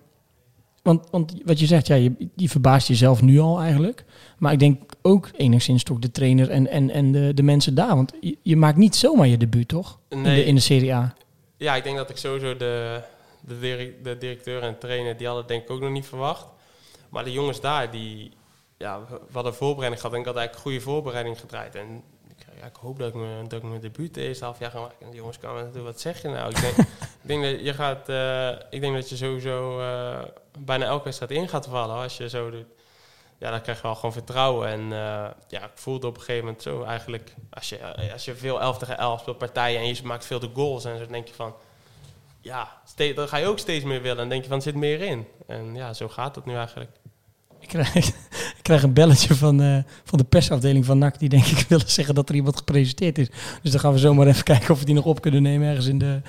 want, 0.84 1.10
want 1.10 1.34
wat 1.44 1.58
je 1.60 1.66
zegt, 1.66 1.86
ja, 1.86 1.94
je, 1.94 2.28
je 2.36 2.48
verbaast 2.48 2.88
jezelf 2.88 3.22
nu 3.22 3.38
al 3.38 3.60
eigenlijk. 3.60 4.04
Maar 4.38 4.52
ik 4.52 4.58
denk 4.58 4.92
ook 5.02 5.30
enigszins 5.36 5.82
toch 5.82 5.98
de 5.98 6.10
trainer 6.10 6.50
en, 6.50 6.66
en, 6.68 6.90
en 6.90 7.12
de, 7.12 7.34
de 7.34 7.42
mensen 7.42 7.74
daar. 7.74 7.94
Want 7.96 8.12
je, 8.20 8.38
je 8.42 8.56
maakt 8.56 8.76
niet 8.76 8.96
zomaar 8.96 9.26
je 9.26 9.36
debuut, 9.36 9.68
toch? 9.68 9.98
In, 10.08 10.20
Nee. 10.20 10.36
de, 10.36 10.44
in 10.44 10.54
de 10.54 10.60
Serie 10.60 10.94
A. 10.94 11.14
Ja, 11.56 11.74
ik 11.76 11.84
denk 11.84 11.96
dat 11.96 12.10
ik 12.10 12.16
sowieso 12.16 12.56
de, 12.56 13.00
de, 13.40 13.94
de 14.02 14.18
directeur 14.18 14.62
en 14.62 14.78
trainer, 14.78 15.16
die 15.16 15.26
hadden 15.26 15.46
denk 15.46 15.62
ik 15.62 15.70
ook 15.70 15.80
nog 15.80 15.90
niet 15.90 16.06
verwacht. 16.06 16.46
Maar 17.08 17.24
de 17.24 17.32
jongens 17.32 17.60
daar, 17.60 17.90
die, 17.90 18.30
ja, 18.78 19.00
we 19.08 19.18
hadden 19.32 19.54
voorbereiding 19.54 20.00
gehad 20.00 20.14
en 20.16 20.20
ik 20.22 20.26
had 20.26 20.36
eigenlijk 20.36 20.66
goede 20.66 20.80
voorbereiding 20.80 21.40
gedraaid. 21.40 21.74
En 21.74 22.02
ja, 22.64 22.70
ik 22.70 22.76
hoop 22.76 22.98
dat 22.98 23.08
ik, 23.08 23.14
me, 23.14 23.42
dat 23.48 23.62
ik 23.62 23.68
mijn 23.68 23.80
debuut 23.80 24.14
de 24.14 24.20
eerste 24.20 24.44
half 24.44 24.58
jaar 24.58 24.70
ga 24.70 24.80
maken. 24.80 24.96
En 25.00 25.10
de 25.10 25.16
jongens 25.16 25.38
kwamen 25.38 25.84
wat 25.84 26.00
zeg 26.00 26.22
je 26.22 26.28
nou? 26.28 26.50
Ik 26.50 26.60
denk, 26.60 26.76
ik 27.22 27.28
denk 27.28 27.42
dat 27.42 27.60
je 27.60 27.74
gaat, 27.74 28.08
eh, 28.08 28.48
ik 28.70 28.80
denk 28.80 28.94
dat 28.94 29.08
je 29.08 29.16
sowieso 29.16 29.80
eh, 29.80 30.22
bijna 30.58 30.84
elke 30.84 31.04
wedstrijd 31.04 31.30
in 31.30 31.48
gaat 31.48 31.66
vallen 31.66 31.96
als 31.96 32.16
je 32.16 32.28
zo 32.28 32.50
doet. 32.50 32.66
Ja, 33.38 33.50
dan 33.50 33.60
krijg 33.60 33.76
je 33.76 33.82
wel 33.82 33.94
gewoon 33.94 34.12
vertrouwen. 34.12 34.68
En 34.68 34.80
eh, 34.80 35.30
ja, 35.48 35.64
ik 35.64 35.70
voelde 35.74 36.06
op 36.06 36.14
een 36.14 36.20
gegeven 36.20 36.44
moment 36.44 36.62
zo 36.62 36.82
eigenlijk... 36.82 37.34
Als 37.50 37.68
je, 37.68 38.10
als 38.12 38.24
je 38.24 38.34
veel 38.34 38.60
11 38.60 38.78
tegen 38.78 38.98
11 38.98 39.20
speelt 39.20 39.38
partijen 39.38 39.80
en 39.80 39.86
je 39.86 40.00
maakt 40.04 40.26
veel 40.26 40.38
de 40.40 40.50
goals... 40.54 40.84
en 40.84 40.98
zo 40.98 41.06
denk 41.06 41.28
je 41.28 41.34
van... 41.34 41.54
Ja, 42.40 42.80
steeds, 42.84 43.16
dan 43.16 43.28
ga 43.28 43.36
je 43.36 43.46
ook 43.46 43.58
steeds 43.58 43.84
meer 43.84 44.02
willen. 44.02 44.22
En 44.22 44.28
denk 44.28 44.42
je 44.42 44.48
van, 44.48 44.56
er 44.56 44.62
zit 44.62 44.74
meer 44.74 45.00
in. 45.00 45.28
En 45.46 45.74
ja, 45.74 45.92
zo 45.92 46.08
gaat 46.08 46.34
het 46.34 46.44
nu 46.44 46.54
eigenlijk. 46.54 46.90
Ik 47.58 47.68
krijg, 47.68 48.12
krijg 48.64 48.82
een 48.82 48.92
belletje 48.92 49.34
van, 49.34 49.62
eh, 49.62 49.76
van 50.04 50.18
de 50.18 50.24
persafdeling 50.24 50.84
van 50.84 50.98
NAC. 50.98 51.18
Die 51.18 51.28
denk 51.28 51.44
ik 51.44 51.64
willen 51.68 51.90
zeggen 51.90 52.14
dat 52.14 52.28
er 52.28 52.34
iemand 52.34 52.56
gepresenteerd 52.56 53.18
is. 53.18 53.28
Dus 53.62 53.70
dan 53.70 53.80
gaan 53.80 53.92
we 53.92 53.98
zomaar 53.98 54.26
even 54.26 54.44
kijken 54.44 54.70
of 54.70 54.78
we 54.78 54.84
die 54.84 54.94
nog 54.94 55.04
op 55.04 55.20
kunnen 55.20 55.42
nemen 55.42 55.68
ergens 55.68 55.86
in 55.86 55.98
de, 55.98 56.20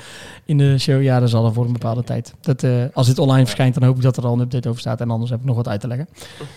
in 0.45 0.57
de 0.57 0.77
show. 0.77 1.03
Ja, 1.03 1.19
dat 1.19 1.29
zal 1.29 1.45
er 1.45 1.53
voor 1.53 1.65
een 1.65 1.71
bepaalde 1.73 2.03
tijd. 2.03 2.33
Dat, 2.41 2.63
eh, 2.63 2.83
als 2.93 3.07
dit 3.07 3.19
online 3.19 3.45
verschijnt, 3.45 3.73
dan 3.73 3.83
hoop 3.83 3.95
ik 3.95 4.01
dat 4.01 4.17
er 4.17 4.25
al 4.25 4.33
een 4.33 4.39
update 4.39 4.69
over 4.69 4.79
staat. 4.79 5.01
En 5.01 5.09
anders 5.09 5.31
heb 5.31 5.39
ik 5.39 5.45
nog 5.45 5.55
wat 5.55 5.67
uit 5.67 5.81
te 5.81 5.87
leggen. 5.87 6.07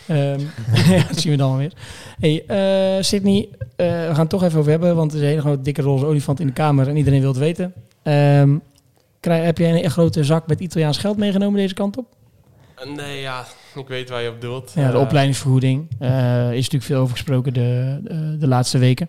Ehm, 0.07 0.41
ja, 0.95 1.05
dat 1.09 1.21
zien 1.21 1.33
we 1.33 1.39
dan 1.39 1.49
wel 1.49 1.59
weer. 1.59 1.73
Hey, 2.19 2.45
eh, 2.47 3.03
Sydney, 3.03 3.49
eh, 3.77 3.87
we 3.87 4.09
gaan 4.11 4.21
het 4.21 4.29
toch 4.29 4.43
even 4.43 4.59
over 4.59 4.71
hebben. 4.71 4.97
Want 4.97 5.11
er 5.13 5.17
is 5.17 5.23
een 5.23 5.29
hele 5.29 5.41
grote 5.41 5.63
dikke 5.63 5.83
roze 5.83 6.07
olifant 6.07 6.41
in 6.41 6.47
de 6.47 6.53
kamer. 6.53 6.89
En 6.89 6.97
iedereen 6.97 7.21
wil 7.21 7.31
het 7.31 7.39
weten. 7.39 7.73
Ehm, 8.03 8.57
krijg, 9.21 9.45
heb 9.45 9.59
jij 9.59 9.85
een 9.85 9.91
grote 9.91 10.25
zak 10.25 10.47
met 10.47 10.61
Italiaans 10.61 10.99
geld 10.99 11.17
meegenomen 11.17 11.61
deze 11.61 11.75
kant 11.75 11.97
op? 11.97 12.07
Nee, 12.85 13.21
ja, 13.21 13.45
ik 13.75 13.89
weet 13.89 14.09
waar 14.09 14.23
je 14.23 14.29
op 14.31 14.41
doelt. 14.41 14.73
Ja, 14.75 14.91
de 14.91 14.97
Eh, 14.97 15.01
opleidingsvergoeding. 15.01 15.89
eh 15.99 16.49
is 16.53 16.57
natuurlijk 16.57 16.85
veel 16.85 17.01
over 17.01 17.17
gesproken 17.17 17.53
de, 17.55 17.99
de, 18.03 18.37
de 18.39 18.49
laatste 18.49 18.79
weken. 18.79 19.09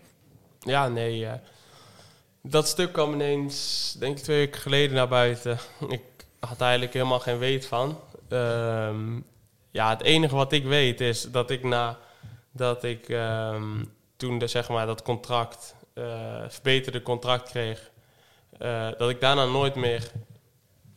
Ja, 0.60 0.88
nee. 0.88 1.26
eh, 1.26 1.34
dat 2.44 2.68
stuk 2.68 2.92
kwam 2.94 3.14
ineens, 3.14 3.96
denk 4.00 4.18
ik, 4.18 4.24
twee 4.24 4.38
weken 4.38 4.62
geleden 4.62 4.96
naar 4.96 5.08
buiten. 5.08 5.58
Ik 5.90 6.02
had 6.40 6.62
eigenlijk 6.62 6.94
helemaal 6.94 7.20
geen 7.20 7.38
weet 7.38 7.66
van. 7.66 8.00
Ehm, 8.30 9.20
ja, 9.72 9.90
het 9.90 10.02
enige 10.04 10.36
wat 10.36 10.52
ik 10.52 10.64
weet 10.66 11.02
is 11.02 11.32
dat 11.32 11.50
ik 11.50 11.64
na 11.64 11.98
dat 12.52 12.84
ik 12.84 13.10
ehm, 13.10 13.84
toen 14.18 14.40
de, 14.40 14.48
zeg 14.48 14.70
maar, 14.70 14.86
dat 14.86 15.02
contract, 15.02 15.76
verbeterde 16.48 17.02
contract 17.02 17.50
kreeg, 17.50 17.92
dat 18.98 19.10
ik 19.10 19.22
daarna 19.22 19.46
nooit 19.46 19.76
meer 19.76 20.12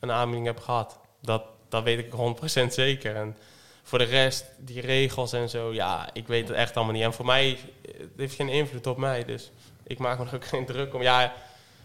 een 0.00 0.10
aanbieding 0.10 0.46
heb 0.46 0.58
gehad. 0.60 0.98
Dat, 1.20 1.42
dat 1.68 1.82
weet 1.82 1.98
ik 1.98 2.12
100% 2.64 2.66
zeker. 2.72 3.16
En 3.16 3.36
voor 3.92 4.00
de 4.00 4.06
rest, 4.06 4.44
die 4.58 4.80
regels 4.80 5.32
en 5.32 5.48
zo, 5.48 5.72
ja, 5.74 6.08
ik 6.12 6.26
weet 6.26 6.48
het 6.48 6.56
echt 6.56 6.76
allemaal 6.76 6.94
niet. 6.94 7.02
En 7.02 7.12
voor 7.12 7.24
mij, 7.24 7.58
het 7.82 8.08
heeft 8.16 8.34
geen 8.34 8.48
invloed 8.48 8.86
op 8.86 8.96
mij. 8.96 9.24
Dus 9.24 9.50
ik 9.86 9.98
maak 9.98 10.18
me 10.18 10.24
er 10.24 10.34
ook 10.34 10.44
geen 10.54 10.66
druk 10.66 10.94
om. 10.94 11.02
Ja, 11.02 11.32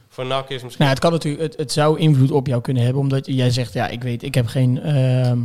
voor 0.10 0.26
NAC 0.26 0.50
is 0.50 0.64
misschien... 0.64 0.78
Nou, 0.78 0.90
het 0.90 1.00
kan 1.00 1.12
natuurlijk, 1.12 1.44
het, 1.44 1.58
het 1.58 1.72
zou 1.72 2.00
invloed 2.00 2.32
op 2.32 2.48
jou 2.48 2.62
kunnen 2.62 2.84
hebben, 2.84 3.02
omdat 3.02 3.26
jij 3.26 3.50
zegt, 3.50 3.74
ja, 3.74 3.88
ik 3.88 4.04
weet, 4.04 4.24
ik 4.24 4.36
heb 4.36 4.48
geen, 4.48 4.82
ehm, 4.82 5.40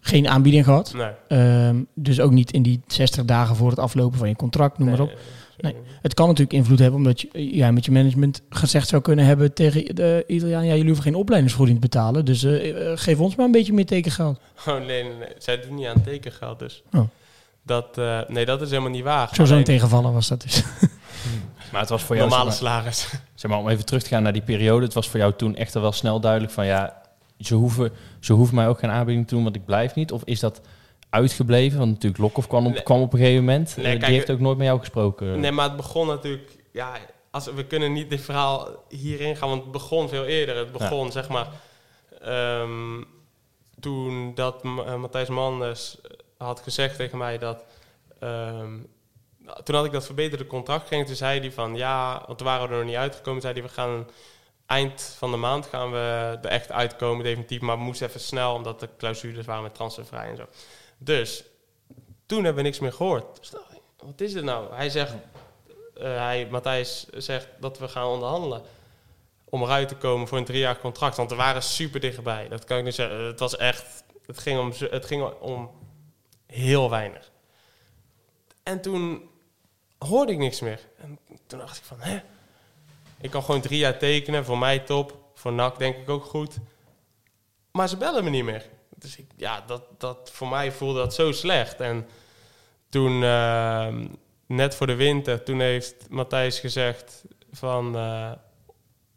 geen 0.00 0.28
aanbieding 0.28 0.64
gehad. 0.64 0.92
Nee. 0.94 1.10
Ehm, 1.28 1.82
dus 1.94 2.20
ook 2.20 2.30
niet 2.30 2.52
in 2.52 2.62
die 2.62 2.80
60 2.86 3.24
dagen 3.24 3.56
voor 3.56 3.70
het 3.70 3.78
aflopen 3.78 4.18
van 4.18 4.28
je 4.28 4.36
contract, 4.36 4.78
noem 4.78 4.88
maar 4.88 5.00
op. 5.00 5.12
Nee. 5.58 5.74
Het 6.02 6.14
kan 6.14 6.26
natuurlijk 6.26 6.56
invloed 6.56 6.78
hebben, 6.78 6.98
omdat 6.98 7.20
je, 7.20 7.28
jij 7.56 7.72
met 7.72 7.84
je 7.84 7.90
management 7.90 8.42
gezegd 8.48 8.88
zou 8.88 9.02
kunnen 9.02 9.24
hebben 9.24 9.52
tegen 9.52 9.94
de 9.94 10.24
Italiaan, 10.26 10.64
ja, 10.64 10.70
jullie 10.70 10.86
hoeven 10.86 11.04
geen 11.04 11.14
opleidingsvergoeding 11.14 11.80
te 11.80 11.88
betalen, 11.88 12.24
dus 12.24 12.42
eh, 12.42 12.90
eh, 12.90 12.98
geef 12.98 13.20
ons 13.20 13.34
maar 13.36 13.46
een 13.46 13.52
beetje 13.52 13.72
meer 13.72 13.86
tekengeld. 13.86 14.38
Oh, 14.66 14.74
nee, 14.74 15.02
nee, 15.02 15.12
nee. 15.18 15.28
Zij 15.38 15.60
doen 15.60 15.74
niet 15.74 15.86
aan 15.86 16.02
tekengeld, 16.02 16.58
dus... 16.58 16.82
Oh. 16.92 17.08
Dat, 17.66 17.98
eh, 17.98 18.20
nee, 18.28 18.44
dat 18.44 18.62
is 18.62 18.70
helemaal 18.70 18.90
niet 18.90 19.04
waar. 19.04 19.28
Zo 19.28 19.34
zo'n 19.34 19.52
Alleen 19.52 19.64
tegenvallen 19.64 20.12
was 20.12 20.28
dat 20.28 20.42
dus. 20.42 20.62
Maar 21.72 21.80
het 21.80 21.90
was 21.90 22.02
voor 22.02 22.16
jou... 22.16 22.28
Normale 22.28 22.50
zeg 22.50 22.62
maar- 22.62 22.70
salaris. 22.70 23.08
Zeg 23.34 23.50
maar, 23.50 23.60
om 23.60 23.68
even 23.68 23.84
terug 23.84 24.02
te 24.02 24.08
gaan 24.08 24.22
naar 24.22 24.32
die 24.32 24.42
periode. 24.42 24.84
Het 24.84 24.94
was 24.94 25.08
voor 25.08 25.20
jou 25.20 25.32
toen 25.36 25.56
echt 25.56 25.74
wel 25.74 25.92
snel 25.92 26.20
duidelijk 26.20 26.52
van 26.52 26.66
ja, 26.66 27.02
ze 27.38 27.54
hoeven, 27.54 27.92
ze 28.20 28.32
hoeven 28.32 28.54
mij 28.54 28.68
ook 28.68 28.78
geen 28.78 28.90
aanbieding 28.90 29.28
te 29.28 29.34
doen, 29.34 29.44
want 29.44 29.56
ik 29.56 29.64
blijf 29.64 29.94
niet. 29.94 30.12
Of 30.12 30.22
is 30.24 30.40
dat 30.40 30.60
uitgebleven? 31.14 31.78
Want 31.78 31.90
natuurlijk 31.90 32.22
Lokhoff 32.22 32.46
kwam 32.48 32.66
op, 32.66 32.72
Nee. 32.72 32.82
kwam 32.82 33.00
op 33.00 33.12
een 33.12 33.18
gegeven 33.18 33.44
moment. 33.44 33.76
Nee, 33.76 33.84
Eh, 33.86 33.90
kijk, 33.92 34.04
die 34.04 34.14
heeft 34.14 34.30
ook 34.30 34.38
nooit 34.40 34.56
met 34.58 34.66
jou 34.66 34.78
gesproken. 34.78 35.40
Nee, 35.40 35.52
maar 35.52 35.64
het 35.68 35.76
begon 35.76 36.06
natuurlijk... 36.06 36.56
Ja, 36.72 36.92
als, 37.30 37.44
we 37.46 37.64
kunnen 37.66 37.92
niet 37.92 38.10
dit 38.10 38.20
verhaal 38.20 38.84
hierin 38.88 39.36
gaan, 39.36 39.48
want 39.48 39.62
het 39.62 39.72
begon 39.72 40.08
veel 40.08 40.24
eerder. 40.24 40.56
Het 40.56 40.72
begon, 40.72 41.12
zeg 41.12 41.28
maar... 41.28 41.48
ehm, 42.20 43.02
toen 43.80 44.34
dat 44.34 44.62
eh, 44.64 44.94
Matthijs 44.94 45.28
Manders 45.28 45.96
had 46.38 46.60
gezegd 46.60 46.96
tegen 46.96 47.18
mij 47.18 47.38
dat... 47.38 47.64
ehm, 48.20 48.72
toen 49.64 49.74
had 49.74 49.84
ik 49.84 49.92
dat 49.92 50.06
verbeterde 50.06 50.46
contract 50.46 50.82
gekregen. 50.82 51.06
Toen 51.06 51.16
zei 51.16 51.40
hij 51.40 51.52
van 51.52 51.74
ja, 51.74 52.22
want 52.26 52.38
toen 52.38 52.46
waren 52.46 52.66
we 52.66 52.72
er 52.72 52.78
nog 52.78 52.88
niet 52.88 52.96
uitgekomen. 52.96 53.40
Zei 53.40 53.52
hij, 53.52 53.62
we 53.62 53.68
gaan 53.68 54.06
eind 54.66 55.14
van 55.18 55.30
de 55.30 55.36
maand 55.36 55.66
gaan 55.66 55.90
we 55.90 55.98
er 56.42 56.48
echt 56.50 56.72
uitkomen, 56.72 57.24
definitief. 57.24 57.60
Maar 57.60 57.76
we 57.76 57.82
moesten 57.82 58.08
even 58.08 58.20
snel, 58.20 58.54
omdat 58.54 58.80
de 58.80 58.88
clausules 58.98 59.46
waren 59.46 59.62
met 59.62 59.74
transfervrij 59.74 60.28
en 60.30 60.36
zo. 60.36 60.44
Dus 61.04 61.44
toen 62.26 62.44
hebben 62.44 62.62
we 62.62 62.68
niks 62.68 62.80
meer 62.80 62.92
gehoord. 62.92 63.52
Wat 63.96 64.20
is 64.20 64.32
dit 64.32 64.44
nou? 64.44 64.74
Hij 64.74 64.90
zegt, 64.90 65.14
eh, 65.96 66.02
hij, 66.02 66.48
Matthijs 66.50 67.06
zegt 67.08 67.48
dat 67.60 67.78
we 67.78 67.88
gaan 67.88 68.06
onderhandelen 68.06 68.62
om 69.44 69.62
eruit 69.62 69.88
te 69.88 69.96
komen 69.96 70.28
voor 70.28 70.38
een 70.38 70.44
driejarig 70.44 70.80
contract. 70.80 71.16
Want 71.16 71.30
we 71.30 71.36
waren 71.36 71.62
super 71.62 72.00
dichtbij. 72.00 72.48
Dat 72.48 72.64
kan 72.64 72.78
ik 72.78 72.84
niet 72.84 72.94
zeggen. 72.94 73.20
Het 73.20 73.38
was 73.38 73.56
echt, 73.56 74.04
het 74.26 74.38
ging 74.38 74.58
om, 74.58 74.72
het 74.90 75.04
ging 75.04 75.32
om 75.40 75.70
heel 76.46 76.90
weinig. 76.90 77.30
En 78.62 78.80
toen 78.80 79.30
hoorde 79.98 80.32
ik 80.32 80.38
niks 80.38 80.60
meer. 80.60 80.80
En 80.96 81.18
toen 81.46 81.58
dacht 81.58 81.76
ik 81.76 81.84
van, 81.84 82.00
hè? 82.00 82.20
Ik 83.20 83.30
kan 83.30 83.42
gewoon 83.42 83.60
drie 83.60 83.78
jaar 83.78 83.98
tekenen, 83.98 84.44
voor 84.44 84.58
mij 84.58 84.78
top. 84.78 85.18
Voor 85.34 85.52
NAC 85.52 85.78
denk 85.78 85.96
ik 85.96 86.08
ook 86.08 86.24
goed. 86.24 86.56
Maar 87.70 87.88
ze 87.88 87.96
bellen 87.96 88.24
me 88.24 88.30
niet 88.30 88.44
meer. 88.44 88.70
Dus 89.04 89.16
ik, 89.16 89.26
ja, 89.36 89.64
dat, 89.66 89.82
dat, 89.98 90.30
voor 90.32 90.48
mij 90.48 90.72
voelde 90.72 90.98
dat 90.98 91.14
zo 91.14 91.32
slecht. 91.32 91.80
En 91.80 92.06
toen, 92.88 93.22
ehm, 93.22 94.06
net 94.46 94.74
voor 94.74 94.86
de 94.86 94.94
winter, 94.94 95.42
toen 95.42 95.60
heeft 95.60 95.94
Matthijs 96.08 96.60
gezegd 96.60 97.24
van... 97.52 97.96
eh, 97.96 98.32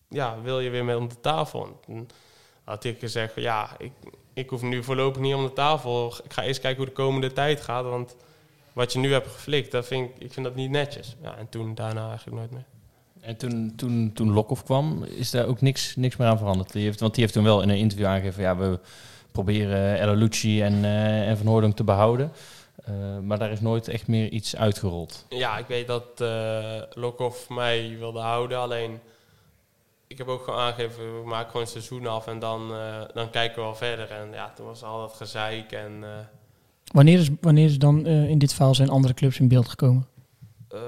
ja, 0.09 0.41
wil 0.41 0.59
je 0.59 0.69
weer 0.69 0.85
met 0.85 0.95
om 0.95 1.07
de 1.07 1.19
tafel? 1.19 1.65
En 1.65 1.75
toen 1.85 2.09
had 2.63 2.83
ik 2.83 2.99
gezegd, 2.99 3.33
ja, 3.35 3.75
ik, 3.77 3.91
ik 4.33 4.49
hoef 4.49 4.61
nu 4.61 4.83
voorlopig 4.83 5.21
niet 5.21 5.33
om 5.33 5.45
de 5.45 5.53
tafel. 5.53 6.13
Ik 6.23 6.33
ga 6.33 6.43
eerst 6.43 6.59
kijken 6.59 6.77
hoe 6.77 6.93
de 6.93 7.01
komende 7.01 7.33
tijd 7.33 7.61
gaat, 7.61 7.83
want 7.83 8.15
wat 8.73 8.93
je 8.93 8.99
nu 8.99 9.11
hebt 9.11 9.27
geflikt, 9.27 9.71
dat 9.71 9.87
vind 9.87 10.09
ik, 10.09 10.15
ik 10.23 10.33
vind 10.33 10.45
dat 10.45 10.55
niet 10.55 10.69
netjes. 10.69 11.15
Ja, 11.21 11.37
en 11.37 11.49
toen 11.49 11.75
daarna 11.75 12.07
eigenlijk 12.07 12.37
nooit 12.37 12.51
meer. 12.51 12.65
En 13.19 13.37
toen, 13.37 13.73
toen, 13.75 14.11
toen 14.13 14.31
Lokhoff 14.31 14.63
kwam, 14.63 15.03
is 15.03 15.31
daar 15.31 15.45
ook 15.45 15.61
niks, 15.61 15.95
niks 15.95 16.15
meer 16.15 16.27
aan 16.27 16.37
veranderd. 16.37 16.71
Die 16.71 16.83
heeft, 16.83 16.99
want 16.99 17.13
die 17.13 17.21
heeft 17.23 17.35
toen 17.35 17.43
wel 17.43 17.61
in 17.61 17.69
een 17.69 17.77
interview 17.77 18.07
aangegeven... 18.07 18.43
ja, 18.43 18.57
we 18.57 18.79
proberen 19.43 19.99
El 19.99 20.15
Lucci 20.15 20.61
en, 20.61 20.85
eh, 20.85 21.29
en 21.29 21.37
Van 21.37 21.47
Hoordonk 21.47 21.75
te 21.75 21.83
behouden. 21.83 22.31
Eh, 22.85 22.93
maar 23.21 23.39
daar 23.39 23.51
is 23.51 23.61
nooit 23.61 23.87
echt 23.87 24.07
meer 24.07 24.29
iets 24.29 24.55
uitgerold. 24.55 25.25
Ja, 25.29 25.57
ik 25.57 25.67
weet 25.67 25.87
dat 25.87 26.21
eh 26.21 26.81
Lokhoff 26.93 27.49
mij 27.49 27.95
wilde 27.99 28.19
houden, 28.19 28.57
alleen 28.59 28.99
ik 30.07 30.17
heb 30.17 30.27
ook 30.27 30.43
gewoon 30.43 30.59
aangegeven, 30.59 31.21
we 31.21 31.27
maken 31.27 31.47
gewoon 31.47 31.61
het 31.61 31.71
seizoen 31.71 32.07
af 32.07 32.27
en 32.27 32.39
dan, 32.39 32.71
eh, 32.71 33.01
dan 33.13 33.29
kijken 33.29 33.55
we 33.55 33.61
wel 33.61 33.75
verder. 33.75 34.11
En 34.11 34.31
ja, 34.31 34.51
toen 34.55 34.65
was 34.65 34.83
al 34.83 34.99
dat 34.99 35.13
gezeik 35.13 35.71
en 35.71 36.03
eh, 36.03 36.09
Wanneer 36.91 37.19
is, 37.19 37.29
wanneer 37.41 37.65
is 37.65 37.79
dan 37.79 38.05
in 38.05 38.37
dit 38.37 38.53
verhaal 38.53 38.75
zijn 38.75 38.89
andere 38.89 39.13
clubs 39.13 39.39
in 39.39 39.47
beeld 39.47 39.69
gekomen? 39.69 40.07
eh, 40.69 40.79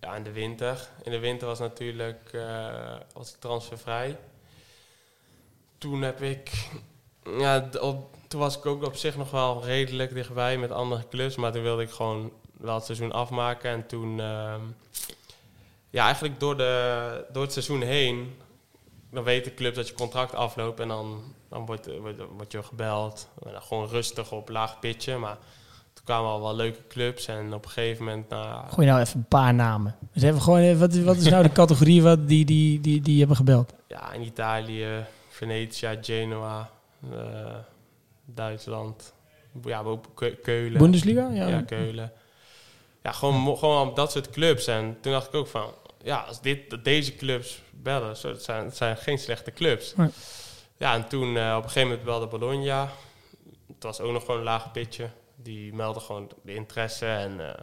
ja, 0.00 0.14
in 0.16 0.22
de 0.22 0.32
winter. 0.32 0.88
In 1.02 1.10
de 1.10 1.18
winter 1.18 1.46
was 1.46 1.58
natuurlijk 1.58 2.30
eh, 2.32 2.96
was 3.14 3.30
ik 3.32 3.36
transfervrij. 3.40 4.16
Toen 5.78 6.02
heb 6.02 6.20
ik, 6.22 6.68
ja, 7.38 7.68
op, 7.80 8.16
toen 8.28 8.40
was 8.40 8.56
ik 8.56 8.66
ook 8.66 8.84
op 8.84 8.96
zich 8.96 9.16
nog 9.16 9.30
wel 9.30 9.64
redelijk 9.64 10.14
dichtbij 10.14 10.58
met 10.58 10.70
andere 10.70 11.08
clubs, 11.10 11.36
maar 11.36 11.52
toen 11.52 11.62
wilde 11.62 11.82
ik 11.82 11.90
gewoon 11.90 12.32
wel 12.56 12.74
het 12.74 12.84
seizoen 12.84 13.12
afmaken. 13.12 13.70
En 13.70 13.86
toen, 13.86 14.20
ehm, 14.20 14.60
ja, 15.90 16.04
eigenlijk 16.04 16.40
door, 16.40 16.56
de, 16.56 17.24
door 17.32 17.42
het 17.42 17.52
seizoen 17.52 17.82
heen, 17.82 18.36
dan 19.10 19.24
weet 19.24 19.44
de 19.44 19.54
club 19.54 19.74
dat 19.74 19.88
je 19.88 19.94
contract 19.94 20.34
afloopt 20.34 20.80
en 20.80 20.88
dan, 20.88 21.22
dan 21.48 21.66
wordt, 21.66 21.98
wordt, 21.98 22.18
wordt 22.36 22.52
je 22.52 22.62
gebeld. 22.62 23.28
En 23.44 23.52
dan 23.52 23.62
gewoon 23.62 23.88
rustig 23.88 24.32
op 24.32 24.48
laag 24.48 24.78
pitchen, 24.78 25.20
maar 25.20 25.38
toen 25.92 26.04
kwamen 26.04 26.30
al 26.30 26.42
wel 26.42 26.54
leuke 26.54 26.86
clubs 26.88 27.26
en 27.26 27.54
op 27.54 27.64
een 27.64 27.70
gegeven 27.70 28.04
moment, 28.04 28.28
nou, 28.28 28.68
Gooi 28.68 28.86
nou 28.86 29.00
even 29.00 29.18
een 29.18 29.24
paar 29.24 29.54
namen. 29.54 29.96
Dus 30.12 30.22
even 30.22 30.42
gewoon, 30.42 30.58
even, 30.58 30.78
wat, 30.78 30.94
wat 30.96 31.16
is 31.16 31.28
nou 31.28 31.42
de 31.42 31.52
categorie 31.62 32.02
wat 32.02 32.28
die, 32.28 32.44
die, 32.44 32.80
die, 32.80 33.00
die 33.00 33.18
hebben 33.18 33.36
gebeld? 33.36 33.72
ja, 33.92 34.12
in 34.12 34.22
Italië, 34.22 35.04
Venetia, 35.28 35.96
Genoa, 36.00 36.58
eh, 36.60 36.66
Duitsland, 38.24 39.14
ja, 39.64 39.80
ook 39.80 40.06
Keulen. 40.42 40.78
Bundesliga? 40.78 41.28
Ja. 41.28 41.46
Ja, 41.48 41.62
Keulen. 41.62 42.12
Ja, 43.02 43.12
gewoon, 43.12 43.58
gewoon 43.58 43.94
dat 43.94 44.12
soort 44.12 44.30
clubs. 44.30 44.66
En 44.66 44.98
toen 45.00 45.12
dacht 45.12 45.26
ik 45.26 45.34
ook 45.34 45.46
van, 45.46 45.70
ja, 46.02 46.20
als 46.20 46.40
dit, 46.40 46.84
deze 46.84 47.14
clubs 47.14 47.62
bellen, 47.70 48.16
zo, 48.16 48.28
het, 48.28 48.42
zijn, 48.42 48.64
het 48.64 48.76
zijn 48.76 48.96
geen 48.96 49.18
slechte 49.18 49.52
clubs. 49.52 49.96
Nee. 49.96 50.08
Ja, 50.76 50.94
en 50.94 51.08
toen 51.08 51.36
eh, 51.36 51.54
op 51.56 51.62
een 51.62 51.70
gegeven 51.70 51.88
moment 51.88 52.04
belde 52.04 52.26
Bologna. 52.26 52.88
Het 53.66 53.82
was 53.82 54.00
ook 54.00 54.12
nog 54.12 54.24
gewoon 54.24 54.38
een 54.38 54.46
laag 54.46 54.72
pitje. 54.72 55.10
Die 55.36 55.74
meldde 55.74 56.00
gewoon 56.00 56.30
de 56.42 56.54
interesse. 56.54 57.06
En 57.06 57.40
eh, 57.40 57.60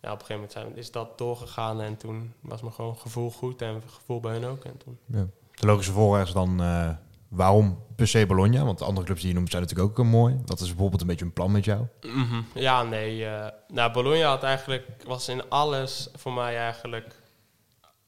ja, 0.00 0.12
op 0.12 0.20
een 0.20 0.26
gegeven 0.26 0.34
moment 0.34 0.52
zijn, 0.52 0.76
is 0.76 0.90
dat 0.90 1.18
doorgegaan. 1.18 1.80
En 1.80 1.96
toen 1.96 2.32
was 2.40 2.62
me 2.62 2.70
gewoon 2.70 2.98
gevoel 2.98 3.30
goed 3.30 3.62
en 3.62 3.82
gevoel 3.86 4.20
bij 4.20 4.32
hen 4.32 4.44
ook. 4.44 4.64
En 4.64 4.76
toen 4.76 4.98
Ja. 5.06 5.26
De 5.54 5.66
logische 5.66 6.20
is 6.22 6.32
dan 6.32 6.62
eh, 6.62 6.90
waarom 7.28 7.84
per 7.96 8.08
se 8.08 8.26
Bologna? 8.26 8.64
Want 8.64 8.78
de 8.78 8.84
andere 8.84 9.06
clubs 9.06 9.20
die 9.20 9.28
je 9.30 9.34
noemt 9.36 9.50
zijn 9.50 9.62
natuurlijk 9.62 9.88
ook 9.90 10.04
eh, 10.04 10.10
mooi. 10.12 10.36
Wat 10.46 10.60
is 10.60 10.68
bijvoorbeeld 10.68 11.00
een 11.00 11.06
beetje 11.06 11.24
een 11.24 11.32
plan 11.32 11.52
met 11.52 11.64
jou? 11.64 11.86
Mhm. 12.02 12.40
Ja, 12.54 12.82
nee. 12.82 13.26
nou, 13.68 13.92
Bologna 13.92 14.28
had 14.28 14.42
eigenlijk, 14.42 14.86
was 15.06 15.28
in 15.28 15.48
alles 15.48 16.08
voor 16.16 16.32
mij 16.32 16.56
eigenlijk 16.56 17.14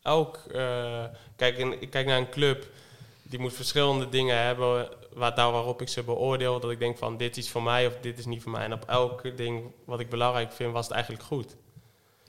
elk. 0.03 0.37
eh, 0.37 1.05
kijk, 1.37 1.59
ik 1.59 1.91
kijk 1.91 2.07
naar 2.07 2.19
een 2.19 2.31
club 2.31 2.67
die 3.23 3.39
moet 3.39 3.53
verschillende 3.53 4.09
dingen 4.09 4.43
hebben 4.43 4.89
waar, 5.13 5.35
daar 5.35 5.53
waarop 5.53 5.81
ik 5.81 5.89
ze 5.89 6.03
beoordeel. 6.03 6.61
Dat 6.61 6.71
ik 6.71 6.79
denk 6.79 6.99
van 6.99 7.17
dit 7.17 7.37
is 7.37 7.51
voor 7.51 7.63
mij 7.63 7.87
of 7.87 7.93
dit 8.01 8.19
is 8.19 8.27
niet 8.27 8.43
voor 8.43 8.53
mij. 8.53 8.65
En 8.65 8.73
op 8.73 8.85
elk 8.85 9.37
ding 9.37 9.73
wat 9.85 10.01
ik 10.01 10.11
belangrijk 10.11 10.53
vind, 10.53 10.73
was 10.73 10.85
het 10.85 10.95
eigenlijk 10.95 11.25
goed. 11.25 11.57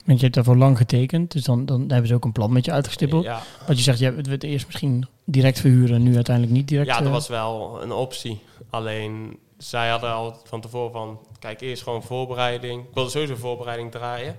Want 0.06 0.18
je 0.18 0.24
hebt 0.24 0.36
daarvoor 0.36 0.58
lang 0.58 0.78
getekend, 0.78 1.32
dus 1.32 1.44
dan, 1.44 1.66
dan 1.66 1.80
hebben 1.88 2.08
ze 2.08 2.14
ook 2.14 2.26
een 2.26 2.32
plan 2.32 2.54
met 2.54 2.66
je 2.66 2.72
uitgestippeld. 2.72 3.24
Ja, 3.24 3.42
Wat 3.68 3.78
je 3.78 3.84
zegt, 3.84 4.00
je 4.00 4.06
hebt 4.06 4.28
het 4.28 4.44
eerst 4.44 4.66
misschien 4.66 5.08
direct 5.26 5.60
verhuren, 5.60 6.04
nu 6.04 6.16
uiteindelijk 6.16 6.56
niet 6.56 6.68
direct. 6.68 6.88
ja, 6.88 6.98
dat 6.98 7.06
eh, 7.06 7.12
was 7.12 7.28
wel 7.28 7.82
een 7.82 7.92
optie. 7.92 8.42
Alleen 8.70 9.40
zij 9.58 9.90
hadden 9.90 10.12
al 10.12 10.42
van 10.44 10.62
tevoren 10.62 10.92
van, 10.92 11.20
kijk 11.40 11.62
eerst 11.62 11.84
gewoon 11.84 12.04
voorbereiding. 12.04 12.84
Ik 12.84 12.94
wilde 12.94 13.10
sowieso 13.10 13.36
voorbereiding 13.36 13.92
draaien. 13.92 14.36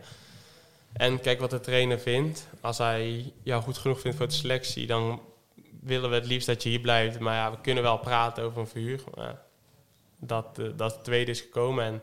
En 0.93 1.21
kijk 1.21 1.41
wat 1.41 1.51
de 1.51 1.61
trainer 1.61 1.99
vindt. 1.99 2.49
Als 2.61 2.79
hij 2.79 3.33
jou 3.43 3.63
goed 3.63 3.79
genoeg 3.79 4.01
vindt 4.01 4.17
voor 4.17 4.27
de 4.27 4.33
selectie, 4.33 4.87
dan 4.87 5.21
willen 5.81 6.11
we 6.11 6.15
het 6.15 6.27
liefst 6.27 6.47
dat 6.47 6.63
je 6.63 6.69
hier 6.69 6.81
blijft. 6.81 7.19
Maar 7.19 7.35
ja, 7.35 7.51
we 7.51 7.57
kunnen 7.63 7.83
wel 7.83 7.99
praten 7.99 8.45
over 8.45 8.61
een 8.61 8.67
verhuur. 8.67 9.01
Maar 9.15 9.41
dat, 10.19 10.59
eh, 10.59 10.67
dat 10.77 10.95
het 10.95 11.05
tweede 11.05 11.31
is 11.31 11.41
gekomen. 11.41 11.85
En 11.85 12.03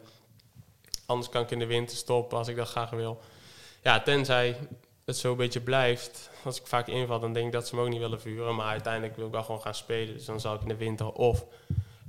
anders 1.05 1.29
kan 1.29 1.41
ik 1.41 1.51
in 1.51 1.59
de 1.59 1.65
winter 1.65 1.97
stoppen 1.97 2.37
als 2.37 2.47
ik 2.47 2.55
dat 2.55 2.67
graag 2.67 2.89
wil. 2.89 3.19
Ja, 3.83 4.01
tenzij 4.01 4.55
het 5.05 5.17
zo 5.17 5.31
een 5.31 5.37
beetje 5.37 5.59
blijft. 5.61 6.29
Als 6.43 6.59
ik 6.59 6.67
vaak 6.67 6.87
inval, 6.87 7.19
dan 7.19 7.33
denk 7.33 7.45
ik 7.45 7.51
dat 7.51 7.67
ze 7.67 7.75
me 7.75 7.81
ook 7.81 7.89
niet 7.89 7.99
willen 7.99 8.21
vuren. 8.21 8.55
Maar 8.55 8.65
uiteindelijk 8.67 9.15
wil 9.15 9.25
ik 9.25 9.31
wel 9.31 9.43
gewoon 9.43 9.61
gaan 9.61 9.75
spelen. 9.75 10.13
Dus 10.13 10.25
dan 10.25 10.39
zal 10.39 10.53
ik 10.55 10.61
in 10.61 10.67
de 10.67 10.75
winter 10.75 11.11
of 11.11 11.45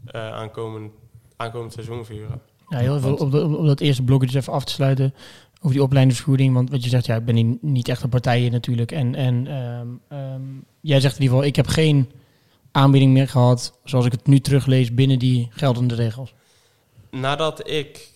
eh 0.07 0.33
aankomend, 0.33 0.93
aankomend 1.37 1.73
seizoen 1.73 2.05
vuren. 2.05 2.41
Ja, 2.69 2.79
heel 2.79 2.97
even 2.97 3.19
op, 3.19 3.31
de- 3.31 3.57
op 3.57 3.67
dat 3.67 3.81
eerste 3.81 4.03
blokje 4.03 4.27
dus 4.27 4.37
even 4.37 4.53
af 4.53 4.65
te 4.65 4.73
sluiten 4.73 5.15
over 5.61 5.73
die 5.73 5.83
opleidingsvergoeding. 5.83 6.55
Want 6.55 6.71
wat 6.71 6.85
je 6.85 6.89
zegt, 6.91 7.07
ja, 7.07 7.17
ik 7.17 7.25
ben 7.25 7.59
niet 7.61 7.89
echt 7.89 8.03
een 8.03 8.09
partij 8.09 8.45
in 8.45 8.53
natuurlijk. 8.53 8.93
En, 8.93 9.15
en 9.15 9.47
ehm, 9.47 9.89
ehm, 10.09 10.43
jij 10.81 11.01
zegt 11.01 11.15
in 11.17 11.23
ieder 11.23 11.35
geval, 11.37 11.49
ik 11.51 11.57
heb 11.57 11.67
geen 11.67 12.11
aanbieding 12.73 13.13
meer 13.13 13.29
gehad, 13.29 13.79
zoals 13.85 14.07
ik 14.07 14.13
het 14.13 14.27
nu 14.27 14.41
teruglees, 14.41 14.95
binnen 14.95 15.19
die 15.19 15.49
geldende 15.51 15.95
regels. 15.95 16.35
Nadat 17.11 17.69
ik 17.71 18.09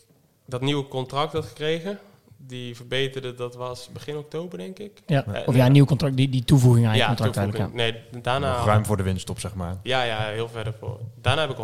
dat 0.47 0.61
nieuwe 0.61 0.89
contract 0.89 1.33
had 1.33 1.45
gekregen, 1.47 1.99
die 2.47 2.77
verbeterde, 2.77 3.35
dat 3.35 3.55
was 3.55 3.89
begin 3.93 4.17
oktober, 4.17 4.59
denk 4.59 4.79
ik. 4.79 5.03
Ja. 5.07 5.25
Eh, 5.27 5.49
Of 5.49 5.55
ja, 5.55 5.67
een 5.67 5.73
nieuw 5.73 5.85
contract, 5.85 6.17
die, 6.17 6.29
die 6.29 6.45
toevoeging 6.45 6.87
aan 6.87 6.93
je 6.93 6.99
ja, 6.99 7.07
contract 7.07 7.33
toevoeging. 7.33 7.77
eigenlijk. 7.77 8.13
Nee, 8.13 8.23
daarna... 8.23 8.65
Ruim 8.65 8.85
voor 8.85 8.97
de 8.97 9.03
winststop, 9.03 9.41
zeg 9.41 9.55
maar. 9.55 9.77
Ja, 9.83 10.03
ja, 10.03 10.19
heel 10.29 10.49
verder 10.49 10.75
voor. 10.79 11.01
Daarna 11.21 11.41
heb 11.49 11.51
ik 11.51 11.57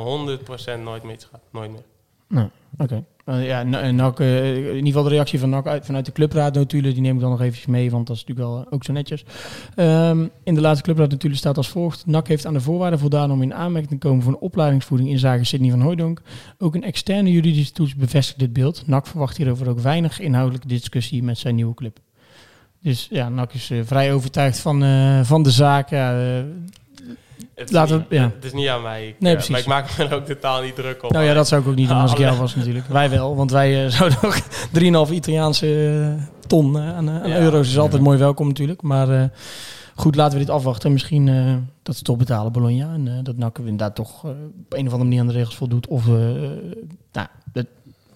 100% 0.79 0.81
nooit 0.83 1.03
meer 1.03 1.13
iets 1.15 1.25
gehad. 1.25 1.41
Nooit 1.51 1.71
meer. 1.71 1.83
Nou, 2.31 2.49
oké. 2.79 3.05
Eh, 3.25 3.47
ja, 3.47 3.63
N- 3.63 3.75
eh, 3.75 4.19
eh, 4.19 4.57
in 4.57 4.75
ieder 4.75 4.87
geval 4.87 5.03
de 5.03 5.09
reactie 5.09 5.39
van 5.39 5.51
NAC 5.51 5.67
uit, 5.67 5.85
vanuit 5.87 6.07
de 6.07 6.13
clubraad 6.13 6.55
natuurlijk, 6.55 6.95
die 6.95 7.03
neem 7.03 7.15
ik 7.15 7.21
dan 7.21 7.31
nog 7.31 7.41
eventjes 7.41 7.67
mee, 7.67 7.91
want 7.91 8.07
dat 8.07 8.17
is 8.17 8.25
natuurlijk 8.25 8.49
wel 8.55 8.67
ook 8.73 8.85
zo 8.85 8.93
netjes. 8.93 9.25
Ehm, 9.75 10.27
in 10.45 10.55
de 10.55 10.61
laatste 10.61 10.85
clubraad 10.85 11.11
natuurlijk 11.11 11.41
staat 11.41 11.57
als 11.57 11.69
volgt. 11.69 12.07
NAC 12.07 12.29
heeft 12.29 12.47
aan 12.47 12.53
de 12.53 12.61
voorwaarden 12.61 12.99
voldaan 12.99 13.31
om 13.31 13.43
in 13.43 13.55
aanmerking 13.55 13.91
te 14.01 14.07
komen 14.09 14.23
voor 14.23 14.33
een 14.33 14.39
opleidingsvoeding 14.39 15.11
in 15.11 15.19
zaken 15.19 15.47
Sidney 15.47 15.71
van 15.71 15.81
Hooijdonk. 15.81 16.23
Ook 16.59 16.75
een 16.75 16.83
externe 16.85 17.31
juridische 17.33 17.73
toets 17.73 17.95
bevestigt 17.95 18.39
dit 18.39 18.53
beeld. 18.53 18.83
NAC 18.87 19.07
verwacht 19.07 19.37
hierover 19.37 19.69
ook 19.69 19.79
weinig 19.81 20.21
inhoudelijke 20.21 20.69
discussie 20.69 21.23
met 21.23 21.39
zijn 21.39 21.55
nieuwe 21.55 21.75
club. 21.75 21.99
Dus 22.83 23.09
ja, 23.11 23.29
NAC 23.29 23.53
is 23.53 23.71
vrij 23.83 24.13
overtuigd 24.13 24.59
van, 24.59 24.83
van 25.25 25.43
de 25.43 25.51
zaak. 25.51 25.91
Ja, 25.91 26.43
Het 27.55 27.69
is, 27.69 27.75
Laten 27.75 27.97
niet, 27.99 28.09
we- 28.09 28.15
ja. 28.15 28.23
het 28.35 28.45
is 28.45 28.53
niet 28.53 28.69
aan 28.69 28.83
mij. 28.83 29.09
Ik, 29.09 29.15
Nee, 29.21 29.31
eh, 29.33 29.45
precies. 29.45 29.51
Maar 29.51 29.61
ik 29.61 29.67
maak 29.87 29.99
me 29.99 30.05
er 30.05 30.15
ook 30.15 30.27
totaal 30.27 30.63
niet 30.63 30.75
druk 30.75 31.03
op. 31.05 31.11
Nou 31.13 31.25
ja, 31.25 31.35
dat 31.35 31.49
zou 31.49 31.61
ik 31.63 31.69
ook 31.69 31.75
niet 31.75 31.89
doen 31.89 31.97
als 32.01 32.13
ik 32.13 32.19
jou 32.27 32.39
was 32.39 32.55
natuurlijk. 32.55 32.87
Wij 32.87 33.11
wel, 33.11 33.37
want 33.37 33.51
wij 33.51 33.85
eh, 33.85 33.91
zouden 33.99 34.19
ook 34.23 34.39
3,5 35.09 35.13
Italiaanse 35.15 35.67
eh, 36.19 36.25
ton 36.47 36.79
aan, 36.79 37.11
aan 37.11 37.29
Ja. 37.29 37.39
euro's 37.39 37.69
is 37.69 37.79
altijd 37.79 38.03
mooi 38.03 38.19
welkom 38.19 38.47
natuurlijk. 38.49 38.83
Maar 38.83 39.31
goed, 39.95 40.17
laten 40.17 40.39
we 40.39 40.45
dit 40.45 40.55
afwachten. 40.55 40.93
Misschien 40.93 41.27
dat 41.83 41.97
ze 41.97 42.03
toch 42.03 42.17
betalen, 42.17 42.53
Bologna. 42.53 42.93
En 42.93 43.21
dat 43.23 43.37
Nakken 43.37 43.63
inderdaad 43.65 43.95
toch 43.95 44.25
op 44.25 44.33
een 44.69 44.87
of 44.87 44.93
andere 44.93 45.03
manier 45.05 45.21
aan 45.21 45.27
de 45.27 45.33
regels 45.33 45.57
voldoet. 45.57 45.87
Of, 45.87 46.07
nou, 47.13 47.27
dat 47.53 47.67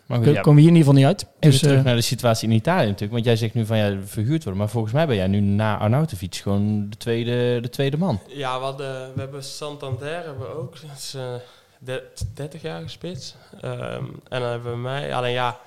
Maar 0.07 0.18
goed, 0.18 0.26
ja, 0.34 0.40
komen 0.40 0.55
we 0.55 0.61
hier 0.61 0.70
in 0.70 0.76
ieder 0.76 0.92
geval 0.94 0.94
niet 1.11 1.20
uit. 1.20 1.22
Even 1.22 1.50
Dus, 1.50 1.59
terug 1.59 1.78
eh, 1.78 1.84
naar 1.84 1.94
de 1.94 2.00
situatie 2.00 2.48
in 2.48 2.55
Italië 2.55 2.84
natuurlijk. 2.86 3.12
Want 3.12 3.24
jij 3.24 3.36
zegt 3.36 3.55
nu 3.55 3.66
van 3.66 3.76
ja, 3.78 3.98
verhuurd 4.05 4.42
worden. 4.44 4.61
Maar 4.62 4.70
volgens 4.70 4.92
mij 4.92 5.07
ben 5.07 5.16
jij 5.16 5.26
nu 5.26 5.40
na 5.40 5.78
Arnautovic 5.78 6.34
gewoon 6.34 6.90
de 6.90 6.96
tweede, 6.96 7.59
de 7.61 7.68
tweede 7.68 7.96
man. 7.96 8.20
Ja, 8.28 8.59
we, 8.59 8.64
hadden, 8.64 9.14
we 9.14 9.20
hebben 9.20 9.44
Santander 9.44 10.14
hebben 10.24 10.38
we 10.38 10.46
ook. 10.55 10.80
Dat 10.80 10.96
is 10.98 11.14
eh, 11.14 11.34
de- 11.78 12.11
30 12.34 12.62
jaar 12.62 12.90
spits. 12.90 13.34
Ehm, 13.61 14.05
en 14.28 14.40
dan 14.40 14.50
hebben 14.50 14.72
we 14.72 14.78
mij. 14.78 15.14
Alleen 15.14 15.32
ja, 15.32 15.59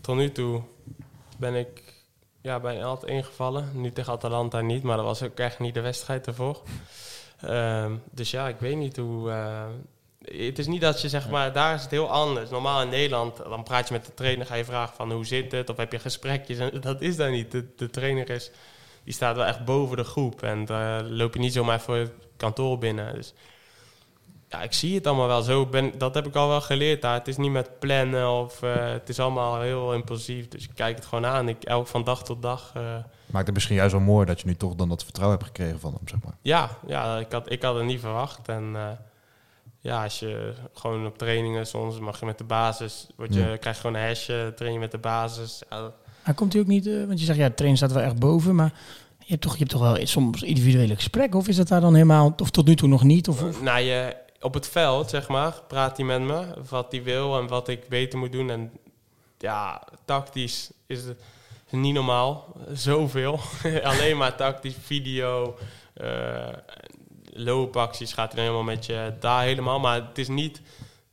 tot 0.00 0.16
nu 0.16 0.32
toe 0.32 0.60
ben 1.38 1.54
ik 1.54 1.82
ja, 2.40 2.60
bij 2.60 2.84
altijd 2.84 3.12
ingevallen. 3.12 3.68
Nu 3.74 3.92
tegen 3.92 4.12
Atalanta 4.12 4.60
niet, 4.60 4.82
maar 4.82 4.96
dat 4.96 5.06
was 5.06 5.22
ook 5.22 5.38
echt 5.38 5.58
niet 5.58 5.74
de 5.74 5.80
wedstrijd 5.80 6.26
ervoor. 6.26 6.62
Ehm, 7.40 7.92
dus 8.10 8.30
ja, 8.30 8.48
ik 8.48 8.56
weet 8.58 8.76
niet 8.76 8.96
hoe. 8.96 9.30
eh, 9.30 9.64
het 10.26 10.58
is 10.58 10.66
niet 10.66 10.80
dat 10.80 11.00
je 11.02 11.08
zeg 11.08 11.28
maar, 11.30 11.52
daar 11.52 11.74
is 11.74 11.82
het 11.82 11.90
heel 11.90 12.10
anders. 12.10 12.50
Normaal 12.50 12.82
in 12.82 12.88
Nederland, 12.88 13.36
dan 13.36 13.62
praat 13.62 13.88
je 13.88 13.94
met 13.94 14.06
de 14.06 14.14
trainer, 14.14 14.46
ga 14.46 14.54
je 14.54 14.64
vragen 14.64 14.96
van 14.96 15.12
hoe 15.12 15.26
zit 15.26 15.52
het, 15.52 15.70
of 15.70 15.76
heb 15.76 15.92
je 15.92 15.98
gesprekjes. 15.98 16.58
En 16.58 16.80
dat 16.80 17.00
is 17.00 17.16
daar 17.16 17.30
niet. 17.30 17.50
De, 17.50 17.64
de 17.76 17.90
trainer 17.90 18.30
is, 18.30 18.50
die 19.04 19.14
staat 19.14 19.36
wel 19.36 19.44
echt 19.44 19.64
boven 19.64 19.96
de 19.96 20.04
groep. 20.04 20.42
En 20.42 20.64
daar 20.64 21.02
loop 21.02 21.34
je 21.34 21.40
niet 21.40 21.52
zomaar 21.52 21.80
voor 21.80 21.96
het 21.96 22.12
kantoor 22.36 22.78
binnen. 22.78 23.14
Dus 23.14 23.34
ja, 24.48 24.62
ik 24.62 24.72
zie 24.72 24.94
het 24.94 25.06
allemaal 25.06 25.26
wel 25.26 25.42
zo. 25.42 25.66
Ben, 25.66 25.98
dat 25.98 26.14
heb 26.14 26.26
ik 26.26 26.34
al 26.34 26.48
wel 26.48 26.60
geleerd 26.60 27.02
daar. 27.02 27.14
Het 27.14 27.28
is 27.28 27.36
niet 27.36 27.50
met 27.50 27.78
plannen 27.78 28.30
of 28.30 28.62
eh, 28.62 28.90
het 28.90 29.08
is 29.08 29.20
allemaal 29.20 29.60
heel 29.60 29.94
impulsief. 29.94 30.48
Dus 30.48 30.64
ik 30.64 30.70
kijk 30.74 30.96
het 30.96 31.04
gewoon 31.06 31.26
aan. 31.26 31.48
Ik, 31.48 31.64
elk 31.64 31.86
van 31.86 32.04
dag 32.04 32.22
tot 32.24 32.42
dag. 32.42 32.70
eh, 32.74 32.82
Maakt 33.26 33.46
het 33.46 33.54
misschien 33.54 33.76
juist 33.76 33.92
wel 33.92 34.00
mooi 34.00 34.26
dat 34.26 34.40
je 34.40 34.46
nu 34.46 34.54
toch 34.54 34.74
dan 34.74 34.88
dat 34.88 35.04
vertrouwen 35.04 35.38
hebt 35.38 35.50
gekregen 35.50 35.80
van 35.80 35.92
hem, 35.92 36.08
zeg 36.08 36.18
maar. 36.24 36.36
ja, 36.42 36.70
ja 36.86 37.18
ik, 37.18 37.32
had, 37.32 37.50
ik 37.52 37.62
had 37.62 37.74
het 37.74 37.84
niet 37.84 38.00
verwacht. 38.00 38.48
En 38.48 38.70
eh, 38.74 38.88
ja, 39.86 40.02
als 40.02 40.18
je 40.18 40.52
gewoon 40.74 41.06
op 41.06 41.18
trainingen, 41.18 41.66
soms 41.66 41.98
mag 41.98 42.20
je 42.20 42.26
met 42.26 42.38
de 42.38 42.44
basis, 42.44 43.06
word 43.16 43.34
je, 43.34 43.40
Ja. 43.40 43.56
krijg 43.56 43.76
je 43.76 43.80
gewoon 43.80 43.96
een 43.96 44.06
hesje, 44.06 44.52
train 44.56 44.72
je 44.72 44.78
met 44.78 44.90
de 44.90 44.98
basis. 44.98 45.62
Ja, 45.70 45.92
maar 46.24 46.34
komt 46.34 46.52
hij 46.52 46.62
ook 46.62 46.68
niet, 46.68 46.86
eh, 46.86 47.04
want 47.06 47.18
je 47.18 47.24
zegt 47.24 47.38
ja, 47.38 47.48
de 47.48 47.54
trainer 47.54 47.78
staat 47.78 47.92
wel 47.92 48.02
echt 48.02 48.18
boven. 48.18 48.54
Maar 48.54 48.72
je 49.18 49.26
hebt 49.26 49.40
toch, 49.42 49.52
je 49.52 49.58
hebt 49.58 49.70
toch 49.70 49.80
wel 49.80 50.06
soms 50.06 50.42
individuele 50.42 50.94
gesprekken? 50.94 51.38
Of 51.38 51.48
is 51.48 51.56
dat 51.56 51.68
daar 51.68 51.80
dan 51.80 51.94
helemaal, 51.94 52.34
of 52.42 52.50
tot 52.50 52.66
nu 52.66 52.74
toe 52.76 52.88
nog 52.88 53.02
niet? 53.02 53.28
Of, 53.28 53.42
of- 53.42 53.62
Nou, 53.62 53.78
je, 53.80 54.16
op 54.40 54.54
het 54.54 54.68
veld, 54.68 55.10
zeg 55.10 55.28
maar, 55.28 55.60
praat 55.68 55.96
hij 55.96 56.06
met 56.06 56.20
me 56.20 56.44
wat 56.68 56.86
hij 56.92 57.02
wil 57.02 57.38
en 57.38 57.46
wat 57.48 57.68
ik 57.68 57.88
beter 57.88 58.18
moet 58.18 58.32
doen. 58.32 58.50
En 58.50 58.70
ja, 59.38 59.82
tactisch 60.04 60.70
is 60.86 61.04
het 61.04 61.16
niet 61.70 61.94
normaal. 61.94 62.54
Zoveel. 62.72 63.40
Alleen 63.82 64.16
maar 64.16 64.36
tactisch, 64.36 64.74
video, 64.82 65.56
eh, 65.94 66.48
loopacties 67.36 68.12
gaat 68.12 68.26
hij 68.32 68.34
dan 68.44 68.44
helemaal 68.52 68.74
met 68.74 68.86
je 68.86 69.12
daar 69.20 69.42
helemaal. 69.42 69.80
Maar 69.80 69.94
het 70.08 70.18
is 70.18 70.28
niet... 70.28 70.60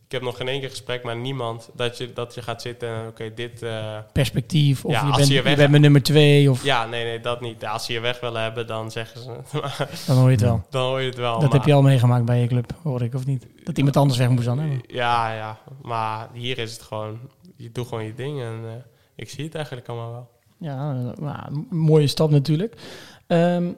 Ik 0.07 0.19
heb 0.19 0.27
nog 0.27 0.37
geen 0.37 0.47
één 0.47 0.59
keer 0.59 0.69
gesprek 0.69 1.03
met 1.03 1.17
niemand 1.17 1.69
dat 1.75 1.97
je, 1.97 2.13
dat 2.13 2.33
je 2.35 2.41
gaat 2.41 2.61
zitten 2.61 2.89
en 2.89 3.07
oké, 3.07 3.33
dit... 3.33 3.61
eh, 3.61 3.97
perspectief? 4.11 4.85
Of 4.85 4.91
Ja, 4.91 4.99
je, 5.01 5.07
als 5.07 5.15
bent, 5.15 5.27
je 5.27 5.33
je, 5.33 5.41
weg- 5.41 5.55
bent 5.55 5.69
mijn 5.69 5.81
nummer 5.81 6.03
twee? 6.03 6.49
Of, 6.51 6.63
ja, 6.63 6.85
nee, 6.85 7.03
nee, 7.03 7.19
dat 7.19 7.41
niet. 7.41 7.65
Als 7.65 7.85
ze 7.85 7.93
je 7.93 7.99
weg 7.99 8.19
willen 8.19 8.41
hebben, 8.41 8.67
dan 8.67 8.91
zeggen 8.91 9.21
ze 9.21 9.31
het. 9.31 9.51
Dan 10.07 10.15
hoor 10.17 10.25
je 10.25 10.31
het 10.31 10.41
wel. 10.41 10.65
dan 10.69 10.83
hoor 10.85 10.99
je 11.01 11.07
het 11.07 11.17
wel. 11.17 11.33
Dat 11.33 11.41
maar- 11.41 11.51
heb 11.51 11.63
je 11.67 11.73
al 11.73 11.81
meegemaakt 11.81 12.25
bij 12.25 12.39
je 12.41 12.47
club, 12.47 12.73
hoor 12.83 13.01
ik, 13.01 13.13
of 13.13 13.25
niet? 13.25 13.47
Dat 13.63 13.77
iemand 13.77 13.97
anders 13.97 14.19
weg 14.19 14.29
moest 14.29 14.45
dan 14.45 14.59
hebben. 14.59 14.81
Ja, 14.87 15.33
ja. 15.33 15.57
Maar 15.81 16.29
hier 16.33 16.57
is 16.57 16.71
het 16.71 16.81
gewoon... 16.81 17.19
Je 17.57 17.71
doet 17.71 17.87
gewoon 17.87 18.03
je 18.05 18.13
ding 18.13 18.41
en 18.41 18.59
eh, 18.65 18.71
ik 19.15 19.29
zie 19.29 19.43
het 19.45 19.55
eigenlijk 19.55 19.87
allemaal 19.87 20.11
wel. 20.11 20.29
Ja, 20.59 20.93
nou, 21.19 21.65
mooie 21.69 22.07
stap 22.07 22.29
natuurlijk. 22.29 22.75
Ehm, 23.27 23.71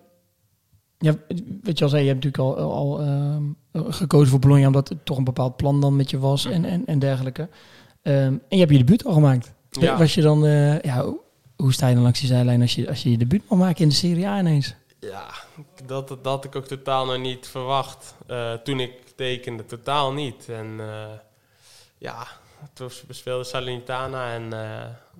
ja, 1.06 1.16
wat 1.64 1.78
je 1.78 1.84
al 1.84 1.89
zei, 1.89 2.03
je 2.03 2.10
hebt 2.10 2.24
natuurlijk 2.24 2.58
al, 2.60 2.72
al 2.72 3.01
ehm, 3.01 3.43
gekozen 3.91 4.30
voor 4.30 4.39
Bologna 4.39 4.68
omdat 4.68 4.89
het 4.89 5.06
toch 5.06 5.18
een 5.18 5.24
bepaald 5.24 5.56
plan 5.56 5.82
dan 5.82 5.95
met 5.95 6.10
je 6.10 6.20
was 6.20 6.45
en, 6.45 6.66
en, 6.66 6.86
en 6.86 6.99
dergelijke. 6.99 7.49
Ehm, 8.01 8.16
en 8.18 8.39
je 8.49 8.58
hebt 8.58 8.72
je 8.72 8.78
debuut 8.78 9.06
al 9.06 9.14
gemaakt. 9.14 9.53
Ja. 9.70 9.97
Was 9.97 10.14
je 10.14 10.22
dan, 10.22 10.45
eh, 10.45 10.80
ja, 10.82 11.03
hoe- 11.03 11.20
hoe 11.56 11.74
sta 11.74 11.88
je 11.88 11.93
dan 11.93 12.03
langs 12.03 12.20
die 12.20 12.28
zijlijn 12.28 12.62
als 12.62 12.76
je, 12.76 12.88
als 12.88 13.03
je 13.03 13.12
je 13.12 13.18
debuut 13.18 13.41
mag 13.49 13.60
maken 13.60 13.82
in 13.82 13.89
de 13.89 13.95
Serie 13.95 14.28
A 14.28 14.39
ineens? 14.39 14.76
Ja, 14.99 15.26
dat, 15.86 16.08
dat 16.08 16.20
had 16.24 16.45
ik 16.45 16.56
ook 16.56 16.66
totaal 16.68 17.06
nog 17.06 17.18
niet 17.18 17.47
verwacht. 17.47 18.16
Eh, 18.28 18.53
toen 18.53 18.80
ik 18.80 18.91
tekende, 19.16 19.66
totaal 19.66 20.14
niet. 20.14 20.49
En 20.49 20.76
eh, 20.80 21.06
ja, 21.97 22.28
toen 22.74 22.89
we 23.07 23.13
speelden 23.13 23.45
Salernitana 23.45 24.34
en 24.34 24.49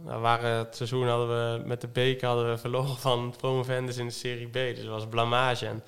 we 0.04 0.18
waren 0.18 0.58
het 0.58 0.76
seizoen 0.76 1.08
hadden 1.08 1.28
we 1.28 1.68
met 1.68 1.82
de 1.82 1.88
beker 1.88 2.28
hadden 2.28 2.50
we 2.50 2.58
verloren 2.58 2.98
van 2.98 3.34
promovendus 3.38 3.98
in 3.98 4.08
de 4.08 4.14
Serie 4.14 4.48
B. 4.48 4.54
Dus 4.54 4.82
dat 4.82 4.88
was 4.88 5.08
blamage. 5.08 5.66
En 5.66 5.84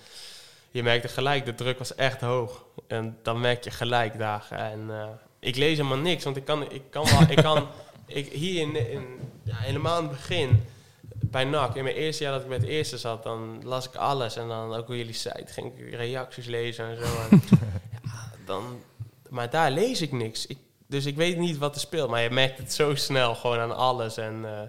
je 0.71 0.83
merkte 0.83 1.07
gelijk, 1.07 1.45
de 1.45 1.55
druk 1.55 1.77
was 1.77 1.95
echt 1.95 2.21
hoog. 2.21 2.65
En 2.87 3.17
dan 3.21 3.39
merk 3.39 3.63
je 3.63 3.71
gelijk 3.71 4.17
daar. 4.17 4.47
En 4.49 4.85
eh, 4.89 5.07
ik 5.39 5.55
lees 5.55 5.77
helemaal 5.77 5.97
niks, 5.97 6.23
want 6.23 6.37
ik 6.37 6.45
kan, 6.45 6.71
ik 6.71 6.81
kan, 6.89 7.05
wel, 7.05 7.21
ik 7.29 7.37
kan 7.37 7.67
ik, 8.05 8.31
hier 8.31 8.61
in, 8.61 8.91
in, 8.91 9.05
ja, 9.43 9.55
helemaal 9.55 9.97
in 9.97 10.03
het 10.03 10.11
begin 10.11 10.63
bij 11.09 11.43
NAC, 11.43 11.75
in 11.75 11.83
mijn 11.83 11.95
eerste 11.95 12.23
jaar 12.23 12.33
dat 12.33 12.41
ik 12.41 12.47
met 12.47 12.61
het 12.61 12.69
eerste 12.69 12.97
zat, 12.97 13.23
dan 13.23 13.61
las 13.63 13.87
ik 13.87 13.95
alles. 13.95 14.35
En 14.35 14.47
dan 14.47 14.73
ook 14.73 14.87
hoe 14.87 14.97
jullie 14.97 15.13
site, 15.13 15.45
ging 15.45 15.77
ik 15.77 15.93
reacties 15.93 16.45
lezen 16.45 16.85
en 16.85 16.97
zo. 16.97 17.03
En, 17.29 17.41
ja, 18.03 18.31
dan, 18.45 18.81
maar 19.29 19.49
daar 19.49 19.71
lees 19.71 20.01
ik 20.01 20.11
niks. 20.11 20.45
Ik, 20.45 20.57
dus 20.87 21.05
ik 21.05 21.15
weet 21.15 21.37
niet 21.37 21.57
wat 21.57 21.75
er 21.75 21.81
speelt. 21.81 22.09
Maar 22.09 22.21
je 22.21 22.29
merkt 22.29 22.57
het 22.57 22.73
zo 22.73 22.95
snel 22.95 23.35
gewoon 23.35 23.59
aan 23.59 23.75
alles. 23.75 24.17
En 24.17 24.45
eh, 24.45 24.61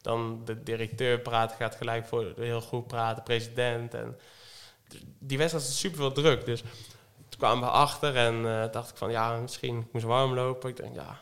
dan 0.00 0.42
de 0.44 0.62
directeur 0.62 1.18
praat, 1.18 1.52
gaat 1.52 1.74
gelijk 1.74 2.06
voor 2.06 2.32
heel 2.36 2.60
goed 2.60 2.86
praten, 2.86 3.22
president. 3.22 3.94
En 3.94 4.18
die 5.18 5.38
wedstrijd 5.38 5.64
was 5.66 5.78
super 5.78 5.98
veel 5.98 6.12
druk. 6.12 6.44
Dus 6.44 6.60
toen 7.28 7.38
kwamen 7.38 7.64
we 7.64 7.70
achter 7.70 8.16
en 8.16 8.46
eh, 8.46 8.72
dacht 8.72 8.90
ik 8.90 8.96
van 8.96 9.10
ja, 9.10 9.36
misschien 9.36 9.78
ik 9.78 9.92
moest 9.92 10.04
warm 10.04 10.34
lopen. 10.34 10.70
Ik 10.70 10.76
denk 10.76 10.94
ja, 10.94 11.20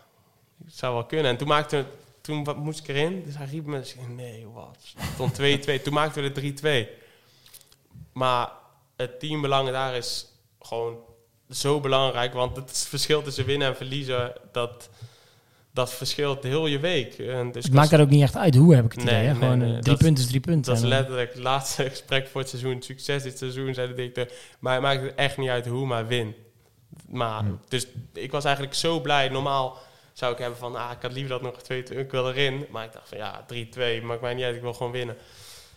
het 0.65 0.77
zou 0.77 0.95
wel 0.95 1.05
kunnen. 1.07 1.31
En 1.31 1.37
toen 1.37 1.49
maakte 1.49 1.85
toen 2.21 2.47
moest 2.57 2.81
ik 2.81 2.89
erin. 2.89 3.23
Dus 3.25 3.37
hij 3.37 3.47
riep 3.47 3.67
me, 3.67 3.85
zei, 3.85 4.07
nee, 4.07 4.49
wat? 4.49 4.77
Stond 5.15 5.41
2-2. 5.41 5.83
Toen 5.83 5.93
maakten 5.93 6.23
we 6.23 6.33
de 6.33 6.89
3-2. 6.89 6.99
Maar 8.13 8.51
het 8.97 9.21
teambelang 9.21 9.71
daar 9.71 9.95
is 9.95 10.27
gewoon 10.61 10.99
zo 11.51 11.81
belangrijk. 11.81 12.33
Want 12.33 12.57
het 12.57 12.87
verschil 12.89 13.23
tussen 13.23 13.45
winnen 13.45 13.69
en 13.69 13.77
verliezen, 13.77 14.33
dat, 14.53 14.89
dat 15.73 15.93
verschilt 15.93 16.43
heel 16.43 16.67
je 16.67 16.79
week. 16.79 17.19
En 17.19 17.53
dus 17.53 17.65
Het 17.65 17.73
maakt 17.75 17.91
daar 17.91 18.01
ook 18.01 18.09
niet 18.11 18.23
echt 18.23 18.37
uit 18.37 18.55
hoe 18.55 18.75
heb 18.75 18.85
ik 18.85 18.93
het 18.93 19.03
idee. 19.03 19.15
Nee, 19.15 19.25
hè? 19.27 19.31
nee, 19.33 19.41
Gewoon 19.43 19.59
nee. 19.59 19.77
eh, 19.77 19.79
drie 19.83 19.97
punten 19.97 20.25
is 20.25 20.29
drie 20.29 20.41
punten. 20.41 20.73
Dat 20.73 20.77
is 20.77 20.83
eh, 20.83 20.97
letterlijk 20.97 21.33
het 21.33 21.43
laatste 21.43 21.89
gesprek 21.91 22.29
voor 22.29 22.41
het 22.41 22.51
seizoen. 22.51 22.83
Succes 22.83 23.23
dit 23.23 23.39
seizoen, 23.39 23.75
zei 23.75 23.89
de 23.89 23.95
directeur. 23.95 24.31
Maar 24.59 24.73
het 24.73 24.83
maakt 24.83 25.03
het 25.03 25.15
echt 25.15 25.37
niet 25.37 25.49
uit 25.49 25.67
hoe, 25.67 25.87
maar 25.87 26.07
win. 26.07 26.35
Maar, 27.09 27.45
Dus 27.69 27.87
ik 28.13 28.31
was 28.31 28.45
eigenlijk 28.45 28.75
zo 28.75 29.01
blij. 29.01 29.29
Normaal 29.29 29.79
zou 30.13 30.33
ik 30.33 30.39
hebben 30.39 30.59
van, 30.59 30.77
ah, 30.77 30.91
ik 30.91 31.03
had 31.03 31.13
liever 31.13 31.31
dat 31.31 31.43
nog 31.43 31.55
2-2, 31.63 31.97
ik 31.97 32.11
wil 32.11 32.29
erin. 32.31 32.67
Maar 32.71 32.85
ik 32.85 32.93
dacht 32.93 33.09
van, 33.09 33.19
ja, 33.19 33.45
3-2, 34.01 34.03
maakt 34.05 34.21
mij 34.21 34.35
niet 34.35 34.45
uit, 34.45 34.57
ik 34.57 34.63
wil 34.63 34.73
gewoon 34.75 34.93
winnen. 34.93 35.17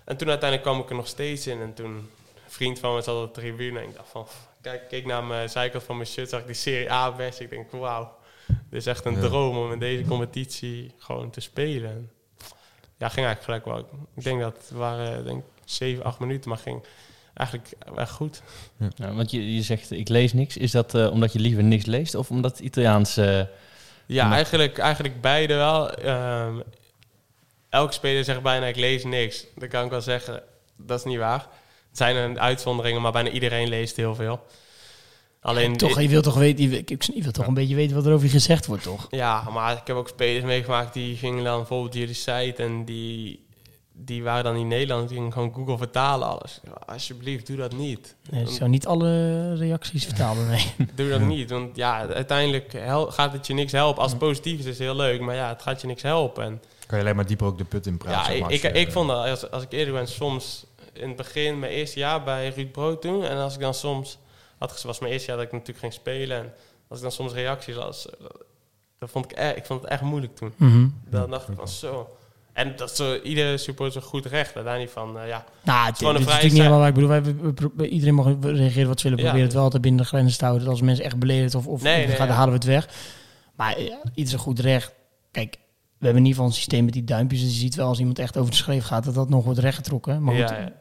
En 0.04 0.18
toen 0.18 0.30
uiteindelijk 0.30 0.70
kwam 0.70 0.82
ik 0.84 0.90
er 0.90 0.96
nog 0.96 1.08
steeds 1.08 1.48
in. 1.48 1.62
En 1.62 1.74
toen, 1.74 1.86
een 1.86 2.10
vriend 2.48 2.80
van 2.80 2.96
me 2.96 3.02
zat 3.02 3.24
op 3.24 3.34
de 3.34 3.42
tribune. 3.42 3.80
En 3.80 3.88
ik 3.88 3.96
dacht 3.96 4.10
van, 4.10 4.28
kijk, 4.64 4.82
ik 4.82 4.88
keek 4.88 5.06
naar 5.06 5.24
mijn 5.24 5.50
zijkant 5.50 5.84
van 5.84 5.96
mijn 5.98 6.08
shirt, 6.08 6.30
zag 6.30 6.40
ik 6.40 6.46
die 6.46 6.56
Serie 6.56 6.92
A 6.92 7.12
best. 7.12 7.40
Ik 7.40 7.50
denk, 7.50 7.72
wauw, 7.72 8.16
dit 8.48 8.80
is 8.80 8.86
echt 8.86 9.06
een 9.06 9.14
Ja. 9.16 9.20
droom 9.22 9.58
om 9.58 9.72
in 9.72 9.80
deze 9.80 10.04
competitie 10.04 10.92
gewoon 10.98 11.30
te 11.30 11.40
spelen. 11.40 11.90
En 11.92 12.12
ja, 12.98 13.10
ging 13.10 13.26
eigenlijk 13.26 13.44
gelijk 13.44 13.66
wel. 13.66 14.00
Ik 14.16 14.24
denk 14.24 14.40
dat 14.42 14.58
het 14.58 14.70
waren, 14.72 15.26
denk 15.26 15.38
ik, 15.40 15.46
7, 15.66 16.04
8 16.04 16.20
minuten, 16.20 16.50
maar 16.50 16.58
ging 16.60 16.84
eigenlijk 17.34 17.70
echt 17.96 18.12
goed. 18.12 18.42
Ja, 18.96 19.14
want 19.14 19.32
je, 19.32 19.56
je 19.56 19.62
zegt, 19.62 19.92
ik 19.92 20.10
lees 20.10 20.34
niks. 20.34 20.58
Is 20.58 20.72
dat 20.72 20.96
eh, 20.96 21.12
omdat 21.12 21.34
je 21.34 21.40
liever 21.40 21.64
niks 21.64 21.86
leest 21.86 22.16
of 22.16 22.30
omdat 22.30 22.52
het 22.52 22.60
Italiaans... 22.60 23.18
eh, 23.18 23.42
Ja, 24.06 24.32
eigenlijk, 24.32 24.78
eigenlijk 24.78 25.22
beide 25.22 25.54
wel. 25.56 25.92
Ehm, 25.94 26.60
elke 27.70 27.94
speler 27.94 28.24
zegt 28.24 28.42
bijna 28.42 28.66
ik 28.66 28.76
lees 28.76 29.04
niks. 29.04 29.46
Dat 29.56 29.70
kan 29.70 29.84
ik 29.86 29.90
wel 29.92 30.02
zeggen, 30.02 30.44
dat 30.78 31.00
is 31.00 31.06
niet 31.06 31.18
waar. 31.18 31.48
Het 31.94 32.02
zijn 32.02 32.16
er 32.16 32.40
uitzonderingen, 32.40 33.02
maar 33.02 33.12
bijna 33.12 33.30
iedereen 33.30 33.68
leest 33.70 33.96
heel 33.96 34.16
veel. 34.16 34.40
Alleen, 35.42 35.78
toch, 35.78 36.02
je 36.02 36.08
wil 36.08 36.22
toch 36.22 36.36
weten, 36.36 36.64
je 36.64 36.70
wil, 36.70 36.80
ik- 36.86 37.02
je 37.04 37.22
wil 37.24 37.32
toch 37.32 37.48
een 37.48 37.54
beetje 37.54 37.76
weten 37.76 37.96
wat 37.96 38.06
er 38.06 38.12
over 38.14 38.26
je 38.26 38.32
gezegd 38.32 38.66
wordt, 38.66 38.84
toch? 38.84 39.08
Ja, 39.10 39.44
maar 39.52 39.74
ik 39.78 39.88
heb 39.88 39.96
ook 39.96 40.08
spelers 40.08 40.44
meegemaakt 40.46 40.94
die 40.94 41.16
gingen 41.18 41.44
dan 41.44 41.58
bijvoorbeeld 41.58 41.94
jullie 41.94 42.14
site 42.14 42.54
en 42.58 42.86
die, 42.86 43.46
die 43.94 44.24
waren 44.24 44.44
dan 44.44 44.56
in 44.56 44.68
Nederland. 44.68 45.08
Die 45.08 45.18
gingen 45.18 45.34
gewoon 45.34 45.54
Google 45.54 45.78
vertalen 45.78 46.28
alles. 46.28 46.60
Alsjeblieft, 46.86 47.48
doe 47.48 47.58
dat 47.58 47.76
niet. 47.76 48.16
Nee, 48.30 48.52
zo 48.54 48.68
niet 48.68 48.88
alle 48.88 49.54
reacties 49.56 50.06
vertalen, 50.06 50.48
nee. 50.48 50.66
Doe 50.96 51.10
dat 51.10 51.22
niet, 51.22 51.50
want 51.50 51.76
ja, 51.76 52.08
uiteindelijk 52.08 52.74
hel- 52.74 53.12
gaat 53.12 53.34
het 53.34 53.48
je 53.48 53.54
niks 53.54 53.72
helpen. 53.72 54.02
Als 54.02 54.12
het 54.12 54.20
positief 54.20 54.54
is, 54.60 54.66
is 54.66 54.70
het 54.70 54.78
heel 54.78 54.96
leuk, 54.96 55.22
maar 55.22 55.36
ja, 55.36 55.50
het 55.50 55.62
gaat 55.62 55.82
je 55.82 55.88
niks 55.88 56.02
helpen. 56.02 56.44
En 56.44 56.62
Kan 56.88 56.98
je 56.98 57.04
alleen 57.04 57.16
maar 57.16 57.26
dieper 57.26 57.48
ook 57.48 57.58
de 57.58 57.64
put 57.64 57.86
in 57.86 57.98
praten. 57.98 58.36
ja, 58.38 58.48
ik, 58.50 58.64
ik, 58.64 58.76
ik 58.76 58.92
vond 58.92 59.08
dat, 59.10 59.28
als, 59.30 59.52
als 59.52 59.64
ik 59.64 59.72
eerlijk 59.72 59.96
ben, 59.98 60.08
soms 60.08 60.66
in 60.94 61.08
het 61.08 61.16
begin, 61.18 61.60
mijn 61.60 61.72
eerste 61.72 62.00
jaar 62.00 62.24
bij 62.24 62.50
Ruud 62.50 62.72
Brood 62.72 63.02
toen, 63.02 63.24
en 63.24 63.38
als 63.38 63.54
ik 63.54 63.60
dan 63.60 63.74
soms 63.74 64.18
had 64.58 64.82
was 64.82 65.00
mijn 65.00 65.12
eerste 65.14 65.28
jaar 65.28 65.38
dat 65.38 65.46
ik 65.46 65.52
natuurlijk 65.52 65.80
ging 65.80 65.94
spelen. 65.94 66.38
En 66.38 66.54
als 66.88 66.98
ik 66.98 67.04
dan 67.04 67.12
soms 67.14 67.34
reacties 67.34 67.76
las, 67.76 68.10
eh, 68.10 68.16
dan 69.00 69.10
vond 69.10 69.32
ik, 69.32 69.56
ik 69.56 69.66
vond 69.66 69.82
het 69.82 69.90
echt 69.92 70.02
moeilijk 70.02 70.36
toen. 70.36 70.54
Mhm. 70.56 70.88
Dan 71.10 71.30
dacht 71.30 71.50
ik 71.50 71.56
van 71.56 71.68
zo. 71.68 72.18
En 72.54 72.76
dat 72.76 72.90
is 72.90 72.96
zo, 72.96 73.20
iedere 73.20 73.58
supporter 73.58 74.02
een 74.02 74.08
goed 74.08 74.26
recht. 74.26 74.54
Daar 74.54 74.78
niet 74.80 74.90
van, 74.90 75.20
eh, 75.20 75.28
ja. 75.28 75.46
Nou, 75.64 75.86
het, 75.86 75.98
gewoon 75.98 76.16
een 76.16 76.22
is 76.22 76.28
vrije 76.28 76.44
niet 76.44 76.54
helemaal 76.62 76.92
strijd. 76.92 77.08
waar. 77.08 77.18
Ik 77.18 77.24
bedoel, 77.24 77.44
wij, 77.44 77.54
we- 77.54 77.70
we- 77.76 77.84
we- 77.84 77.88
iedereen 77.90 78.14
mag 78.16 78.26
reageren 78.42 78.88
wat 78.88 79.00
ze 79.00 79.04
willen. 79.10 79.18
Ja. 79.24 79.24
Proberen 79.24 79.44
het 79.46 79.54
wel 79.54 79.64
altijd 79.64 79.82
binnen 79.82 80.02
de 80.02 80.08
grenzen 80.08 80.38
te 80.38 80.44
houden. 80.46 80.64
Dat 80.66 80.74
als 80.74 80.84
mensen 80.84 81.06
echt 81.06 81.20
beledigd 81.20 81.56
of, 81.56 81.68
of 81.68 81.82
Nee, 81.82 81.96
nee, 81.98 82.08
gaan, 82.08 82.18
dan 82.18 82.28
ja. 82.28 82.34
halen 82.34 82.50
we 82.50 82.56
het 82.56 82.68
weg. 82.68 82.88
Maar 83.56 83.82
ja, 83.82 84.02
iets 84.14 84.32
een 84.34 84.40
goed 84.40 84.60
recht. 84.60 84.94
Kijk, 85.32 85.58
we 86.04 86.10
hebben 86.10 86.24
in 86.24 86.28
ieder 86.30 86.32
geval 86.34 86.46
een 86.46 86.54
systeem 86.62 86.84
met 86.86 86.94
die 86.94 87.04
duimpjes. 87.04 87.42
Dus 87.42 87.52
je 87.54 87.60
ziet 87.60 87.76
wel 87.76 87.88
als 87.88 88.00
iemand 88.00 88.20
echt 88.20 88.38
over 88.38 88.52
de 88.52 88.58
schreef 88.58 88.84
gaat, 88.86 89.04
dat 89.04 89.14
dat 89.14 89.30
nog 89.30 89.44
wordt 89.44 89.60
rechtgetrokken. 89.60 90.24
Maar 90.24 90.36
goed, 90.36 90.50
Ja, 90.50 90.72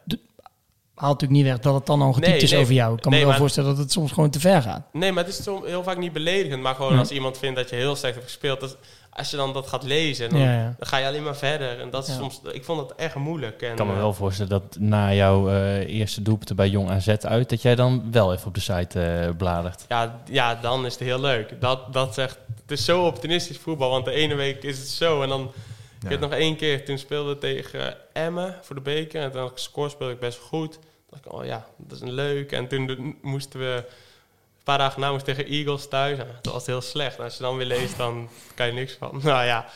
haalt 0.95 1.21
natuurlijk 1.21 1.41
niet 1.43 1.53
weg 1.53 1.59
dat 1.59 1.75
het 1.75 1.87
dan 1.87 2.03
al 2.03 2.13
getypt 2.13 2.31
Nee, 2.33 2.41
is 2.41 2.51
nee. 2.51 2.61
over 2.61 2.75
jou. 2.75 2.95
Ik 2.97 3.01
kan 3.03 3.11
Nee, 3.11 3.21
me 3.21 3.27
wel 3.27 3.35
maar- 3.35 3.43
voorstellen 3.45 3.71
dat 3.71 3.79
het 3.79 3.93
soms 3.93 4.13
gewoon 4.13 4.31
te 4.31 4.41
ver 4.41 4.63
gaat. 4.63 4.83
Nee, 4.93 5.13
maar 5.13 5.25
het 5.25 5.33
is 5.39 5.43
soms 5.43 5.67
heel 5.67 5.83
vaak 5.83 5.99
niet 5.99 6.13
beledigend. 6.13 6.63
Maar 6.63 6.75
gewoon 6.75 6.93
Ja. 6.93 6.99
als 6.99 7.11
iemand 7.11 7.39
vindt 7.39 7.57
dat 7.57 7.71
je 7.71 7.77
heel 7.77 7.97
slecht 7.97 8.15
hebt 8.15 8.27
gespeeld. 8.27 8.61
Dat, 8.61 8.77
als 9.11 9.31
je 9.31 9.37
dan 9.37 9.53
dat 9.53 9.67
gaat 9.67 9.83
lezen, 9.83 10.31
dan, 10.31 10.39
Ja, 10.41 10.53
ja. 10.53 10.75
dan 10.79 10.89
ga 10.89 10.97
je 10.97 11.07
alleen 11.07 11.23
maar 11.23 11.37
verder. 11.37 11.81
En 11.81 11.91
dat 11.91 12.09
is 12.09 12.15
Ja. 12.15 12.21
soms, 12.21 12.41
ik 12.53 12.65
vond 12.65 12.79
dat 12.89 12.99
echt 12.99 13.15
moeilijk. 13.15 13.63
En, 13.63 13.71
Ik 13.71 13.77
kan 13.77 13.87
me 13.87 13.93
eh, 13.93 13.99
wel 13.99 14.13
voorstellen 14.15 14.51
dat 14.51 14.77
na 14.79 15.15
jouw 15.15 15.49
eh, 15.49 15.79
eerste 15.99 16.23
doelpunten 16.23 16.57
bij 16.57 16.69
Jong 16.69 16.91
AZ 16.91 17.09
uit... 17.09 17.49
dat 17.51 17.63
jij 17.63 17.75
dan 17.75 18.03
wel 18.11 18.33
even 18.33 18.47
op 18.47 18.55
de 18.55 18.61
site 18.61 19.01
eh, 19.03 19.31
bladert. 19.37 19.85
Ja, 19.89 20.21
ja, 20.31 20.55
dan 20.55 20.87
is 20.87 20.93
het 20.93 21.03
heel 21.03 21.21
leuk. 21.21 21.61
Dat, 21.61 21.93
dat 21.93 22.15
zegt, 22.15 22.39
is 22.73 22.85
zo 22.85 23.07
optimistisch 23.07 23.59
voetbal, 23.59 23.91
want 23.91 24.05
de 24.05 24.13
ene 24.13 24.35
week 24.35 24.63
is 24.63 24.79
het 24.79 24.89
zo. 24.89 25.23
En 25.23 25.29
dan, 25.29 25.43
ik 25.43 26.03
Ja. 26.03 26.09
weet 26.09 26.21
nog 26.21 26.33
één 26.33 26.57
keer, 26.57 26.85
toen 26.85 26.99
speelde 26.99 27.33
ik 27.33 27.41
tegen 27.41 27.97
Emmen 28.13 28.59
voor 28.63 28.75
de 28.77 28.81
beker. 28.83 29.23
En 29.23 29.31
toen 29.31 29.41
had 29.41 29.51
ik 29.51 29.57
gescoord, 29.57 29.91
speelde 29.91 30.13
ik 30.13 30.19
best 30.21 30.39
goed. 30.39 30.73
Toen 30.73 30.83
dacht 31.11 31.25
ik, 31.25 31.33
oh 31.33 31.45
ja, 31.45 31.67
dat 31.77 31.97
is 31.97 32.03
een 32.03 32.13
leuk. 32.13 32.53
En 32.53 32.69
toen 32.69 33.19
moesten 33.23 33.61
we, 33.61 33.75
een 33.77 34.65
paar 34.65 34.79
dagen 34.79 35.01
na 35.01 35.17
tegen 35.17 35.47
Eagles 35.47 35.89
thuis. 35.89 36.19
En 36.19 36.27
dat 36.43 36.53
was 36.53 36.67
heel 36.67 36.81
slecht. 36.81 37.17
En 37.19 37.25
als 37.25 37.37
je 37.37 37.43
dan 37.43 37.57
weer 37.57 37.67
leest, 37.67 37.97
dan 37.97 38.29
kan 38.55 38.67
je 38.67 38.73
niks 38.73 38.93
van. 38.93 39.21
Nou 39.23 39.45
ja, 39.45 39.67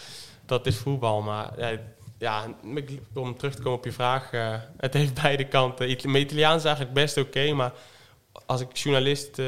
dat 0.47 0.67
is 0.67 0.77
voetbal. 0.77 1.21
Maar 1.23 1.53
ja, 1.59 1.79
ja 2.19 2.45
ik- 2.75 3.01
om 3.15 3.37
terug 3.37 3.55
te 3.55 3.63
komen 3.63 3.79
op 3.79 3.85
je 3.85 3.93
vraag. 3.93 4.33
eh, 4.33 4.55
het 4.77 4.95
heeft 4.95 5.23
beide 5.23 5.45
kanten. 5.45 5.97
Mijn 6.11 6.25
Italiaans 6.25 6.59
is 6.59 6.65
eigenlijk 6.65 6.95
best 6.95 7.17
oké, 7.17 7.53
maar 7.53 7.73
als 8.47 8.61
ik 8.61 8.77
journalist, 8.77 9.39
eh, 9.39 9.47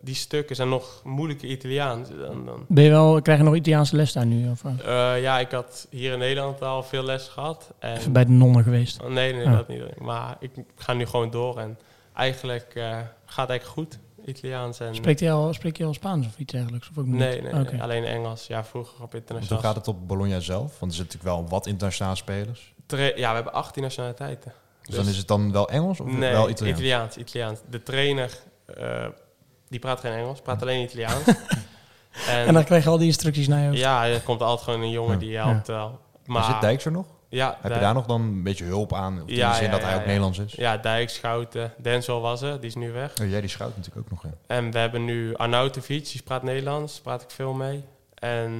die 0.00 0.14
stukken 0.14 0.56
zijn 0.56 0.68
nog 0.68 1.00
moeilijke 1.04 1.46
Italiaans. 1.46 2.08
Dan, 2.08 2.44
dan, 2.46 2.64
Ben 2.68 2.84
je 2.84 2.90
wel, 2.90 3.22
krijg 3.22 3.38
je 3.38 3.44
nog 3.44 3.54
Italiaanse 3.54 3.96
les 3.96 4.12
daar 4.12 4.26
nu? 4.26 4.50
Of, 4.50 4.64
eh, 4.64 5.14
Eh, 5.14 5.22
ja, 5.22 5.38
ik 5.38 5.50
had 5.50 5.86
hier 5.90 6.12
in 6.12 6.18
Nederland 6.18 6.62
al 6.62 6.82
veel 6.82 7.02
les 7.04 7.28
gehad. 7.28 7.70
En, 7.78 7.96
even 7.96 8.12
bij 8.12 8.24
de 8.24 8.30
nonnen 8.30 8.62
geweest? 8.62 9.02
Oh, 9.02 9.10
nee, 9.10 9.32
nee, 9.34 9.44
dat 9.50 9.68
niet. 9.68 10.00
Maar 10.00 10.36
ik 10.40 10.50
ga 10.76 10.92
nu 10.92 11.06
gewoon 11.06 11.30
door 11.30 11.58
en 11.58 11.78
eigenlijk 12.14 12.72
eh, 12.74 12.82
gaat 13.24 13.48
het 13.48 13.50
eigenlijk 13.50 13.64
goed, 13.64 13.98
Italiaans. 14.26 14.80
En, 14.80 14.94
Spreekt 14.94 15.20
je 15.20 15.30
al, 15.30 15.52
spreek 15.54 15.76
je 15.76 15.84
al 15.84 15.94
Spaans 15.94 16.26
of 16.26 16.38
iets 16.38 16.52
dergelijks? 16.52 16.90
Of 16.90 16.98
ook 16.98 17.06
niet? 17.06 17.14
nee, 17.18 17.42
nee, 17.42 17.82
alleen 17.82 18.04
Engels. 18.04 18.46
Ja, 18.46 18.64
vroeger 18.64 18.92
op 18.94 18.98
Want 18.98 19.10
hoe 19.12 19.20
internationaal. 19.20 19.62
gaat 19.62 19.74
het 19.76 19.88
op 19.88 20.08
Bologna 20.08 20.40
zelf? 20.40 20.78
Want 20.78 20.92
er 20.92 20.98
zitten 20.98 21.16
natuurlijk 21.18 21.48
wel 21.48 21.48
wat 21.58 21.66
internationale 21.66 22.16
spelers. 22.16 22.72
Tra- 22.86 22.98
ja, 23.16 23.28
we 23.28 23.34
hebben 23.34 23.52
18 23.52 23.82
nationaliteiten. 23.82 24.52
Dus, 24.86 24.94
dan 24.96 25.08
is 25.08 25.16
het 25.16 25.28
dan 25.28 25.52
wel 25.52 25.68
Engels 25.68 26.00
of 26.00 26.06
nee, 26.06 26.32
wel 26.32 26.48
Italiaans? 26.48 26.78
Italiaans, 26.78 27.16
Italiaans. 27.16 27.60
De 27.70 27.82
trainer, 27.82 28.30
eh, 28.66 29.06
die 29.68 29.78
praat 29.80 30.00
geen 30.00 30.12
Engels, 30.12 30.40
praat 30.40 30.62
alleen 30.62 30.82
Italiaans. 30.82 31.26
en, 32.28 32.46
En 32.46 32.54
dan 32.54 32.64
krijg 32.64 32.84
je 32.84 32.90
al 32.90 32.98
die 32.98 33.06
instructies 33.06 33.48
naar 33.48 33.60
je 33.60 33.66
hoofd. 33.66 33.78
ja, 33.78 34.06
er 34.06 34.20
komt 34.20 34.40
altijd 34.40 34.64
gewoon 34.64 34.80
een 34.80 34.90
jongen 34.90 35.12
Ja. 35.12 35.18
die 35.18 35.36
helpt 35.36 35.66
wel. 35.66 36.00
Maar 36.26 36.44
zit 36.44 36.60
Dijks 36.60 36.84
er 36.84 36.92
nog? 36.92 37.06
Ja, 37.28 37.58
Heb 37.60 37.72
je 37.72 37.78
daar 37.80 37.94
nog 37.94 38.06
dan 38.06 38.20
een 38.20 38.42
beetje 38.42 38.64
hulp 38.64 38.92
aan? 38.94 39.22
Of 39.22 39.28
in 39.28 39.34
Ja, 39.34 39.50
de 39.50 39.56
zin 39.56 39.64
ja, 39.64 39.70
dat 39.70 39.80
hij 39.80 39.88
ja, 39.90 39.94
ook 39.94 40.00
ja. 40.02 40.06
Nederlands 40.06 40.38
is? 40.38 40.52
Ja, 40.52 40.76
Dijk, 40.76 41.10
Schouten, 41.10 41.72
Denzel 41.78 42.20
was 42.20 42.42
er, 42.42 42.60
die 42.60 42.68
is 42.68 42.74
nu 42.74 42.92
weg. 42.92 43.12
Oh, 43.20 43.28
jij 43.30 43.40
die 43.40 43.50
schout 43.50 43.76
natuurlijk 43.76 44.06
ook 44.06 44.10
nog. 44.10 44.22
Hè? 44.22 44.54
En 44.56 44.70
we 44.70 44.78
hebben 44.78 45.04
nu 45.04 45.34
Arnautovic, 45.34 46.10
die 46.12 46.22
praat 46.22 46.42
Nederlands, 46.42 47.00
praat 47.00 47.22
ik 47.22 47.30
veel 47.30 47.52
mee. 47.52 47.84
En 48.24 48.50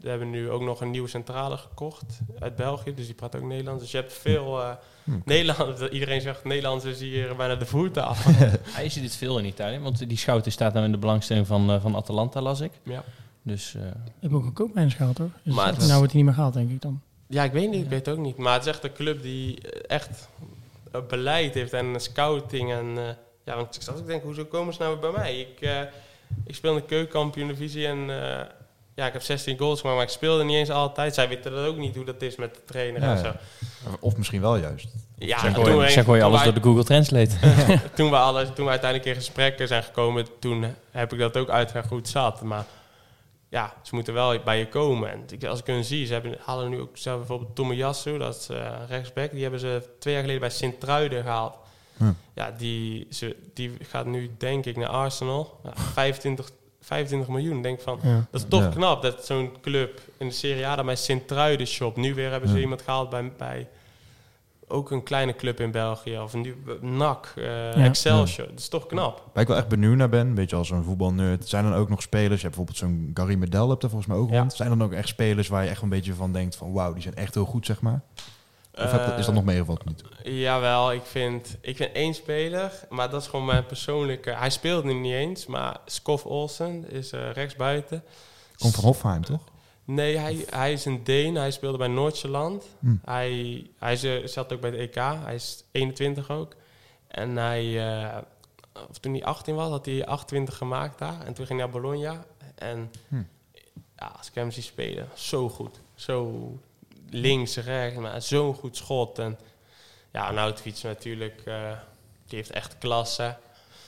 we 0.00 0.08
hebben 0.08 0.30
nu 0.30 0.50
ook 0.50 0.62
nog 0.62 0.80
een 0.80 0.90
nieuwe 0.90 1.08
centrale 1.08 1.56
gekocht 1.56 2.18
uit 2.38 2.56
België, 2.56 2.94
dus 2.94 3.06
die 3.06 3.14
praat 3.14 3.36
ook 3.36 3.42
Nederlands. 3.42 3.82
Dus 3.82 3.90
je 3.90 3.96
hebt 3.96 4.12
veel 4.12 4.62
eh 4.62 4.70
Hm. 5.04 5.18
Nederlands. 5.24 5.88
Iedereen 5.88 6.20
zegt 6.20 6.44
Nederlands 6.44 6.84
is 6.84 7.00
hier 7.00 7.36
bijna 7.36 7.54
de 7.56 7.66
voeten 7.66 8.04
af. 8.04 8.24
Hij 8.76 8.84
is 8.84 8.94
dit 8.94 9.16
veel 9.16 9.38
in 9.38 9.44
Italië, 9.44 9.78
want 9.78 10.08
die 10.08 10.16
Schouten 10.18 10.52
staat 10.52 10.72
nou 10.72 10.84
in 10.84 10.92
de 10.92 10.98
belangstelling 10.98 11.46
van, 11.46 11.70
eh, 11.70 11.80
van 11.80 11.96
Atalanta, 11.96 12.40
las 12.40 12.60
ik. 12.60 12.72
ja. 12.82 13.04
Dus 13.42 13.74
eh, 13.74 13.82
Je 13.82 13.88
hebt 14.20 14.32
ook 14.34 14.44
een 14.44 14.52
koopmijns 14.52 14.94
gehaald, 14.94 15.16
toch? 15.16 15.30
Dus 15.42 15.54
Maar 15.54 15.66
het 15.66 15.76
is- 15.76 15.86
nou 15.86 15.96
wordt 15.98 16.12
hij 16.12 16.16
niet 16.22 16.24
meer 16.30 16.34
gehaald, 16.34 16.54
denk 16.54 16.70
ik 16.70 16.80
dan. 16.82 17.00
ja, 17.26 17.44
ik 17.44 17.52
weet 17.52 17.70
niet, 17.70 17.82
ik 17.84 17.88
weet 17.90 18.06
het 18.06 18.14
ook 18.16 18.22
niet. 18.24 18.36
Maar 18.36 18.52
het 18.52 18.62
is 18.62 18.68
echt 18.68 18.84
een 18.84 18.92
club 18.92 19.22
die 19.22 19.60
eh, 19.60 19.96
echt 19.96 20.28
eh, 20.92 21.00
beleid 21.08 21.54
heeft 21.54 21.72
en 21.72 22.00
scouting. 22.00 22.72
En 22.72 22.98
eh, 22.98 23.04
ja, 23.44 23.56
want 23.56 23.76
ik 23.76 23.82
zat 23.82 24.06
denken, 24.06 24.26
hoezo 24.26 24.44
komen 24.44 24.74
ze 24.74 24.82
nou 24.82 24.98
bij 24.98 25.10
mij? 25.10 25.40
Ik, 25.40 25.60
eh, 25.60 25.80
ik 26.44 26.54
speel 26.54 26.70
in 26.74 26.80
de 26.80 26.84
keukenkampioen 26.86 27.48
divisie 27.48 27.86
en 27.86 28.10
eh, 28.22 28.46
ja, 28.98 29.06
ik 29.06 29.12
heb 29.12 29.22
16 29.22 29.58
goals 29.58 29.80
gemaakt, 29.80 29.96
maar 29.98 30.06
ik 30.06 30.12
speelde 30.12 30.44
niet 30.44 30.56
eens 30.56 30.70
altijd. 30.70 31.14
Zij 31.14 31.28
weten 31.28 31.52
dat 31.52 31.66
ook 31.66 31.76
niet 31.76 31.94
hoe 31.96 32.04
dat 32.04 32.22
is 32.22 32.36
met 32.36 32.54
de 32.54 32.60
trainer 32.64 33.02
Ja, 33.02 33.10
en 33.10 33.18
zo. 33.18 33.32
Of 34.00 34.16
misschien 34.16 34.40
wel 34.40 34.56
juist. 34.56 34.86
Ja, 35.18 35.38
zeg 35.40 36.04
gooi 36.04 36.18
je 36.18 36.24
alles 36.24 36.42
door 36.42 36.54
de 36.54 36.62
Google 36.62 36.84
Translate. 36.84 37.34
toen, 37.94 38.10
we 38.10 38.16
alles, 38.16 38.48
toen 38.54 38.64
we 38.64 38.70
uiteindelijk 38.70 39.10
in 39.10 39.16
gesprekken 39.16 39.68
zijn 39.68 39.82
gekomen, 39.82 40.26
toen 40.40 40.74
heb 40.90 41.12
ik 41.12 41.18
dat 41.18 41.36
ook 41.36 41.48
hoe 41.88 41.98
het 41.98 42.08
zat. 42.08 42.42
Maar 42.42 42.64
ja, 43.48 43.74
ze 43.82 43.94
moeten 43.94 44.14
wel 44.14 44.38
bij 44.44 44.58
je 44.58 44.68
komen. 44.68 45.10
En 45.10 45.24
ik- 45.30 45.44
als 45.44 45.60
ik 45.60 45.66
hun 45.66 45.84
zie, 45.84 46.06
ze 46.06 46.12
hebben, 46.12 46.36
halen 46.44 46.70
nu 46.70 46.80
ook 46.80 46.96
zelf 46.96 47.18
bijvoorbeeld 47.18 47.54
Tomiyasu, 47.56 48.18
dat 48.18 48.36
is 48.36 48.48
eh, 48.48 48.72
rechtsback. 48.88 49.30
Die 49.30 49.42
hebben 49.42 49.60
ze 49.60 49.82
twee 49.98 50.12
jaar 50.14 50.22
geleden 50.22 50.42
bij 50.42 50.50
Sint-Truiden 50.56 51.22
gehaald. 51.22 51.54
Hm. 51.96 52.12
Ja, 52.34 52.50
die, 52.58 53.06
ze, 53.10 53.36
die 53.54 53.76
gaat 53.88 54.06
nu 54.06 54.30
denk 54.38 54.64
ik 54.66 54.76
naar 54.76 54.88
Arsenal. 54.88 55.60
Ja, 55.64 55.70
25, 55.92 56.50
25 56.88 57.28
miljoen. 57.28 57.62
Denk 57.62 57.80
van, 57.80 57.98
Ja. 58.02 58.26
dat 58.30 58.40
is 58.40 58.46
toch 58.48 58.62
Ja. 58.62 58.68
knap 58.68 59.02
dat 59.02 59.24
zo'n 59.26 59.50
club 59.62 60.00
in 60.18 60.28
de 60.28 60.34
Serie 60.34 60.66
A 60.66 60.76
dan 60.76 60.86
bij 60.86 60.96
Sint-Truiden 60.96 61.66
shop. 61.66 61.96
Nu 61.96 62.14
weer 62.14 62.30
hebben 62.30 62.48
ze 62.48 62.54
Ja. 62.54 62.60
iemand 62.60 62.82
gehaald 62.82 63.10
bij, 63.10 63.32
bij 63.38 63.68
ook 64.70 64.90
een 64.90 65.02
kleine 65.02 65.36
club 65.36 65.60
in 65.60 65.70
België. 65.70 66.18
Of 66.18 66.34
nu 66.34 66.56
NAC, 66.80 67.32
eh, 67.36 67.44
Ja. 67.44 67.72
Excelsior. 67.74 68.46
Dat 68.48 68.58
is 68.58 68.68
toch 68.68 68.86
knap. 68.86 69.30
Waar 69.32 69.42
ik 69.42 69.48
wel 69.48 69.56
echt 69.56 69.68
benieuwd 69.68 69.96
naar 69.96 70.08
ben, 70.08 70.26
een 70.26 70.34
beetje 70.34 70.56
als 70.56 70.70
een 70.70 70.84
voetbalnerd, 70.84 71.48
zijn 71.48 71.64
dan 71.64 71.74
ook 71.74 71.88
nog 71.88 72.02
spelers, 72.02 72.40
je 72.40 72.46
hebt 72.48 72.56
bijvoorbeeld 72.56 72.76
zo'n 72.78 73.10
Gary 73.14 73.34
Medel, 73.34 73.68
hebt 73.68 73.82
er 73.82 73.88
volgens 73.90 74.10
mij 74.10 74.18
ook 74.20 74.30
Ja. 74.30 74.38
rond. 74.38 74.52
Zijn 74.54 74.68
dan 74.68 74.82
ook 74.82 74.92
echt 74.92 75.08
spelers 75.08 75.48
waar 75.48 75.64
je 75.64 75.70
echt 75.70 75.82
een 75.82 75.88
beetje 75.88 76.14
van 76.14 76.32
denkt 76.32 76.56
van 76.56 76.72
wauw, 76.72 76.92
die 76.92 77.02
zijn 77.02 77.14
echt 77.14 77.34
heel 77.34 77.44
goed, 77.44 77.66
zeg 77.66 77.80
maar? 77.80 78.00
Of 78.84 78.90
heb- 78.92 79.00
Eh, 79.12 79.18
is 79.18 79.24
dat 79.26 79.34
nog 79.34 79.44
meegevallen? 79.44 79.82
Niet? 79.84 80.02
Jawel, 80.22 80.92
ik 80.92 81.04
vind, 81.04 81.56
ik 81.60 81.76
vind 81.76 81.92
één 81.92 82.14
speler, 82.14 82.72
maar 82.88 83.10
dat 83.10 83.20
is 83.22 83.28
gewoon 83.28 83.44
mijn 83.46 83.66
persoonlijke... 83.66 84.30
Hij 84.30 84.50
speelt 84.50 84.84
nu 84.84 84.92
niet 84.94 85.12
eens, 85.12 85.46
maar 85.46 85.76
Skof 85.86 86.24
Olsen 86.26 86.90
is 86.90 87.12
eh 87.12 87.30
rechtsbuiten. 87.32 88.04
Komt 88.56 88.74
van 88.74 88.84
Hofheim, 88.84 89.24
toch? 89.24 89.40
Nee, 89.84 90.16
hij, 90.16 90.44
hij 90.50 90.72
is 90.72 90.84
een 90.84 91.04
Deen. 91.04 91.34
Hij 91.34 91.50
speelde 91.50 91.78
bij 91.78 91.88
Noordjylland. 91.88 92.64
Hm. 92.78 92.94
Hij, 93.04 93.66
hij 93.78 94.20
eh, 94.20 94.26
zat 94.26 94.52
ook 94.52 94.60
bij 94.60 94.70
het 94.70 94.78
EK. 94.78 94.94
Hij 95.24 95.34
is 95.34 95.64
21 95.72 96.30
ook. 96.30 96.54
En 97.08 97.36
hij, 97.36 97.88
eh, 98.02 98.16
of 98.90 98.98
toen 98.98 99.12
hij 99.12 99.24
18 99.24 99.54
was, 99.54 99.70
had 99.70 99.86
hij 99.86 100.06
28 100.06 100.56
gemaakt 100.56 100.98
daar. 100.98 101.20
En 101.26 101.34
toen 101.34 101.46
ging 101.46 101.60
hij 101.60 101.68
naar 101.70 101.80
Bologna. 101.80 102.24
En 102.54 102.90
Hm. 103.08 103.22
ja, 103.96 104.12
als 104.18 104.28
ik 104.28 104.34
hem 104.34 104.50
zie 104.50 104.62
spelen, 104.62 105.08
zo 105.14 105.48
goed. 105.48 105.80
Zo 105.94 106.52
links, 107.10 107.56
rechts, 107.56 107.98
maar 107.98 108.22
zo'n 108.22 108.54
goed 108.54 108.76
schot. 108.76 109.18
En 109.18 109.38
ja, 110.12 110.30
Nautovic 110.30 110.82
natuurlijk, 110.82 111.42
eh, 111.44 111.54
die 112.26 112.38
heeft 112.38 112.50
echt 112.50 112.78
klasse. 112.78 113.36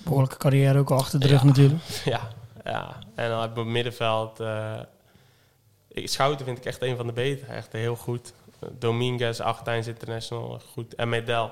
Behoorlijke 0.05 0.37
carrière 0.37 0.79
ook 0.79 0.91
al 0.91 0.99
achter 0.99 1.21
de 1.21 1.27
rug 1.27 1.41
Ja. 1.41 1.47
natuurlijk. 1.47 1.83
Ja, 2.05 2.29
ja. 2.65 2.97
En 3.15 3.29
dan 3.31 3.45
op 3.51 3.57
het 3.57 3.67
middenveld. 3.67 4.41
eh, 4.41 4.81
ik, 5.89 6.09
Schouten 6.09 6.45
vind 6.45 6.59
ik 6.59 6.65
echt 6.65 6.83
een 6.83 6.97
van 6.97 7.07
de 7.07 7.13
betere. 7.13 7.53
Echt 7.53 7.73
heel 7.73 7.97
goed. 7.97 8.33
Dominguez, 8.79 9.41
Argentijns 9.41 9.87
International, 9.87 10.61
goed. 10.73 10.95
En 10.95 11.09
Medel. 11.09 11.51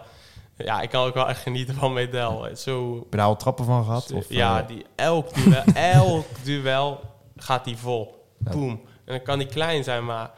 Ja, 0.56 0.80
ik 0.80 0.90
kan 0.90 1.06
ook 1.06 1.14
wel 1.14 1.28
echt 1.28 1.42
genieten 1.42 1.74
van 1.74 1.92
Medel. 1.92 2.48
Zo, 2.56 2.94
Heb 2.94 3.06
je 3.10 3.16
daar 3.16 3.26
al 3.26 3.36
trappen 3.36 3.64
van 3.64 3.84
gehad? 3.84 4.12
Of, 4.12 4.26
ja, 4.28 4.60
eh, 4.62 4.68
die, 4.68 4.84
elk, 4.94 5.34
duel, 5.34 5.62
elk 5.74 6.26
duel 6.44 7.00
gaat 7.36 7.64
hij 7.64 7.76
vol. 7.76 8.24
Boom. 8.38 8.70
En 9.04 9.14
dan 9.14 9.22
kan 9.22 9.38
hij 9.38 9.46
klein 9.48 9.84
zijn, 9.84 10.04
maar 10.04 10.30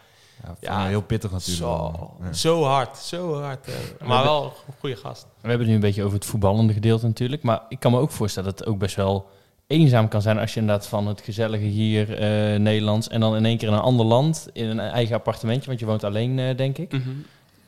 ja, 0.61 0.86
heel 0.86 1.03
pittig 1.03 1.30
natuurlijk. 1.30 1.57
zo. 1.59 2.11
Ja. 2.22 2.32
zo 2.32 2.62
hard. 2.62 2.97
Zo 2.97 3.41
hard. 3.41 3.66
eh. 3.66 4.07
Maar 4.07 4.24
wel 4.24 4.45
een 4.45 4.74
goede 4.78 4.97
gast. 4.97 5.22
We 5.22 5.49
hebben 5.49 5.59
het 5.59 5.68
nu 5.68 5.74
een 5.74 5.80
beetje 5.80 6.03
over 6.03 6.14
het 6.14 6.26
voetballende 6.26 6.72
gedeelte 6.72 7.07
natuurlijk. 7.07 7.43
Maar 7.43 7.61
ik 7.68 7.80
kan 7.80 7.93
me 7.93 7.99
ook 7.99 8.11
voorstellen 8.11 8.51
dat 8.51 8.59
het 8.59 8.68
ook 8.68 8.78
best 8.78 8.97
wel 8.97 9.28
eenzaam 9.66 10.09
kan 10.09 10.22
zijn 10.22 10.38
als 10.38 10.55
je 10.55 10.61
inderdaad 10.61 10.86
van 10.86 11.07
het 11.07 11.20
gezellige 11.20 11.64
hier 11.64 12.14
eh, 12.18 12.59
Nederlands 12.61 13.09
en 13.09 13.20
dan 13.20 13.36
in 13.36 13.45
één 13.45 13.57
keer 13.59 13.68
in 13.68 13.74
een 13.74 13.80
ander 13.80 14.07
land 14.07 14.49
in 14.53 14.64
een 14.68 14.80
eigen 14.80 15.14
appartementje, 15.16 15.66
want 15.66 15.80
je 15.80 15.86
woont 15.86 16.05
alleen 16.05 16.38
eh, 16.38 16.57
denk 16.57 16.78
ik. 16.78 16.93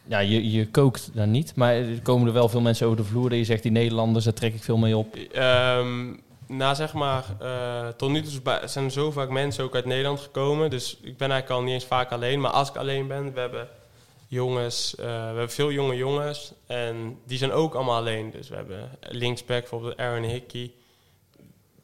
Ja, 0.06 0.18
je, 0.18 0.50
je 0.50 0.68
kookt 0.70 1.10
dan 1.14 1.30
niet, 1.30 1.54
maar 1.54 1.74
er 1.74 2.02
komen 2.02 2.26
er 2.26 2.32
wel 2.32 2.48
veel 2.48 2.60
mensen 2.60 2.86
over 2.86 2.98
de 2.98 3.04
vloer 3.04 3.28
dat 3.28 3.38
je 3.38 3.44
zegt 3.44 3.62
die 3.62 3.72
Nederlanders, 3.72 4.24
daar 4.24 4.34
trek 4.34 4.54
ik 4.54 4.62
veel 4.62 4.76
mee 4.76 4.96
op. 4.96 5.14
Ehm, 5.16 6.14
na 6.46 6.74
zeg 6.74 6.92
maar, 6.92 7.24
eh, 7.40 7.88
tot 7.88 8.10
nu 8.10 8.22
toe 8.22 8.60
zijn 8.64 8.84
er 8.84 8.90
zo 8.90 9.10
vaak 9.10 9.28
mensen 9.28 9.64
ook 9.64 9.74
uit 9.74 9.84
Nederland 9.84 10.20
gekomen. 10.20 10.70
Dus 10.70 10.96
ik 11.02 11.16
ben 11.16 11.30
eigenlijk 11.30 11.60
al 11.60 11.66
niet 11.66 11.74
eens 11.74 11.84
vaak 11.84 12.12
alleen. 12.12 12.40
Maar 12.40 12.50
als 12.50 12.68
ik 12.68 12.76
alleen 12.76 13.06
ben, 13.06 13.32
we 13.32 13.40
hebben 13.40 13.68
jongens, 14.28 14.94
eh, 14.94 15.04
we 15.04 15.10
hebben 15.10 15.50
veel 15.50 15.70
jonge 15.72 15.96
jongens. 15.96 16.52
En 16.66 17.18
die 17.26 17.38
zijn 17.38 17.52
ook 17.52 17.74
allemaal 17.74 17.96
alleen. 17.96 18.30
Dus 18.30 18.48
we 18.48 18.54
hebben 18.54 18.90
linksback, 19.00 19.60
bijvoorbeeld 19.60 19.96
Aaron 19.96 20.22
Hickey. 20.22 20.70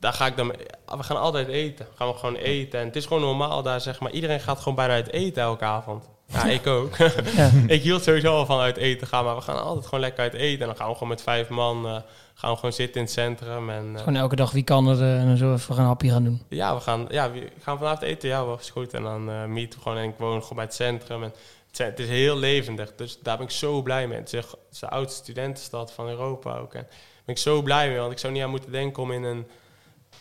daar 0.01 0.13
ga 0.13 0.27
ik 0.27 0.37
dan... 0.37 0.47
mee- 0.47 0.57
We 0.97 1.03
gaan 1.03 1.21
altijd 1.21 1.49
eten. 1.49 1.87
Gaan 1.95 2.09
we 2.09 2.15
gewoon 2.15 2.35
eten. 2.37 2.81
En 2.81 2.87
het 2.87 2.97
is 2.97 3.07
gewoon 3.07 3.23
normaal 3.23 3.63
daar, 3.63 3.81
zeg 3.81 4.01
maar. 4.01 4.11
Iedereen 4.13 4.41
gaat 4.41 4.59
gewoon 4.59 4.75
bijna 4.75 4.93
uit 4.93 5.13
eten 5.13 5.43
elke 5.43 5.65
avond. 5.65 6.09
Ja, 6.33 6.45
ik 6.45 6.67
ook. 6.77 6.97
Ik 7.67 7.83
hield 7.83 8.03
sowieso 8.03 8.37
al 8.37 8.47
van 8.47 8.61
uit 8.61 8.77
eten 8.77 9.07
gaan. 9.07 9.25
Maar 9.25 9.35
we 9.37 9.41
gaan 9.43 9.63
altijd 9.63 9.85
gewoon 9.85 10.01
lekker 10.01 10.23
uit 10.23 10.35
eten. 10.35 10.61
En 10.61 10.67
dan 10.67 10.77
gaan 10.77 10.87
we 10.89 10.93
gewoon 10.93 11.09
met 11.09 11.23
vijf 11.23 11.49
man... 11.49 11.87
eh, 11.87 11.97
gaan 12.39 12.51
we 12.51 12.57
gewoon 12.57 12.73
zitten 12.73 12.95
in 13.01 13.03
het 13.03 13.13
centrum. 13.13 13.71
En, 13.71 13.91
eh, 13.95 13.99
Gewoon 13.99 14.17
elke 14.17 14.37
dag 14.37 14.51
wie 14.51 14.63
kan 14.63 14.89
er 14.89 15.01
eh, 15.03 15.21
en 15.21 15.27
dan 15.27 15.37
zo 15.37 15.53
even 15.53 15.79
een 15.79 15.85
hapje 15.85 16.11
gaan 16.11 16.25
doen. 16.25 16.43
ja, 16.49 16.75
we 16.75 16.81
gaan, 16.81 17.07
ja, 17.09 17.31
we 17.31 17.49
gaan 17.61 17.79
vanavond 17.79 18.03
eten. 18.03 18.29
Ja, 18.29 18.45
was 18.45 18.71
goed. 18.71 18.95
En 18.95 19.03
dan 19.03 19.31
eh 19.31 19.45
meeten 19.45 19.79
we 19.79 19.83
gewoon. 19.83 19.99
En 19.99 20.05
ik 20.09 20.15
woon 20.19 20.41
gewoon 20.43 20.57
bij 20.57 20.65
het 20.65 20.75
centrum. 20.75 21.23
En 21.23 21.33
het, 21.77 21.99
is 21.99 22.09
heel 22.09 22.37
levendig. 22.37 22.93
Dus 22.97 23.19
daar 23.23 23.37
ben 23.37 23.47
ik 23.47 23.53
zo 23.53 23.83
blij 23.83 24.07
mee. 24.09 24.19
Het 24.19 24.33
is, 24.33 24.39
echt- 24.39 24.51
het 24.51 24.59
is 24.73 24.79
de 24.79 24.89
oudste 24.89 25.23
studentenstad 25.23 25.93
van 25.93 26.09
Europa 26.09 26.57
ook. 26.57 26.75
En 26.75 26.81
daar 26.83 26.97
ben 27.25 27.35
ik 27.35 27.41
zo 27.41 27.63
blij 27.63 27.89
mee. 27.89 27.99
Want 27.99 28.13
ik 28.13 28.19
zou 28.19 28.33
niet 28.33 28.43
aan 28.43 28.51
moeten 28.51 28.71
denken 28.73 29.03
om 29.03 29.13
in 29.13 29.23
een, 29.23 29.47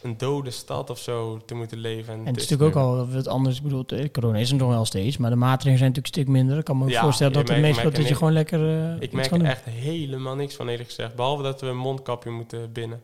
een 0.08 0.18
dode 0.18 0.52
stad 0.52 0.90
of 0.90 1.00
zo 1.00 1.40
te 1.46 1.56
moeten 1.56 1.78
leven. 1.78 2.14
En 2.14 2.26
het 2.26 2.38
is 2.38 2.50
natuurlijk 2.50 2.78
ook 2.78 2.84
al 2.84 3.08
wat 3.10 3.28
anders. 3.28 3.58
Ik 3.58 3.64
bedoel, 3.64 3.86
corona 4.12 4.38
is 4.38 4.52
er 4.52 4.58
nog 4.58 4.70
wel 4.70 4.86
steeds, 4.86 5.18
maar 5.18 5.30
de 5.30 5.36
maatregelen 5.36 5.78
zijn 5.78 5.90
natuurlijk 5.90 6.16
een 6.16 6.22
stuk 6.22 6.34
minder. 6.34 6.58
Ik 6.58 6.64
kan 6.64 6.78
me 6.78 6.84
ook 6.84 6.90
Ja, 6.90 7.02
voorstellen 7.02 7.34
dat 7.34 7.48
het 7.48 7.60
meestal 7.60 7.92
dat 7.92 8.08
je 8.08 8.16
gewoon 8.16 8.34
lekker 8.34 8.90
eh, 8.94 9.02
Ik 9.02 9.12
merk 9.12 9.32
er 9.32 9.44
echt 9.44 9.66
helemaal 9.66 10.36
niks 10.36 10.56
van 10.56 10.68
eerlijk 10.68 10.90
gezegd. 10.90 11.16
Behalve 11.16 11.44
dat 11.44 11.62
we 11.62 11.68
een 11.68 11.78
mondkapje 11.78 12.30
moeten 12.30 12.72
binnen. 12.72 13.02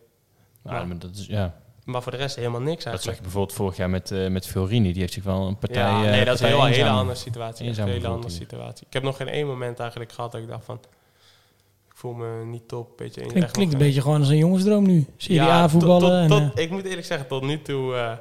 Nou, 0.64 0.88
maar 0.88 1.00
dat 1.00 1.16
is, 1.16 1.26
ja. 1.26 1.62
Maar 1.84 2.02
voor 2.02 2.12
de 2.12 2.18
rest 2.18 2.36
helemaal 2.36 2.62
niks 2.62 2.84
Dat 2.84 2.84
zag 2.84 2.92
eigenlijk. 2.92 3.18
je 3.18 3.24
bijvoorbeeld 3.24 3.58
vorig 3.58 3.78
jaar 3.78 3.90
met, 3.90 4.12
eh 4.12 4.28
met 4.28 4.48
Fiorini. 4.48 4.92
Die 4.92 5.02
heeft 5.02 5.14
zich 5.14 5.24
wel 5.24 5.48
een 5.48 5.58
partij... 5.58 5.84
ja, 5.84 6.04
eh, 6.04 6.10
nee, 6.10 6.26
dat 6.26 6.34
is 6.34 6.42
een 6.42 6.48
heel, 6.48 6.66
hele 6.66 6.90
andere 6.90 7.18
situatie. 7.18 7.68
Een 7.68 7.88
hele 7.88 8.08
andere 8.08 8.34
situatie. 8.34 8.88
Ik 8.88 8.94
heb 8.94 9.04
nog 9.04 9.18
geen 9.18 9.28
één 9.28 9.48
moment 9.48 9.80
eigenlijk 9.80 10.12
gehad 10.12 10.32
dat 10.32 10.42
ik 10.42 10.48
dacht 10.48 10.66
van... 10.66 10.80
Voel 12.04 12.14
me 12.14 12.46
niet 12.46 12.68
top. 12.68 12.98
Beetje 12.98 13.22
Klinkt, 13.22 13.44
echt 13.44 13.52
klinkt 13.52 13.74
een 13.74 13.80
beetje 13.80 14.02
gewoon 14.02 14.20
als 14.20 14.30
een 14.30 14.38
jongensdroom 14.38 14.86
nu. 14.88 15.06
Serie 15.18 15.36
Ja, 15.42 15.50
A 15.62 15.70
voetballen. 15.70 16.22
en, 16.22 16.28
tot- 16.30 16.40
eh, 16.40 16.48
tot- 16.50 16.60
ik 16.60 16.70
moet 16.70 16.86
eerlijk 16.86 17.06
zeggen, 17.08 17.28
tot 17.28 17.42
nu 17.44 17.62
toe 17.62 17.96
eh, 17.96 18.12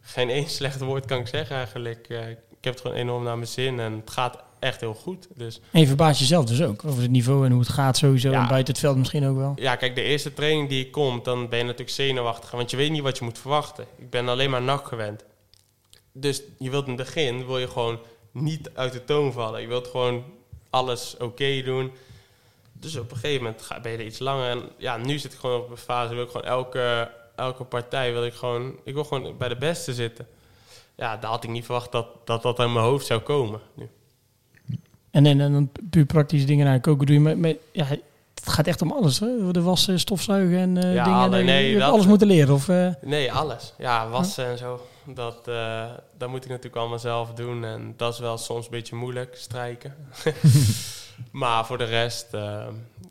geen 0.00 0.28
één 0.30 0.48
slecht 0.58 0.80
woord 0.80 1.04
kan 1.06 1.18
ik 1.18 1.26
zeggen 1.26 1.56
eigenlijk. 1.56 2.06
Eh, 2.08 2.28
ik 2.28 2.36
heb 2.60 2.72
het 2.72 2.80
gewoon 2.80 2.96
enorm 2.96 3.22
naar 3.24 3.36
mijn 3.36 3.48
zin 3.48 3.80
en 3.80 3.92
het 3.92 4.10
gaat 4.10 4.38
echt 4.58 4.80
heel 4.80 4.94
goed. 4.94 5.28
Dus 5.36 5.60
en 5.70 5.80
je 5.80 5.86
verbaast 5.86 6.20
jezelf 6.20 6.44
dus 6.44 6.62
ook 6.62 6.84
over 6.84 7.02
het 7.02 7.10
niveau 7.10 7.44
en 7.44 7.50
hoe 7.50 7.60
het 7.60 7.68
gaat 7.68 7.96
sowieso. 7.96 8.30
Ja. 8.30 8.42
En 8.42 8.48
buiten 8.48 8.72
het 8.72 8.82
veld 8.82 8.96
misschien 8.96 9.26
ook 9.26 9.36
wel. 9.36 9.52
ja, 9.56 9.76
kijk, 9.76 9.94
de 9.94 10.02
eerste 10.02 10.32
training 10.34 10.68
die 10.68 10.84
ik 10.84 10.92
kom, 10.92 11.20
dan 11.22 11.48
ben 11.48 11.58
je 11.58 11.64
natuurlijk 11.64 11.90
zenuwachtig. 11.90 12.50
Want 12.50 12.70
je 12.70 12.76
weet 12.76 12.90
niet 12.90 13.02
wat 13.02 13.18
je 13.18 13.24
moet 13.24 13.38
verwachten. 13.38 13.84
Ik 13.98 14.10
ben 14.10 14.28
alleen 14.28 14.50
maar 14.50 14.62
nak 14.62 14.86
gewend. 14.88 15.24
Dus 16.12 16.42
je 16.58 16.70
wilt 16.70 16.86
in 16.86 16.92
het 16.96 17.04
begin, 17.04 17.46
wil 17.46 17.58
je 17.58 17.68
gewoon 17.68 17.98
niet 18.32 18.70
uit 18.74 18.92
de 18.92 19.04
toon 19.04 19.32
vallen. 19.32 19.60
Je 19.60 19.66
wilt 19.66 19.86
gewoon 19.86 20.24
alles 20.70 21.16
oké 21.18 21.62
doen. 21.62 21.90
Dus 22.80 22.96
op 22.96 23.10
een 23.10 23.16
gegeven 23.16 23.42
moment 23.44 23.62
ga, 23.62 23.80
ben 23.80 23.92
je 23.92 23.98
er 23.98 24.04
iets 24.04 24.18
langer. 24.18 24.50
En 24.50 24.62
ja, 24.76 24.96
nu 24.96 25.18
zit 25.18 25.32
ik 25.32 25.38
gewoon 25.38 25.60
op 25.60 25.70
een 25.70 25.76
fase, 25.76 26.14
wil 26.14 26.22
ik 26.24 26.30
gewoon 26.30 26.46
elke, 26.46 27.10
elke 27.36 27.64
partij, 27.64 28.12
wil 28.12 28.24
ik 28.24 28.34
gewoon, 28.34 28.72
ik 28.84 28.94
wil 28.94 29.04
gewoon 29.04 29.36
bij 29.38 29.48
de 29.48 29.56
beste 29.56 29.94
zitten. 29.94 30.26
Ja, 30.94 31.16
daar 31.16 31.30
had 31.30 31.44
ik 31.44 31.50
niet 31.50 31.64
verwacht 31.64 31.92
dat 31.92 32.06
dat, 32.24 32.42
dat 32.42 32.58
in 32.58 32.72
mijn 32.72 32.84
hoofd 32.84 33.06
zou 33.06 33.20
komen. 33.20 33.60
Nu. 33.74 33.88
En, 35.10 35.26
en, 35.26 35.40
en 35.40 35.52
dan 35.52 35.70
puur 35.90 36.04
praktische 36.06 36.46
dingen 36.46 36.66
naar 36.66 36.80
koken 36.80 37.06
doe 37.06 37.14
je. 37.14 37.20
Maar, 37.20 37.38
maar 37.38 37.54
ja, 37.72 37.84
het 37.84 38.00
gaat 38.48 38.66
echt 38.66 38.82
om 38.82 38.92
alles. 38.92 39.18
Hè? 39.20 39.50
De 39.50 39.62
wassen, 39.62 40.00
stofzuigen 40.00 40.58
en 40.58 40.76
eh, 40.76 40.94
Ja, 40.94 41.04
dingen. 41.04 41.30
nee, 41.30 41.40
je 41.40 41.70
nee, 41.70 41.78
dat- 41.78 41.92
alles 41.92 42.06
moeten 42.06 42.26
leren. 42.26 42.54
Of, 42.54 42.68
eh, 42.68 42.88
Nee, 43.02 43.32
alles. 43.32 43.74
Ja, 43.78 44.08
wassen 44.08 44.46
en 44.46 44.58
zo. 44.58 44.86
Dat, 45.14 45.48
eh, 45.48 45.84
dat 46.18 46.28
moet 46.28 46.44
ik 46.44 46.48
natuurlijk 46.50 46.76
allemaal 46.76 46.98
zelf 46.98 47.32
doen. 47.32 47.64
En 47.64 47.94
dat 47.96 48.12
is 48.12 48.18
wel 48.18 48.38
soms 48.38 48.64
een 48.64 48.70
beetje 48.70 48.96
moeilijk, 48.96 49.36
strijken. 49.36 49.94
maar 51.30 51.66
voor 51.66 51.78
de 51.78 51.84
rest, 51.84 52.34
eh, 52.34 52.66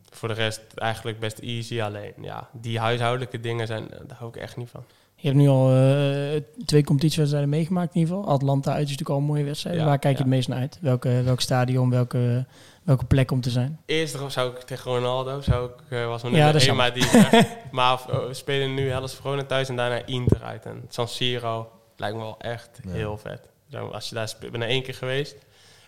voor 0.10 0.28
de 0.28 0.34
rest 0.34 0.62
eigenlijk 0.76 1.20
best 1.20 1.40
easy. 1.40 1.82
Alleen, 1.82 2.14
ja, 2.22 2.50
die 2.52 2.80
huishoudelijke 2.80 3.40
dingen 3.40 3.68
zijn, 3.68 3.88
daar 4.08 4.18
hou 4.18 4.30
ik 4.30 4.36
echt 4.42 4.58
niet 4.58 4.70
van. 4.70 4.84
je 5.16 5.28
hebt 5.28 5.40
nu 5.40 5.48
al 5.48 5.72
eh, 5.76 6.42
twee 6.66 6.84
competitiewedstrijden 6.84 7.50
meegemaakt 7.50 7.94
in 7.96 8.00
ieder 8.02 8.16
geval. 8.16 8.32
Atlanta 8.32 8.72
uit 8.72 8.84
is 8.84 8.90
natuurlijk 8.90 9.10
al 9.10 9.18
een 9.18 9.24
mooie 9.32 9.44
wedstrijd. 9.44 9.76
Ja, 9.76 9.86
Waar 9.86 10.00
kijk 10.00 10.18
je 10.18 10.24
ja. 10.24 10.26
het 10.30 10.36
meest 10.36 10.48
naar 10.48 10.60
uit? 10.60 10.78
Welke, 10.82 11.22
welk 11.24 11.42
stadion, 11.42 11.90
welke, 11.90 12.46
welke 12.84 13.06
plek 13.06 13.32
om 13.32 13.42
te 13.42 13.50
zijn? 13.50 13.80
Eerst 13.86 14.18
zou 14.28 14.52
ik 14.56 14.60
tegen 14.62 14.92
Ronaldo, 14.92 15.42
zou 15.42 15.70
ik, 15.70 15.76
eh, 15.90 16.06
was 16.08 16.22
mijn 16.22 16.36
Ja, 16.36 16.52
nummer 16.52 16.76
maar 16.76 16.94
die 16.94 17.06
Maar 17.72 18.00
eh, 18.10 18.26
we 18.28 18.34
spelen 18.34 18.74
nu 18.74 18.90
Hellas 18.90 19.16
Verona 19.16 19.44
thuis 19.44 19.70
en 19.70 19.76
daarna 19.76 20.06
Inter 20.06 20.44
uit. 20.44 20.66
En 20.66 20.86
San 20.90 21.08
Siro 21.08 21.72
lijkt 21.98 22.16
me 22.16 22.22
wel 22.22 22.40
echt 22.40 22.80
Ja. 22.84 22.92
heel 22.92 23.18
vet. 23.18 23.50
Zo, 23.72 23.88
als 23.88 24.10
je 24.10 24.16
daar 24.16 24.28
speelt, 24.28 24.44
ik 24.46 24.52
ben 24.52 24.62
er 24.62 24.68
één 24.68 24.84
keer 24.84 24.94
geweest. 24.94 25.36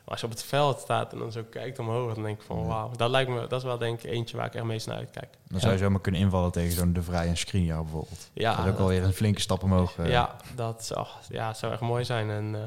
Maar 0.06 0.12
als 0.12 0.20
je 0.20 0.26
op 0.26 0.32
het 0.32 0.44
veld 0.44 0.80
staat 0.80 1.14
en 1.14 1.20
dan 1.20 1.32
zo 1.32 1.44
kijkt 1.50 1.80
omhoog, 1.80 2.14
dan 2.14 2.24
denk 2.24 2.40
ik 2.40 2.46
van 2.46 2.60
Ja. 2.60 2.66
wauw. 2.66 2.92
Dat 2.96 3.10
lijkt 3.10 3.30
me, 3.30 3.40
dat 3.48 3.60
is 3.60 3.64
wel 3.64 3.78
denk 3.78 4.04
ik 4.04 4.12
eentje 4.12 4.38
waar 4.38 4.46
ik 4.46 4.54
echt 4.56 4.64
meest 4.64 4.88
naar 4.88 4.98
uitkijk. 4.98 5.38
Dan 5.48 5.60
zou 5.60 5.72
je 5.74 5.78
zomaar 5.80 6.02
kunnen 6.02 6.22
invallen 6.22 6.52
tegen 6.52 6.72
zo'n 6.72 6.94
De 6.94 7.02
Vrij 7.04 7.28
en 7.28 7.38
Skriniar 7.38 7.82
bijvoorbeeld. 7.84 8.30
Ja, 8.34 8.56
dat 8.56 8.66
is 8.66 8.72
ook 8.72 8.80
alweer 8.80 9.04
een 9.04 9.14
flinke 9.14 9.42
stap 9.42 9.64
omhoog. 9.64 9.98
eh. 9.98 10.10
Ja, 10.10 10.36
dat 10.56 10.86
zou, 10.86 11.08
ja, 11.30 11.54
zou 11.54 11.72
echt 11.72 11.82
mooi 11.82 12.06
zijn. 12.06 12.30
En 12.30 12.56
eh, 12.56 12.62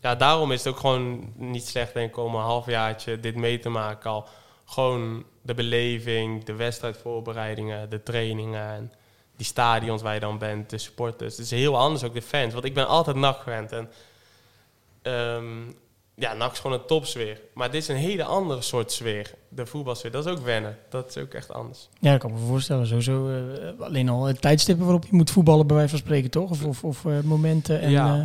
ja, 0.00 0.14
daarom 0.14 0.52
is 0.52 0.64
het 0.64 0.72
ook 0.74 0.80
gewoon 0.80 1.32
niet 1.34 1.66
slecht 1.66 1.94
denk 1.94 2.08
ik 2.10 2.16
om 2.16 2.34
een 2.34 2.40
halfjaartje 2.42 3.20
dit 3.20 3.36
mee 3.36 3.58
te 3.58 3.68
maken 3.68 4.10
al. 4.10 4.26
Gewoon 4.64 5.24
de 5.42 5.54
beleving, 5.54 6.44
de 6.44 6.54
wedstrijdvoorbereidingen, 6.54 7.90
de 7.90 8.02
trainingen 8.02 8.68
en 8.70 8.92
die 9.36 9.46
stadions 9.46 10.02
waar 10.02 10.14
je 10.14 10.20
dan 10.20 10.38
bent, 10.38 10.70
de 10.70 10.78
supporters. 10.78 11.36
Het 11.36 11.44
is 11.44 11.50
heel 11.50 11.78
anders 11.78 12.04
ook 12.04 12.14
de 12.14 12.22
fans, 12.22 12.52
want 12.52 12.64
ik 12.64 12.74
ben 12.74 12.86
altijd 12.86 13.16
NAC 13.16 13.36
gewend. 13.40 13.72
En 13.72 13.90
ehm, 15.02 15.70
ja, 16.18 16.32
NAC 16.34 16.52
is 16.52 16.58
gewoon 16.58 16.78
een 16.80 16.86
topsfeer. 16.86 17.40
Maar 17.54 17.70
dit 17.70 17.82
is 17.82 17.88
een 17.88 17.96
hele 17.96 18.24
andere 18.24 18.62
soort 18.62 18.92
sfeer. 18.92 19.30
De 19.48 19.66
voetbalsfeer, 19.66 20.10
dat 20.10 20.26
is 20.26 20.32
ook 20.32 20.38
wennen. 20.44 20.78
Dat 20.88 21.08
is 21.08 21.16
ook 21.22 21.32
echt 21.34 21.52
anders. 21.52 21.88
Ja, 22.00 22.10
dat 22.10 22.20
kan 22.20 22.30
ik 22.30 22.36
me 22.36 22.46
voorstellen. 22.46 22.86
Sowieso 22.86 23.28
eh, 23.28 23.80
alleen 23.86 24.08
al 24.08 24.24
het 24.24 24.40
tijdstippen 24.40 24.84
waarop 24.84 25.04
je 25.04 25.16
moet 25.16 25.30
voetballen, 25.30 25.66
bij 25.66 25.76
wijze 25.76 25.90
van 25.90 25.98
spreken, 25.98 26.30
toch? 26.30 26.50
Of, 26.50 26.64
of, 26.64 26.84
of 26.84 27.04
eh, 27.04 27.20
momenten 27.20 27.80
en 27.80 27.90
Ja. 27.90 28.16
eh, 28.16 28.24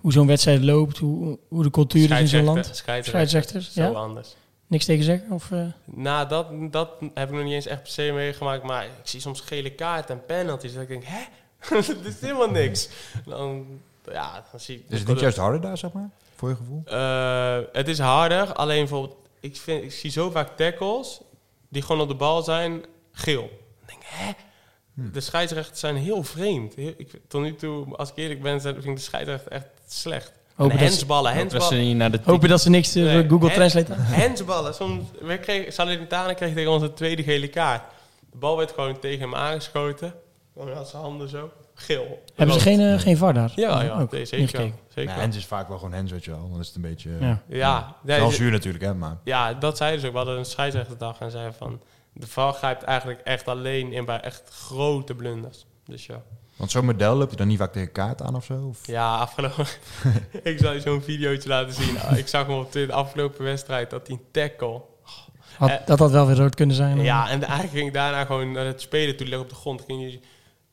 hoe 0.00 0.12
zo'n 0.12 0.26
wedstrijd 0.26 0.62
loopt, 0.62 0.98
hoe, 0.98 1.38
hoe 1.48 1.62
de 1.62 1.70
cultuur 1.70 2.10
is 2.10 2.20
in 2.20 2.28
zo'n 2.28 2.44
land. 2.44 2.56
Scheidsrechter, 2.64 3.04
Scheidsrechters, 3.12 3.72
zo 3.72 3.82
ja? 3.82 3.88
anders. 3.88 4.36
Niks 4.66 4.84
tegen 4.84 5.04
zeggen? 5.04 5.30
Of, 5.30 5.50
eh, 5.52 5.66
Nou, 5.84 6.28
dat, 6.28 6.46
dat 6.72 6.90
heb 7.14 7.28
ik 7.28 7.34
nog 7.34 7.44
niet 7.44 7.52
eens 7.52 7.66
echt 7.66 7.82
per 7.82 7.90
se 7.92 8.10
meegemaakt. 8.14 8.62
Maar 8.62 8.84
ik 8.84 8.90
zie 9.02 9.20
soms 9.20 9.40
gele 9.40 9.70
kaart 9.70 10.10
en 10.10 10.24
penalties. 10.26 10.72
Dat 10.72 10.82
ik 10.82 10.88
denk, 10.88 11.04
hè? 11.06 11.20
Dit 12.02 12.06
is 12.14 12.20
helemaal 12.20 12.50
niks. 12.50 12.88
Dan, 13.26 13.66
ja, 14.12 14.44
dan 14.50 14.60
zie 14.60 14.76
ik... 14.76 14.82
Is 14.88 14.98
het 14.98 15.08
niet 15.08 15.20
juist 15.20 15.36
harder 15.36 15.60
daar, 15.60 15.78
zeg 15.78 15.92
maar? 15.92 16.10
Voor 16.36 16.48
je 16.48 16.56
gevoel? 16.56 16.82
Eh, 16.84 17.58
het 17.72 17.88
is 17.88 17.98
harder. 17.98 18.52
Alleen 18.52 18.78
bijvoorbeeld, 18.78 19.16
ik, 19.40 19.56
vind, 19.56 19.82
ik 19.82 19.92
zie 19.92 20.10
zo 20.10 20.30
vaak 20.30 20.56
tackles 20.56 21.20
die 21.68 21.82
gewoon 21.82 22.00
op 22.02 22.08
de 22.08 22.14
bal 22.14 22.42
zijn, 22.42 22.84
geel. 23.12 23.40
Dan 23.78 23.86
denk 23.86 24.00
ik, 24.00 24.06
hè? 24.08 24.32
De 25.12 25.20
scheidsrechters 25.20 25.80
zijn 25.80 25.96
heel 25.96 26.22
vreemd. 26.22 26.74
Heel- 26.74 26.94
ik, 26.96 27.10
tot 27.28 27.42
nu 27.42 27.54
toe, 27.54 27.96
als 27.96 28.10
ik 28.10 28.16
eerlijk 28.16 28.42
ben, 28.42 28.60
vind 28.60 28.84
ik 28.84 28.94
de 28.96 29.00
scheidsrechter 29.02 29.52
echt 29.52 29.66
slecht. 29.88 30.28
En 30.28 30.62
Hopen 30.62 30.70
dat 30.78 30.86
ze- 30.86 30.92
hensballen, 30.94 31.48
Dat 31.48 31.62
ze 31.64 31.96
de 32.10 32.18
hopen 32.24 32.48
dat 32.48 32.60
ze 32.60 32.70
niks 32.70 32.94
eh, 32.94 33.02
Nee, 33.02 33.28
Google 33.28 33.50
Translate 33.52 33.86
hebben. 33.92 34.06
Hensballen. 34.06 34.74
Soms, 34.80 35.04
we 35.20 35.38
kregen, 35.38 35.72
Salernitana 35.72 36.32
kreeg 36.32 36.54
tegen 36.54 36.70
ons 36.70 36.82
een 36.82 36.94
tweede 36.94 37.22
gele 37.22 37.48
kaart. 37.48 37.82
De 38.30 38.36
bal 38.38 38.56
werd 38.56 38.72
gewoon 38.72 38.98
tegen 38.98 39.20
hem 39.20 39.34
aangeschoten. 39.34 40.14
Dan 40.54 40.72
had 40.72 40.88
zijn 40.88 41.02
handen 41.02 41.28
zo. 41.28 41.50
Geel. 41.78 42.22
Hebben 42.34 42.54
ze 42.54 42.60
geen, 42.60 42.80
eh, 42.80 42.98
geen 42.98 43.16
VAR 43.16 43.34
daar? 43.34 43.52
Ja, 43.54 43.82
ja 43.82 44.00
Ook 44.00 44.10
nee, 44.12 44.24
zeker. 44.24 44.58
wel. 44.58 44.70
zeker 44.88 45.14
Ja. 45.14 45.20
Hens 45.20 45.36
is 45.36 45.46
vaak 45.46 45.68
wel 45.68 45.78
gewoon 45.78 45.92
Hens, 45.92 46.10
weet 46.10 46.24
je 46.24 46.30
wel. 46.30 46.48
Dan 46.50 46.60
is 46.60 46.66
het 46.66 46.76
een 46.76 46.82
beetje... 46.82 47.10
eh, 47.10 47.20
Ja. 47.20 47.40
ja, 47.48 47.96
nee, 48.02 48.18
Wel 48.20 48.30
ze- 48.30 48.36
zuur 48.36 48.50
natuurlijk, 48.50 48.84
hè, 48.84 48.94
maar... 48.94 49.16
ja, 49.24 49.54
dat 49.54 49.76
zeiden 49.76 50.00
ze 50.00 50.06
ook. 50.06 50.12
We 50.12 50.18
hadden 50.18 50.38
een 50.38 50.44
scheidsrechterdag 50.44 51.18
en 51.20 51.30
zeiden 51.30 51.54
van... 51.54 51.80
De 52.12 52.26
VAR 52.26 52.52
grijpt 52.52 52.82
eigenlijk 52.82 53.20
echt 53.20 53.48
alleen 53.48 53.92
in 53.92 54.04
bij 54.04 54.20
echt 54.20 54.42
grote 54.50 55.14
blunders. 55.14 55.66
Dus 55.86 56.06
ja. 56.06 56.22
Want 56.56 56.70
zo'n 56.70 56.84
model 56.84 57.14
loop 57.14 57.30
je 57.30 57.36
dan 57.36 57.46
niet 57.46 57.58
vaak 57.58 57.72
tegen 57.72 57.92
kaart 57.92 58.22
aan 58.22 58.34
of 58.34 58.44
zo? 58.44 58.66
Of? 58.68 58.86
Ja, 58.86 59.16
afgelopen... 59.16 59.66
ik 60.42 60.58
zal 60.58 60.72
je 60.72 60.80
zo'n 60.80 61.02
videootje 61.02 61.48
laten 61.48 61.74
zien. 61.74 62.00
Ah, 62.00 62.18
ik 62.18 62.28
zag 62.28 62.46
hem 62.46 62.56
op 62.56 62.72
de 62.72 62.92
afgelopen 62.92 63.44
wedstrijd 63.44 63.90
dat 63.90 64.06
hij 64.06 64.16
een 64.16 64.22
tackle... 64.32 64.82
Had, 65.56 65.70
Eh, 65.70 65.76
dat 65.86 65.98
had 65.98 66.10
wel 66.10 66.26
weer 66.26 66.36
rood 66.36 66.54
kunnen 66.54 66.76
zijn. 66.76 67.00
Ja, 67.02 67.28
en 67.28 67.42
eigenlijk 67.42 67.72
ging 67.72 67.86
ik 67.86 67.94
daarna 67.94 68.24
gewoon 68.24 68.52
naar 68.52 68.64
het 68.66 68.80
spelen 68.80 69.16
toe. 69.16 69.26
Leg 69.28 69.38
op 69.38 69.48
de 69.48 69.54
grond. 69.54 69.82
Ging 69.86 70.00
hij 70.00 70.20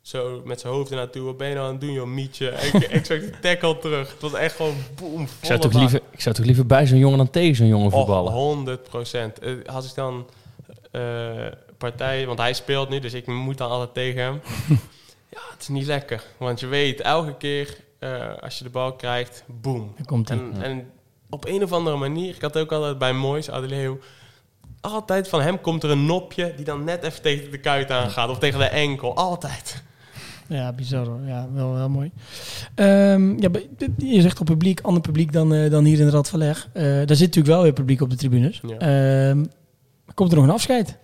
zo 0.04 0.42
met 0.46 0.60
zijn 0.60 0.74
hoofd 0.74 0.90
ernaartoe. 0.90 1.24
Wat 1.24 1.38
ben 1.38 1.48
je 1.48 1.54
nou 1.54 1.66
aan 1.66 1.72
het 1.72 1.82
doen, 1.82 1.92
joh, 1.92 2.08
mietje? 2.08 2.48
ik, 2.48 2.74
ik 2.98 3.06
zag 3.06 3.20
die 3.20 3.40
tackle 3.40 3.78
terug. 3.78 4.12
Het 4.12 4.22
was 4.22 4.34
echt 4.34 4.56
gewoon 4.56 4.76
boem. 4.96 5.22
Ik 5.22 5.30
zou, 5.42 5.60
toch 5.60 5.74
liever, 5.74 6.02
ik 6.12 6.22
zou 6.22 6.36
toch 6.36 6.46
liever 6.46 6.66
bij 6.66 6.88
zo'n 6.88 6.98
jongen 6.98 7.18
dan 7.18 7.30
tegen 7.30 7.56
zo'n 7.56 7.68
jongen 7.68 7.92
voetballen? 7.92 8.34
100 8.34 8.84
procent. 8.84 9.40
als 9.66 9.90
ik 9.90 9.96
dan 9.96 10.28
eh, 10.92 11.48
partij... 11.78 12.26
Want 12.26 12.40
hij 12.40 12.54
speelt 12.54 12.90
nu, 12.90 13.00
dus 13.00 13.14
ik 13.14 13.28
moet 13.28 13.58
dan 13.58 13.70
altijd 13.70 13.94
tegen 13.94 14.22
hem. 14.22 14.42
ja, 15.36 15.42
het 15.52 15.62
is 15.62 15.68
niet 15.68 15.86
lekker. 15.86 16.24
Want 16.38 16.60
je 16.60 16.68
weet, 16.68 17.02
elke 17.02 17.38
keer 17.38 17.78
eh, 18.00 18.38
als 18.42 18.58
je 18.58 18.64
de 18.64 18.70
bal 18.70 18.94
krijgt, 18.94 19.44
boem. 19.48 19.94
Dan 19.96 20.06
komt. 20.06 20.30
En, 20.30 20.54
en 20.62 20.92
op 21.30 21.46
een 21.46 21.64
of 21.64 21.72
andere 21.72 21.98
manier, 21.98 22.36
ik 22.36 22.42
had 22.42 22.58
ook 22.58 22.72
altijd 22.72 22.98
bij 22.98 23.14
Moois, 23.14 23.50
Adeleo, 23.50 24.00
altijd 24.82 25.28
van 25.28 25.42
hem 25.42 25.62
komt 25.62 25.84
er 25.84 25.90
een 25.90 26.06
nopje 26.06 26.54
die 26.56 26.66
dan 26.66 26.84
net 26.84 27.04
even 27.04 27.22
tegen 27.22 27.52
de 27.52 27.60
kuit 27.60 27.92
aangaat 27.92 28.30
of 28.30 28.40
tegen 28.40 28.60
de 28.60 28.66
enkel. 28.66 29.16
Altijd. 29.16 29.84
Ja, 30.54 30.74
bizar 30.74 31.06
hoor. 31.06 31.20
Ja, 31.26 31.48
wel, 31.54 31.90
mooi. 31.90 32.12
Ehm, 32.76 33.42
ja, 33.42 33.50
je 33.98 34.22
zegt 34.22 34.40
op 34.40 34.46
publiek, 34.46 34.82
ander 34.82 35.02
publiek 35.02 35.32
dan, 35.32 35.54
eh, 35.54 35.72
dan 35.72 35.84
hier 35.84 36.00
in 36.00 36.06
de 36.06 36.12
Rad 36.12 36.30
van 36.30 36.40
Leg. 36.40 36.70
Eh, 36.74 36.84
daar 36.84 37.16
zit 37.16 37.28
natuurlijk 37.28 37.54
wel 37.54 37.62
weer 37.62 37.74
publiek 37.74 38.02
op 38.02 38.10
de 38.10 38.16
tribunes. 38.16 38.62
Ja. 38.68 38.78
Ehm, 38.78 39.46
komt 40.14 40.32
er 40.32 40.38
nog 40.38 40.46
een 40.46 40.54
afscheid? 40.54 40.98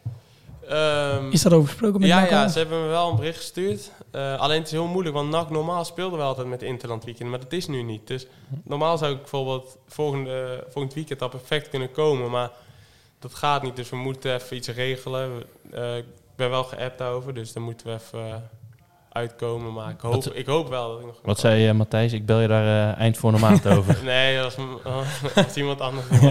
Ehm, 0.67 1.31
Is 1.31 1.41
daarover 1.41 1.69
gesproken 1.69 1.99
met 1.99 2.09
ja, 2.09 2.19
NAC 2.19 2.29
ja, 2.29 2.47
ze 2.47 2.57
hebben 2.57 2.81
me 2.81 2.87
wel 2.87 3.09
een 3.09 3.15
bericht 3.15 3.37
gestuurd. 3.37 3.91
Eh, 4.11 4.39
alleen 4.39 4.57
het 4.57 4.65
is 4.65 4.71
heel 4.71 4.87
moeilijk, 4.87 5.15
want 5.15 5.29
NAC 5.29 5.49
normaal 5.49 5.85
speelden 5.85 6.19
we 6.19 6.25
altijd 6.25 6.47
met 6.47 6.61
Interland 6.61 7.05
weekend, 7.05 7.29
maar 7.29 7.39
dat 7.39 7.53
is 7.53 7.67
nu 7.67 7.81
niet. 7.81 8.07
Dus 8.07 8.27
normaal 8.63 8.97
zou 8.97 9.11
ik 9.11 9.19
bijvoorbeeld 9.19 9.77
volgende, 9.87 10.63
volgend 10.69 10.93
weekend 10.93 11.21
al 11.21 11.29
perfect 11.29 11.69
kunnen 11.69 11.91
komen, 11.91 12.31
maar 12.31 12.51
dat 13.19 13.33
gaat 13.33 13.63
niet. 13.63 13.75
Dus 13.75 13.89
we 13.89 13.95
moeten 13.95 14.33
even 14.33 14.57
iets 14.57 14.67
regelen. 14.67 15.43
Ik 15.97 16.05
ben 16.35 16.49
wel 16.49 16.63
geappt 16.63 16.97
daarover, 16.97 17.33
dus 17.33 17.53
daar 17.53 17.63
moeten 17.63 17.87
we 17.87 17.93
even 17.93 18.49
uitkomen. 19.19 19.73
Maar 19.73 19.89
ik 19.89 19.99
hoop, 20.01 20.13
Wat- 20.13 20.35
ik 20.35 20.45
hoop 20.45 20.69
wel 20.69 20.89
dat 20.89 20.99
ik 20.99 21.05
nog 21.05 21.19
Wat 21.23 21.39
zei 21.39 21.61
je, 21.61 21.73
Matthijs? 21.73 22.13
Ik 22.13 22.25
bel 22.25 22.39
je 22.39 22.47
daar 22.47 22.91
eh, 22.93 22.99
eind 22.99 23.17
voor 23.17 23.31
de 23.31 23.37
maand 23.39 23.67
over. 23.77 24.03
Nee, 24.03 24.37
dat 24.37 24.57
is, 25.35 25.45
is 25.47 25.55
iemand 25.55 25.81
anders 25.81 26.07
die. 26.07 26.19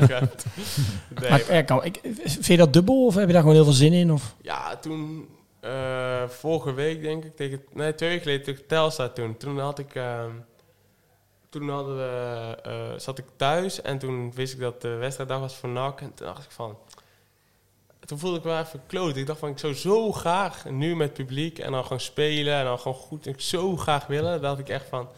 Nee, 1.20 1.30
Maar, 1.50 1.64
kan, 1.64 1.84
ik, 1.84 2.00
vind 2.24 2.46
je 2.46 2.56
dat 2.56 2.72
dubbel 2.72 3.06
of 3.06 3.14
heb 3.14 3.26
je 3.26 3.32
daar 3.32 3.40
gewoon 3.40 3.56
heel 3.56 3.64
veel 3.64 3.72
zin 3.72 3.92
in? 3.92 4.12
Of? 4.12 4.34
Ja, 4.42 4.76
toen, 4.76 5.28
eh, 5.60 6.28
vorige 6.28 6.72
week 6.74 7.02
denk 7.02 7.24
ik, 7.24 7.36
tegen, 7.36 7.62
nee, 7.72 7.94
twee 7.94 8.08
weken 8.08 8.24
geleden 8.24 8.44
tegen 8.44 8.66
Telstar 8.66 9.12
toen. 9.12 9.36
Toen 9.36 9.58
had 9.58 9.78
ik, 9.78 9.94
ehm, 9.94 10.30
toen 11.50 11.68
hadden 11.68 11.96
we, 11.96 12.56
eh, 12.62 12.72
zat 12.96 13.18
ik 13.18 13.24
thuis 13.36 13.82
en 13.82 13.98
toen 13.98 14.32
wist 14.34 14.54
ik 14.54 14.60
dat 14.60 14.82
de 14.82 14.88
wedstrijddag 14.88 15.40
was 15.40 15.56
voor 15.56 15.68
NAC. 15.68 16.00
En 16.00 16.12
toen 16.14 16.26
dacht 16.26 16.44
ik 16.44 16.50
van, 16.50 16.76
toen 18.08 18.18
voelde 18.18 18.36
ik 18.38 18.44
me 18.44 18.50
wel 18.50 18.60
even 18.60 18.80
kloot. 18.86 19.16
Ik 19.16 19.26
dacht 19.26 19.38
van, 19.38 19.48
ik 19.48 19.58
zou 19.58 19.74
zo 19.74 20.12
graag 20.12 20.64
nu 20.70 20.96
met 20.96 21.12
publiek 21.12 21.58
en 21.58 21.72
dan 21.72 21.82
gewoon 21.82 22.00
spelen 22.00 22.54
en 22.58 22.64
dan 22.64 22.78
gewoon 22.78 22.96
goed, 22.96 23.26
ik 23.26 23.40
zo 23.40 23.76
graag 23.76 24.06
willen. 24.06 24.40
Dat 24.42 24.58
ik 24.58 24.68
echt 24.68 24.86
van, 24.88 25.08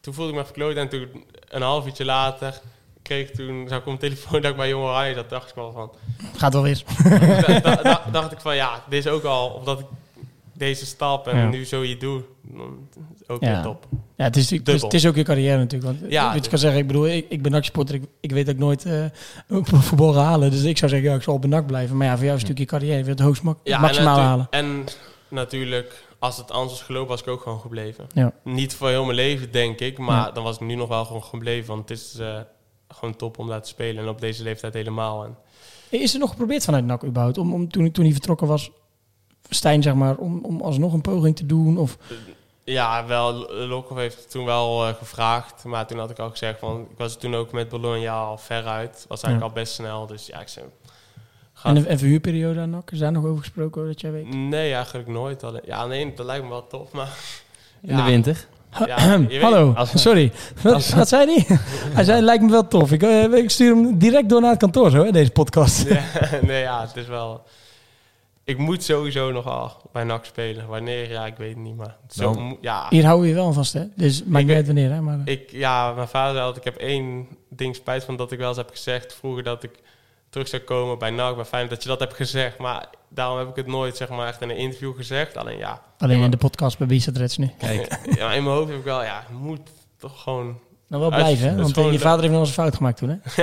toen 0.00 0.14
voelde 0.14 0.30
ik 0.30 0.36
me 0.36 0.42
even 0.42 0.54
kloot 0.54 0.76
en 0.76 0.88
toen 0.88 1.24
een 1.48 1.62
half 1.62 1.86
uurtje 1.86 2.04
later 2.04 2.60
kreeg 3.02 3.28
ik 3.28 3.34
toen, 3.34 3.68
zag 3.68 3.78
ik 3.78 3.86
op 3.86 3.86
mijn 3.86 3.98
telefoon 3.98 4.40
dat 4.42 4.50
ik 4.50 4.56
bij 4.56 4.68
Jong 4.68 4.84
Oranje, 4.84 5.14
dat 5.14 5.30
dacht 5.30 5.48
ik 5.48 5.54
wel 5.54 5.72
van, 5.72 5.92
Gaat 6.36 6.52
wel 6.52 6.62
weer. 6.62 6.82
da- 7.04 7.60
da- 7.60 7.82
da- 7.82 8.04
dacht 8.12 8.32
ik 8.32 8.40
van 8.40 8.56
ja, 8.56 8.82
dit 8.88 9.06
is 9.06 9.10
ook 9.12 9.24
al, 9.24 9.48
omdat 9.50 9.80
ik 9.80 9.86
deze 10.52 10.86
stap 10.86 11.26
en 11.26 11.36
Ja. 11.38 11.48
nu 11.48 11.64
zo 11.64 11.82
je 11.84 11.96
doe, 11.96 12.22
ook 13.28 13.42
Ja. 13.42 13.52
weer 13.52 13.62
top. 13.62 13.86
Ja, 14.16 14.24
het 14.24 14.36
is, 14.36 14.42
het, 14.50 14.58
is, 14.58 14.64
Dubbel. 14.64 14.84
het 14.84 14.94
is 14.94 15.06
ook 15.06 15.14
je 15.16 15.22
carrière 15.22 15.56
natuurlijk. 15.58 15.98
Want, 16.00 16.12
Ja, 16.12 16.32
wat 16.34 16.44
je 16.44 16.50
kan 16.50 16.58
zeggen, 16.58 16.80
ik 16.80 16.86
bedoel, 16.86 17.06
ik, 17.08 17.26
ik 17.28 17.42
ben 17.42 17.52
NAC-supporter. 17.52 17.94
Ik, 17.94 18.04
ik 18.20 18.30
weet 18.32 18.46
dat 18.46 18.54
ik 18.54 18.60
nooit 18.60 18.84
eh 18.84 19.04
op 19.48 19.66
voetbal 19.68 20.12
ga 20.12 20.22
halen. 20.22 20.50
Dus 20.50 20.62
ik 20.62 20.78
zou 20.78 20.90
zeggen, 20.90 21.10
ja, 21.10 21.16
ik 21.16 21.22
zal 21.22 21.34
op 21.34 21.44
een 21.44 21.50
NAC 21.50 21.66
blijven. 21.66 21.96
Maar 21.96 22.06
ja, 22.06 22.16
voor 22.16 22.24
jou 22.24 22.36
is 22.36 22.42
het 22.42 22.50
natuurlijk 22.50 22.70
je 22.70 22.78
carrière. 22.78 22.98
Je 22.98 23.04
wilt 23.04 23.18
het 23.18 23.26
hoogst 23.26 23.42
mak- 23.42 23.58
Ja, 23.64 23.78
maximaal 23.78 24.16
en, 24.18 24.22
halen. 24.24 24.46
en 24.50 24.84
natuurlijk, 25.28 26.04
als 26.18 26.36
het 26.36 26.50
anders 26.50 26.72
was 26.72 26.82
gelopen, 26.82 27.08
was 27.08 27.20
ik 27.20 27.28
ook 27.28 27.40
gewoon 27.40 27.60
gebleven. 27.60 28.06
Ja. 28.14 28.32
Niet 28.44 28.74
voor 28.74 28.88
heel 28.88 29.04
mijn 29.04 29.16
leven, 29.16 29.52
denk 29.52 29.80
ik, 29.80 29.98
maar 29.98 30.32
dan 30.34 30.42
was 30.44 30.54
ik 30.54 30.60
nu 30.66 30.74
nog 30.74 30.88
wel 30.88 31.04
gewoon 31.04 31.22
gebleven, 31.24 31.66
want 31.68 31.88
het 31.88 31.98
is 31.98 32.18
eh, 32.18 32.36
gewoon 32.88 33.16
top 33.16 33.38
om 33.38 33.48
daar 33.48 33.62
te 33.62 33.68
spelen 33.68 34.02
en 34.02 34.08
op 34.10 34.20
deze 34.20 34.42
leeftijd 34.42 34.74
helemaal. 34.74 35.24
En 35.24 35.36
Is 36.00 36.12
er 36.14 36.20
nog 36.20 36.30
geprobeerd 36.30 36.64
vanuit 36.64 36.84
NAC 36.84 37.04
überhaupt? 37.04 37.38
Om, 37.38 37.52
om, 37.54 37.68
toen, 37.70 37.90
toen 37.90 38.04
hij 38.04 38.12
vertrokken 38.12 38.46
was, 38.46 38.70
Stijn 39.48 39.82
zeg 39.82 39.94
maar, 39.94 40.16
om, 40.16 40.44
om 40.44 40.60
alsnog 40.60 40.92
een 40.92 41.00
poging 41.00 41.36
te 41.36 41.46
doen? 41.46 41.78
Of, 41.78 41.98
Ja, 42.68 43.06
wel, 43.06 43.32
Lokhoff 43.52 44.00
heeft 44.00 44.30
toen 44.30 44.44
wel 44.44 44.86
eh, 44.86 44.94
gevraagd. 44.94 45.64
Maar 45.64 45.86
toen 45.86 45.98
had 45.98 46.10
ik 46.10 46.18
al 46.18 46.30
gezegd 46.30 46.58
van... 46.58 46.80
Ik 46.90 46.98
was 46.98 47.16
toen 47.16 47.34
ook 47.34 47.52
met 47.52 47.68
Bologna 47.68 48.12
al 48.12 48.38
veruit. 48.38 49.04
Was 49.08 49.22
eigenlijk 49.22 49.40
Ja. 49.54 49.58
al 49.58 49.62
best 49.64 49.72
snel. 49.74 50.06
Dus 50.06 50.26
ja, 50.26 50.40
ik 50.40 50.48
zei... 50.48 50.66
en 51.62 51.76
een 51.90 51.98
verhuurperiode 51.98 52.60
aan 52.60 52.70
NAC? 52.70 52.90
Is 52.90 52.98
daar 52.98 53.12
nog 53.12 53.24
over 53.24 53.38
gesproken, 53.38 53.80
hoor, 53.80 53.90
dat 53.90 54.00
jij 54.00 54.10
weet? 54.12 54.34
Nee, 54.34 54.72
eigenlijk 54.74 55.08
nooit. 55.08 55.44
Alleen, 55.44 55.62
ja, 55.64 55.86
nee, 55.86 56.12
dat 56.14 56.26
lijkt 56.26 56.44
me 56.44 56.50
wel 56.50 56.66
tof, 56.66 56.92
maar... 56.92 57.08
In 57.82 57.96
de 57.96 58.02
winter. 58.02 58.46
Ja, 58.86 59.18
Hallo, 59.40 59.72
als- 59.76 60.02
sorry. 60.02 60.32
Wat, 60.62 60.88
wat 60.88 61.08
zei 61.08 61.26
hij? 61.46 61.58
hij 61.92 62.04
zei, 62.04 62.22
lijkt 62.22 62.42
me 62.42 62.50
wel 62.50 62.68
tof. 62.68 62.92
Ik, 62.92 63.02
eh, 63.02 63.32
ik 63.32 63.50
stuur 63.50 63.74
hem 63.74 63.98
direct 63.98 64.28
door 64.28 64.40
naar 64.40 64.50
het 64.50 64.58
kantoor, 64.58 64.90
zo, 64.90 65.04
hè, 65.04 65.10
deze 65.12 65.30
podcast. 65.30 65.84
Nee, 66.42 66.60
ja, 66.60 66.80
het 66.80 66.96
is 66.96 67.06
wel... 67.06 67.42
Ik 68.46 68.58
moet 68.58 68.82
sowieso 68.82 69.32
nog 69.32 69.46
al 69.46 69.72
bij 69.92 70.04
NAC 70.04 70.24
spelen. 70.24 70.66
Wanneer, 70.66 71.10
ja, 71.10 71.26
ik 71.26 71.36
weet 71.36 71.48
het 71.48 71.58
niet, 71.58 71.76
maar... 71.76 71.96
Zo, 72.08 72.32
Nou. 72.32 72.56
ja, 72.60 72.86
Hier 72.90 73.04
houden 73.04 73.22
we 73.24 73.28
je 73.28 73.34
wel 73.34 73.52
vast, 73.52 73.72
hè? 73.72 73.84
Dus 73.96 74.24
maakt 74.24 74.40
Ik- 74.42 74.46
niet 74.48 74.56
uit 74.56 74.66
wanneer, 74.66 74.90
hè? 74.90 75.00
Maar, 75.00 75.18
ik, 75.24 75.50
ja, 75.50 75.92
mijn 75.92 76.08
vader 76.08 76.32
zei 76.34 76.46
altijd... 76.46 76.66
Ik 76.66 76.72
heb 76.72 76.82
één 76.82 77.26
ding 77.48 77.74
spijt 77.76 78.04
van 78.04 78.16
dat 78.16 78.32
ik 78.32 78.38
wel 78.38 78.48
eens 78.48 78.56
heb 78.56 78.70
gezegd... 78.70 79.14
Vroeger 79.14 79.42
dat 79.42 79.62
ik 79.62 79.70
terug 80.30 80.48
zou 80.48 80.62
komen 80.62 80.98
bij 80.98 81.10
NAC. 81.10 81.36
Bij 81.36 81.44
Feyenoord 81.44 81.74
dat 81.74 81.82
je 81.82 81.88
dat 81.88 82.00
hebt 82.00 82.14
gezegd. 82.14 82.58
Maar 82.58 82.86
daarom 83.08 83.38
heb 83.38 83.48
ik 83.48 83.56
het 83.56 83.66
nooit, 83.66 83.96
zeg 83.96 84.08
maar, 84.08 84.26
echt 84.28 84.40
in 84.40 84.50
een 84.50 84.56
interview 84.56 84.96
gezegd. 84.96 85.36
Alleen 85.36 85.58
ja... 85.58 85.82
alleen 85.98 86.22
in 86.22 86.30
de 86.30 86.36
podcast 86.36 86.78
bij 86.78 86.86
Bizet 86.86 87.16
Reds 87.16 87.36
nu. 87.36 87.50
Kijk, 87.58 87.98
ja, 88.18 88.32
in 88.32 88.44
mijn 88.44 88.56
hoofd 88.56 88.68
heb 88.68 88.78
ik 88.78 88.84
wel... 88.84 89.02
Ja, 89.02 89.24
moet 89.32 89.60
toch 89.98 90.22
gewoon... 90.22 90.58
Nou, 90.88 91.02
wel 91.02 91.10
blijven, 91.10 91.48
hè? 91.48 91.54
Want 91.56 91.68
eh, 91.68 91.74
gewoon 91.74 91.92
je 91.92 91.98
de- 91.98 92.04
vader 92.04 92.20
heeft 92.20 92.32
nog 92.32 92.40
eens 92.40 92.48
een 92.56 92.62
fout 92.62 92.76
gemaakt 92.76 92.96
toen, 92.98 93.08
hè? 93.08 93.42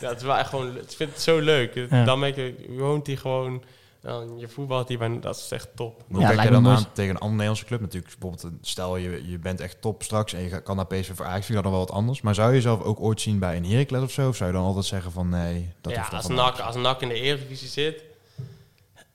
Ja, 0.00 0.08
het 0.08 0.16
is 0.20 0.22
wel 0.26 0.36
echt 0.36 0.48
gewoon... 0.48 0.76
Ik 0.76 0.90
vind 0.96 1.10
het 1.10 1.20
zo 1.20 1.38
leuk. 1.38 1.74
Ja. 1.90 2.04
Dan 2.04 2.18
merk 2.18 2.36
je... 2.36 2.54
Je 2.68 2.78
woont 2.78 3.06
hier 3.06 3.18
gewoon... 3.18 3.62
Dan 4.00 4.38
je 4.38 4.48
voetbalt 4.48 4.88
hier 4.88 4.98
bij... 4.98 5.20
Dat 5.20 5.36
is 5.36 5.50
echt 5.50 5.68
top. 5.74 6.04
Hoe 6.08 6.20
Ja, 6.20 6.28
kijk 6.28 6.42
je 6.42 6.50
dan 6.50 6.68
aan 6.68 6.92
tegen 6.92 7.10
een 7.10 7.20
andere 7.20 7.30
Nederlandse 7.30 7.64
club 7.64 7.80
natuurlijk? 7.80 8.16
Bijvoorbeeld, 8.18 8.66
stel 8.66 8.96
je, 8.96 9.28
je 9.28 9.38
bent 9.38 9.60
echt 9.60 9.80
top 9.80 10.02
straks 10.02 10.32
en 10.32 10.42
je 10.42 10.62
kan 10.62 10.76
naar 10.76 10.86
PSV 10.86 11.16
voor 11.16 11.24
Ajax, 11.24 11.46
vind 11.46 11.48
ik 11.48 11.54
dat 11.54 11.62
dan 11.64 11.72
wel 11.72 11.86
wat 11.86 11.96
anders. 11.96 12.20
Maar 12.20 12.34
zou 12.34 12.48
je 12.48 12.54
jezelf 12.54 12.82
ook 12.82 13.00
ooit 13.00 13.20
zien 13.20 13.38
bij 13.38 13.56
een 13.56 13.64
Heracles 13.64 14.02
of 14.02 14.10
zo? 14.10 14.28
Of 14.28 14.36
zou 14.36 14.50
je 14.50 14.56
dan 14.56 14.66
altijd 14.66 14.84
zeggen 14.84 15.12
van 15.12 15.28
nee, 15.28 15.72
dat 15.80 15.92
ja, 15.92 16.08
als 16.12 16.26
NAC, 16.26 16.58
als 16.58 16.76
NAC 16.76 17.02
in 17.02 17.08
de 17.08 17.14
Eredivisie 17.14 17.68
zit... 17.68 18.08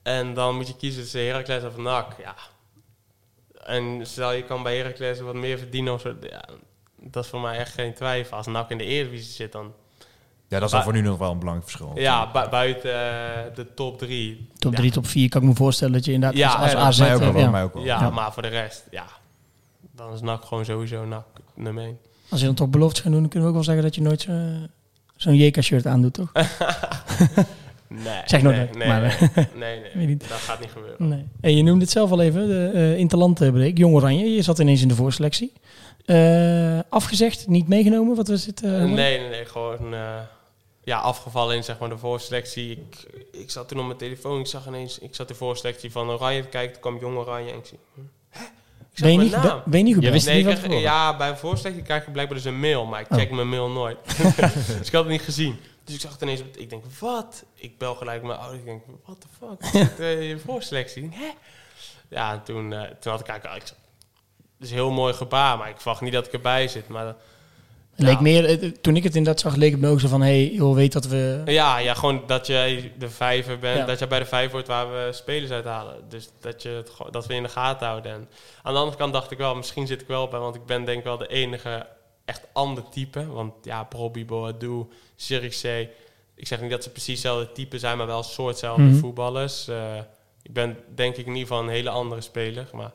En 0.06 0.34
dan 0.34 0.56
moet 0.56 0.68
je 0.68 0.76
kiezen 0.76 1.02
tussen 1.02 1.26
Heracles 1.26 1.64
of 1.64 1.76
NAC. 1.76 2.18
Ja. 2.18 2.34
En 3.64 4.06
stel 4.06 4.32
je 4.32 4.42
kan 4.42 4.62
bij 4.62 4.76
Heracles 4.76 5.20
wat 5.20 5.34
meer 5.34 5.58
verdienen 5.58 5.92
of 5.92 6.00
zo... 6.00 6.16
Ja, 6.20 6.44
dat 7.00 7.24
is 7.24 7.30
voor 7.30 7.40
mij 7.40 7.58
echt 7.58 7.72
geen 7.72 7.94
twijfel. 7.94 8.36
Als 8.36 8.46
NAC 8.46 8.70
in 8.70 8.78
de 8.78 8.84
Eredivisie 8.84 9.32
zit, 9.32 9.52
dan... 9.52 9.74
Ja, 10.48 10.58
dat 10.60 10.72
is 10.72 10.80
voor 10.80 10.92
nu 10.92 11.00
nog 11.00 11.18
wel 11.18 11.30
een 11.30 11.38
belangrijk 11.38 11.70
verschil. 11.70 11.92
Ja, 11.94 12.30
bu- 12.32 12.48
buiten 12.50 12.90
eh, 12.94 13.54
de 13.54 13.66
top 13.74 13.98
drie. 13.98 14.48
Top 14.58 14.72
ja. 14.72 14.78
3, 14.78 14.90
top 14.90 15.06
4 15.06 15.28
kan 15.28 15.42
ik 15.42 15.48
me 15.48 15.54
voorstellen 15.54 15.92
dat 15.92 16.04
je 16.04 16.12
inderdaad 16.12 16.38
Ja, 16.38 16.48
als, 16.54 16.62
als 16.62 16.72
ja, 16.74 16.80
AZ... 16.86 16.98
mij 16.98 17.14
ook 17.14 17.20
wel, 17.20 17.34
eh, 17.34 17.40
ja. 17.40 17.50
mij 17.50 17.62
ook 17.62 17.74
wel. 17.74 17.84
Ja, 17.84 18.00
Ja. 18.00 18.10
maar 18.10 18.32
voor 18.32 18.42
de 18.42 18.48
rest, 18.48 18.84
ja. 18.90 19.04
Dan 19.92 20.12
is 20.12 20.20
NAC 20.20 20.44
gewoon 20.44 20.64
sowieso 20.64 21.04
NAC 21.04 21.24
nummer 21.54 21.84
1. 21.84 21.98
Als 22.30 22.40
je 22.40 22.46
dan 22.46 22.54
toch 22.54 22.68
beloftes 22.68 23.00
gaat 23.02 23.12
doen, 23.12 23.20
dan 23.20 23.30
kunnen 23.30 23.48
we 23.48 23.54
ook 23.56 23.64
wel 23.64 23.74
zeggen 23.74 23.84
dat 23.84 23.94
je 23.94 24.00
nooit 24.02 24.20
zo- 24.20 24.66
zo'n 25.16 25.34
JK-shirt 25.34 25.86
aandoet, 25.86 26.14
toch? 26.14 26.32
Nee. 27.88 28.22
Zeg 28.24 28.42
nooit 28.42 28.56
nee, 28.56 28.66
nee, 28.66 28.76
nee, 28.76 28.88
maar, 28.88 29.30
nee, 29.56 29.80
eh, 29.82 29.94
nee, 29.94 30.16
dat 30.28 30.28
gaat 30.28 30.60
niet 30.60 30.70
gebeuren. 30.70 31.08
Nee. 31.08 31.24
Hey, 31.40 31.54
je 31.54 31.62
noemde 31.62 31.80
het 31.80 31.90
zelf 31.90 32.10
al 32.10 32.20
even, 32.20 32.46
de 32.48 32.70
uh, 32.74 32.98
interlandbreek. 32.98 33.78
Jong 33.78 33.94
Oranje, 33.94 34.24
je 34.34 34.42
zat 34.42 34.58
ineens 34.58 34.82
in 34.82 34.88
de 34.88 34.94
voorselectie. 34.94 35.52
Eh, 36.04 36.78
afgezegd, 36.88 37.48
niet 37.48 37.68
meegenomen? 37.68 38.16
Wat 38.16 38.28
was 38.28 38.46
het? 38.46 38.62
eh, 38.62 38.70
nee, 38.70 38.86
nee, 38.86 39.28
nee, 39.28 39.44
gewoon 39.44 39.94
eh, 39.94 40.00
ja, 40.86 40.98
afgevallen 40.98 41.56
in 41.56 41.64
zeg 41.64 41.78
maar, 41.78 41.88
de 41.88 41.98
voorselectie. 41.98 42.70
Ik, 42.70 43.06
ik 43.32 43.50
zat 43.50 43.68
toen 43.68 43.78
op 43.78 43.86
mijn 43.86 43.98
telefoon, 43.98 44.40
ik 44.40 44.46
zag 44.46 44.66
ineens, 44.66 44.98
ik 44.98 45.14
zat 45.14 45.28
de 45.28 45.34
voorselectie 45.34 45.92
van 45.92 46.10
Oranje 46.10 46.42
te 46.42 46.48
kijken, 46.48 46.72
toen 46.72 46.80
kwam 46.80 46.98
Jong 46.98 47.16
Oranje 47.16 47.50
en 47.50 47.58
ik 47.58 47.64
zie, 47.66 47.78
hè? 47.94 48.02
Ik 48.90 49.02
zag 49.02 49.08
Ben 49.08 49.12
je, 49.12 49.18
niet 49.18 49.64
ben 49.64 49.78
je 49.78 49.84
niet 49.84 49.94
gebeld? 49.94 50.12
wist 50.12 50.26
Nee, 50.26 50.44
niet 50.44 50.54
tevoren. 50.56 50.80
ja, 50.80 51.16
bij 51.16 51.28
een 51.28 51.36
voorselectie 51.36 51.82
krijg 51.82 52.04
je 52.04 52.10
blijkbaar 52.10 52.36
dus 52.36 52.46
een 52.46 52.60
mail, 52.60 52.84
maar 52.84 53.00
ik 53.00 53.10
Oh. 53.10 53.18
check 53.18 53.30
mijn 53.30 53.48
mail 53.48 53.68
nooit. 53.70 53.98
dus 54.78 54.86
ik 54.86 54.92
had 54.92 55.02
het 55.02 55.08
niet 55.08 55.22
gezien. 55.22 55.58
Dus 55.84 55.94
ik 55.94 56.00
zag 56.00 56.12
het 56.12 56.22
ineens, 56.22 56.42
ik 56.56 56.70
denk, 56.70 56.84
wat? 57.00 57.44
Ik 57.54 57.78
bel 57.78 57.94
gelijk 57.94 58.22
mijn 58.22 58.38
ouder, 58.38 58.58
ik 58.58 58.64
denk, 58.64 58.82
what 59.04 59.20
the 59.20 59.26
fuck? 59.38 59.74
Eh, 59.98 60.28
je 60.28 60.38
voorselectie? 60.38 61.08
Hè? 61.12 61.30
Ja, 62.08 62.32
en 62.32 62.42
toen, 62.42 62.72
eh, 62.72 62.82
toen 63.00 63.12
had 63.12 63.20
ik 63.20 63.26
eigenlijk, 63.26 63.64
het 63.64 63.74
is 64.60 64.68
een 64.70 64.76
heel 64.76 64.90
mooi 64.90 65.14
gebaar, 65.14 65.58
maar 65.58 65.68
ik 65.68 65.76
verwacht 65.76 66.00
niet 66.00 66.12
dat 66.12 66.26
ik 66.26 66.32
erbij 66.32 66.68
zit. 66.68 66.88
Maar 66.88 67.16
leek 67.96 68.14
Ja. 68.14 68.20
meer, 68.20 68.72
toen 68.80 68.96
ik 68.96 69.02
het 69.02 69.16
inderdaad 69.16 69.40
zag, 69.42 69.54
leek 69.56 69.70
het 69.72 69.80
me 69.80 69.88
ook 69.88 70.00
zo 70.00 70.08
van... 70.08 70.20
Hé, 70.22 70.26
hey, 70.46 70.54
joh, 70.54 70.74
weet 70.74 70.92
dat 70.92 71.06
we... 71.06 71.42
Ja, 71.44 71.78
ja, 71.78 71.94
gewoon 71.94 72.22
dat 72.26 72.46
jij 72.46 72.92
de 72.98 73.10
vijver 73.10 73.58
bent, 73.58 73.78
Ja. 73.78 73.84
dat 73.84 73.98
jij 73.98 74.08
bij 74.08 74.18
de 74.18 74.24
vijf 74.24 74.50
wordt 74.50 74.66
waar 74.68 74.90
we 74.90 75.08
spelers 75.12 75.50
uithalen. 75.50 75.96
Dus 76.08 76.30
dat, 76.40 76.62
je 76.62 76.68
het, 76.68 76.90
dat 77.10 77.26
we 77.26 77.34
in 77.34 77.42
de 77.42 77.48
gaten 77.48 77.86
houden. 77.86 78.12
En 78.12 78.28
aan 78.62 78.72
de 78.72 78.78
andere 78.78 78.96
kant 78.98 79.12
dacht 79.12 79.30
ik 79.30 79.38
wel, 79.38 79.54
misschien 79.54 79.86
zit 79.86 80.00
ik 80.00 80.06
wel 80.06 80.28
bij, 80.28 80.38
want 80.40 80.54
ik 80.54 80.66
ben 80.66 80.84
denk 80.84 80.98
ik 80.98 81.04
wel 81.04 81.18
de 81.18 81.26
enige 81.28 81.86
echt 82.24 82.46
ander 82.52 82.84
type. 82.90 83.26
Want 83.26 83.52
ja, 83.62 83.86
Robbie, 83.90 84.24
Boadu, 84.24 84.86
Zirkzee, 85.16 85.88
ik 86.34 86.46
zeg 86.46 86.60
niet 86.60 86.70
dat 86.70 86.82
ze 86.82 86.90
precies 86.90 87.12
hetzelfde 87.22 87.52
type 87.52 87.78
zijn, 87.78 87.96
maar 87.98 88.06
wel 88.06 88.22
soortzelfde 88.22 88.82
Mhm. 88.82 88.96
voetballers. 88.98 89.68
Eh, 89.68 89.96
ik 90.42 90.52
ben 90.52 90.76
denk 90.94 91.16
ik 91.16 91.26
in 91.26 91.32
ieder 91.32 91.46
geval 91.48 91.62
een 91.62 91.68
hele 91.68 91.90
andere 91.90 92.20
speler, 92.20 92.68
maar 92.72 92.92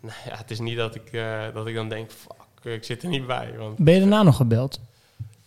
nou 0.00 0.14
ja, 0.28 0.36
het 0.36 0.50
is 0.50 0.58
niet 0.58 0.76
dat 0.76 0.94
ik, 0.94 1.12
eh, 1.12 1.40
dat 1.54 1.66
ik 1.66 1.74
dan 1.74 1.88
denk, 1.88 2.10
fuck, 2.60 2.74
ik 2.74 2.84
zit 2.84 3.02
er 3.02 3.08
niet 3.08 3.26
bij. 3.26 3.54
Want 3.58 3.78
Ben 3.78 3.94
je 3.94 4.00
daarna 4.00 4.22
nog 4.22 4.36
gebeld? 4.36 4.80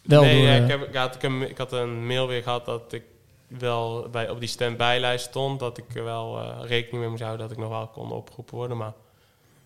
Wel 0.01 0.21
nee, 0.23 0.33
door, 0.35 0.43
ja, 0.47 0.55
eh, 0.57 0.63
ik, 0.63 0.69
heb, 0.69 0.87
ik, 0.87 0.95
had, 0.95 1.15
ik, 1.15 1.21
heb- 1.21 1.49
ik 1.49 1.57
had 1.57 1.71
een 1.71 2.07
mail 2.07 2.27
weer 2.27 2.43
gehad 2.43 2.65
dat 2.65 2.93
ik 2.93 3.03
wel 3.47 4.07
bij, 4.11 4.29
op 4.29 4.39
die 4.39 4.49
stand-bijlijst 4.49 5.25
stond. 5.25 5.59
Dat 5.59 5.77
ik 5.77 5.95
er 5.95 6.03
wel 6.03 6.39
eh, 6.39 6.67
rekening 6.67 6.99
mee 7.01 7.09
moest 7.09 7.21
houden 7.21 7.47
dat 7.47 7.57
ik 7.57 7.63
nog 7.63 7.69
wel 7.69 7.87
kon 7.87 8.11
opgeroepen 8.11 8.55
worden. 8.55 8.77
Maar 8.77 8.93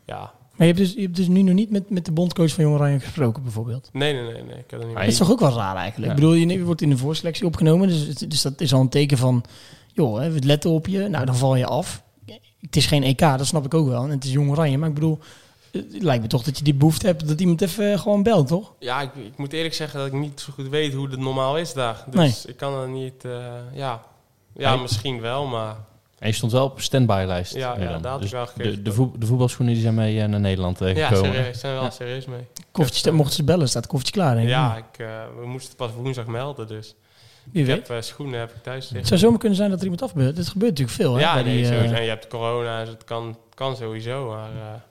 ja, 0.05 0.19
Maar 0.55 0.67
je 0.67 0.73
hebt, 0.73 0.77
dus, 0.77 0.93
je 0.93 1.01
hebt 1.01 1.15
dus 1.15 1.27
nu 1.27 1.41
nog 1.41 1.53
niet 1.55 1.69
met, 1.71 1.89
met 1.89 2.05
de 2.05 2.11
bondcoach 2.11 2.51
van 2.53 2.63
Jong 2.63 2.75
Oranje 2.75 2.99
gesproken, 2.99 3.43
bijvoorbeeld. 3.43 3.89
nee, 3.93 4.13
nee, 4.13 4.23
nee, 4.23 4.43
nee 4.43 4.57
ik 4.57 4.71
had 4.71 4.79
er 4.81 4.85
niet 4.87 4.95
Dat 4.95 5.05
is 5.05 5.17
toch 5.17 5.31
ook 5.31 5.39
wel 5.39 5.53
raar 5.55 5.75
eigenlijk? 5.75 6.05
Ja. 6.11 6.17
Ik 6.17 6.23
bedoel, 6.23 6.33
je, 6.39 6.47
je 6.47 6.63
wordt 6.63 6.81
in 6.81 6.89
de 6.89 6.97
voorselectie 6.97 7.45
opgenomen, 7.45 7.87
dus, 7.87 8.07
het- 8.07 8.31
dus 8.31 8.41
dat 8.41 8.61
is 8.61 8.73
al 8.73 8.81
een 8.81 8.89
teken 8.89 9.17
van... 9.17 9.43
joh, 9.93 10.19
hè, 10.19 10.31
we 10.31 10.43
letten 10.43 10.69
op 10.69 10.87
je, 10.87 11.07
nou 11.07 11.25
dan 11.25 11.35
val 11.35 11.55
je 11.55 11.65
af. 11.65 12.03
Het 12.61 12.75
is 12.75 12.85
geen 12.85 13.03
EK, 13.03 13.19
dat 13.19 13.45
snap 13.45 13.65
ik 13.65 13.73
ook 13.73 13.87
wel. 13.87 14.03
En 14.03 14.09
het 14.09 14.23
is 14.23 14.31
Jong 14.31 14.49
Oranje, 14.49 14.77
maar 14.77 14.87
ik 14.89 14.93
bedoel... 14.95 15.19
Het 15.77 16.03
lijkt 16.03 16.21
me 16.23 16.29
toch 16.29 16.43
dat 16.43 16.57
je 16.57 16.63
die 16.63 16.73
behoefte 16.73 17.05
hebt 17.05 17.27
dat 17.27 17.39
iemand 17.39 17.61
even 17.61 17.91
eh, 17.91 17.99
gewoon 17.99 18.23
belt, 18.23 18.47
toch? 18.47 18.73
Ja, 18.79 19.01
ik, 19.01 19.09
ik 19.15 19.37
moet 19.37 19.53
eerlijk 19.53 19.73
zeggen 19.73 19.99
dat 19.99 20.07
ik 20.07 20.13
niet 20.13 20.39
zo 20.39 20.53
goed 20.53 20.67
weet 20.69 20.93
hoe 20.93 21.09
het 21.09 21.19
normaal 21.19 21.57
is 21.57 21.73
daar. 21.73 22.03
Dus 22.09 22.45
ik 22.45 22.57
kan 22.57 22.73
er 22.81 22.89
niet, 22.89 23.25
eh, 23.25 23.31
ja... 23.73 24.01
Ja, 24.57 24.75
misschien 24.75 25.21
wel, 25.21 25.45
maar 25.45 25.75
En 26.19 26.27
je 26.27 26.33
stond 26.33 26.51
wel 26.51 26.65
op 26.65 26.81
standby-lijst. 26.81 27.53
Ja, 27.55 27.75
nu 27.77 27.83
ja, 27.83 27.97
daar 27.97 28.11
had 28.11 28.21
Dus 28.21 28.29
ik 28.31 28.35
wel 28.35 28.47
de, 28.55 28.81
de, 28.81 28.91
voet- 28.93 29.21
de 29.21 29.25
voetbalschoenen 29.25 29.73
die 29.73 29.83
zijn 29.83 29.95
mee 29.95 30.21
eh, 30.21 30.27
naar 30.27 30.39
Nederland 30.39 30.81
eh, 30.81 30.95
ja, 30.95 31.07
gekomen. 31.07 31.33
serieus, 31.33 31.59
zijn 31.59 31.71
we 31.73 31.77
wel 31.79 31.87
Ja. 31.87 31.93
serieus 31.93 32.25
mee. 32.25 32.47
Koffertje, 32.71 33.11
mochten 33.11 33.35
ze 33.35 33.43
bellen, 33.43 33.67
staat 33.69 33.81
het 33.83 33.91
koffertje 33.91 34.19
klaar. 34.21 34.33
Denk 34.35 34.45
ik. 34.47 34.51
Ja, 34.53 34.75
ik, 34.77 34.99
eh, 34.99 35.07
we 35.39 35.45
moesten 35.47 35.69
het 35.69 35.77
pas 35.77 35.89
woensdag 36.01 36.25
melden, 36.25 36.67
dus. 36.67 36.95
Wie 37.51 37.61
ik 37.61 37.67
weet. 37.67 37.87
heb 37.87 37.97
eh, 37.97 38.03
schoenen 38.03 38.39
heb 38.39 38.49
ik 38.55 38.63
thuis 38.63 38.83
Het 38.83 38.89
liggen. 38.91 39.07
zou 39.07 39.19
zomaar 39.19 39.39
kunnen 39.39 39.57
zijn 39.57 39.69
dat 39.69 39.77
er 39.77 39.83
iemand 39.83 40.01
afgebeurt. 40.03 40.35
Dit 40.35 40.47
gebeurt 40.47 40.71
natuurlijk 40.71 40.97
veel. 40.97 41.13
Hè, 41.15 41.21
ja, 41.21 41.33
bij 41.33 41.43
nee, 41.43 41.55
die, 41.55 41.65
eh, 41.65 41.71
sowieso. 41.73 41.95
En 41.95 42.03
je 42.03 42.09
hebt 42.09 42.27
corona, 42.27 42.79
dus 42.79 42.89
het 42.89 43.03
kan, 43.03 43.27
het 43.27 43.55
kan 43.55 43.75
sowieso. 43.75 44.27
Maar 44.29 44.49
eh, 44.51 44.81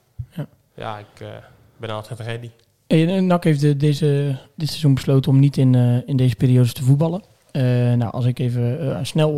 Ja. 0.76 0.98
ik 0.98 1.20
eh, 1.20 1.28
ben 1.76 1.90
altijd 1.90 2.20
ready. 2.20 2.51
En 2.86 3.26
NAC 3.26 3.44
heeft 3.44 3.60
de- 3.60 3.76
deze, 3.76 4.36
dit 4.56 4.68
seizoen 4.68 4.94
besloten 4.94 5.30
om 5.32 5.38
niet 5.38 5.56
in, 5.56 5.74
eh, 5.74 5.96
in 6.09 6.16
deze 6.16 6.36
periodes 6.36 6.72
te 6.72 6.82
voetballen. 6.82 7.22
Eh, 7.51 7.62
nou, 7.92 8.12
als 8.12 8.24
ik 8.24 8.38
even 8.38 8.80
eh, 8.80 8.98
snel 9.02 9.30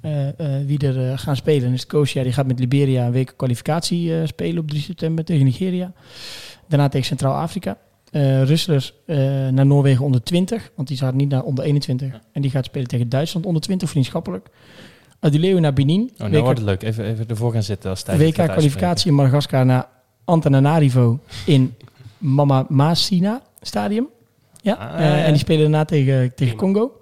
eh, 0.00 0.28
eh, 0.28 0.66
wie 0.66 0.78
er 0.78 1.10
eh, 1.10 1.18
gaan 1.18 1.36
spelen, 1.36 1.72
is 1.72 1.86
Kosia. 1.86 2.22
Die 2.22 2.32
gaat 2.32 2.46
met 2.46 2.58
Liberia 2.58 3.06
een 3.06 3.12
week 3.12 3.32
kwalificatie 3.36 4.20
eh, 4.20 4.26
spelen 4.26 4.62
op 4.62 4.68
3 4.68 4.82
september 4.82 5.24
tegen 5.24 5.44
Nigeria. 5.44 5.92
Daarna 6.68 6.88
tegen 6.88 7.06
Centraal-Afrika. 7.06 7.76
Eh 8.10 8.42
eh, 9.06 9.16
naar 9.48 9.66
Noorwegen 9.66 10.04
onder 10.04 10.22
20, 10.22 10.70
want 10.76 10.88
die 10.88 10.96
gaat 10.96 11.14
niet 11.14 11.28
naar 11.28 11.42
onder 11.42 11.64
21. 11.64 12.20
En 12.32 12.42
die 12.42 12.50
gaat 12.50 12.64
spelen 12.64 12.88
tegen 12.88 13.08
Duitsland 13.08 13.46
onder 13.46 13.62
20, 13.62 13.90
vriendschappelijk. 13.90 14.48
Adileo 15.20 15.58
naar 15.58 15.72
Benin. 15.72 16.10
Oh, 16.12 16.18
nou 16.18 16.30
WK 16.32 16.40
wordt 16.42 16.58
het 16.58 16.68
leuk. 16.68 16.82
Even, 16.82 17.04
even 17.04 17.26
ervoor 17.28 17.52
gaan 17.52 17.62
zitten 17.62 17.90
als 17.90 18.02
tijd. 18.02 18.18
WK-kwalificatie 18.20 19.10
in 19.10 19.16
Madagaskar 19.16 19.66
naar 19.66 19.88
Antananarivo 20.24 21.18
in 21.46 21.74
Mama 22.18 22.66
Masina 22.68 23.42
Stadium. 23.60 24.08
Ja, 24.62 24.74
Ah, 24.74 24.94
eh, 24.94 25.00
ja, 25.18 25.24
en 25.24 25.30
die 25.30 25.40
spelen 25.40 25.60
daarna 25.60 25.84
tegen, 25.84 26.34
tegen. 26.34 26.56
Congo. 26.56 27.00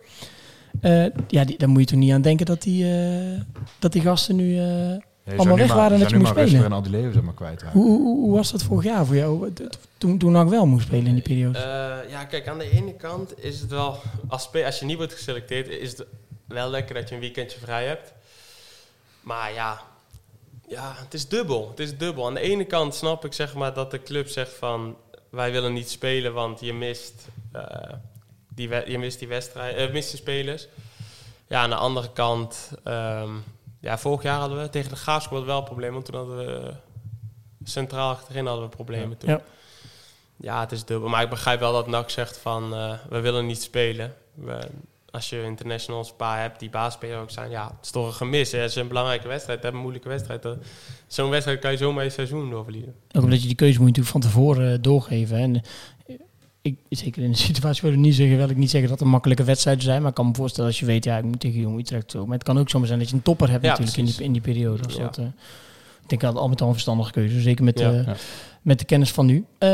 Eh, 0.80 1.04
ja, 1.28 1.44
die, 1.44 1.58
daar 1.58 1.68
moet 1.68 1.80
je 1.80 1.86
toch 1.86 1.98
niet 1.98 2.12
aan 2.12 2.22
denken 2.22 2.46
dat 2.46 2.62
die, 2.62 2.84
eh, 2.90 3.40
dat 3.78 3.92
die 3.92 4.02
gasten 4.02 4.36
nu... 4.36 4.58
eh, 4.58 5.36
Allemaal 5.36 5.56
weg 5.56 5.74
waren 5.74 5.96
je 5.96 6.02
dat 6.02 6.10
je 6.10 6.18
moest 6.18 6.34
maar 6.34 6.46
spelen. 6.46 6.64
En 6.64 7.24
maar 7.24 7.34
kwijt. 7.34 7.62
hoe, 7.72 7.84
hoe, 7.86 8.16
hoe 8.18 8.34
was 8.36 8.50
dat 8.52 8.62
vorig 8.62 8.84
jaar 8.84 9.06
voor 9.06 9.16
jou? 9.16 9.52
Toen, 9.98 10.18
toen 10.18 10.32
NAC 10.32 10.48
wel 10.48 10.66
moest 10.66 10.86
spelen 10.86 11.06
in 11.06 11.14
die 11.14 11.22
periode. 11.22 11.58
Eh, 11.58 12.10
ja, 12.10 12.24
kijk, 12.24 12.48
aan 12.48 12.58
de 12.58 12.70
ene 12.70 12.92
kant 12.94 13.44
is 13.44 13.60
het 13.60 13.70
wel, 13.70 13.96
als, 14.28 14.48
als 14.64 14.78
je 14.78 14.84
niet 14.84 14.96
wordt 14.96 15.12
geselecteerd, 15.12 15.68
is 15.68 15.90
het 15.90 16.06
wel 16.46 16.70
lekker 16.70 16.94
dat 16.94 17.08
je 17.08 17.14
een 17.14 17.20
weekendje 17.20 17.58
vrij 17.58 17.86
hebt. 17.86 18.12
Maar 19.20 19.52
ja, 19.52 19.80
ja, 20.68 20.94
het 20.96 21.14
is 21.14 21.28
dubbel. 21.28 21.68
Het 21.68 21.80
is 21.80 21.96
dubbel. 21.98 22.26
Aan 22.26 22.34
de 22.34 22.40
ene 22.40 22.64
kant 22.64 22.94
snap 22.94 23.24
ik 23.24 23.32
zeg 23.32 23.54
maar 23.54 23.74
dat 23.74 23.90
de 23.90 24.02
club 24.02 24.28
zegt 24.28 24.52
van, 24.52 24.96
wij 25.30 25.52
willen 25.52 25.72
niet 25.72 25.90
spelen, 25.90 26.32
want 26.32 26.60
je 26.60 26.72
mist, 26.74 27.26
eh, 27.52 27.92
die, 28.48 28.68
we- 28.68 28.84
je 28.86 28.98
mist 28.98 29.18
die 29.18 29.28
wedstrijd, 29.28 29.76
eh, 29.76 29.92
mist 29.92 30.10
de 30.10 30.16
spelers. 30.16 30.68
Ja, 31.46 31.60
aan 31.62 31.70
de 31.70 31.76
andere 31.76 32.12
kant, 32.12 32.70
ehm, 32.84 33.30
ja, 33.80 33.98
vorig 33.98 34.22
jaar 34.22 34.38
hadden 34.40 34.62
we 34.62 34.70
tegen 34.70 34.90
de 34.90 34.96
Graafschap 34.96 35.44
wel 35.44 35.64
want 35.92 36.04
toen 36.04 36.14
hadden 36.14 36.36
we 36.36 36.72
centraal 37.64 38.10
achterin 38.10 38.46
hadden 38.46 38.64
we 38.64 38.76
problemen 38.76 39.18
toen. 39.18 39.30
Ja. 39.30 39.40
Ja, 40.36 40.60
het 40.60 40.72
is 40.72 40.84
dubbel. 40.84 41.08
Maar 41.08 41.22
ik 41.22 41.30
begrijp 41.30 41.60
wel 41.60 41.72
dat 41.72 41.86
NAC 41.86 42.10
zegt 42.10 42.36
van, 42.38 42.74
eh, 42.74 42.94
we 43.08 43.20
willen 43.20 43.46
niet 43.46 43.62
spelen. 43.62 44.14
We, 44.34 44.58
als 45.10 45.28
je 45.30 45.42
internationals 45.44 46.10
een 46.10 46.16
paar 46.16 46.40
hebt 46.40 46.60
die 46.60 46.70
baasspeler 46.70 47.18
ook 47.18 47.30
zijn, 47.30 47.50
ja, 47.50 47.64
het 47.66 47.84
is 47.84 47.90
toch 47.90 48.06
een 48.06 48.12
gemis. 48.12 48.52
Hè? 48.52 48.58
Het 48.58 48.70
is 48.70 48.76
een 48.76 48.88
belangrijke 48.88 49.28
wedstrijd, 49.28 49.64
is 49.64 49.70
een 49.70 49.76
moeilijke 49.76 50.08
wedstrijd. 50.08 50.42
Dat- 50.42 50.58
Zo'n 51.06 51.30
wedstrijd 51.30 51.58
kan 51.58 51.70
je 51.70 51.76
zomaar 51.76 52.04
een 52.04 52.10
seizoen 52.10 52.50
doorverliezen. 52.50 52.94
Ook 53.12 53.22
omdat 53.22 53.40
je 53.40 53.46
die 53.46 53.56
keuze 53.56 53.80
moet 53.80 53.96
je 53.96 54.00
natuurlijk 54.00 54.24
van 54.24 54.32
tevoren 54.32 54.72
eh, 54.72 54.78
doorgeven. 54.82 55.36
hè. 55.36 55.42
En, 55.42 55.54
eh, 56.06 56.14
ik, 56.62 56.76
zeker 56.88 57.22
in 57.22 57.30
de 57.30 57.36
situatie 57.52 57.82
wil 57.82 57.92
ik 57.92 57.98
niet 57.98 58.14
zeggen, 58.14 58.36
wil 58.36 58.48
ik 58.50 58.56
niet 58.56 58.70
zeggen 58.70 58.90
dat 58.90 58.98
het 58.98 59.08
makkelijke 59.08 59.44
wedstrijden 59.44 59.82
zijn. 59.84 60.00
Maar 60.00 60.08
ik 60.10 60.14
kan 60.16 60.26
me 60.26 60.34
voorstellen 60.34 60.70
als 60.70 60.80
je 60.80 60.86
weet, 60.86 61.04
ja, 61.04 61.18
ik 61.18 61.24
moet 61.24 61.40
tegen 61.40 61.60
Jong 61.60 61.78
Utrecht 61.78 62.10
zo. 62.10 62.24
Maar 62.26 62.34
het 62.38 62.46
kan 62.46 62.58
ook 62.58 62.70
zomaar 62.70 62.86
zijn 62.86 62.98
dat 62.98 63.08
je 63.08 63.14
een 63.14 63.22
topper 63.22 63.50
hebt 63.50 63.64
Ja, 63.64 63.68
natuurlijk 63.70 63.96
in 63.98 64.04
die, 64.04 64.22
in 64.22 64.32
die 64.32 64.40
periode. 64.42 64.82
Dus 64.82 64.94
Ja. 64.96 65.02
dat, 65.02 65.18
eh, 65.18 65.24
denk 66.08 66.20
dat 66.20 66.32
het 66.32 66.40
al 66.42 66.48
met 66.48 66.60
al 66.60 66.66
een 66.66 66.72
verstandige 66.72 67.10
keuze. 67.12 67.40
Zeker 67.40 67.64
met, 67.64 67.78
Ja. 67.78 67.90
eh, 67.92 68.06
Ja. 68.06 68.14
met 68.62 68.78
de 68.78 68.84
kennis 68.84 69.10
van 69.12 69.26
nu. 69.26 69.44
Eh, 69.58 69.68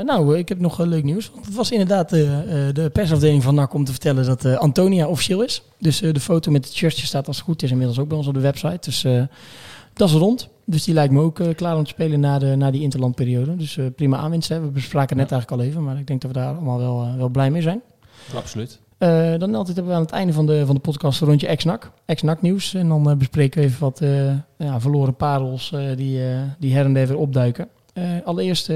nou, 0.00 0.38
ik 0.38 0.48
heb 0.48 0.58
nog 0.60 0.80
eh, 0.80 0.86
leuk 0.86 1.04
nieuws. 1.04 1.30
Want 1.34 1.46
het 1.46 1.54
was 1.54 1.70
inderdaad 1.70 2.12
eh, 2.12 2.22
eh, 2.68 2.74
de 2.74 2.90
persafdeling 2.90 3.42
van 3.42 3.54
NAC 3.54 3.74
om 3.74 3.84
te 3.84 3.90
vertellen 3.90 4.24
dat 4.26 4.44
eh, 4.44 4.54
Antonia 4.56 5.06
officieel 5.06 5.42
is. 5.42 5.62
Dus 5.78 6.02
eh, 6.02 6.12
de 6.12 6.20
foto 6.20 6.50
met 6.50 6.64
het 6.64 6.74
shirtje 6.74 7.06
staat 7.06 7.26
als 7.26 7.36
het 7.36 7.44
goed 7.44 7.62
is 7.62 7.70
inmiddels 7.70 7.98
ook 7.98 8.08
bij 8.08 8.16
ons 8.16 8.26
op 8.26 8.34
de 8.34 8.40
website. 8.40 8.78
Dus 8.80 9.04
eh, 9.04 9.22
dat 9.92 10.08
is 10.08 10.14
rond. 10.14 10.48
Dus 10.64 10.84
die 10.84 10.94
lijkt 10.94 11.12
me 11.12 11.20
ook 11.20 11.40
eh, 11.40 11.54
klaar 11.54 11.76
om 11.76 11.82
te 11.84 11.90
spelen 11.90 12.20
na, 12.20 12.38
de, 12.38 12.56
na 12.56 12.70
die 12.70 12.82
interlandperiode. 12.82 13.56
Dus 13.56 13.76
eh, 13.76 13.84
prima 13.96 14.16
aanwinst. 14.16 14.48
Hè. 14.48 14.60
We 14.60 14.66
bespraken 14.66 15.18
het 15.18 15.30
net 15.30 15.32
eigenlijk 15.32 15.62
al 15.62 15.68
even. 15.68 15.84
Maar 15.84 15.98
ik 15.98 16.06
denk 16.06 16.20
dat 16.20 16.30
we 16.30 16.36
daar 16.38 16.54
allemaal 16.54 16.78
wel, 16.78 17.02
eh, 17.02 17.16
wel 17.16 17.28
blij 17.28 17.50
mee 17.50 17.62
zijn. 17.62 17.80
Absoluut. 18.34 18.78
Eh, 18.98 19.34
dan 19.38 19.54
altijd 19.54 19.76
hebben 19.76 19.92
we 19.92 19.98
aan 19.98 20.04
het 20.04 20.14
einde 20.14 20.32
van 20.32 20.46
de, 20.46 20.66
van 20.66 20.74
de 20.74 20.80
podcast 20.80 21.20
een 21.20 21.26
rondje 21.26 21.46
ex-NAC. 21.46 21.90
Ex-NAC 22.04 22.42
nieuws. 22.42 22.74
En 22.74 22.88
dan 22.88 23.10
eh, 23.10 23.16
bespreken 23.16 23.60
we 23.60 23.66
even 23.66 23.80
wat 23.80 24.00
eh, 24.00 24.32
ja, 24.56 24.80
verloren 24.80 25.14
parels 25.14 25.74
die, 25.96 26.20
die 26.58 26.74
her 26.74 26.84
en 26.84 26.92
der 26.92 27.06
weer 27.06 27.16
opduiken. 27.16 27.68
Allereerst 28.24 28.72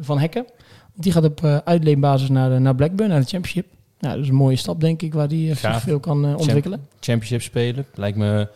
Van 0.00 0.18
Hekken. 0.18 0.46
Die 0.94 1.12
gaat 1.12 1.24
op 1.24 1.44
uitleenbasis 1.64 2.28
naar, 2.28 2.60
naar 2.60 2.74
Blackburn, 2.74 3.08
naar 3.08 3.20
de 3.20 3.26
Championship. 3.26 3.66
Nou, 3.98 4.14
dat 4.14 4.22
is 4.22 4.28
een 4.28 4.34
mooie 4.34 4.56
stap, 4.56 4.80
denk 4.80 5.02
ik, 5.02 5.14
waar 5.14 5.28
die 5.28 5.54
veel 5.54 6.00
kan 6.00 6.36
ontwikkelen. 6.36 6.86
Championship 7.00 7.42
spelen. 7.42 7.86
Lijkt 7.94 8.18
me 8.18 8.26
een 8.26 8.48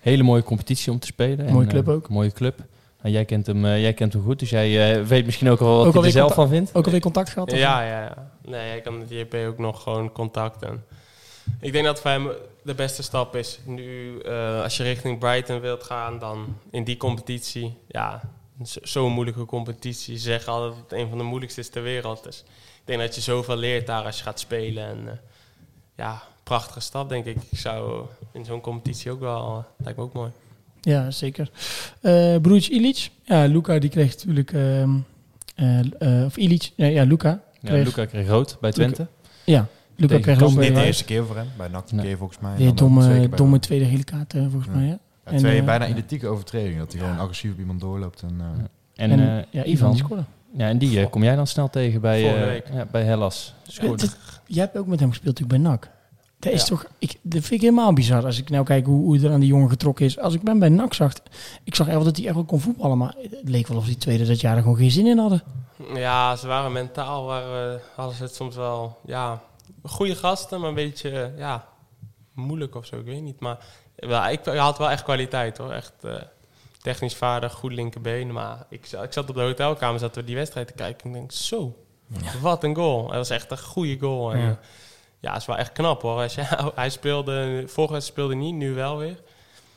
hele 0.00 0.22
mooie 0.22 0.42
competitie 0.42 0.92
om 0.92 0.98
te 0.98 1.06
spelen. 1.06 1.52
Mooie 1.52 1.66
En, 1.66 1.72
club 1.72 1.88
ook. 1.88 2.08
Mooie 2.08 2.32
club. 2.32 2.64
Nou, 3.02 3.14
jij, 3.14 3.24
kent 3.24 3.46
hem, 3.46 3.64
eh, 3.64 3.80
jij 3.80 3.92
kent 3.94 4.12
hem 4.12 4.22
goed, 4.22 4.38
dus 4.38 4.50
jij 4.50 4.96
eh, 4.98 5.02
weet 5.04 5.24
misschien 5.24 5.48
ook 5.50 5.60
al 5.60 5.66
wat 5.66 5.76
Ook 5.76 5.84
hij 5.84 5.92
alweer 5.94 6.04
er 6.04 6.10
zelf 6.18 6.34
van 6.34 6.48
vindt. 6.48 6.74
Ook 6.74 6.84
alweer 6.84 7.00
contact 7.00 7.28
gehad? 7.30 7.52
of- 7.52 7.58
Ja, 7.58 7.82
ja, 7.82 8.00
ja. 8.02 8.30
Nee, 8.44 8.76
ik 8.76 8.82
kan 8.82 8.98
met 8.98 9.10
JP 9.10 9.34
ook 9.34 9.58
nog 9.58 9.82
gewoon 9.82 10.12
contact. 10.12 10.62
En 10.62 10.84
ik 11.60 11.72
denk 11.72 11.84
dat 11.84 12.00
voor 12.00 12.10
hem 12.10 12.28
de 12.62 12.74
beste 12.74 13.02
stap 13.02 13.36
is. 13.36 13.58
Nu, 13.64 14.18
eh, 14.20 14.62
als 14.62 14.76
je 14.76 14.82
richting 14.82 15.18
Brighton 15.18 15.60
wilt 15.60 15.82
gaan, 15.82 16.18
dan 16.18 16.56
in 16.70 16.84
die 16.84 16.96
competitie. 16.96 17.76
Ja, 17.88 18.20
zo- 18.64 18.80
zo'n 18.82 19.12
moeilijke 19.12 19.44
competitie. 19.44 20.16
Ze 20.16 20.22
zeggen 20.22 20.52
altijd 20.52 20.72
dat 20.72 20.80
het 20.90 20.98
een 21.00 21.08
van 21.08 21.18
de 21.18 21.24
moeilijkste 21.24 21.60
is 21.60 21.68
ter 21.68 21.82
wereld. 21.82 22.24
Dus 22.24 22.38
ik 22.80 22.82
denk 22.84 23.00
dat 23.00 23.14
je 23.14 23.20
zoveel 23.20 23.56
leert 23.56 23.86
daar 23.86 24.04
als 24.04 24.16
je 24.16 24.22
gaat 24.22 24.40
spelen. 24.40 24.84
En 24.86 25.08
eh, 25.08 25.14
ja, 25.96 26.22
prachtige 26.42 26.80
stap, 26.80 27.08
denk 27.08 27.24
ik. 27.24 27.36
Ik 27.50 27.58
zou 27.58 28.06
in 28.32 28.44
zo'n 28.44 28.60
competitie 28.60 29.10
ook 29.10 29.20
wel... 29.20 29.64
lijkt 29.76 29.98
me 29.98 30.04
ook 30.04 30.12
mooi. 30.12 30.30
Ja, 30.80 31.10
zeker. 31.10 31.50
Eh 32.00 32.36
broertje 32.42 32.72
Ilic. 32.72 33.10
Ja, 33.24 33.44
Luca 33.44 33.78
die 33.78 33.90
kreeg 33.90 34.14
natuurlijk... 34.16 34.52
ehm, 34.52 34.90
eh, 35.54 35.78
eh, 36.18 36.24
of 36.24 36.36
Ilic. 36.36 36.70
Nee, 36.76 36.92
ja, 36.92 37.04
Luca. 37.04 37.28
Ja, 37.60 37.68
kreeg- 37.68 37.84
Luca 37.84 38.04
kreeg 38.04 38.28
rood 38.28 38.56
bij 38.60 38.72
Twente. 38.72 39.06
Ja, 39.44 39.66
Luca 39.96 40.08
Tegen 40.16 40.22
kreeg 40.22 40.42
ook 40.42 40.48
is 40.48 40.68
niet 40.68 40.74
de 40.74 40.84
eerste 40.84 41.04
keer 41.04 41.24
voor 41.26 41.36
hem. 41.36 41.46
Bij 41.56 41.68
NAC 41.68 41.92
Nee. 41.92 42.04
keer 42.04 42.16
volgens 42.16 42.38
mij. 42.38 42.54
twee 42.56 42.74
domme, 42.74 43.28
bij 43.28 43.36
domme 43.36 43.58
tweede 43.58 43.84
gele 43.84 44.04
kaart, 44.04 44.32
volgens 44.32 44.66
Ja. 44.66 44.72
mij. 44.72 44.86
Ja. 44.86 44.98
Ja, 45.24 45.30
En, 45.32 45.36
twee 45.38 45.62
bijna 45.62 45.84
ja. 45.84 45.90
identieke 45.90 46.26
overtredingen. 46.26 46.78
Dat 46.78 46.92
hij 46.92 47.00
gewoon 47.02 47.18
agressief 47.18 47.52
op 47.52 47.58
iemand 47.58 47.80
doorloopt. 47.80 48.22
En, 48.22 48.36
eh, 48.40 48.46
En, 49.04 49.10
En, 49.10 49.20
eh, 49.20 49.26
ja, 49.50 49.60
Ivan 49.64 49.66
Ivan. 49.72 49.90
die 49.90 49.98
scoorde. 50.04 50.22
Ja, 50.56 50.68
en 50.68 50.78
die 50.78 51.08
kom 51.08 51.22
jij 51.22 51.36
dan 51.36 51.46
snel 51.46 51.70
tegen 51.70 52.00
bij, 52.00 52.34
eh, 52.40 52.44
week. 52.46 52.66
ja, 52.72 52.86
bij 52.90 53.02
Hellas. 53.02 53.54
Het- 53.80 54.16
Jij 54.46 54.62
hebt 54.64 54.76
ook 54.76 54.86
met 54.86 55.00
hem 55.00 55.08
gespeeld 55.08 55.38
natuurlijk 55.40 55.62
bij 55.62 55.70
NAC. 55.72 55.90
Dat 56.38 56.52
is 56.52 56.60
Ja. 56.60 56.66
toch, 56.66 56.84
ik, 56.98 57.12
dat 57.22 57.40
vind 57.42 57.50
ik 57.52 57.60
helemaal 57.60 57.92
bizar 57.92 58.24
als 58.24 58.38
ik 58.38 58.50
nou 58.50 58.64
kijk 58.64 58.86
hoe, 58.86 59.04
hoe 59.04 59.20
er 59.24 59.32
aan 59.32 59.40
die 59.40 59.48
jongen 59.48 59.68
getrokken 59.68 60.04
is. 60.04 60.18
Als 60.18 60.34
ik 60.34 60.42
ben 60.42 60.58
bij 60.58 60.68
NAC 60.68 60.94
zag, 60.94 61.12
ik 61.64 61.74
zag 61.74 61.88
echt 61.88 62.04
dat 62.04 62.16
hij 62.16 62.26
echt 62.26 62.34
wel 62.34 62.44
kon 62.44 62.60
voetballen, 62.60 62.98
maar 62.98 63.14
het 63.18 63.48
leek 63.48 63.66
wel 63.66 63.76
of 63.76 63.84
die 63.84 63.96
tweede 63.96 64.26
dat 64.26 64.40
jaar 64.40 64.56
er 64.56 64.62
gewoon 64.62 64.76
geen 64.76 64.90
zin 64.90 65.06
in 65.06 65.18
hadden. 65.18 65.42
Ja, 65.94 66.36
ze 66.36 66.46
waren 66.46 66.72
mentaal, 66.72 67.24
waren, 67.24 67.80
hadden 67.94 68.16
ze 68.16 68.22
het 68.22 68.34
soms 68.34 68.56
wel, 68.56 68.98
ja, 69.06 69.42
goede 69.82 70.14
gasten, 70.14 70.60
maar 70.60 70.68
een 70.68 70.74
beetje, 70.74 71.32
ja, 71.36 71.66
moeilijk 72.32 72.74
of 72.74 72.86
zo, 72.86 72.96
ik 72.98 73.04
weet 73.04 73.22
niet. 73.22 73.40
Maar 73.40 73.58
wel, 73.96 74.28
ik 74.28 74.44
had 74.44 74.78
wel 74.78 74.90
echt 74.90 75.02
kwaliteit 75.02 75.58
hoor, 75.58 75.72
echt 75.72 75.92
eh, 76.02 76.14
technisch 76.82 77.14
vaardig, 77.14 77.52
goed 77.52 77.72
linkerbeen. 77.72 78.32
Maar 78.32 78.66
ik, 78.68 78.86
ik 79.02 79.12
zat 79.12 79.28
op 79.28 79.34
de 79.34 79.40
hotelkamer, 79.40 80.00
zaten 80.00 80.20
we 80.20 80.26
die 80.26 80.36
wedstrijd 80.36 80.66
te 80.66 80.72
kijken 80.72 81.02
en 81.02 81.08
ik 81.08 81.14
denk, 81.14 81.32
zo, 81.32 81.76
wat 82.40 82.64
een 82.64 82.74
goal. 82.74 83.04
Het 83.06 83.14
was 83.16 83.30
echt 83.30 83.50
een 83.50 83.58
goede 83.58 83.98
goal. 83.98 84.32
En, 84.32 84.40
Ja. 84.40 84.58
Ja. 85.20 85.36
is 85.36 85.46
wel 85.46 85.56
echt 85.56 85.72
knap 85.72 86.02
hoor. 86.02 86.20
Als 86.22 86.34
je, 86.34 86.42
hij 86.74 86.90
speelde, 86.90 87.62
vorige 87.66 87.92
wedstrijd 87.92 88.04
speelde 88.04 88.34
niet, 88.34 88.54
nu 88.54 88.74
wel 88.74 88.98
weer. 88.98 89.20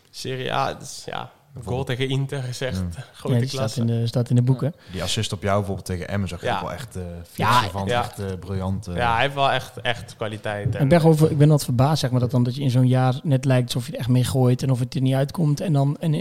Serie 0.09 0.53
A, 0.53 0.73
dus, 0.73 1.03
ja, 1.05 1.31
een 1.55 1.63
goal 1.63 1.83
tegen 1.83 2.09
Inter 2.09 2.47
is 2.47 2.61
echt 2.61 2.77
Ja. 2.95 3.03
grote 3.13 3.33
Ja, 3.35 3.39
die 3.41 3.49
staat 3.49 3.75
in, 3.75 3.85
de, 3.87 4.07
staat 4.07 4.29
in 4.29 4.35
de 4.35 4.41
boeken. 4.41 4.73
die 4.91 5.03
assist 5.03 5.33
op 5.33 5.41
jou 5.41 5.55
bijvoorbeeld 5.57 5.85
tegen 5.87 6.07
Emmen 6.07 6.29
zag 6.29 6.39
je 6.39 6.45
Ja. 6.45 6.55
ook 6.55 6.61
wel 6.61 6.71
echt 6.71 6.95
eh 6.95 7.01
Ja, 7.35 7.69
van. 7.69 7.87
ja. 7.87 7.99
Echt 8.03 8.19
eh, 8.19 8.25
briljant. 8.39 8.87
eh. 8.87 8.95
Ja, 8.95 9.13
hij 9.13 9.21
heeft 9.21 9.33
wel 9.35 9.51
echt, 9.51 9.77
echt 9.81 10.15
kwaliteit. 10.15 10.75
Ik 10.75 10.89
ben, 10.89 11.01
over, 11.03 11.31
ik 11.31 11.37
ben 11.37 11.45
altijd 11.49 11.63
verbaasd, 11.65 11.99
zeg 11.99 12.11
maar, 12.11 12.19
dat, 12.19 12.31
dan, 12.31 12.43
dat 12.43 12.55
je 12.55 12.61
in 12.61 12.71
zo'n 12.71 12.87
jaar 12.87 13.19
net 13.23 13.45
lijkt 13.45 13.65
alsof 13.65 13.85
je 13.85 13.93
er 13.93 13.99
echt 13.99 14.09
mee 14.09 14.23
gooit 14.23 14.63
en 14.63 14.71
of 14.71 14.79
het 14.79 14.95
er 14.95 15.01
niet 15.01 15.13
uitkomt. 15.13 15.59
En 15.59 15.73
dan 15.73 15.97
een, 15.99 16.13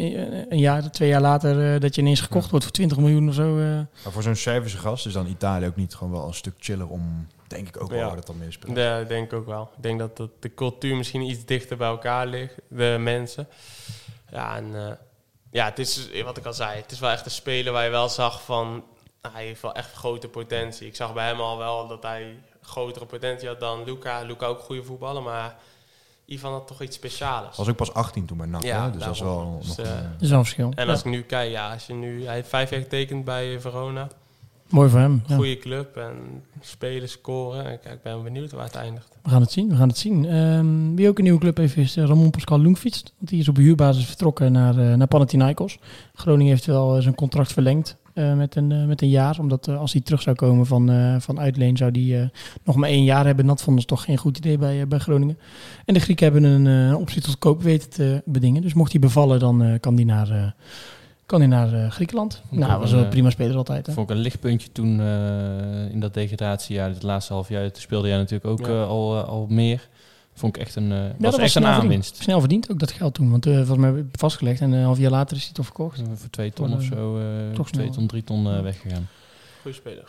een 0.53 0.59
jaar, 0.59 0.91
twee 0.91 1.09
jaar 1.09 1.21
later, 1.21 1.75
eh, 1.75 1.81
dat 1.81 1.95
je 1.95 2.01
ineens 2.01 2.21
gekocht 2.21 2.51
wordt 2.51 2.65
voor 2.65 2.75
20 2.75 2.99
miljoen 2.99 3.29
of 3.29 3.35
zo. 3.35 3.59
eh. 3.59 3.65
Maar 3.65 4.13
voor 4.13 4.23
zo'n 4.23 4.37
Servische 4.37 4.79
gast 4.79 5.07
is 5.07 5.13
dan 5.13 5.27
Italië 5.27 5.67
ook 5.67 5.77
niet 5.77 5.95
gewoon 5.95 6.13
wel 6.13 6.27
een 6.27 6.35
stuk 6.35 6.55
chiller 6.59 6.89
om, 6.89 7.27
denk 7.51 7.69
ik 7.69 7.83
ook 7.83 7.89
wel, 7.91 7.99
Ja. 7.99 8.07
waar 8.07 8.17
dat 8.17 8.27
dan 8.27 8.39
meespeelt. 8.39 8.77
Ja, 8.77 9.03
denk 9.03 9.25
ik 9.33 9.39
ook 9.39 9.47
wel. 9.47 9.71
Ik 9.77 9.83
denk 9.83 9.99
dat 9.99 10.17
dat 10.17 10.31
de 10.41 10.55
cultuur 10.55 10.97
misschien 10.97 11.21
iets 11.23 11.45
dichter 11.45 11.77
bij 11.77 11.89
elkaar 11.89 12.27
ligt, 12.27 12.55
de 12.69 12.97
mensen. 13.01 13.49
Ja, 14.31 14.57
en 14.57 14.87
eh, 14.89 14.93
ja, 15.51 15.65
het 15.65 15.79
is 15.79 16.09
wat 16.25 16.37
ik 16.37 16.45
al 16.47 16.53
zei, 16.55 16.81
het 16.81 16.91
is 16.93 17.01
wel 17.01 17.11
echt 17.11 17.25
een 17.25 17.31
speler 17.31 17.73
waar 17.73 17.85
je 17.85 17.91
wel 17.91 18.09
zag 18.09 18.43
van, 18.43 18.85
hij 19.33 19.45
heeft 19.45 19.63
wel 19.63 19.75
echt 19.75 19.93
grote 19.93 20.29
potentie. 20.29 20.87
Ik 20.87 20.97
zag 20.97 21.13
bij 21.13 21.27
hem 21.27 21.41
al 21.41 21.59
wel 21.59 21.89
dat 21.89 22.03
hij 22.03 22.39
grotere 22.63 23.07
potentie 23.07 23.49
had 23.49 23.61
dan 23.61 23.85
Luca. 23.85 24.21
Luca 24.23 24.47
ook 24.47 24.61
goede 24.61 24.83
voetballer, 24.83 25.23
maar 25.23 25.57
Ivan 26.25 26.53
had 26.53 26.67
toch 26.67 26.83
iets 26.83 26.97
speciaals. 26.97 27.57
Was 27.57 27.69
ook 27.69 27.77
pas 27.77 27.95
18 27.95 28.27
toen 28.27 28.37
bij 28.37 28.47
NAC, 28.47 28.63
Ja, 28.63 28.85
hè? 28.85 28.91
dus 28.91 29.03
dat 29.05 29.15
is 29.15 29.21
wel 29.21 29.41
nog... 29.41 29.63
Dus, 29.67 29.77
een, 29.79 29.85
eh, 29.85 30.11
is 30.21 30.31
een 30.31 30.39
verschil. 30.39 30.73
En 30.75 30.85
Ja. 30.85 30.91
als 30.91 30.99
ik 31.01 31.05
nu 31.07 31.23
kijk, 31.23 31.51
ja, 31.51 31.73
als 31.73 31.87
je 31.87 31.93
nu, 31.95 32.25
hij 32.25 32.35
heeft 32.35 32.49
vijf 32.49 32.71
jaar 32.71 32.81
getekend 32.81 33.25
bij 33.25 33.55
eh, 33.55 33.61
Verona. 33.61 34.09
Mooi 34.71 34.89
voor 34.89 34.99
hem. 34.99 35.23
ja. 35.27 35.35
Goede 35.35 35.59
club 35.59 35.97
en 35.97 36.43
spelen, 36.61 37.09
scoren. 37.09 37.73
Ik, 37.73 37.85
ik 37.85 38.03
ben 38.03 38.23
benieuwd 38.23 38.53
waar 38.53 38.65
het 38.65 38.75
eindigt. 38.75 39.09
We 39.23 39.31
gaan 39.31 39.41
het 39.41 39.53
zien, 39.53 39.69
we 39.69 39.77
gaan 39.77 39.89
het 39.89 39.99
zien. 39.99 40.25
Ehm, 40.25 40.95
wie 40.95 41.09
ook 41.09 41.19
een 41.19 41.25
nieuwe 41.25 41.41
club 41.41 41.57
heeft 41.57 41.77
is 41.77 41.97
eh, 41.97 42.05
Ramon 42.05 42.31
Pascal 42.31 42.61
Loenfiets. 42.63 43.03
Want 43.19 43.31
die 43.31 43.41
is 43.41 43.49
op 43.49 43.57
huurbasis 43.57 44.05
vertrokken 44.07 44.53
naar, 44.53 44.79
eh, 44.79 44.95
naar 44.95 45.07
Panathinaikos. 45.07 45.79
Groningen 46.15 46.53
heeft 46.53 46.67
wel 46.67 46.97
eh, 46.97 47.03
zijn 47.03 47.15
contract 47.15 47.53
verlengd 47.53 47.99
met, 48.15 48.57
een, 48.57 48.87
met 48.87 49.03
een 49.03 49.09
jaar. 49.09 49.39
Omdat 49.39 49.69
als 49.69 49.93
hij 49.93 50.01
terug 50.01 50.23
zou 50.23 50.37
komen 50.37 50.67
van, 50.67 50.91
van 51.21 51.41
uitleen 51.41 51.77
zou 51.77 51.91
hij 51.91 52.31
nog 52.65 52.77
maar 52.77 52.89
één 52.89 53.05
jaar 53.05 53.25
hebben. 53.25 53.45
En 53.45 53.51
dat 53.51 53.63
vonden 53.63 53.83
ze 53.83 53.89
toch 53.89 54.05
geen 54.05 54.17
goed 54.17 54.37
idee 54.37 54.59
bij, 54.59 54.89
bij 54.89 54.99
Groningen. 54.99 55.39
En 55.85 55.95
de 55.95 56.01
Grieken 56.01 56.33
hebben 56.33 56.67
een 56.67 56.95
optie 56.97 57.23
tot 57.23 57.39
koop 57.39 57.63
weten 57.63 57.91
te 57.91 58.23
bedingen. 58.25 58.63
Dus 58.63 58.75
mocht 58.75 58.93
hij 58.93 59.01
bevallen, 59.01 59.39
dan 59.39 59.79
kan 59.81 59.95
hij 59.95 60.05
naar, 60.05 60.55
kan 61.31 61.41
hij 61.41 61.49
naar 61.49 61.73
eh, 61.85 61.91
Griekenland. 61.91 62.43
Vond 62.49 62.61
Nou, 62.61 62.81
was 62.81 62.93
een, 62.93 63.03
eh, 63.05 63.09
prima 63.09 63.31
speler 63.31 63.57
altijd. 63.57 63.87
Hè? 63.87 63.93
Vond 63.93 64.11
ik 64.11 64.17
een 64.17 64.23
lichtpuntje 64.23 64.73
toen 64.73 65.01
eh, 65.01 65.91
in 65.93 66.01
dat 66.01 66.15
degradatiejaar, 66.15 66.89
het 66.89 67.03
laatste 67.03 67.33
half 67.33 67.49
jaar. 67.49 67.71
Speelde 67.73 68.09
jij 68.09 68.17
natuurlijk 68.17 68.51
ook 68.51 68.67
Ja. 68.67 68.83
al, 68.83 69.17
al 69.25 69.47
meer. 69.49 69.89
Vond 70.35 70.57
ik 70.57 70.63
echt 70.63 70.77
een, 70.77 70.93
eh, 70.93 70.99
Ja, 70.99 71.13
was 71.19 71.37
echt 71.39 71.55
een 71.55 71.63
verdiend. 71.63 71.83
aanwinst. 71.83 72.17
Snel 72.17 72.41
verdiend 72.41 72.71
ook 72.71 72.79
dat 72.79 72.91
geld 72.91 73.15
toen. 73.15 73.31
Want 73.31 73.47
eh 73.47 73.57
volgens 73.57 73.79
mij 73.79 74.05
vastgelegd. 74.13 74.61
En 74.61 74.73
een 74.73 74.85
half 74.85 74.99
jaar 74.99 75.11
later 75.11 75.37
is 75.37 75.45
hij 75.45 75.53
toch 75.53 75.65
verkocht. 75.65 76.03
Voor 76.15 76.31
twee 76.31 76.53
ton 76.53 76.73
of 76.75 76.83
zo, 76.83 77.19
eh, 77.19 77.25
toch 77.55 77.71
twee 77.71 77.91
ton, 77.91 78.07
drie 78.07 78.25
ton 78.25 78.63
weggegaan. 78.63 79.09
Goeie 79.63 79.77
speler. 79.77 80.05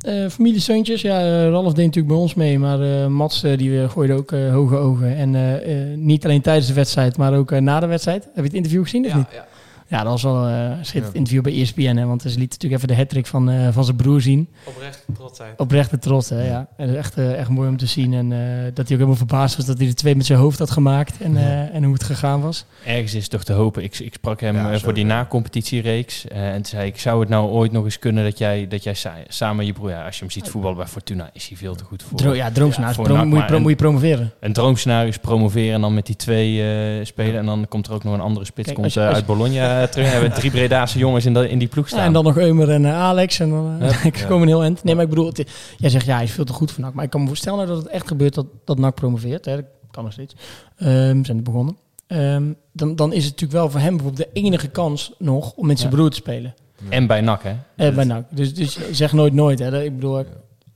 Eh 0.00 0.28
familie 0.28 0.60
Seuntjes, 0.60 1.00
ja, 1.02 1.20
eh, 1.20 1.48
Ralf 1.48 1.72
deed 1.72 1.84
natuurlijk 1.84 2.06
bij 2.14 2.16
ons 2.22 2.34
mee, 2.34 2.58
maar 2.58 2.80
eh, 3.02 3.06
Mats 3.06 3.40
die 3.40 3.82
eh, 3.82 3.90
gooide 3.90 4.12
ook 4.14 4.30
hoge 4.30 4.76
ogen. 4.76 5.16
En 5.16 5.34
eh, 5.34 5.90
eh, 5.92 5.98
niet 5.98 6.24
alleen 6.24 6.40
tijdens 6.40 6.66
de 6.66 6.72
wedstrijd, 6.74 7.16
maar 7.16 7.34
ook 7.34 7.50
na 7.60 7.80
de 7.80 7.86
wedstrijd. 7.86 8.24
Heb 8.24 8.34
je 8.34 8.42
het 8.42 8.52
interview 8.54 8.82
gezien 8.82 9.06
of 9.06 9.14
niet? 9.14 9.26
ja. 9.32 9.46
Ja, 9.88 10.02
dat 10.02 10.12
was 10.12 10.22
wel 10.22 10.46
eh, 10.46 10.52
een 10.64 10.70
schitterend 10.84 11.12
Ja. 11.12 11.18
interview 11.18 11.42
bij 11.42 11.60
ESPN, 11.60 11.96
hè, 11.96 12.06
want 12.06 12.22
ze 12.22 12.28
liet 12.28 12.50
natuurlijk 12.50 12.74
even 12.82 12.88
de 12.88 12.96
hattrick 12.96 13.26
van, 13.26 13.50
eh, 13.50 13.68
van 13.72 13.84
zijn 13.84 13.96
broer 13.96 14.20
zien. 14.20 14.48
Oprecht 14.64 15.04
trotsheid. 15.14 15.58
Oprechte 15.60 15.98
trots, 15.98 16.28
hè, 16.28 16.46
ja. 16.48 16.66
En 16.76 16.86
dat 16.86 16.88
is 16.88 16.94
echt, 16.96 17.16
eh, 17.18 17.38
echt 17.38 17.48
mooi 17.48 17.68
om 17.68 17.76
te 17.76 17.86
zien. 17.86 18.14
En 18.14 18.32
eh, 18.32 18.38
dat 18.64 18.76
hij 18.76 18.84
ook 18.84 18.88
helemaal 18.88 19.14
verbaasd 19.14 19.56
was 19.56 19.66
dat 19.66 19.78
hij 19.78 19.86
de 19.86 19.94
twee 19.94 20.16
met 20.16 20.26
zijn 20.26 20.38
hoofd 20.38 20.58
had 20.58 20.70
gemaakt 20.70 21.14
en, 21.20 21.36
eh, 21.36 21.74
en 21.74 21.84
hoe 21.84 21.92
het 21.92 22.02
gegaan 22.04 22.40
was. 22.40 22.64
Ergens 22.84 23.14
is 23.14 23.28
toch 23.28 23.44
te 23.44 23.52
hopen. 23.52 23.82
Ik, 23.82 23.98
ik 23.98 24.14
sprak 24.14 24.40
hem 24.40 24.54
Ja, 24.56 24.72
eh, 24.72 24.78
voor 24.78 24.94
die 24.94 25.04
na-competitiereeks. 25.04 26.28
eh, 26.28 26.46
en 26.48 26.54
toen 26.54 26.64
zei 26.64 26.86
ik, 26.86 26.98
zou 26.98 27.20
het 27.20 27.28
nou 27.28 27.50
ooit 27.50 27.72
nog 27.72 27.84
eens 27.84 27.98
kunnen 27.98 28.24
dat 28.24 28.38
jij, 28.38 28.68
dat 28.68 28.82
jij 28.82 28.94
sa- 28.94 29.14
samen 29.28 29.66
je 29.66 29.72
broer... 29.72 29.90
Ja, 29.90 30.04
als 30.04 30.14
je 30.14 30.20
hem 30.22 30.30
ziet 30.30 30.48
voetballen 30.48 30.76
bij 30.76 30.86
Fortuna, 30.86 31.30
is 31.32 31.48
hij 31.48 31.56
veel 31.56 31.74
te 31.74 31.84
goed 31.84 32.02
voor. 32.02 32.18
Dro 32.18 32.34
ja, 32.34 32.50
droomscenario. 32.50 33.02
NAC, 33.02 33.08
moet, 33.08 33.18
je 33.32 33.34
maar 33.36 33.46
pro- 33.46 33.56
een- 33.56 33.62
moet 33.62 33.70
je 33.70 33.76
promoveren. 33.76 34.32
Een 34.40 34.52
droomscenario 34.52 35.08
is 35.08 35.18
promoveren 35.18 35.74
en 35.74 35.80
dan 35.80 35.94
met 35.94 36.06
die 36.06 36.16
twee 36.16 36.62
eh, 36.98 37.04
spelen. 37.04 37.36
En 37.36 37.46
dan 37.46 37.66
komt 37.68 37.86
er 37.86 37.92
ook 37.92 38.04
nog 38.04 38.14
een 38.14 38.20
andere 38.20 38.44
spits 38.44 38.64
Kijk, 38.66 38.74
komt, 38.78 38.84
als 38.86 38.94
je- 38.94 39.00
eh, 39.00 39.06
als 39.06 39.16
uit 39.16 39.26
Bologna 39.26 39.75
eh, 39.82 39.88
terug. 39.88 40.06
We 40.06 40.12
hebben 40.12 40.32
drie 40.32 40.50
Bredaanse 40.50 40.98
jongens 40.98 41.24
in, 41.26 41.34
de, 41.34 41.48
in 41.48 41.58
die 41.58 41.68
ploeg 41.68 41.86
staan. 41.88 42.00
Ja, 42.00 42.06
en 42.06 42.12
dan 42.12 42.24
nog 42.24 42.36
Eumer 42.38 42.70
en 42.70 42.84
eh, 42.84 42.94
Alex. 43.00 43.40
En 43.40 43.50
dan 43.50 43.76
eh, 43.80 43.90
Ja. 43.90 44.02
ik 44.10 44.24
kom 44.28 44.42
een 44.42 44.48
heel 44.48 44.62
eind. 44.62 44.84
Nee, 44.84 44.94
maar 44.94 45.04
ik 45.04 45.10
bedoel, 45.10 45.26
het, 45.26 45.50
jij 45.76 45.90
zegt 45.90 46.06
ja, 46.06 46.14
hij 46.14 46.24
is 46.24 46.30
veel 46.30 46.44
te 46.44 46.52
goed 46.52 46.70
voor 46.72 46.84
NAC. 46.84 46.94
Maar 46.94 47.04
ik 47.04 47.10
kan 47.10 47.20
me 47.20 47.26
voorstellen 47.26 47.66
dat 47.66 47.76
het 47.78 47.86
echt 47.86 48.06
gebeurt 48.08 48.34
dat, 48.34 48.46
dat 48.64 48.78
NAC 48.78 48.94
promoveert. 48.94 49.44
Hè. 49.44 49.54
Dat 49.56 49.64
kan 49.90 50.04
nog 50.04 50.12
steeds. 50.12 50.34
Ehm, 50.76 51.24
zijn 51.24 51.36
er 51.36 51.42
begonnen. 51.42 51.76
Ehm, 52.06 52.42
dan, 52.72 52.96
dan 52.96 53.12
is 53.12 53.24
het 53.24 53.32
natuurlijk 53.32 53.60
wel 53.60 53.70
voor 53.70 53.80
hem 53.80 53.96
bijvoorbeeld 53.96 54.28
de 54.34 54.40
enige 54.40 54.68
kans 54.68 55.12
nog 55.18 55.52
om 55.52 55.66
met 55.66 55.78
zijn 55.78 55.90
Ja. 55.90 55.96
broer 55.96 56.10
te 56.10 56.16
spelen. 56.16 56.54
En 56.88 57.06
bij 57.06 57.20
NAC, 57.20 57.42
hè? 57.42 57.54
Eh, 57.86 57.94
bij 57.94 58.04
NAC. 58.04 58.24
Dus, 58.30 58.54
dus 58.54 58.78
zeg 58.90 59.12
nooit 59.12 59.32
nooit. 59.32 59.58
Hè. 59.58 59.70
Dat, 59.70 59.82
ik 59.82 59.94
bedoel, 59.94 60.24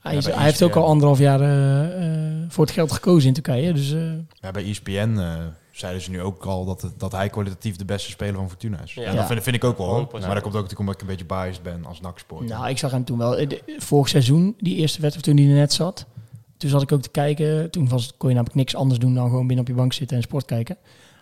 hij, 0.00 0.16
is- 0.16 0.24
hij 0.26 0.44
heeft 0.44 0.62
ook 0.62 0.68
ESPN. 0.68 0.80
al 0.82 0.86
anderhalf 0.86 1.18
jaar 1.18 1.38
voor 2.48 2.64
het 2.64 2.74
geld 2.74 2.92
gekozen 2.92 3.28
in 3.28 3.34
Turkije. 3.34 3.72
Dus 3.72 3.92
eh, 3.92 4.00
Ja, 4.40 4.50
bij 4.50 4.64
ESPN 4.70 5.20
zeiden 5.80 6.02
ze 6.02 6.10
nu 6.10 6.22
ook 6.22 6.44
al 6.44 6.64
dat, 6.64 6.82
het, 6.82 6.92
dat 7.00 7.12
hij 7.12 7.28
kwalitatief 7.28 7.76
de 7.76 7.84
beste 7.84 8.10
speler 8.10 8.34
van 8.34 8.48
Fortuna 8.48 8.80
is. 8.82 8.94
Ja. 8.94 9.02
En 9.02 9.12
Ja. 9.12 9.16
dat 9.18 9.26
vind, 9.26 9.42
vind 9.42 9.56
ik 9.56 9.64
ook 9.64 9.78
wel. 9.78 10.08
100%. 10.08 10.10
Maar 10.10 10.20
dat 10.20 10.42
komt 10.42 10.44
ook 10.44 10.44
natuurlijk 10.52 10.78
omdat 10.78 10.94
ik 10.94 11.00
een 11.00 11.06
beetje 11.06 11.24
biased 11.24 11.62
ben 11.62 11.84
als 11.86 12.00
NAC-sport. 12.00 12.46
Nou, 12.48 12.68
ik 12.68 12.78
zag 12.78 12.90
hem 12.90 13.04
toen 13.04 13.18
wel. 13.18 13.36
eh, 13.36 13.48
de- 13.48 13.74
Vorig 13.78 14.08
seizoen, 14.08 14.54
die 14.58 14.76
eerste 14.76 15.00
wedstrijd 15.00 15.26
toen 15.36 15.44
hij 15.46 15.54
er 15.54 15.60
net 15.60 15.72
zat. 15.72 16.06
Toen 16.56 16.70
zat 16.70 16.82
ik 16.82 16.92
ook 16.92 17.02
te 17.02 17.08
kijken. 17.10 17.70
Toen 17.70 17.88
was, 17.88 18.12
kon 18.16 18.28
je 18.28 18.34
namelijk 18.34 18.56
niks 18.58 18.74
anders 18.76 18.98
doen 19.00 19.14
dan 19.14 19.28
gewoon 19.28 19.46
binnen 19.46 19.64
op 19.64 19.70
je 19.70 19.76
bank 19.76 19.92
zitten 19.92 20.16
en 20.16 20.22
sport 20.22 20.44
kijken. 20.44 20.76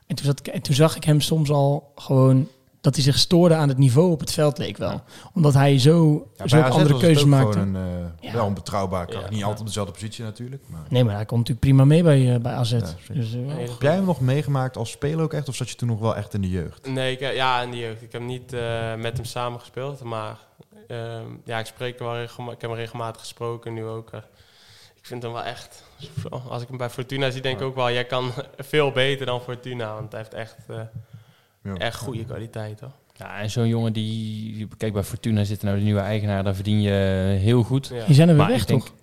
En 0.07 0.17
toen, 0.17 0.25
zat 0.27 0.39
ik, 0.39 0.47
en 0.47 0.63
toen 0.63 0.75
zag 0.75 0.97
ik 0.97 1.05
hem 1.05 1.21
soms 1.21 1.51
al 1.51 1.93
gewoon 1.95 2.49
dat 2.81 2.95
hij 2.95 3.05
zich 3.05 3.19
stoorde 3.19 3.55
aan 3.55 3.69
het 3.69 3.79
niveau 3.79 4.11
op 4.11 4.21
het 4.21 4.33
veld, 4.33 4.59
leek 4.59 4.77
wel. 4.77 5.03
Omdat 5.35 5.55
hij 5.55 5.79
zo, 5.79 6.27
Ja, 6.37 6.49
zo 6.49 6.61
andere 6.61 6.99
keuzes 6.99 7.23
ook 7.23 7.29
maakte. 7.29 7.59
Gewoon 7.59 7.75
een, 7.75 8.11
eh, 8.21 8.29
Ja. 8.29 8.33
Wel 8.33 8.45
onbetrouwbaar. 8.45 9.07
Kan 9.07 9.21
Ja. 9.21 9.29
Niet 9.31 9.43
altijd 9.43 9.61
op 9.61 9.67
dezelfde 9.67 9.93
positie 9.93 10.25
natuurlijk. 10.25 10.63
Maar. 10.67 10.81
Nee, 10.89 11.05
maar 11.05 11.15
hij 11.15 11.25
komt 11.25 11.39
natuurlijk 11.49 11.67
prima 11.67 11.85
mee 11.85 12.03
bij, 12.03 12.35
eh, 12.35 12.41
bij 12.41 12.53
AZ. 12.53 12.71
dus, 13.13 13.35
eh, 13.35 13.41
Nee, 13.41 13.69
Heb 13.69 13.83
jij 13.83 13.95
hem 13.95 14.05
nog 14.05 14.21
meegemaakt 14.21 14.77
als 14.77 14.91
speler 14.91 15.25
ook 15.25 15.33
echt? 15.33 15.49
Of 15.49 15.55
zat 15.57 15.69
je 15.71 15.75
toen 15.77 15.89
nog 15.89 15.99
wel 16.01 16.17
echt 16.17 16.35
in 16.35 16.41
de 16.41 16.51
jeugd? 16.51 16.87
Nee, 16.89 17.13
ik, 17.13 17.21
ja, 17.35 17.61
in 17.63 17.71
de 17.71 17.77
jeugd. 17.79 18.03
Ik 18.03 18.13
heb 18.13 18.23
niet 18.23 18.53
eh, 18.53 18.95
met 18.95 19.17
hem 19.17 19.25
samen 19.27 19.61
gespeeld, 19.61 20.03
maar 20.03 20.37
ehm, 20.89 21.27
ja, 21.45 21.59
ik 21.59 21.67
spreek 21.67 21.99
wel 21.99 22.23
ik 22.23 22.31
heb 22.37 22.61
hem 22.61 22.73
regelmatig 22.75 23.21
gesproken, 23.21 23.75
nu 23.75 23.85
ook. 23.85 24.11
ik 24.95 25.07
vind 25.07 25.23
hem 25.23 25.33
wel 25.33 25.43
echt, 25.45 25.85
als 26.49 26.63
ik 26.63 26.69
hem 26.69 26.77
bij 26.77 26.91
Fortuna 26.91 27.31
zie, 27.31 27.43
denk 27.43 27.61
ik 27.61 27.67
ook 27.67 27.75
wel, 27.75 27.91
jij 27.91 28.05
kan 28.05 28.31
veel 28.59 28.91
beter 28.91 29.27
dan 29.27 29.41
Fortuna, 29.41 29.95
want 29.95 30.13
hij 30.13 30.21
heeft 30.21 30.35
echt, 30.35 30.57
eh, 30.69 30.81
Ja. 31.63 31.75
echt 31.75 31.97
goede 31.99 32.25
kwaliteit. 32.25 32.81
Hoor. 32.81 32.91
Ja, 33.17 33.39
en 33.41 33.51
zo'n 33.51 33.69
jongen 33.69 33.93
die... 33.93 34.69
Kijk, 34.77 34.93
bij 34.93 35.03
Fortuna 35.03 35.45
zit 35.45 35.63
nou 35.63 35.77
de 35.79 35.83
nieuwe 35.83 36.01
eigenaar. 36.01 36.45
Daar 36.45 36.55
verdien 36.55 36.81
je 36.81 36.91
heel 37.41 37.63
goed. 37.63 37.91
Ja. 37.93 38.05
Die 38.05 38.15
zijn 38.15 38.29
er 38.29 38.35
weer 38.35 38.45
Maar 38.45 38.53
weg, 38.53 38.65
denk, 38.65 38.81
toch? 38.83 38.95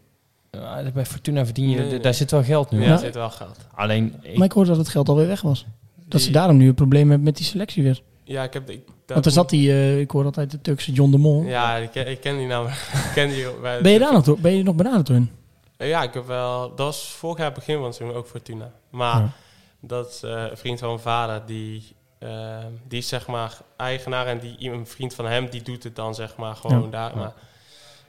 ja, 0.52 0.91
bij 0.94 1.06
Fortuna 1.06 1.45
verdien 1.45 1.69
je... 1.69 1.77
Nee, 1.77 1.90
nee. 1.90 1.99
Daar 1.99 2.14
zit 2.14 2.32
wel 2.32 2.44
geld 2.44 2.72
nu. 2.72 2.84
Ja, 2.84 2.91
er 2.91 2.99
zit 2.99 3.15
wel 3.15 3.30
geld. 3.30 3.57
Alleen... 3.73 4.14
Ik, 4.22 4.38
Maar 4.38 4.45
ik 4.48 4.52
hoorde 4.52 4.69
dat 4.69 4.77
het 4.80 4.90
geld 4.90 5.10
alweer 5.10 5.27
weg 5.27 5.41
was. 5.41 5.65
Dat 6.07 6.22
ze 6.22 6.32
daarom 6.32 6.57
nu 6.57 6.68
een 6.68 6.73
probleem 6.76 7.07
hebben 7.07 7.26
met 7.26 7.38
die 7.38 7.45
selectie 7.45 7.84
weer. 7.84 8.02
Ja, 8.23 8.44
ik 8.44 8.53
heb... 8.53 8.69
Ik, 8.69 8.86
dat- 8.86 8.94
Want 9.14 9.26
er 9.26 9.32
zat 9.32 9.49
die, 9.49 9.72
eh, 9.72 9.99
ik 9.99 10.11
hoor 10.11 10.26
altijd 10.26 10.52
de 10.52 10.61
Turkse 10.61 10.91
John 10.91 11.11
de 11.11 11.18
Mol. 11.18 11.44
Ja, 11.44 11.76
ik 11.76 11.91
ken, 11.91 12.07
ik 12.07 12.22
ken 12.22 12.38
die 12.38 12.48
naam. 12.48 12.65
ik 13.07 13.11
ken 13.14 13.30
die, 13.30 13.45
bij- 13.61 13.82
Ben 13.82 13.91
je 13.91 13.99
daar 13.99 14.14
nog, 14.14 14.38
ben 14.40 14.56
je 14.56 14.64
nog 14.64 14.76
benaderd 14.76 15.07
door 15.07 15.15
hun? 15.15 15.30
Ja, 15.77 16.03
ik 16.03 16.14
heb 16.14 16.26
wel... 16.27 16.68
Dat 16.69 16.77
was 16.86 17.10
vorig 17.10 17.38
jaar 17.38 17.52
begin 17.52 17.76
van 17.76 17.86
het 17.86 17.95
seizoen 17.95 18.18
ook 18.18 18.27
Fortuna. 18.27 18.72
Maar 18.90 19.19
Ja. 19.22 19.32
dat 19.80 20.22
eh, 20.23 20.32
een 20.49 20.57
vriend 20.57 20.80
van 20.80 20.88
mijn 20.88 20.99
vader, 20.99 21.41
die, 21.45 21.84
eh, 22.18 22.58
die 22.88 23.00
is 23.00 23.08
zeg 23.08 23.28
maar 23.28 23.58
eigenaar 23.78 24.28
en 24.28 24.40
die, 24.40 24.72
een 24.72 24.88
vriend 24.88 25.14
van 25.14 25.26
hem, 25.26 25.50
die 25.50 25.62
doet 25.62 25.84
het 25.84 25.96
dan 25.96 26.16
zeg 26.16 26.36
maar 26.36 26.56
gewoon 26.56 26.84
Ja. 26.84 26.90
daar. 26.90 27.18
Maar 27.18 27.34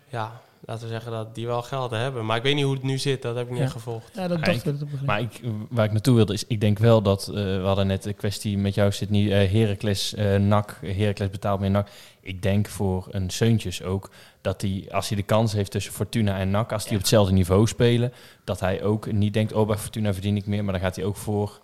ja, 0.08 0.40
laten 0.60 0.82
we 0.82 0.88
zeggen 0.92 1.12
dat 1.12 1.34
die 1.34 1.46
wel 1.46 1.62
geld 1.62 1.90
hebben. 1.90 2.26
Maar 2.26 2.36
ik 2.36 2.42
weet 2.42 2.54
niet 2.54 2.64
hoe 2.64 2.74
het 2.74 2.82
nu 2.82 2.98
zit, 2.98 3.22
dat 3.22 3.34
heb 3.36 3.44
ik 3.44 3.50
niet 3.50 3.58
Ja. 3.58 3.64
echt 3.64 3.72
gevolgd. 3.72 4.10
Ja, 4.14 4.28
dat 4.28 4.44
dacht 4.44 4.66
ik-. 4.66 4.74
Maar 5.06 5.20
ik, 5.20 5.40
waar 5.70 5.84
ik 5.84 5.92
naartoe 5.92 6.14
wilde 6.14 6.32
is, 6.32 6.44
ik 6.46 6.60
denk 6.60 6.78
wel 6.78 7.02
dat, 7.02 7.28
eh, 7.28 7.34
we 7.34 7.62
hadden 7.64 7.86
net 7.86 8.02
de 8.02 8.12
kwestie 8.12 8.58
met 8.58 8.74
jou 8.74 8.92
zit 8.92 9.10
niet, 9.10 9.30
eh 9.30 9.52
Heracles, 9.52 10.14
eh 10.14 10.36
NAC, 10.36 10.78
Heracles 10.80 11.30
betaalt 11.30 11.60
meer 11.60 11.70
NAC. 11.70 11.88
Ik 12.20 12.42
denk 12.42 12.68
voor 12.68 13.06
een 13.10 13.30
Seuntjes 13.30 13.82
ook, 13.82 14.10
dat 14.40 14.60
hij, 14.62 14.88
als 14.90 15.08
hij 15.08 15.16
de 15.16 15.22
kans 15.22 15.52
heeft 15.52 15.70
tussen 15.70 15.92
Fortuna 15.92 16.38
en 16.38 16.50
NAC, 16.50 16.72
als 16.72 16.82
die 16.84 16.92
op 16.92 16.98
hetzelfde 16.98 17.32
niveau 17.32 17.66
spelen, 17.66 18.12
dat 18.44 18.60
hij 18.60 18.82
ook 18.82 19.12
niet 19.12 19.34
denkt, 19.34 19.52
oh 19.52 19.66
bij 19.66 19.76
Fortuna 19.76 20.12
verdien 20.12 20.36
ik 20.36 20.46
meer, 20.46 20.64
maar 20.64 20.72
dan 20.72 20.82
gaat 20.82 20.96
hij 20.96 21.04
ook 21.04 21.16
voor, 21.16 21.60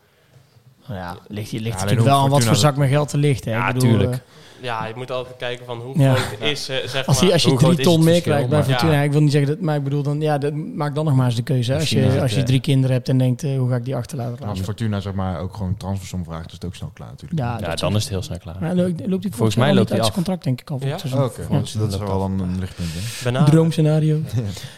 Nou 0.87 1.01
ja, 1.01 1.17
ligt, 1.29 1.53
ligt 1.53 1.65
Ja, 1.65 1.73
natuurlijk 1.73 2.03
wel 2.09 2.19
aan 2.21 2.31
wat 2.31 2.45
voor 2.45 2.57
zak 2.57 2.77
met 2.77 2.89
geld 2.89 3.13
er 3.13 3.19
ligt. 3.19 3.45
Hè. 3.45 3.51
Ja, 3.51 3.69
ik 3.69 3.75
bedoel, 3.75 3.91
tuurlijk. 3.91 4.13
eh, 4.13 4.19
Ja, 4.63 4.87
je 4.87 4.93
moet 4.97 5.11
altijd 5.11 5.37
kijken 5.37 5.67
van 5.67 5.79
hoe 5.79 5.99
Ja. 5.99 6.15
groot 6.15 6.41
is 6.51 6.69
eh, 6.69 6.77
zeg 6.87 7.07
als, 7.07 7.17
maar. 7.21 7.27
je, 7.27 7.33
als 7.33 7.43
je 7.43 7.57
drie 7.57 7.77
ton 7.77 7.95
het 7.95 8.05
meer 8.05 8.21
krijgt 8.21 8.49
bij 8.49 8.59
maar- 8.59 8.69
Fortuna, 8.69 8.93
Ja. 8.93 9.01
ik 9.03 9.13
wil 9.13 9.21
niet 9.21 9.31
zeggen 9.33 9.51
dat, 9.51 9.61
maar 9.61 9.77
ik 9.77 9.85
bedoel 9.85 10.03
dan, 10.03 10.21
ja, 10.21 10.39
dat, 10.39 10.55
maak 10.55 10.95
dan 10.95 11.05
nog 11.05 11.15
maar 11.15 11.27
eens 11.27 11.35
de 11.37 11.43
keuze. 11.43 11.73
Hè. 11.73 11.79
Als 11.79 11.91
je, 11.91 11.99
het, 11.99 12.21
als 12.23 12.33
je 12.33 12.41
eh, 12.41 12.45
drie 12.47 12.61
kinderen 12.61 12.97
hebt 12.97 13.09
en 13.09 13.19
denkt, 13.19 13.43
eh, 13.43 13.59
hoe 13.59 13.69
ga 13.69 13.77
ik 13.77 13.85
die 13.85 13.97
achterlaten? 13.97 14.39
En 14.43 14.49
als? 14.49 14.61
Fortuna 14.61 15.01
zeg 15.01 15.13
maar 15.13 15.41
ook 15.41 15.55
gewoon 15.55 15.77
transfersom 15.77 16.25
vraagt, 16.25 16.47
is 16.47 16.53
het 16.53 16.65
ook 16.65 16.75
snel 16.75 16.91
klaar 16.95 17.09
natuurlijk. 17.09 17.41
Ja, 17.41 17.75
dan 17.75 17.97
is 17.97 18.03
het 18.03 18.13
heel 18.13 18.23
snel 18.23 18.39
klaar. 18.39 18.57
Maar 18.61 18.75
loopt, 18.75 19.07
loopt 19.07 19.23
hij 19.23 19.33
Volgens 19.33 19.57
mij 19.57 19.75
loopt 19.75 19.89
hij 19.89 19.99
uit 19.99 20.07
zijn 20.07 20.09
af. 20.09 20.15
contract, 20.15 20.45
denk 20.45 20.61
ik 20.61 20.71
al. 20.71 20.79
Voor 20.79 20.87
Ja? 20.87 20.93
het 20.93 21.01
seizoen. 21.01 21.25
Oké, 21.25 21.43
Ja. 21.51 21.79
dat 21.79 21.93
is 21.93 21.99
wel 21.99 22.23
een, 22.23 22.39
een 22.39 22.59
lichtpunt. 22.59 23.47
Droomscenario. 23.47 24.21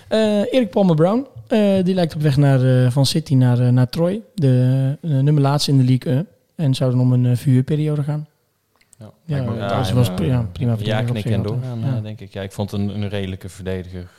Eh 0.08 0.20
Erik 0.54 0.70
Palmer 0.70 0.94
Brown, 0.96 1.26
eh, 1.46 1.84
die 1.84 1.94
lijkt 1.94 2.14
op 2.14 2.20
weg 2.20 2.36
naar, 2.36 2.84
eh, 2.84 2.90
van 2.90 3.06
City 3.06 3.34
naar, 3.34 3.72
naar 3.72 3.88
Troy. 3.88 4.20
De 4.34 4.96
nummer 5.00 5.42
laatste 5.42 5.70
in 5.70 5.76
de 5.78 5.84
League 5.84 6.12
1. 6.12 6.26
En 6.56 6.74
zou 6.74 6.90
dan 6.90 7.00
om 7.00 7.12
een 7.12 7.24
uh, 7.24 7.36
verhuurperiode 7.36 8.02
gaan. 8.02 8.26
Ja. 9.24 9.36
Ja, 9.36 9.44
dat 9.68 9.76
was, 9.76 9.92
was 9.92 10.06
ja. 10.06 10.12
pri- 10.14 10.26
ja, 10.26 10.48
prima 10.52 10.76
Ja, 10.78 11.02
knikken 11.02 11.22
zich 11.22 11.32
en 11.32 11.42
doorgaan, 11.42 11.80
Ja. 11.80 12.00
denk 12.00 12.20
ik. 12.20 12.32
Ja, 12.32 12.42
ik 12.42 12.52
vond 12.52 12.72
een, 12.72 12.88
een 12.88 13.08
redelijke 13.08 13.48
verdediger. 13.48 14.10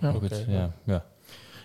Ja. 0.00 0.08
Ook 0.10 0.22
het, 0.22 0.40
Oké. 0.48 0.52
ja, 0.52 0.70
ja. 0.84 1.04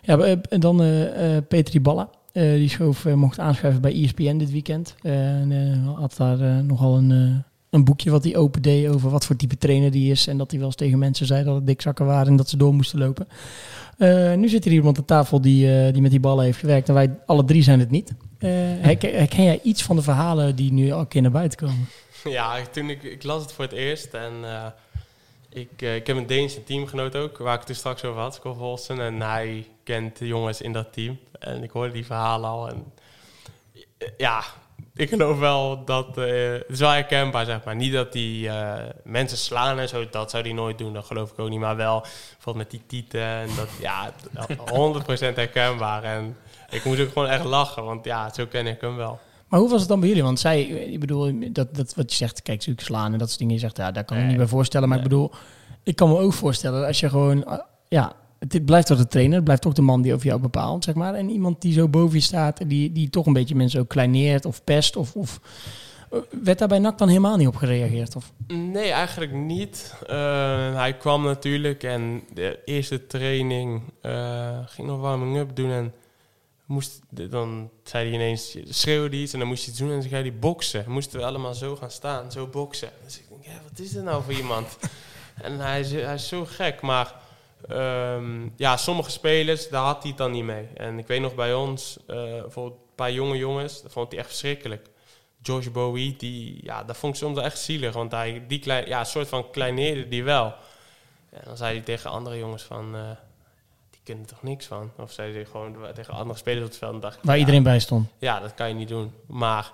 Ja, 0.02 0.18
eh, 0.18 0.38
en 0.50 0.60
dan 0.60 0.82
eh 0.82 1.36
eh 1.36 1.44
Petri 1.48 1.82
Balla. 1.82 2.10
Eh, 2.32 2.52
die 2.54 2.70
schoof, 2.70 3.06
eh, 3.06 3.14
mocht 3.14 3.40
aanschuiven 3.40 3.82
bij 3.82 3.94
ESPN 4.04 4.38
dit 4.38 4.52
weekend. 4.52 4.96
En 5.02 5.52
eh, 5.52 5.96
had 6.00 6.16
daar 6.18 6.64
nogal 6.64 6.98
een, 6.98 7.44
een 7.70 7.84
boekje 7.84 8.10
wat 8.12 8.24
hij 8.24 8.36
open 8.36 8.62
deed 8.62 8.88
over 8.88 9.10
wat 9.10 9.26
voor 9.26 9.36
type 9.36 9.58
trainer 9.58 9.92
die 9.92 10.12
is. 10.12 10.28
En 10.28 10.38
dat 10.38 10.50
hij 10.50 10.60
wel 10.60 10.68
eens 10.68 10.78
tegen 10.78 11.00
mensen 11.00 11.26
zei 11.26 11.44
dat 11.44 11.56
het 11.56 11.68
dikzakken 11.68 12.06
waren 12.06 12.28
en 12.28 12.36
dat 12.36 12.50
ze 12.50 12.58
door 12.58 12.74
moesten 12.74 13.00
lopen. 13.00 13.28
Eh, 13.98 14.34
nu 14.34 14.50
zit 14.50 14.66
er 14.66 14.72
iemand 14.72 14.98
aan 14.98 15.06
tafel 15.06 15.42
die, 15.42 15.72
eh, 15.86 15.94
die 15.94 16.02
met 16.02 16.12
die 16.12 16.20
ballen 16.20 16.46
heeft 16.46 16.60
gewerkt. 16.60 16.88
En 16.88 16.94
wij 16.94 17.10
alle 17.26 17.46
drie 17.46 17.64
zijn 17.64 17.80
het 17.80 17.92
niet. 17.92 18.14
Eh, 18.38 18.50
herken, 18.80 19.14
herken 19.18 19.44
jij 19.44 19.60
iets 19.64 19.84
van 19.84 19.96
de 19.96 20.02
verhalen 20.02 20.56
die 20.56 20.74
nu 20.74 20.92
al 20.92 21.00
een 21.00 21.08
keer 21.08 21.22
naar 21.22 21.32
buiten 21.32 21.58
komen? 21.60 21.86
Ja, 22.38 22.62
toen 22.72 22.90
ik, 22.90 23.04
ik 23.04 23.24
las 23.24 23.42
het 23.42 23.54
voor 23.54 23.64
het 23.64 23.74
eerst 23.74 24.14
en 24.14 24.34
eh, 24.44 24.66
ik, 25.50 25.82
eh, 25.82 25.96
ik 25.96 26.08
heb 26.08 26.18
een 26.18 26.28
Deense 26.28 26.64
teamgenoot 26.64 27.16
ook, 27.16 27.38
waar 27.38 27.62
ik 27.62 27.68
het 27.68 27.78
straks 27.78 28.04
over 28.04 28.22
had, 28.22 28.36
Scott 28.36 28.58
Holsten. 28.58 29.00
En 29.00 29.22
hij 29.22 29.68
kent 29.84 30.18
de 30.18 30.28
jongens 30.28 30.62
in 30.62 30.74
dat 30.74 30.94
team. 30.94 31.20
En 31.40 31.64
ik 31.64 31.72
hoorde 31.72 31.94
die 31.94 32.06
verhalen 32.06 32.50
al 32.50 32.70
en 32.70 32.94
ja, 34.18 34.44
ik 34.96 35.10
geloof 35.10 35.40
wel 35.40 35.86
dat... 35.86 36.18
eh, 36.18 36.52
het 36.68 36.80
wel 36.80 36.90
herkenbaar, 36.90 37.46
zeg 37.46 37.64
maar. 37.64 37.76
Niet 37.76 37.94
dat 37.94 38.12
die 38.12 38.50
eh, 38.50 38.84
mensen 39.04 39.38
slaan 39.38 39.80
en 39.80 39.88
zo, 39.90 40.10
dat 40.10 40.30
zou 40.32 40.44
hij 40.44 40.54
nooit 40.54 40.78
doen. 40.78 40.94
Dat 40.94 41.06
geloof 41.06 41.32
ik 41.32 41.40
ook 41.40 41.50
niet. 41.50 41.60
Maar 41.60 41.76
wel 41.76 42.02
bijvoorbeeld 42.02 42.56
met 42.56 42.72
die 42.72 42.82
tieten 42.88 43.22
en 43.22 43.50
dat... 43.56 43.70
Ja, 43.80 44.14
100% 45.32 45.36
herkenbaar. 45.36 46.04
En 46.04 46.38
ik 46.70 46.84
moest 46.84 47.02
ook 47.02 47.12
gewoon 47.12 47.28
echt 47.28 47.44
lachen, 47.44 47.84
want 47.84 48.06
ja, 48.06 48.34
zo 48.34 48.46
ken 48.46 48.68
ik 48.68 48.82
hem 48.82 48.96
wel. 48.96 49.20
Maar 49.48 49.60
hoe 49.60 49.70
was 49.70 49.80
het 49.80 49.90
dan 49.90 50.00
bij 50.00 50.08
jullie? 50.08 50.24
Want 50.24 50.40
zij, 50.40 50.64
ik 50.64 51.00
bedoel, 51.00 51.32
dat, 51.52 51.76
dat 51.76 51.96
wat 51.96 52.12
je 52.12 52.18
zegt, 52.18 52.42
kijk, 52.42 52.62
zoek 52.62 52.80
slaan 52.80 53.14
en 53.14 53.20
dat 53.20 53.28
soort 53.28 53.40
dingen. 53.40 53.54
Je 53.54 53.60
zegt, 53.60 53.78
ja, 53.78 53.92
daar 53.92 54.04
kan 54.04 54.18
ik 54.18 54.24
me 54.24 54.30
niet 54.30 54.38
bij 54.38 54.48
voorstellen. 54.48 54.90
Maar 54.90 54.98
ik 54.98 55.04
bedoel, 55.04 55.32
ik 55.84 55.96
kan 55.96 56.10
me 56.10 56.18
ook 56.18 56.34
voorstellen 56.34 56.88
als 56.88 57.00
je 57.00 57.10
gewoon, 57.10 57.44
eh, 57.44 57.60
ja, 57.88 58.16
het 58.40 58.66
blijft 58.66 58.88
toch 58.88 58.98
de 58.98 59.08
trainer, 59.08 59.36
het 59.36 59.44
blijft 59.44 59.62
toch 59.62 59.74
de 59.74 59.82
man 59.82 60.02
die 60.02 60.14
over 60.14 60.28
jou 60.28 60.42
bepaalt, 60.42 60.84
zeg 60.84 60.96
maar. 60.96 61.14
En 61.14 61.30
iemand 61.30 61.62
die 61.62 61.74
zo 61.74 61.88
boven 61.88 62.18
je 62.18 62.24
staat, 62.24 62.60
en 62.60 62.68
die, 62.68 62.92
die 62.92 63.10
toch 63.10 63.26
een 63.26 63.34
beetje 63.34 63.56
mensen 63.56 63.80
ook 63.80 63.88
kleineert 63.88 64.46
of 64.46 64.64
pest 64.64 64.96
of... 64.96 65.16
of 65.16 65.40
eh, 66.12 66.20
werd 66.44 66.60
daar 66.60 66.68
bij 66.68 66.80
NAC 66.80 66.98
dan 66.98 67.08
helemaal 67.08 67.38
niet 67.38 67.48
op 67.48 67.56
gereageerd? 67.56 68.16
Of? 68.16 68.32
Nee, 68.48 68.92
eigenlijk 68.92 69.34
niet. 69.34 69.96
Eh, 70.08 70.76
hij 70.76 70.94
kwam 70.98 71.24
natuurlijk 71.24 71.84
en 71.84 72.24
de 72.34 72.60
eerste 72.66 73.08
training 73.08 73.82
eh, 74.02 74.58
ging 74.66 74.88
nog 74.88 75.00
warming-up 75.00 75.56
doen 75.56 75.72
en 75.72 75.94
moest, 76.66 77.00
dan 77.10 77.70
zei 77.84 78.06
hij 78.06 78.14
ineens, 78.14 78.58
schreeuwde 78.70 79.16
iets 79.16 79.34
en 79.34 79.40
dan 79.40 79.48
moest 79.48 79.62
hij 79.62 79.70
iets 79.70 79.80
doen 79.80 79.92
en 79.92 80.00
dan 80.00 80.10
zei 80.10 80.22
hij 80.30 80.40
boksen. 80.40 80.86
Moesten 80.88 81.20
we 81.20 81.26
allemaal 81.26 81.54
zo 81.54 81.76
gaan 81.76 81.92
staan, 81.92 82.32
zo 82.32 82.48
boksen. 82.48 82.90
Dus 83.04 83.20
ik 83.20 83.30
denk, 83.30 83.46
ja, 83.46 83.62
wat 83.70 83.80
is 83.80 83.92
dit 83.92 84.04
nou 84.04 84.24
voor 84.24 84.34
iemand? 84.34 84.78
en 85.42 85.60
hij 85.60 85.80
is, 85.80 85.92
hij 85.92 86.14
is 86.14 86.28
zo 86.28 86.46
gek, 86.46 86.82
maar 86.82 87.16
ehm, 87.68 88.50
ja, 88.56 88.78
sommige 88.78 89.10
spelers, 89.12 89.70
daar 89.70 89.84
had 89.84 90.02
hij 90.02 90.10
het 90.10 90.18
dan 90.18 90.32
niet 90.32 90.44
mee. 90.44 90.68
En 90.74 91.00
ik 91.00 91.08
weet 91.08 91.22
nog 91.22 91.36
bij 91.36 91.54
ons, 91.54 91.98
eh, 92.08 92.16
bijvoorbeeld 92.16 92.82
een 92.82 92.96
paar 92.96 93.12
jonge 93.12 93.38
jongens, 93.38 93.82
dat 93.82 93.92
vond 93.92 94.12
hij 94.12 94.20
echt 94.20 94.30
verschrikkelijk. 94.30 94.88
Josh 95.42 95.68
Bowie, 95.68 96.16
die, 96.18 96.60
ja, 96.64 96.84
dat 96.84 96.98
vond 96.98 97.14
ik 97.14 97.20
soms 97.20 97.40
echt 97.40 97.60
zielig. 97.60 97.94
Want 97.94 98.12
hij, 98.12 98.44
die 98.48 98.60
klein, 98.60 98.88
ja, 98.88 99.04
soort 99.04 99.28
van 99.28 99.50
kleineerde 99.52 100.08
die 100.08 100.24
wel. 100.24 100.54
En 101.30 101.42
dan 101.44 101.58
zei 101.58 101.76
hij 101.76 101.84
tegen 101.84 102.10
andere 102.10 102.38
jongens 102.38 102.64
van, 102.64 102.96
eh, 102.96 103.02
kunnen 104.06 104.24
er 104.24 104.30
toch 104.30 104.44
niks 104.44 104.66
van. 104.66 104.92
Of 104.98 105.12
zei 105.12 105.34
hij 105.34 105.46
gewoon 105.46 105.76
tegen 105.96 106.14
andere 106.14 106.40
spelers 106.40 106.64
op 106.64 106.70
het 106.70 106.78
veld. 106.80 107.02
dacht 107.02 107.18
Waar 107.22 107.34
ja, 107.36 107.40
iedereen 107.40 107.64
bij 107.64 107.80
stond. 107.80 108.08
Ja, 108.18 108.40
dat 108.40 108.54
kan 108.54 108.68
je 108.68 108.74
niet 108.74 108.88
doen. 108.88 109.12
Maar... 109.28 109.72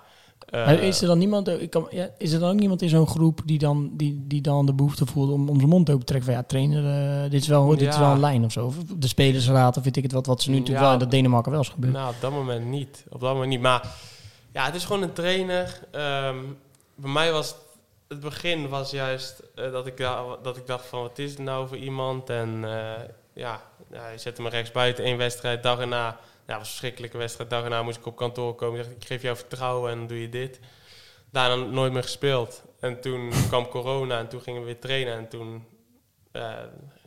eh, 0.50 0.66
Maar 0.66 0.78
is 0.78 1.00
er 1.00 1.06
dan 1.06 1.18
niemand, 1.18 1.48
ik 1.48 1.70
kan, 1.70 1.86
ja, 1.90 2.08
is 2.18 2.32
er 2.32 2.40
dan 2.40 2.50
ook 2.50 2.58
niemand 2.58 2.82
in 2.82 2.88
zo'n 2.88 3.06
groep 3.06 3.40
die 3.44 3.58
dan, 3.58 3.90
die, 3.92 4.24
die 4.26 4.40
dan 4.40 4.66
de 4.66 4.72
behoefte 4.74 5.06
voelt 5.06 5.30
om, 5.30 5.48
om 5.48 5.56
zijn 5.56 5.68
mond 5.68 5.88
open 5.90 6.00
te 6.00 6.06
trekken 6.06 6.30
van 6.32 6.38
ja, 6.40 6.46
trainer, 6.46 6.84
eh, 7.24 7.30
dit, 7.30 7.40
is 7.42 7.48
wel, 7.48 7.66
dit 7.68 7.88
is 7.88 7.98
wel 7.98 8.10
een 8.10 8.20
lijn 8.20 8.44
of 8.44 8.52
zo. 8.52 8.66
Of 8.66 8.76
de 8.96 9.08
spelersraad 9.08 9.76
of 9.76 9.84
weet 9.84 9.96
ik 9.96 10.02
het 10.02 10.12
wat, 10.12 10.26
wat 10.26 10.42
ze 10.42 10.50
nu 10.50 10.56
natuurlijk 10.58 10.84
wel 10.84 10.92
in 10.92 10.98
dat 10.98 11.10
Denemarken 11.10 11.52
wel 11.52 11.60
is 11.60 11.68
gebeurd. 11.68 11.92
Nou, 11.92 12.08
op 12.14 12.20
dat 12.20 12.30
moment 12.32 12.66
niet. 12.66 13.04
Op 13.08 13.20
dat 13.20 13.32
moment 13.32 13.50
niet. 13.50 13.60
Maar 13.60 13.86
ja, 14.52 14.64
het 14.64 14.74
is 14.74 14.84
gewoon 14.84 15.02
een 15.02 15.12
trainer. 15.12 15.80
Ehm, 15.90 16.36
bij 16.94 17.10
mij 17.10 17.32
was 17.32 17.54
het 18.08 18.20
begin 18.20 18.68
was 18.68 18.90
juist 18.90 19.42
eh, 19.54 19.72
dat, 19.72 19.86
ik, 19.86 19.96
da- 19.96 20.36
dat 20.42 20.56
ik 20.56 20.66
dacht 20.66 20.86
van 20.86 21.00
wat 21.00 21.18
is 21.18 21.30
het 21.30 21.38
nou 21.38 21.68
voor 21.68 21.76
iemand? 21.76 22.30
En 22.30 22.60
eh, 22.64 23.00
ja, 23.32 23.62
ja, 23.90 24.00
hij 24.00 24.18
zette 24.18 24.42
me 24.42 24.48
rechts 24.48 24.70
buiten 24.70 25.04
één 25.04 25.16
wedstrijd. 25.16 25.62
Dag 25.62 25.78
erna, 25.78 26.06
ja, 26.06 26.18
was 26.46 26.58
een 26.58 26.64
verschrikkelijke 26.64 27.18
wedstrijd. 27.18 27.50
Dag 27.50 27.62
erna 27.64 27.82
moest 27.82 27.98
ik 27.98 28.06
op 28.06 28.16
kantoor 28.16 28.54
komen. 28.54 28.78
Ik 28.78 28.84
dacht, 28.84 28.96
ik 28.96 29.06
geef 29.06 29.22
jou 29.22 29.36
vertrouwen 29.36 29.90
en 29.90 29.98
dan 29.98 30.06
doe 30.06 30.20
je 30.20 30.28
dit. 30.28 30.60
Daarna 31.30 31.64
nooit 31.64 31.92
meer 31.92 32.02
gespeeld. 32.02 32.62
En 32.80 33.00
toen 33.00 33.32
kwam 33.48 33.68
corona 33.68 34.18
en 34.18 34.28
toen 34.28 34.40
gingen 34.40 34.60
we 34.60 34.66
weer 34.66 34.78
trainen. 34.78 35.16
En 35.16 35.28
toen 35.28 35.64
eh, 36.32 36.52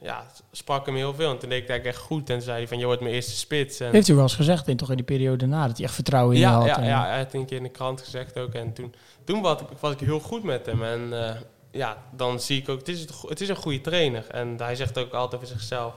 ja, 0.01 0.25
sprak 0.51 0.85
hem 0.85 0.95
heel 0.95 1.13
veel. 1.13 1.31
En 1.31 1.37
toen 1.37 1.49
deed 1.49 1.61
ik 1.61 1.67
het 1.67 1.85
echt 1.85 1.97
goed. 1.97 2.29
En 2.29 2.41
zei 2.41 2.57
hij 2.57 2.67
van, 2.67 2.77
je 2.77 2.85
wordt 2.85 3.01
mijn 3.01 3.13
eerste 3.13 3.35
spits. 3.35 3.79
En 3.79 3.91
Heeft 3.91 4.07
u 4.07 4.13
wel 4.13 4.23
eens 4.23 4.35
gezegd 4.35 4.67
in, 4.67 4.77
toch 4.77 4.89
in 4.89 4.95
die 4.95 5.05
periode 5.05 5.37
daarna 5.37 5.67
dat 5.67 5.77
hij 5.77 5.85
echt 5.85 5.95
vertrouwen 5.95 6.33
in 6.35 6.41
je 6.41 6.47
ja, 6.47 6.53
had? 6.57 6.65
ja, 6.65 6.77
en- 6.77 6.85
ja, 6.85 7.05
hij 7.05 7.17
had 7.17 7.33
een 7.33 7.45
keer 7.45 7.57
in 7.57 7.63
de 7.63 7.69
krant 7.69 8.01
gezegd 8.01 8.37
ook. 8.37 8.53
En 8.53 8.73
toen, 8.73 8.93
toen 9.23 9.41
was, 9.41 9.61
ik, 9.61 9.67
was 9.79 9.91
ik 9.93 9.99
heel 9.99 10.19
goed 10.19 10.43
met 10.43 10.65
hem. 10.65 10.83
En 10.83 11.27
eh, 11.27 11.35
ja, 11.71 11.97
dan 12.11 12.39
zie 12.39 12.61
ik 12.61 12.69
ook, 12.69 12.79
het 12.79 12.87
is, 12.87 12.99
het, 13.01 13.21
het 13.27 13.41
is 13.41 13.49
een 13.49 13.55
goede 13.55 13.81
trainer. 13.81 14.27
En 14.29 14.55
hij 14.57 14.75
zegt 14.75 14.97
ook 14.97 15.13
altijd 15.13 15.41
over 15.41 15.55
zichzelf. 15.55 15.93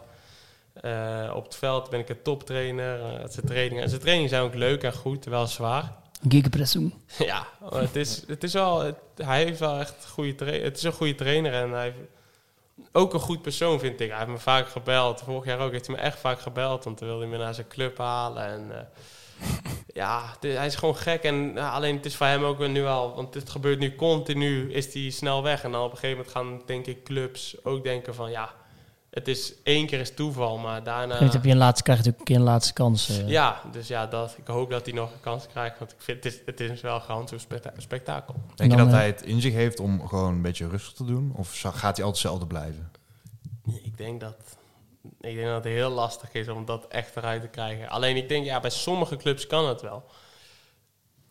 Eh, 0.80 1.32
op 1.34 1.44
het 1.44 1.54
veld 1.56 1.90
ben 1.90 2.00
ik 2.00 2.08
een 2.08 2.22
toptrainer. 2.22 3.00
eh, 3.00 3.28
zijn 3.28 3.46
trainingen, 3.46 3.82
en 3.82 3.88
zijn 3.88 4.00
trainingen 4.00 4.30
zijn 4.30 4.42
ook 4.42 4.54
leuk 4.54 4.82
en 4.82 4.92
goed, 4.92 5.24
wel 5.24 5.46
zwaar. 5.46 5.92
Gegenpressing. 6.28 6.94
Ja, 7.18 7.46
het 7.74 7.96
is, 7.96 8.22
het 8.26 8.42
is 8.44 8.52
wel, 8.52 8.80
het- 8.80 8.96
hij 9.16 9.44
heeft 9.44 9.58
wel 9.60 9.78
echt 9.78 9.94
een 10.04 10.10
goede 10.10 10.34
trainer. 10.34 10.64
Het 10.64 10.76
is 10.76 10.82
een 10.82 10.92
goede 10.92 11.14
trainer 11.14 11.52
en 11.52 11.70
hij 11.70 11.82
heeft 11.84 11.96
ook 12.92 13.14
een 13.14 13.20
goed 13.20 13.42
persoon, 13.42 13.78
vind 13.80 14.00
ik. 14.00 14.08
Hij 14.08 14.18
heeft 14.18 14.30
me 14.30 14.38
vaak 14.38 14.68
gebeld. 14.68 15.20
Vorig 15.24 15.44
jaar 15.44 15.58
ook 15.58 15.72
heeft 15.72 15.86
hij 15.86 15.96
me 15.96 16.02
echt 16.02 16.18
vaak 16.18 16.40
gebeld, 16.40 16.84
want 16.84 16.98
dan 16.98 17.08
wilde 17.08 17.22
hij 17.22 17.32
me 17.32 17.38
naar 17.44 17.54
zijn 17.54 17.68
club 17.68 17.98
halen. 17.98 18.44
En 18.46 18.70
eh, 18.78 18.84
ja, 20.02 20.34
hij 20.40 20.66
is 20.66 20.74
gewoon 20.74 20.96
gek. 20.96 21.22
En 21.22 21.52
ja, 21.54 21.70
alleen 21.70 21.96
het 21.96 22.06
is 22.06 22.16
voor 22.16 22.26
hem 22.26 22.44
ook 22.44 22.66
nu 22.68 22.86
al, 22.86 23.14
want 23.14 23.34
het 23.34 23.50
gebeurt 23.50 23.78
nu 23.78 23.94
continu, 23.94 24.72
is 24.72 24.94
hij 24.94 25.10
snel 25.10 25.42
weg. 25.42 25.62
En 25.64 25.72
dan 25.72 25.82
op 25.84 25.90
een 25.92 25.96
gegeven 25.98 26.16
moment 26.16 26.34
gaan, 26.36 26.62
denk 26.66 26.86
ik, 26.86 27.04
clubs 27.04 27.56
ook 27.64 27.84
denken 27.84 28.14
van 28.14 28.30
ja, 28.30 28.54
het 29.10 29.28
is 29.28 29.52
één 29.62 29.86
keer 29.86 30.00
is 30.00 30.14
toeval, 30.14 30.58
maar 30.58 30.82
daarna. 30.82 31.18
Dan 31.18 31.28
heb 31.28 31.44
je 31.44 31.50
een 31.50 31.56
laatste, 31.56 31.82
krijg 31.82 31.98
je 31.98 32.04
natuurlijk 32.04 32.18
een 32.18 32.24
keer 32.36 32.46
een 32.46 32.52
laatste 32.52 32.72
kans. 32.72 33.08
eh. 33.08 33.28
Ja, 33.28 33.60
dus 33.72 33.88
ja, 33.88 34.06
dat, 34.06 34.34
ik 34.38 34.46
hoop 34.46 34.70
dat 34.70 34.84
hij 34.86 34.94
nog 34.94 35.12
een 35.12 35.20
kans 35.20 35.46
krijgt. 35.46 35.78
Want 35.78 35.92
ik 35.92 35.96
vind 36.00 36.24
het 36.24 36.32
is, 36.34 36.40
het 36.46 36.60
is 36.60 36.80
wel 36.80 37.00
gewoon 37.00 37.28
zo'n 37.28 37.38
spekta- 37.38 37.72
spektakel. 37.76 38.34
Denk 38.54 38.70
je 38.70 38.76
dat 38.76 38.86
eh, 38.86 38.92
hij 38.92 39.06
het 39.06 39.22
in 39.22 39.40
zich 39.40 39.52
heeft 39.52 39.80
om 39.80 40.08
gewoon 40.08 40.32
een 40.34 40.42
beetje 40.42 40.68
rustig 40.68 40.92
te 40.92 41.04
doen? 41.04 41.32
Of 41.36 41.60
gaat 41.60 41.72
hij 41.74 41.82
altijd 41.82 42.04
hetzelfde 42.06 42.46
blijven? 42.46 42.90
Ik 43.82 43.96
denk 43.96 44.20
dat, 44.20 44.36
ik 45.20 45.34
denk 45.34 45.46
dat 45.46 45.64
het 45.64 45.72
heel 45.72 45.90
lastig 45.90 46.32
is 46.32 46.48
om 46.48 46.64
dat 46.64 46.86
echt 46.88 47.16
eruit 47.16 47.42
te 47.42 47.48
krijgen. 47.48 47.88
Alleen 47.88 48.16
ik 48.16 48.28
denk, 48.28 48.44
ja, 48.44 48.60
bij 48.60 48.70
sommige 48.70 49.16
clubs 49.16 49.46
kan 49.46 49.68
het 49.68 49.80
wel. 49.82 50.04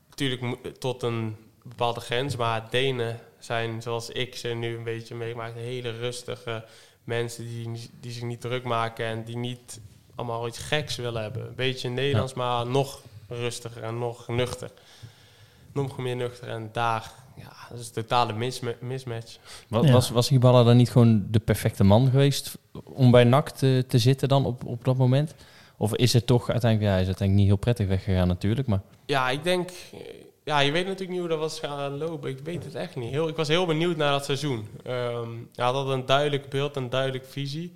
Natuurlijk 0.10 0.80
tot 0.80 1.04
een 1.04 1.36
bepaalde 1.64 2.00
grens, 2.00 2.36
maar 2.36 2.70
Denen 2.70 3.20
zijn, 3.40 3.82
zoals 3.82 4.10
ik 4.10 4.36
ze 4.36 4.48
nu 4.48 4.78
een 4.78 4.84
beetje 4.84 5.16
meemaak, 5.16 5.54
hele 5.56 5.92
rustige 5.92 6.66
mensen 7.08 7.48
die, 7.48 7.90
die 8.00 8.12
zich 8.12 8.24
niet 8.24 8.42
druk 8.42 8.64
maken 8.64 9.06
en 9.06 9.24
die 9.24 9.38
niet 9.38 9.80
allemaal 10.16 10.48
iets 10.48 10.58
geks 10.58 10.96
willen 10.96 11.22
hebben. 11.22 11.48
Een 11.48 11.56
beetje 11.56 11.90
Nederlands, 11.90 12.34
maar 12.34 12.68
nog 12.68 13.02
rustiger 13.28 13.84
en 13.84 13.98
nog 13.98 14.28
nuchter. 14.28 14.72
Nog 15.74 15.98
meer 15.98 16.16
nuchter 16.16 16.48
en 16.48 16.70
daar, 16.72 17.12
ja, 17.36 17.52
dat 17.70 17.80
is 17.80 17.88
een 17.88 17.94
totale 17.94 18.34
misma- 18.34 18.74
mismatch. 18.82 19.38
Wa- 19.68 19.82
Ja. 19.82 19.92
Was, 19.92 20.10
was 20.10 20.30
Hiballa 20.30 20.64
dan 20.64 20.78
niet 20.78 20.90
gewoon 20.90 21.28
de 21.30 21.40
perfecte 21.40 21.84
man 21.84 22.10
geweest 22.10 22.58
om 22.84 23.12
bij 23.12 23.24
NAC 23.24 23.50
te, 23.50 23.86
te 23.88 23.98
zitten 24.00 24.28
dan 24.28 24.46
op, 24.46 24.66
op 24.66 24.86
dat 24.86 24.98
moment? 24.98 25.34
Of 25.78 25.96
is 25.96 26.14
het 26.14 26.26
toch 26.28 26.50
uiteindelijk, 26.50 26.82
ja, 26.90 26.92
hij 26.92 27.02
is 27.02 27.08
uiteindelijk 27.08 27.48
niet 27.48 27.48
heel 27.58 27.64
prettig 27.64 27.88
weggegaan 27.88 28.28
natuurlijk, 28.28 28.68
maar 28.68 28.82
Ja, 29.06 29.30
ik 29.30 29.44
denk... 29.44 29.70
Ja, 30.48 30.60
je 30.60 30.72
weet 30.72 30.84
natuurlijk 30.84 31.12
niet 31.12 31.20
hoe 31.20 31.30
dat 31.30 31.40
was 31.40 31.60
gaan 31.60 31.98
lopen. 31.98 32.30
Ik 32.30 32.40
weet 32.40 32.64
het 32.64 32.76
echt 32.76 32.96
niet. 32.96 33.12
Heel, 33.12 33.28
ik 33.28 33.36
was 33.36 33.48
heel 33.48 33.66
benieuwd 33.66 33.98
naar 33.98 34.12
dat 34.12 34.26
seizoen. 34.26 34.68
Ehm 34.84 35.30
hij 35.56 35.66
had 35.66 35.76
altijd 35.76 36.00
een 36.00 36.06
duidelijk 36.06 36.50
beeld, 36.50 36.76
een 36.76 36.90
duidelijke 36.90 37.28
visie. 37.28 37.74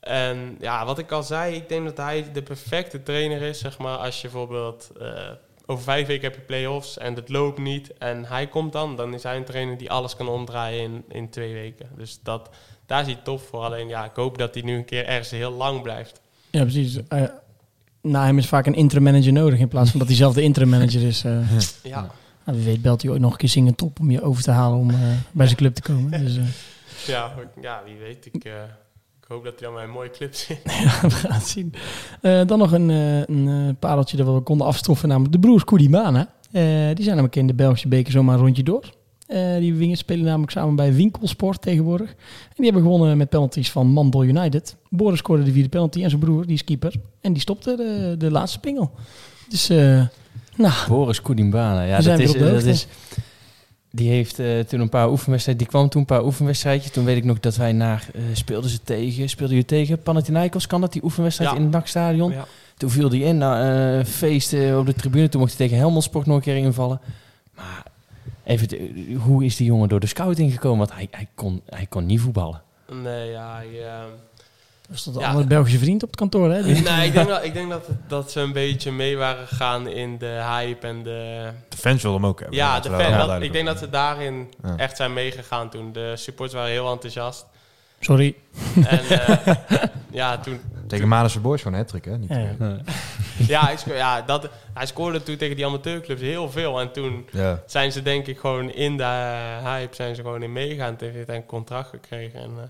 En 0.00 0.56
ja, 0.60 0.84
wat 0.84 0.98
ik 0.98 1.12
al 1.12 1.22
zei, 1.22 1.54
ik 1.54 1.68
denk 1.68 1.84
dat 1.84 1.96
hij 1.96 2.32
de 2.32 2.42
perfecte 2.42 3.02
trainer 3.02 3.42
is, 3.42 3.58
zeg 3.58 3.78
maar. 3.78 3.96
Als 3.96 4.20
je 4.20 4.28
bijvoorbeeld... 4.28 4.90
eh, 5.00 5.30
over 5.66 5.84
vijf 5.84 6.06
weken 6.06 6.24
heb 6.24 6.34
je 6.34 6.40
play-offs 6.46 6.98
en 6.98 7.14
het 7.14 7.28
loopt 7.28 7.58
niet. 7.58 7.92
En 7.98 8.24
hij 8.24 8.46
komt 8.46 8.72
dan, 8.72 8.96
dan 8.96 9.14
is 9.14 9.22
hij 9.22 9.36
een 9.36 9.44
trainer 9.44 9.78
die 9.78 9.90
alles 9.90 10.16
kan 10.16 10.28
omdraaien 10.28 10.82
in, 10.82 11.04
in 11.08 11.30
twee 11.30 11.52
weken. 11.52 11.88
Dus 11.96 12.20
dat, 12.22 12.50
daar 12.86 13.00
is 13.00 13.06
hij 13.06 13.20
tof 13.22 13.42
voor. 13.42 13.60
Alleen 13.60 13.88
ja, 13.88 14.04
ik 14.04 14.14
hoop 14.16 14.38
dat 14.38 14.54
hij 14.54 14.62
nu 14.62 14.76
een 14.76 14.84
keer 14.84 15.06
ergens 15.06 15.30
heel 15.30 15.52
lang 15.52 15.82
blijft. 15.82 16.20
Ja, 16.50 16.62
precies. 16.62 16.98
Eh 17.08 17.22
na 18.10 18.24
hem 18.24 18.38
is 18.38 18.46
vaak 18.46 18.66
een 18.66 18.74
interim 18.74 19.02
manager 19.04 19.32
nodig 19.32 19.58
in 19.58 19.68
plaats 19.68 19.90
van 19.90 19.98
dat 19.98 20.08
hij 20.08 20.16
zelf 20.16 20.34
de 20.34 20.42
interim 20.42 20.68
manager 20.68 21.02
is. 21.02 21.24
eh. 21.24 21.32
Ja. 21.82 22.06
Nou, 22.44 22.58
wie 22.58 22.66
weet 22.66 22.82
belt 22.82 23.02
hij 23.02 23.10
ooit 23.10 23.20
nog 23.20 23.32
een 23.32 23.38
keer 23.38 23.48
zingen 23.48 23.74
top 23.74 24.00
om 24.00 24.10
je 24.10 24.22
over 24.22 24.42
te 24.42 24.50
halen 24.50 24.78
om 24.78 24.90
eh, 24.90 24.96
bij 25.32 25.46
zijn 25.46 25.58
club 25.58 25.74
te 25.74 25.82
komen. 25.82 26.24
Dus, 26.24 26.36
eh, 26.36 26.42
Ja, 27.06 27.32
ja, 27.60 27.82
wie 27.84 27.96
weet. 27.96 28.26
Ik, 28.32 28.44
eh, 28.44 28.52
ik 29.20 29.24
hoop 29.28 29.44
dat 29.44 29.58
hij 29.58 29.68
aan 29.68 29.74
mijn 29.74 29.90
mooie 29.90 30.10
clip 30.10 30.34
zit. 30.34 30.60
ja, 30.84 31.00
we 31.00 31.10
gaan 31.10 31.32
het 31.32 31.46
zien. 31.48 31.74
Eh, 32.20 32.46
dan 32.46 32.58
nog 32.58 32.72
een, 32.72 32.90
eh, 32.90 33.20
een 33.20 33.76
pareltje 33.78 34.16
dat 34.16 34.34
we 34.34 34.40
konden 34.40 34.66
afstoffen, 34.66 35.08
namelijk 35.08 35.32
de 35.32 35.38
broers 35.38 35.64
Koudimana. 35.64 36.20
Eh 36.52 36.62
die 36.64 36.94
zijn 37.04 37.06
namelijk 37.06 37.36
in 37.36 37.46
de 37.46 37.54
Belgische 37.54 37.88
beker 37.88 38.12
zomaar 38.12 38.34
een 38.34 38.40
rondje 38.40 38.62
door. 38.62 38.84
Eh, 39.28 39.56
die 39.58 39.74
wingers 39.74 40.00
spelen 40.00 40.24
namelijk 40.24 40.52
samen 40.52 40.76
bij 40.76 40.94
Winkelsport 40.94 41.62
tegenwoordig. 41.62 42.10
En 42.10 42.54
die 42.56 42.64
hebben 42.64 42.82
gewonnen 42.82 43.16
met 43.16 43.28
penalties 43.28 43.70
van 43.70 43.86
Mandel 43.86 44.24
United. 44.24 44.76
Boris 44.90 45.18
scoorde 45.18 45.42
de 45.42 45.52
vierde 45.52 45.68
penalty 45.68 46.02
en 46.02 46.08
zijn 46.08 46.20
broer, 46.20 46.46
die 46.46 46.54
is 46.54 46.64
keeper. 46.64 46.94
En 47.20 47.32
die 47.32 47.42
stopte 47.42 47.76
de, 47.76 48.14
de 48.18 48.30
laatste 48.30 48.58
pingel. 48.60 48.90
Dus, 49.48 49.68
eh, 49.68 50.02
nou, 50.56 50.74
Boris 50.88 51.22
Koedimbana, 51.22 51.82
ja, 51.82 52.00
dat 52.00 52.18
is, 52.18 52.32
de 52.32 52.38
dat 52.38 52.64
is, 52.64 52.86
die 53.90 54.10
heeft 54.10 54.38
eh, 54.38 54.58
toen 54.60 54.80
een 54.80 54.88
paar 54.88 55.10
oefenwedstrijden, 55.10 55.64
die 55.64 55.72
kwam 55.72 55.88
toen 55.88 56.00
een 56.00 56.06
paar 56.06 56.24
oefenwedstrijdjes. 56.24 56.90
Toen 56.92 57.04
weet 57.04 57.16
ik 57.16 57.24
nog 57.24 57.40
dat 57.40 57.56
wij 57.56 57.72
naar, 57.72 58.08
eh, 58.14 58.22
speelden 58.32 58.70
ze 58.70 58.82
tegen, 58.82 59.28
speelden 59.28 59.56
je 59.56 59.64
tegen 59.64 60.02
Panathinaikos, 60.02 60.66
kan 60.66 60.80
dat, 60.80 60.92
die 60.92 61.04
oefenwedstrijd 61.04 61.50
Ja. 61.50 61.56
in 61.56 61.62
het 61.62 61.72
NAC-stadion? 61.72 62.32
Ja. 62.32 62.46
Toen 62.76 62.90
viel 62.90 63.08
die 63.08 63.24
in, 63.24 63.38
nou, 63.38 63.98
eh, 63.98 64.04
feest 64.04 64.52
eh, 64.52 64.78
op 64.78 64.86
de 64.86 64.94
tribune, 64.94 65.28
toen 65.28 65.40
mocht 65.40 65.56
hij 65.56 65.66
tegen 65.66 65.82
Helmond 65.82 66.04
Sport 66.04 66.26
nog 66.26 66.36
een 66.36 66.42
keer 66.42 66.56
invallen. 66.56 67.00
Maar 67.56 67.82
even, 68.48 68.68
te- 68.68 69.16
hoe 69.24 69.44
is 69.44 69.56
die 69.56 69.66
jongen 69.66 69.88
door 69.88 70.00
de 70.00 70.06
scouting 70.06 70.52
gekomen? 70.52 70.78
Want 70.78 70.92
hij, 70.92 71.08
hij, 71.10 71.28
kon, 71.34 71.62
hij 71.66 71.86
kon 71.86 72.06
niet 72.06 72.20
voetballen. 72.20 72.62
Nee, 72.92 73.30
ja, 73.30 73.60
toch 73.60 75.14
Ja. 75.14 75.20
een 75.20 75.24
andere 75.24 75.46
Belgische 75.46 75.78
vriend 75.78 76.02
op 76.02 76.08
het 76.08 76.18
kantoor, 76.18 76.50
hè? 76.52 76.62
Nee, 76.62 77.06
ik 77.06 77.12
denk, 77.12 77.28
dat, 77.28 77.44
ik 77.44 77.52
denk 77.52 77.70
dat, 77.70 77.86
dat 78.08 78.30
ze 78.30 78.40
een 78.40 78.52
beetje 78.52 78.92
mee 78.92 79.16
waren 79.16 79.46
gegaan 79.46 79.88
in 79.88 80.18
de 80.18 80.42
hype 80.50 80.86
en 80.86 81.02
de... 81.02 81.50
De 81.68 81.76
fans 81.76 82.02
wilden 82.02 82.20
hem 82.20 82.30
ook 82.30 82.38
hebben. 82.40 82.56
Ja, 82.58 82.80
de 82.80 82.84
is 82.84 82.88
wel 82.90 82.98
fan, 83.00 83.08
heel 83.08 83.18
dat- 83.18 83.26
duidelijk. 83.26 83.44
ik 83.44 83.52
denk 83.52 83.66
dat 83.66 83.78
ze 83.78 83.90
daarin 83.90 84.48
Ja. 84.62 84.76
echt 84.76 84.96
zijn 84.96 85.12
meegegaan 85.12 85.70
toen. 85.70 85.92
De 85.92 86.12
supporters 86.16 86.56
waren 86.58 86.72
heel 86.72 86.90
enthousiast. 86.92 87.46
Sorry. 88.00 88.34
En 88.86 88.98
eh, 89.08 89.54
ja, 90.10 90.38
toen... 90.38 90.60
Tegen 90.86 91.08
Madense 91.08 91.40
Boys 91.40 91.62
van 91.62 91.74
Hattrick, 91.74 92.04
hè? 92.04 92.18
Niet 92.18 92.28
Ja, 92.30 92.38
ja. 92.58 92.78
Ja, 93.46 93.60
hij, 93.64 93.76
sco- 93.76 93.94
ja 93.94 94.22
dat, 94.22 94.48
hij 94.74 94.86
scoorde 94.86 95.22
toen 95.22 95.36
tegen 95.36 95.56
die 95.56 95.66
amateurclubs 95.66 96.20
heel 96.20 96.50
veel. 96.50 96.80
En 96.80 96.92
toen 96.92 97.28
Ja. 97.32 97.62
zijn 97.66 97.92
ze 97.92 98.02
denk 98.02 98.26
ik 98.26 98.38
gewoon 98.38 98.72
in 98.72 98.96
de 98.96 99.02
hype 99.62 99.94
zijn 99.94 100.14
ze 100.14 100.22
gewoon 100.22 100.42
in 100.42 100.52
meegegaan. 100.52 100.96
Toen 100.96 101.10
heeft 101.10 101.26
hij 101.26 101.36
een 101.36 101.46
contract 101.46 101.88
gekregen. 101.88 102.40
En, 102.40 102.50
eh, 102.56 102.62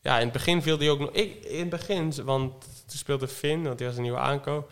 ja, 0.00 0.16
in 0.16 0.24
het 0.24 0.32
begin 0.32 0.62
viel 0.62 0.78
hij 0.78 0.90
ook 0.90 0.98
nog... 0.98 1.10
Ik, 1.12 1.44
in 1.44 1.58
het 1.60 1.68
begin, 1.68 2.12
want 2.24 2.52
toen 2.60 2.98
speelde 2.98 3.28
Finn, 3.28 3.62
want 3.62 3.78
die 3.78 3.86
was 3.86 3.96
een 3.96 4.02
nieuwe 4.02 4.18
aankoop. 4.18 4.70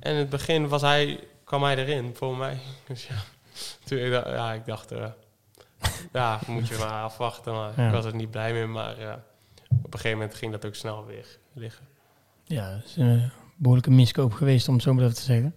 En 0.00 0.12
in 0.12 0.18
het 0.18 0.30
begin 0.30 0.68
was 0.68 0.80
hij, 0.82 1.20
kwam 1.44 1.62
hij 1.62 1.76
erin, 1.76 2.10
voor 2.14 2.36
mij. 2.36 2.58
Dus 2.88 3.06
ja, 3.06 3.14
toen, 3.84 3.98
ik 3.98 4.10
dacht- 4.10 4.26
ja 4.28 4.52
ik 4.52 4.66
dacht... 4.66 4.92
eh, 4.92 5.04
ja, 6.12 6.38
moet 6.46 6.68
je 6.68 6.76
maar 6.78 7.02
afwachten. 7.02 7.52
Maar 7.52 7.72
Ja. 7.76 7.86
ik 7.86 7.92
was 7.92 8.04
er 8.04 8.14
niet 8.14 8.30
blij 8.30 8.52
mee. 8.52 8.66
Maar 8.66 8.98
eh, 8.98 9.12
op 9.82 9.94
een 9.94 10.00
gegeven 10.00 10.18
moment 10.18 10.36
ging 10.36 10.52
dat 10.52 10.66
ook 10.66 10.74
snel 10.74 11.04
weer 11.06 11.26
liggen. 11.52 11.84
Ja, 12.44 12.70
dat 12.70 12.84
is 12.84 12.96
een 12.96 13.30
behoorlijke 13.56 13.90
miskoop 13.90 14.32
geweest, 14.32 14.68
om 14.68 14.74
het 14.74 14.82
zo 14.82 14.94
maar 14.94 15.02
even 15.04 15.14
te 15.16 15.22
zeggen. 15.22 15.54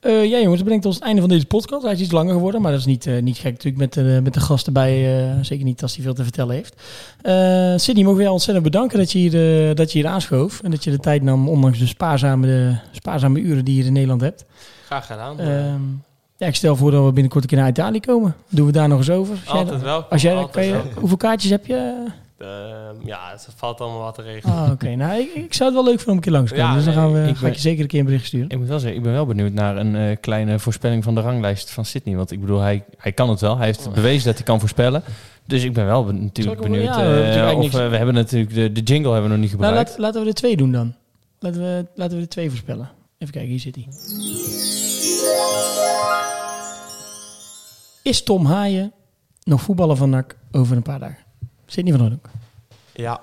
Eh, 0.00 0.24
ja, 0.24 0.36
jongens, 0.38 0.56
dat 0.56 0.64
brengt 0.64 0.84
ons 0.86 0.94
het 0.94 1.04
einde 1.04 1.20
van 1.20 1.30
deze 1.30 1.46
podcast. 1.46 1.82
Hij 1.84 1.92
is 1.92 2.00
iets 2.00 2.10
langer 2.12 2.32
geworden, 2.34 2.62
maar 2.62 2.70
dat 2.70 2.80
is 2.80 2.86
niet, 2.86 3.06
eh, 3.06 3.22
niet 3.22 3.36
gek 3.36 3.52
natuurlijk 3.52 3.76
met 3.76 3.92
de, 3.92 4.20
met 4.22 4.34
de 4.34 4.40
gast 4.40 4.66
erbij. 4.66 5.26
eh, 5.28 5.38
zeker 5.42 5.64
niet 5.64 5.82
als 5.82 5.94
hij 5.94 6.04
veel 6.04 6.14
te 6.14 6.22
vertellen 6.22 6.54
heeft. 6.54 6.74
Sidney, 7.82 8.02
mogen 8.02 8.16
we 8.16 8.22
jou 8.22 8.32
ontzettend 8.32 8.64
bedanken 8.64 8.98
dat 8.98 9.12
je, 9.12 9.18
hier, 9.18 9.74
dat 9.74 9.92
je 9.92 9.98
hier 9.98 10.08
aanschoof. 10.08 10.60
En 10.60 10.70
dat 10.70 10.84
je 10.84 10.90
de 10.90 10.98
tijd 10.98 11.22
nam, 11.22 11.48
ondanks 11.48 11.78
de 11.78 11.86
spaarzame, 11.86 12.46
de 12.46 12.76
spaarzame 12.92 13.40
uren 13.40 13.64
die 13.64 13.76
je 13.76 13.84
in 13.84 13.92
Nederland 13.92 14.20
hebt. 14.20 14.44
Graag 14.84 15.06
gedaan. 15.06 15.36
Ja, 16.36 16.46
ik 16.46 16.54
stel 16.54 16.76
voor 16.76 16.90
dat 16.90 17.04
we 17.04 17.12
binnenkort 17.12 17.42
een 17.42 17.48
keer 17.48 17.58
naar 17.58 17.68
Italië 17.68 18.00
komen. 18.00 18.34
Doen 18.48 18.66
we 18.66 18.72
daar 18.72 18.88
nog 18.88 18.98
eens 18.98 19.10
over? 19.10 19.34
Als 19.46 19.58
Altijd 19.58 19.82
welkom, 19.82 20.10
Als 20.10 20.22
jij, 20.22 20.34
altijd 20.34 20.52
kan 20.52 20.64
je, 20.64 20.72
welkom. 20.72 20.92
hoeveel 21.00 21.16
kaartjes 21.16 21.50
heb 21.50 21.66
je? 21.66 22.04
Ehm, 22.38 23.06
ja, 23.06 23.30
het 23.30 23.48
valt 23.56 23.80
allemaal 23.80 24.00
wat 24.00 24.14
te 24.14 24.22
regelen. 24.22 24.56
Ah, 24.56 24.70
oké. 24.72 24.94
Nou, 24.94 25.20
ik, 25.20 25.34
ik 25.34 25.54
zou 25.54 25.64
het 25.74 25.78
wel 25.78 25.84
leuk 25.88 26.00
vinden 26.00 26.08
om 26.08 26.14
een 26.16 26.20
keer 26.22 26.32
langs 26.32 26.50
te 26.50 26.56
komen. 26.56 26.70
Ja, 26.70 26.76
dus 26.76 26.84
dan 26.84 26.94
gaan 26.94 27.12
we, 27.12 27.28
ik 27.28 27.36
ga 27.36 27.46
ik 27.46 27.54
je 27.54 27.60
zeker 27.60 27.82
een 27.82 27.88
keer 27.88 27.98
een 28.00 28.04
bericht 28.06 28.26
sturen. 28.26 28.48
Ik 28.50 28.58
moet 28.58 28.68
wel 28.68 28.78
zeggen, 28.78 28.98
ik 28.98 29.04
ben 29.04 29.12
wel 29.12 29.26
benieuwd 29.26 29.52
naar 29.52 29.76
een 29.76 29.96
eh, 29.96 30.16
kleine 30.20 30.58
voorspelling 30.58 31.04
van 31.04 31.14
de 31.14 31.20
ranglijst 31.20 31.70
van 31.70 31.84
Sydney. 31.84 32.16
Want 32.16 32.30
ik 32.30 32.40
bedoel, 32.40 32.60
hij, 32.60 32.84
hij 32.98 33.12
kan 33.12 33.30
het 33.30 33.40
wel. 33.40 33.56
Hij 33.56 33.66
heeft 33.66 33.92
bewezen 33.92 34.24
dat 34.26 34.34
hij 34.34 34.44
kan 34.44 34.60
voorspellen. 34.60 35.02
Dus 35.46 35.64
ik 35.64 35.72
ben 35.72 35.86
wel 35.86 36.04
ben- 36.04 36.22
natuurlijk 36.22 36.60
benieuwd. 36.60 36.84
ja, 36.84 36.96
we 36.96 37.00
hebben 37.02 37.22
eh, 37.22 37.34
natuurlijk 37.36 37.58
of 37.74 37.74
eh, 37.80 37.88
we 37.90 37.96
hebben 37.96 38.14
natuurlijk 38.14 38.54
de, 38.54 38.72
de 38.72 38.80
jingle 38.82 39.12
hebben 39.12 39.30
we 39.30 39.36
nog 39.36 39.46
niet 39.46 39.56
Nou, 39.58 39.64
gebruikt. 39.64 39.90
laat- 39.90 39.98
laten 39.98 40.20
we 40.22 40.26
er 40.28 40.34
twee 40.34 40.56
doen 40.56 40.72
dan. 40.72 40.94
Laten 41.38 41.60
we, 41.60 41.86
laten 41.94 42.16
we 42.16 42.22
er 42.22 42.28
twee 42.28 42.48
voorspellen. 42.48 42.90
Even 43.18 43.32
kijken, 43.34 43.50
hier 43.50 43.60
zit 43.60 43.74
hij. 43.74 43.86
Is 48.04 48.22
Tom 48.22 48.46
Haaien 48.46 48.92
nog 49.42 49.60
voetballer 49.62 49.96
van 49.96 50.10
NAC 50.10 50.36
over 50.52 50.76
een 50.76 50.82
paar 50.82 50.98
dagen? 50.98 51.16
Zit 51.66 51.84
niet 51.84 51.92
van 51.92 52.02
Hoornhoek. 52.02 52.28
Ja. 52.92 53.20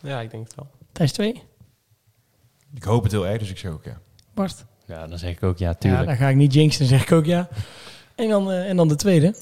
ja, 0.00 0.20
ik 0.20 0.30
denk 0.30 0.44
het 0.46 0.54
wel. 0.54 0.70
Thijs 0.92 1.12
2. 1.12 1.42
Ik 2.74 2.82
hoop 2.82 3.02
het 3.02 3.12
heel 3.12 3.26
erg, 3.26 3.38
dus 3.38 3.50
ik 3.50 3.58
zeg 3.58 3.70
ook 3.72 3.84
ja. 3.84 4.00
Bart. 4.34 4.64
Ja, 4.86 5.06
dan 5.06 5.18
zeg 5.18 5.30
ik 5.30 5.42
ook 5.42 5.58
ja, 5.58 5.68
Ja, 5.68 5.74
tuurlijk. 5.74 6.06
dan 6.06 6.16
ga 6.16 6.28
ik 6.28 6.36
niet 6.36 6.54
jinxen, 6.54 6.80
dan 6.80 6.88
zeg 6.88 7.02
ik 7.02 7.12
ook 7.12 7.24
ja. 7.24 7.48
En 8.14 8.28
dan, 8.28 8.50
eh, 8.50 8.68
en 8.68 8.76
dan 8.76 8.88
de 8.88 8.96
tweede. 8.96 9.34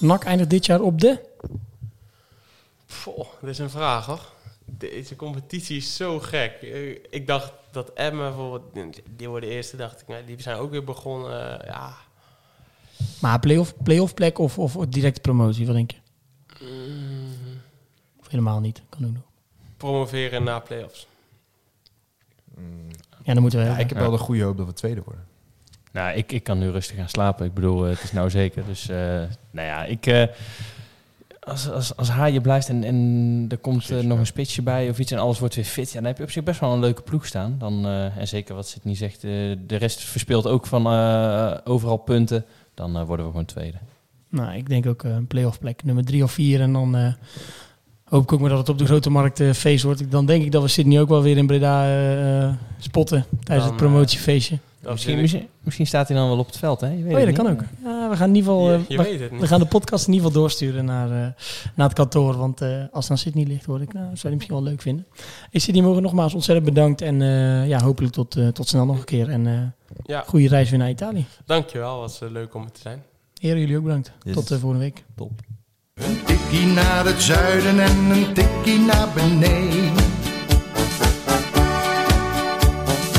NAC 0.00 0.24
eindigt 0.24 0.50
dit 0.50 0.66
jaar 0.66 0.80
op 0.80 1.00
de... 1.00 1.20
Goh, 2.88 3.26
dit 3.40 3.50
is 3.50 3.58
een 3.58 3.70
vraag 3.70 4.06
hoor. 4.06 4.32
Deze 4.78 5.16
competitie 5.16 5.76
is 5.76 5.96
zo 5.96 6.18
gek. 6.20 6.52
Eh, 6.62 6.90
Ik 7.10 7.26
dacht 7.26 7.52
dat 7.70 7.92
Emma 7.92 8.22
bijvoorbeeld, 8.28 9.00
die 9.16 9.28
worden 9.28 9.48
eerste, 9.48 9.76
dacht 9.76 10.00
ik, 10.00 10.08
nou, 10.08 10.24
die 10.24 10.42
zijn 10.42 10.56
ook 10.56 10.70
weer 10.70 10.84
begonnen. 10.84 11.60
eh, 11.60 11.66
ja, 11.66 11.94
Maar 13.20 13.38
play-off, 13.40 13.74
play-off 13.82 14.14
plek 14.14 14.38
of, 14.38 14.58
of 14.58 14.76
directe 14.88 15.20
promotie, 15.20 15.66
wat 15.66 15.74
denk 15.74 15.90
je? 15.90 15.96
mm, 16.64 17.60
Of 18.20 18.28
helemaal 18.28 18.60
niet, 18.60 18.82
kan 18.88 19.04
ook 19.06 19.12
nog. 19.12 19.22
promoveren 19.76 20.42
na 20.44 20.58
play-offs. 20.58 21.06
Ja, 23.22 23.32
dan 23.34 23.42
moeten 23.42 23.58
we... 23.60 23.64
Ja, 23.66 23.78
ik 23.78 23.88
heb 23.88 23.98
wel 23.98 24.10
de 24.10 24.18
goede 24.18 24.42
hoop 24.42 24.56
dat 24.56 24.66
we 24.66 24.72
tweede 24.72 25.02
worden. 25.04 25.26
Nou, 25.92 26.16
ik, 26.16 26.32
ik 26.32 26.42
kan 26.42 26.58
nu 26.58 26.70
rustig 26.70 26.96
gaan 26.96 27.08
slapen. 27.08 27.46
Ik 27.46 27.54
bedoel, 27.54 27.84
eh, 27.84 27.90
het 27.90 28.02
is 28.02 28.12
nou 28.12 28.30
zeker. 28.30 28.64
Dus, 28.64 28.88
eh, 28.88 28.96
nou 29.50 29.66
ja, 29.66 29.84
ik... 29.84 30.06
eh, 30.06 30.22
als, 31.48 31.70
als, 31.70 31.96
als 31.96 32.08
Haaien 32.08 32.42
blijft 32.42 32.68
en, 32.68 32.84
en 32.84 33.44
er 33.48 33.58
komt 33.58 33.90
eh, 33.90 33.98
nog 33.98 34.18
een 34.18 34.26
spitsje 34.26 34.62
bij 34.62 34.88
of 34.88 34.98
iets 34.98 35.12
en 35.12 35.18
alles 35.18 35.38
wordt 35.38 35.54
weer 35.54 35.64
fit, 35.64 35.88
ja, 35.88 35.94
dan 35.94 36.04
heb 36.04 36.16
je 36.16 36.22
op 36.22 36.30
zich 36.30 36.42
best 36.42 36.60
wel 36.60 36.72
een 36.72 36.80
leuke 36.80 37.02
ploeg 37.02 37.26
staan. 37.26 37.56
Dan, 37.58 37.86
eh, 37.86 38.16
en 38.16 38.28
zeker 38.28 38.54
wat 38.54 38.68
Sidney 38.68 38.94
zegt, 38.94 39.24
eh, 39.24 39.30
de 39.66 39.76
rest 39.76 40.00
verspeelt 40.00 40.46
ook 40.46 40.66
van 40.66 40.86
eh, 40.86 41.54
overal 41.64 41.96
punten. 41.96 42.44
Dan 42.74 43.04
worden 43.04 43.24
we 43.24 43.30
gewoon 43.30 43.46
tweede. 43.46 43.78
Nou, 44.30 44.56
ik 44.56 44.68
denk 44.68 44.86
ook 44.86 45.02
een 45.02 45.26
play-off 45.26 45.58
plek, 45.58 45.84
nummer 45.84 46.04
drie 46.04 46.22
of 46.22 46.32
vier. 46.32 46.60
En 46.60 46.72
dan 46.72 46.96
eh, 46.96 47.12
hoop 48.04 48.22
ik 48.22 48.32
ook 48.32 48.40
maar 48.40 48.48
dat 48.48 48.58
het 48.58 48.68
op 48.68 48.78
de 48.78 48.84
grote 48.84 49.10
markt 49.10 49.40
eh, 49.40 49.52
feest 49.52 49.84
wordt. 49.84 50.10
Dan 50.10 50.26
denk 50.26 50.44
ik 50.44 50.52
dat 50.52 50.62
we 50.62 50.68
Sydney 50.68 51.00
ook 51.00 51.08
wel 51.08 51.22
weer 51.22 51.36
in 51.36 51.46
Breda 51.46 52.56
spotten 52.78 53.24
tijdens 53.42 53.68
Dan, 53.68 53.76
het 53.76 53.86
promotiefeestje. 53.86 54.58
Dat 54.82 54.92
Misschien, 54.92 55.20
misschien, 55.20 55.48
misschien 55.62 55.86
staat 55.86 56.08
hij 56.08 56.16
dan 56.16 56.28
wel 56.28 56.38
op 56.38 56.46
het 56.46 56.56
veld, 56.56 56.80
hè? 56.80 56.88
Je 56.90 57.02
weet 57.02 57.14
oh 57.14 57.20
ja, 57.20 57.26
dat 57.26 57.34
kan 57.34 57.48
ook. 57.50 57.60
Ja, 57.84 58.08
we 58.10 58.16
gaan 58.16 58.28
in 58.28 58.34
ieder 58.34 58.52
geval... 58.52 58.70
Je- 58.70 58.76
eh, 58.76 58.82
je 58.88 58.96
we, 58.96 59.02
weet 59.02 59.20
het 59.20 59.30
niet. 59.30 59.40
we 59.40 59.46
gaan 59.46 59.60
de 59.60 59.66
podcast 59.66 60.06
in 60.06 60.12
ieder 60.12 60.26
geval 60.26 60.40
doorsturen 60.42 60.84
naar, 60.84 61.10
eh, 61.10 61.16
naar 61.74 61.86
het 61.88 61.92
kantoor. 61.92 62.36
Want 62.36 62.60
eh, 62.60 62.68
als 62.92 63.02
het 63.04 63.10
aan 63.10 63.18
Sydney 63.18 63.44
ligt, 63.44 63.64
hoor 63.64 63.80
ik, 63.82 63.92
nou, 63.92 64.04
zou 64.06 64.18
die 64.22 64.34
misschien 64.34 64.54
wel 64.54 64.62
leuk 64.64 64.80
vinden. 64.82 65.06
Ik 65.50 65.60
Sydney 65.60 65.82
mogen 65.82 66.02
nogmaals 66.02 66.34
ontzettend 66.34 66.66
bedankt. 66.74 67.00
En 67.00 67.22
eh, 67.22 67.68
ja, 67.68 67.80
hopelijk 67.82 68.12
tot, 68.12 68.36
eh, 68.36 68.48
tot 68.48 68.68
snel 68.68 68.84
nog 68.86 68.98
een 68.98 69.04
keer. 69.04 69.28
En 69.28 69.46
eh 69.46 69.52
Ja, 70.04 70.24
goede 70.26 70.48
reis 70.48 70.70
weer 70.70 70.78
naar 70.78 70.90
Italië. 70.90 71.26
dankjewel. 71.46 71.98
Was 71.98 72.18
leuk 72.30 72.54
om 72.54 72.64
er 72.64 72.72
te 72.72 72.80
zijn. 72.80 73.02
Heren, 73.40 73.60
jullie 73.60 73.76
ook 73.76 73.84
bedankt. 73.84 74.12
Yes. 74.22 74.34
Tot 74.34 74.48
de 74.48 74.58
volgende 74.58 74.84
week. 74.84 75.04
Een 75.94 76.24
tikkie 76.24 76.66
naar 76.66 77.04
het 77.06 77.22
zuiden 77.22 77.80
en 77.80 77.96
een 78.10 78.32
tikkie 78.34 78.78
naar 78.78 79.08
beneden. 79.14 80.17